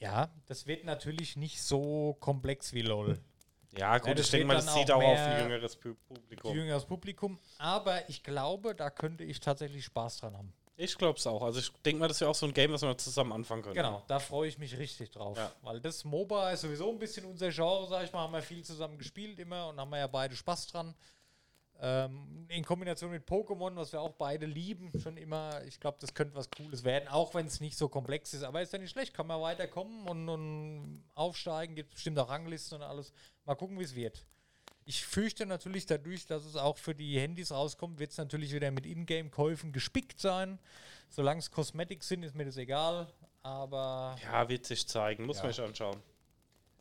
Ja, 0.00 0.28
das 0.46 0.66
wird 0.66 0.84
natürlich 0.84 1.36
nicht 1.36 1.62
so 1.62 2.16
komplex 2.20 2.72
wie 2.72 2.82
LOL. 2.82 3.18
Ja, 3.78 3.98
gut, 3.98 4.08
Ja, 4.08 4.14
das 4.14 4.26
ich 4.26 4.30
denke 4.32 4.46
mal, 4.46 4.54
das 4.54 4.72
zieht 4.72 4.90
auch 4.90 5.02
auf 5.02 5.18
ein 5.18 5.42
jüngeres 5.42 5.78
Pu- 5.80 5.96
Publikum. 6.08 6.54
Jüngeres 6.54 6.84
Publikum. 6.84 7.38
Aber 7.58 8.08
ich 8.08 8.22
glaube, 8.22 8.74
da 8.74 8.90
könnte 8.90 9.24
ich 9.24 9.40
tatsächlich 9.40 9.84
Spaß 9.84 10.18
dran 10.18 10.36
haben. 10.36 10.52
Ich 10.78 10.98
glaube 10.98 11.18
es 11.18 11.26
auch. 11.26 11.42
Also 11.42 11.58
ich 11.58 11.72
denke 11.84 12.00
mal, 12.00 12.08
das 12.08 12.20
wäre 12.20 12.30
auch 12.30 12.34
so 12.34 12.46
ein 12.46 12.52
Game, 12.52 12.70
was 12.70 12.82
wir 12.82 12.98
zusammen 12.98 13.32
anfangen 13.32 13.62
können. 13.62 13.74
Genau, 13.74 14.02
da 14.08 14.18
freue 14.18 14.48
ich 14.48 14.58
mich 14.58 14.76
richtig 14.76 15.10
drauf. 15.10 15.38
Ja. 15.38 15.50
Weil 15.62 15.80
das 15.80 16.04
MOBA 16.04 16.50
ist 16.50 16.60
sowieso 16.60 16.90
ein 16.90 16.98
bisschen 16.98 17.24
unser 17.24 17.50
Genre, 17.50 17.86
sag 17.88 18.04
ich 18.04 18.12
mal, 18.12 18.20
haben 18.20 18.34
wir 18.34 18.42
viel 18.42 18.62
zusammen 18.62 18.98
gespielt 18.98 19.38
immer 19.38 19.68
und 19.68 19.80
haben 19.80 19.90
wir 19.90 19.98
ja 19.98 20.06
beide 20.06 20.36
Spaß 20.36 20.66
dran. 20.68 20.94
Ähm, 21.78 22.46
in 22.48 22.64
Kombination 22.64 23.10
mit 23.10 23.26
Pokémon, 23.26 23.74
was 23.76 23.92
wir 23.92 24.00
auch 24.00 24.12
beide 24.12 24.46
lieben, 24.46 24.90
schon 24.98 25.16
immer, 25.16 25.62
ich 25.64 25.78
glaube, 25.80 25.98
das 26.00 26.14
könnte 26.14 26.34
was 26.34 26.50
Cooles 26.50 26.84
werden, 26.84 27.08
auch 27.08 27.34
wenn 27.34 27.46
es 27.46 27.60
nicht 27.60 27.76
so 27.76 27.88
komplex 27.88 28.34
ist. 28.34 28.44
Aber 28.44 28.60
ist 28.62 28.72
ja 28.72 28.78
nicht 28.78 28.90
schlecht, 28.90 29.14
kann 29.14 29.26
man 29.26 29.40
weiterkommen 29.40 30.06
und, 30.06 30.28
und 30.28 31.04
aufsteigen, 31.14 31.74
gibt 31.74 31.90
bestimmt 31.90 32.18
auch 32.18 32.28
Ranglisten 32.28 32.78
und 32.78 32.84
alles. 32.84 33.12
Mal 33.44 33.54
gucken, 33.56 33.78
wie 33.78 33.84
es 33.84 33.94
wird. 33.94 34.24
Ich 34.88 35.04
fürchte 35.04 35.46
natürlich 35.46 35.84
dadurch, 35.86 36.26
dass 36.26 36.44
es 36.44 36.54
auch 36.54 36.78
für 36.78 36.94
die 36.94 37.18
Handys 37.18 37.50
rauskommt, 37.50 37.98
wird 37.98 38.12
es 38.12 38.18
natürlich 38.18 38.52
wieder 38.52 38.70
mit 38.70 38.86
Ingame-Käufen 38.86 39.72
gespickt 39.72 40.20
sein. 40.20 40.60
Solange 41.10 41.40
es 41.40 41.50
Cosmetics 41.50 42.06
sind, 42.06 42.22
ist 42.22 42.36
mir 42.36 42.44
das 42.44 42.56
egal. 42.56 43.12
Aber 43.42 44.16
Ja, 44.22 44.48
wird 44.48 44.64
sich 44.64 44.86
zeigen. 44.86 45.26
Muss 45.26 45.38
Ja. 45.38 45.42
man 45.44 45.52
sich 45.52 45.64
anschauen. 45.64 46.00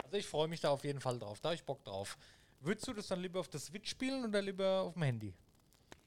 also 0.04 0.18
ich 0.18 0.28
freue 0.28 0.48
mich 0.48 0.62
da 0.62 0.70
auf 0.70 0.84
jeden 0.84 1.02
Fall 1.02 1.18
drauf. 1.18 1.40
Da 1.42 1.50
habe 1.50 1.56
ich 1.56 1.64
Bock 1.64 1.84
drauf. 1.84 2.16
Würdest 2.60 2.88
du 2.88 2.94
das 2.94 3.08
dann 3.08 3.22
lieber 3.22 3.40
auf 3.40 3.48
der 3.48 3.60
Switch 3.60 3.90
spielen 3.90 4.24
oder 4.26 4.40
lieber 4.42 4.82
auf 4.82 4.94
dem 4.94 5.02
Handy? 5.02 5.34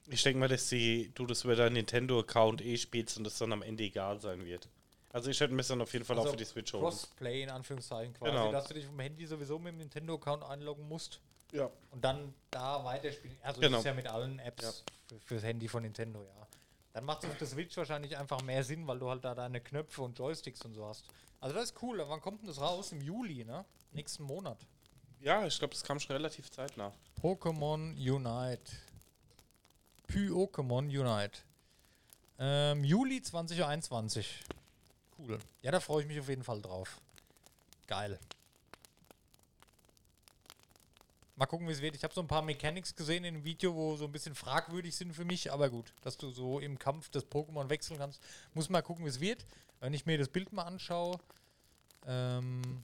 Ich 0.07 0.23
denke 0.23 0.39
mal, 0.39 0.47
dass 0.47 0.69
die, 0.69 1.11
du 1.13 1.25
das 1.25 1.43
über 1.43 1.55
deinen 1.57 1.73
Nintendo-Account 1.73 2.61
eh 2.61 2.77
spielst 2.77 3.17
und 3.17 3.25
das 3.25 3.37
dann 3.37 3.51
am 3.51 3.61
Ende 3.61 3.83
egal 3.83 4.19
sein 4.21 4.45
wird. 4.45 4.69
Also 5.11 5.29
ich 5.29 5.39
hätte 5.41 5.53
mir 5.53 5.63
dann 5.63 5.81
auf 5.81 5.91
jeden 5.91 6.05
Fall 6.05 6.17
auch 6.17 6.21
Also 6.21 6.31
für 6.31 6.37
die 6.37 6.45
Switch 6.45 6.71
holen. 6.73 6.81
Crossplay 6.83 7.43
in 7.43 7.49
Anführungszeichen 7.49 8.13
quasi, 8.13 8.31
Genau. 8.31 8.51
dass 8.53 8.67
du 8.67 8.73
dich 8.73 8.85
vom 8.85 8.99
Handy 8.99 9.25
sowieso 9.25 9.59
mit 9.59 9.73
dem 9.73 9.77
Nintendo-Account 9.79 10.43
einloggen 10.43 10.87
musst 10.87 11.19
Ja. 11.51 11.69
und 11.91 12.03
dann 12.03 12.33
da 12.51 12.83
weiterspielen. 12.83 13.37
Also 13.41 13.61
Genau. 13.61 13.77
das 13.77 13.81
ist 13.81 13.85
ja 13.85 13.93
mit 13.93 14.07
allen 14.07 14.39
Apps 14.39 14.83
für, 15.07 15.19
fürs 15.19 15.43
Handy 15.43 15.67
von 15.67 15.81
Nintendo, 15.83 16.21
ja. 16.23 16.47
Dann 16.93 17.05
macht 17.05 17.23
es 17.23 17.29
auf 17.29 17.37
der 17.37 17.47
Switch 17.47 17.75
wahrscheinlich 17.77 18.17
einfach 18.17 18.41
mehr 18.41 18.63
Sinn, 18.63 18.85
weil 18.87 18.99
du 18.99 19.09
halt 19.09 19.23
da 19.23 19.35
deine 19.35 19.61
Knöpfe 19.61 20.01
und 20.01 20.17
Joysticks 20.17 20.63
und 20.65 20.73
so 20.73 20.85
hast. 20.87 21.05
Also 21.39 21.55
das 21.55 21.65
ist 21.71 21.81
cool. 21.83 22.01
Aber 22.01 22.09
Wann 22.09 22.19
kommt 22.21 22.41
denn 22.41 22.47
das 22.47 22.59
raus? 22.59 22.91
Im 22.91 23.01
Juli, 23.01 23.45
ne? 23.45 23.63
Nächsten 23.91 24.23
Monat. 24.23 24.57
Ja, 25.21 25.45
ich 25.45 25.57
glaube, 25.59 25.73
das 25.73 25.83
kam 25.83 25.99
schon 25.99 26.15
relativ 26.15 26.49
zeitnah. 26.49 26.91
Pokémon 27.21 27.93
Unite. 27.95 28.71
Pokémon 30.07 30.85
Unite. 30.87 31.39
Ähm, 32.39 32.83
Juli 32.83 33.21
2021. 33.21 34.43
Cool. 35.17 35.37
Ja, 35.61 35.71
da 35.71 35.79
freue 35.79 36.01
ich 36.01 36.07
mich 36.07 36.19
auf 36.19 36.29
jeden 36.29 36.43
Fall 36.43 36.61
drauf. 36.61 36.99
Geil. 37.87 38.17
Mal 41.39 41.45
gucken, 41.45 41.69
wie 41.69 41.71
es 41.71 41.81
wird. 41.81 41.95
Ich 41.95 42.03
habe 42.03 42.13
so 42.13 42.19
ein 42.19 42.27
paar 42.27 42.41
Mechanics 42.41 42.93
gesehen 42.93 43.23
in 43.23 43.35
dem 43.35 43.43
Video, 43.45 43.73
wo 43.73 43.95
so 43.95 44.03
ein 44.03 44.11
bisschen 44.11 44.35
fragwürdig 44.35 44.93
sind 44.93 45.13
für 45.13 45.23
mich, 45.23 45.49
aber 45.53 45.69
gut, 45.69 45.93
dass 46.01 46.17
du 46.17 46.31
so 46.31 46.59
im 46.59 46.77
Kampf 46.77 47.07
das 47.11 47.25
Pokémon 47.25 47.69
wechseln 47.69 47.97
kannst. 47.97 48.21
Muss 48.53 48.67
mal 48.67 48.81
gucken, 48.81 49.05
wie 49.05 49.09
es 49.09 49.21
wird. 49.21 49.45
Wenn 49.79 49.93
ich 49.93 50.05
mir 50.05 50.17
das 50.17 50.27
Bild 50.27 50.51
mal 50.51 50.63
anschaue, 50.63 51.17
ähm, 52.05 52.83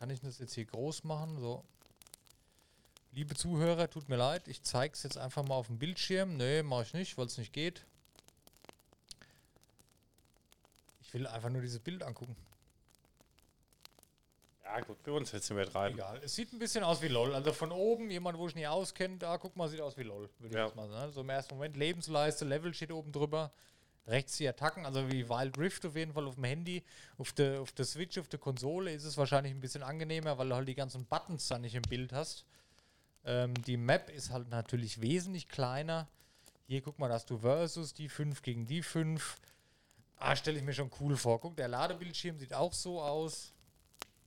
kann 0.00 0.10
ich 0.10 0.20
das 0.20 0.40
jetzt 0.40 0.54
hier 0.54 0.64
groß 0.64 1.04
machen? 1.04 1.38
So. 1.38 1.62
Liebe 3.12 3.36
Zuhörer, 3.36 3.88
tut 3.88 4.08
mir 4.08 4.16
leid, 4.16 4.48
ich 4.48 4.60
zeige 4.62 4.92
es 4.92 5.04
jetzt 5.04 5.16
einfach 5.16 5.44
mal 5.44 5.54
auf 5.54 5.68
dem 5.68 5.78
Bildschirm. 5.78 6.36
Nee, 6.36 6.64
mache 6.64 6.82
ich 6.82 6.94
nicht, 6.94 7.16
weil 7.16 7.26
es 7.26 7.38
nicht 7.38 7.52
geht. 7.52 7.86
Ich 11.00 11.14
will 11.14 11.28
einfach 11.28 11.48
nur 11.48 11.62
dieses 11.62 11.78
Bild 11.78 12.02
angucken. 12.02 12.34
Ja, 14.76 14.80
gut, 14.80 14.96
für 15.02 15.12
uns 15.12 15.30
jetzt 15.30 15.48
übertreiben. 15.50 15.96
Egal. 15.98 16.20
Es 16.24 16.34
sieht 16.34 16.52
ein 16.52 16.58
bisschen 16.58 16.82
aus 16.82 17.00
wie 17.00 17.06
LOL. 17.08 17.32
Also 17.34 17.52
von 17.52 17.70
oben, 17.70 18.10
jemand, 18.10 18.38
wo 18.38 18.48
ich 18.48 18.54
nie 18.56 18.66
auskenne, 18.66 19.18
da 19.18 19.38
guck 19.38 19.54
mal, 19.56 19.68
sieht 19.68 19.80
aus 19.80 19.96
wie 19.96 20.02
LOL, 20.02 20.28
würde 20.40 20.56
Ja. 20.56 20.62
ich 20.64 20.68
jetzt 20.70 20.76
mal 20.76 20.88
sagen. 20.88 21.12
So 21.12 21.20
im 21.20 21.28
ersten 21.30 21.54
Moment 21.54 21.76
Lebensleiste, 21.76 22.44
Level 22.44 22.74
steht 22.74 22.90
oben 22.90 23.12
drüber. 23.12 23.52
Rechts 24.06 24.36
die 24.36 24.48
Attacken, 24.48 24.84
also 24.84 25.10
wie 25.10 25.28
Wild 25.28 25.56
Rift 25.56 25.86
auf 25.86 25.94
jeden 25.96 26.12
Fall 26.12 26.26
auf 26.26 26.34
dem 26.34 26.44
Handy. 26.44 26.82
Auf 27.18 27.32
der, 27.32 27.60
auf 27.60 27.72
der 27.72 27.84
Switch, 27.86 28.18
auf 28.18 28.28
der 28.28 28.38
Konsole 28.40 28.92
ist 28.92 29.04
es 29.04 29.16
wahrscheinlich 29.16 29.54
ein 29.54 29.60
bisschen 29.60 29.82
angenehmer, 29.82 30.36
weil 30.36 30.48
du 30.48 30.54
halt 30.56 30.68
die 30.68 30.74
ganzen 30.74 31.06
Buttons 31.06 31.46
da 31.48 31.58
nicht 31.58 31.74
im 31.74 31.82
Bild 31.82 32.12
hast. 32.12 32.44
Ähm, 33.24 33.54
die 33.62 33.76
Map 33.78 34.10
ist 34.10 34.30
halt 34.30 34.48
natürlich 34.50 35.00
wesentlich 35.00 35.48
kleiner. 35.48 36.08
Hier, 36.66 36.82
guck 36.82 36.98
mal, 36.98 37.08
da 37.08 37.14
hast 37.14 37.30
du 37.30 37.38
Versus, 37.38 37.94
die 37.94 38.08
5 38.10 38.42
gegen 38.42 38.66
die 38.66 38.82
5. 38.82 39.36
Ah, 40.16 40.36
stelle 40.36 40.58
ich 40.58 40.64
mir 40.64 40.74
schon 40.74 40.90
cool 41.00 41.16
vor. 41.16 41.40
Guck, 41.40 41.56
der 41.56 41.68
Ladebildschirm 41.68 42.38
sieht 42.38 42.52
auch 42.52 42.72
so 42.74 43.00
aus. 43.00 43.53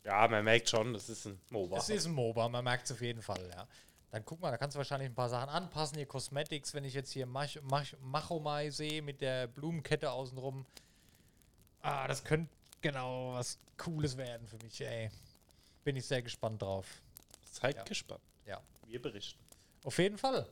Ja, 0.07 0.25
man 0.29 0.45
merkt 0.45 0.69
schon, 0.69 0.93
das 0.93 1.09
ist 1.09 1.25
ein 1.25 1.37
MOBA. 1.49 1.77
Es 1.79 1.89
ist 1.89 2.05
ein 2.05 2.13
MOBA, 2.13 2.47
man 2.47 2.63
merkt 2.63 2.85
es 2.85 2.93
auf 2.93 3.01
jeden 3.01 3.21
Fall, 3.21 3.45
ja. 3.53 3.67
Dann 4.09 4.23
guck 4.23 4.39
mal, 4.39 4.51
da 4.51 4.57
kannst 4.57 4.75
du 4.75 4.77
wahrscheinlich 4.77 5.09
ein 5.09 5.15
paar 5.15 5.27
Sachen 5.27 5.49
anpassen. 5.49 5.97
Hier 5.97 6.05
Cosmetics, 6.05 6.73
wenn 6.73 6.85
ich 6.85 6.93
jetzt 6.93 7.11
hier 7.11 7.25
Mach, 7.25 7.49
Mach, 7.63 7.85
Machomai 7.99 8.69
sehe 8.69 9.01
mit 9.01 9.19
der 9.19 9.47
Blumenkette 9.47 10.09
außenrum. 10.09 10.65
Ah, 11.81 12.07
das 12.07 12.23
könnte 12.23 12.49
genau 12.79 13.33
was 13.33 13.59
Cooles 13.77 14.15
werden 14.15 14.47
für 14.47 14.57
mich, 14.63 14.79
ey. 14.79 15.11
Bin 15.83 15.97
ich 15.97 16.05
sehr 16.05 16.21
gespannt 16.21 16.61
drauf. 16.61 16.85
Seid 17.51 17.75
Ja. 17.75 17.83
gespannt. 17.83 18.21
Ja. 18.45 18.61
Wir 18.85 19.01
berichten. 19.01 19.43
Auf 19.83 19.97
jeden 19.99 20.17
Fall. 20.17 20.47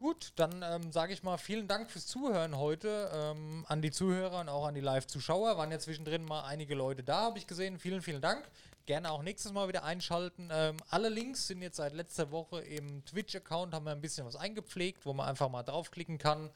Gut, 0.00 0.32
dann 0.34 0.62
ähm, 0.64 0.90
sage 0.90 1.12
ich 1.12 1.22
mal 1.22 1.38
vielen 1.38 1.68
Dank 1.68 1.88
fürs 1.88 2.06
Zuhören 2.08 2.56
heute 2.58 3.10
ähm, 3.14 3.64
an 3.68 3.80
die 3.80 3.92
Zuhörer 3.92 4.40
und 4.40 4.48
auch 4.48 4.66
an 4.66 4.74
die 4.74 4.80
Live-Zuschauer. 4.80 5.56
Waren 5.56 5.70
ja 5.70 5.78
zwischendrin 5.78 6.24
mal 6.24 6.42
einige 6.46 6.74
Leute 6.74 7.04
da, 7.04 7.22
habe 7.22 7.38
ich 7.38 7.46
gesehen. 7.46 7.78
Vielen, 7.78 8.02
vielen 8.02 8.20
Dank. 8.20 8.48
Gerne 8.88 9.12
auch 9.12 9.22
nächstes 9.22 9.52
Mal 9.52 9.68
wieder 9.68 9.84
einschalten. 9.84 10.48
Ähm, 10.50 10.78
alle 10.88 11.10
Links 11.10 11.46
sind 11.46 11.60
jetzt 11.60 11.76
seit 11.76 11.92
letzter 11.92 12.30
Woche 12.30 12.60
im 12.62 13.04
Twitch-Account, 13.04 13.74
haben 13.74 13.84
wir 13.84 13.92
ein 13.92 14.00
bisschen 14.00 14.24
was 14.24 14.34
eingepflegt, 14.34 15.04
wo 15.04 15.12
man 15.12 15.28
einfach 15.28 15.50
mal 15.50 15.62
draufklicken 15.62 16.16
kann. 16.16 16.48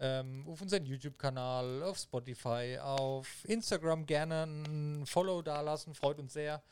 Ähm, 0.00 0.44
auf 0.48 0.60
unseren 0.60 0.86
YouTube-Kanal, 0.86 1.84
auf 1.84 1.98
Spotify, 1.98 2.80
auf 2.82 3.28
Instagram 3.44 4.06
gerne 4.06 4.42
ein 4.42 5.06
Follow 5.06 5.40
dalassen, 5.40 5.94
freut 5.94 6.18
uns 6.18 6.32
sehr. 6.32 6.64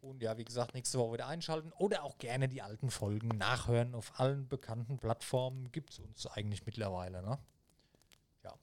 Und 0.00 0.22
ja, 0.22 0.38
wie 0.38 0.44
gesagt, 0.44 0.74
nächste 0.74 1.00
Woche 1.00 1.14
wieder 1.14 1.26
einschalten 1.26 1.72
oder 1.72 2.04
auch 2.04 2.16
gerne 2.18 2.48
die 2.48 2.62
alten 2.62 2.92
Folgen 2.92 3.36
nachhören. 3.36 3.96
Auf 3.96 4.20
allen 4.20 4.46
bekannten 4.46 4.98
Plattformen 4.98 5.72
gibt 5.72 5.90
es 5.90 5.98
uns 5.98 6.28
eigentlich 6.28 6.64
mittlerweile. 6.66 7.20
Ne? 7.20 7.36
Ja, 8.44 8.54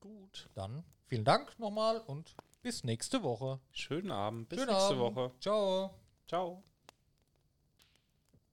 Gut. 0.00 0.48
dann 0.54 0.82
vielen 1.08 1.26
Dank 1.26 1.58
nochmal 1.58 1.98
und 1.98 2.34
bis 2.64 2.82
nächste 2.82 3.22
Woche. 3.22 3.60
Schönen 3.70 4.10
Abend. 4.10 4.48
Bis 4.48 4.58
Schönen 4.58 4.72
nächste 4.72 4.94
Abend. 4.96 5.16
Woche. 5.16 5.32
Ciao. 5.38 5.94
Ciao. 6.26 6.64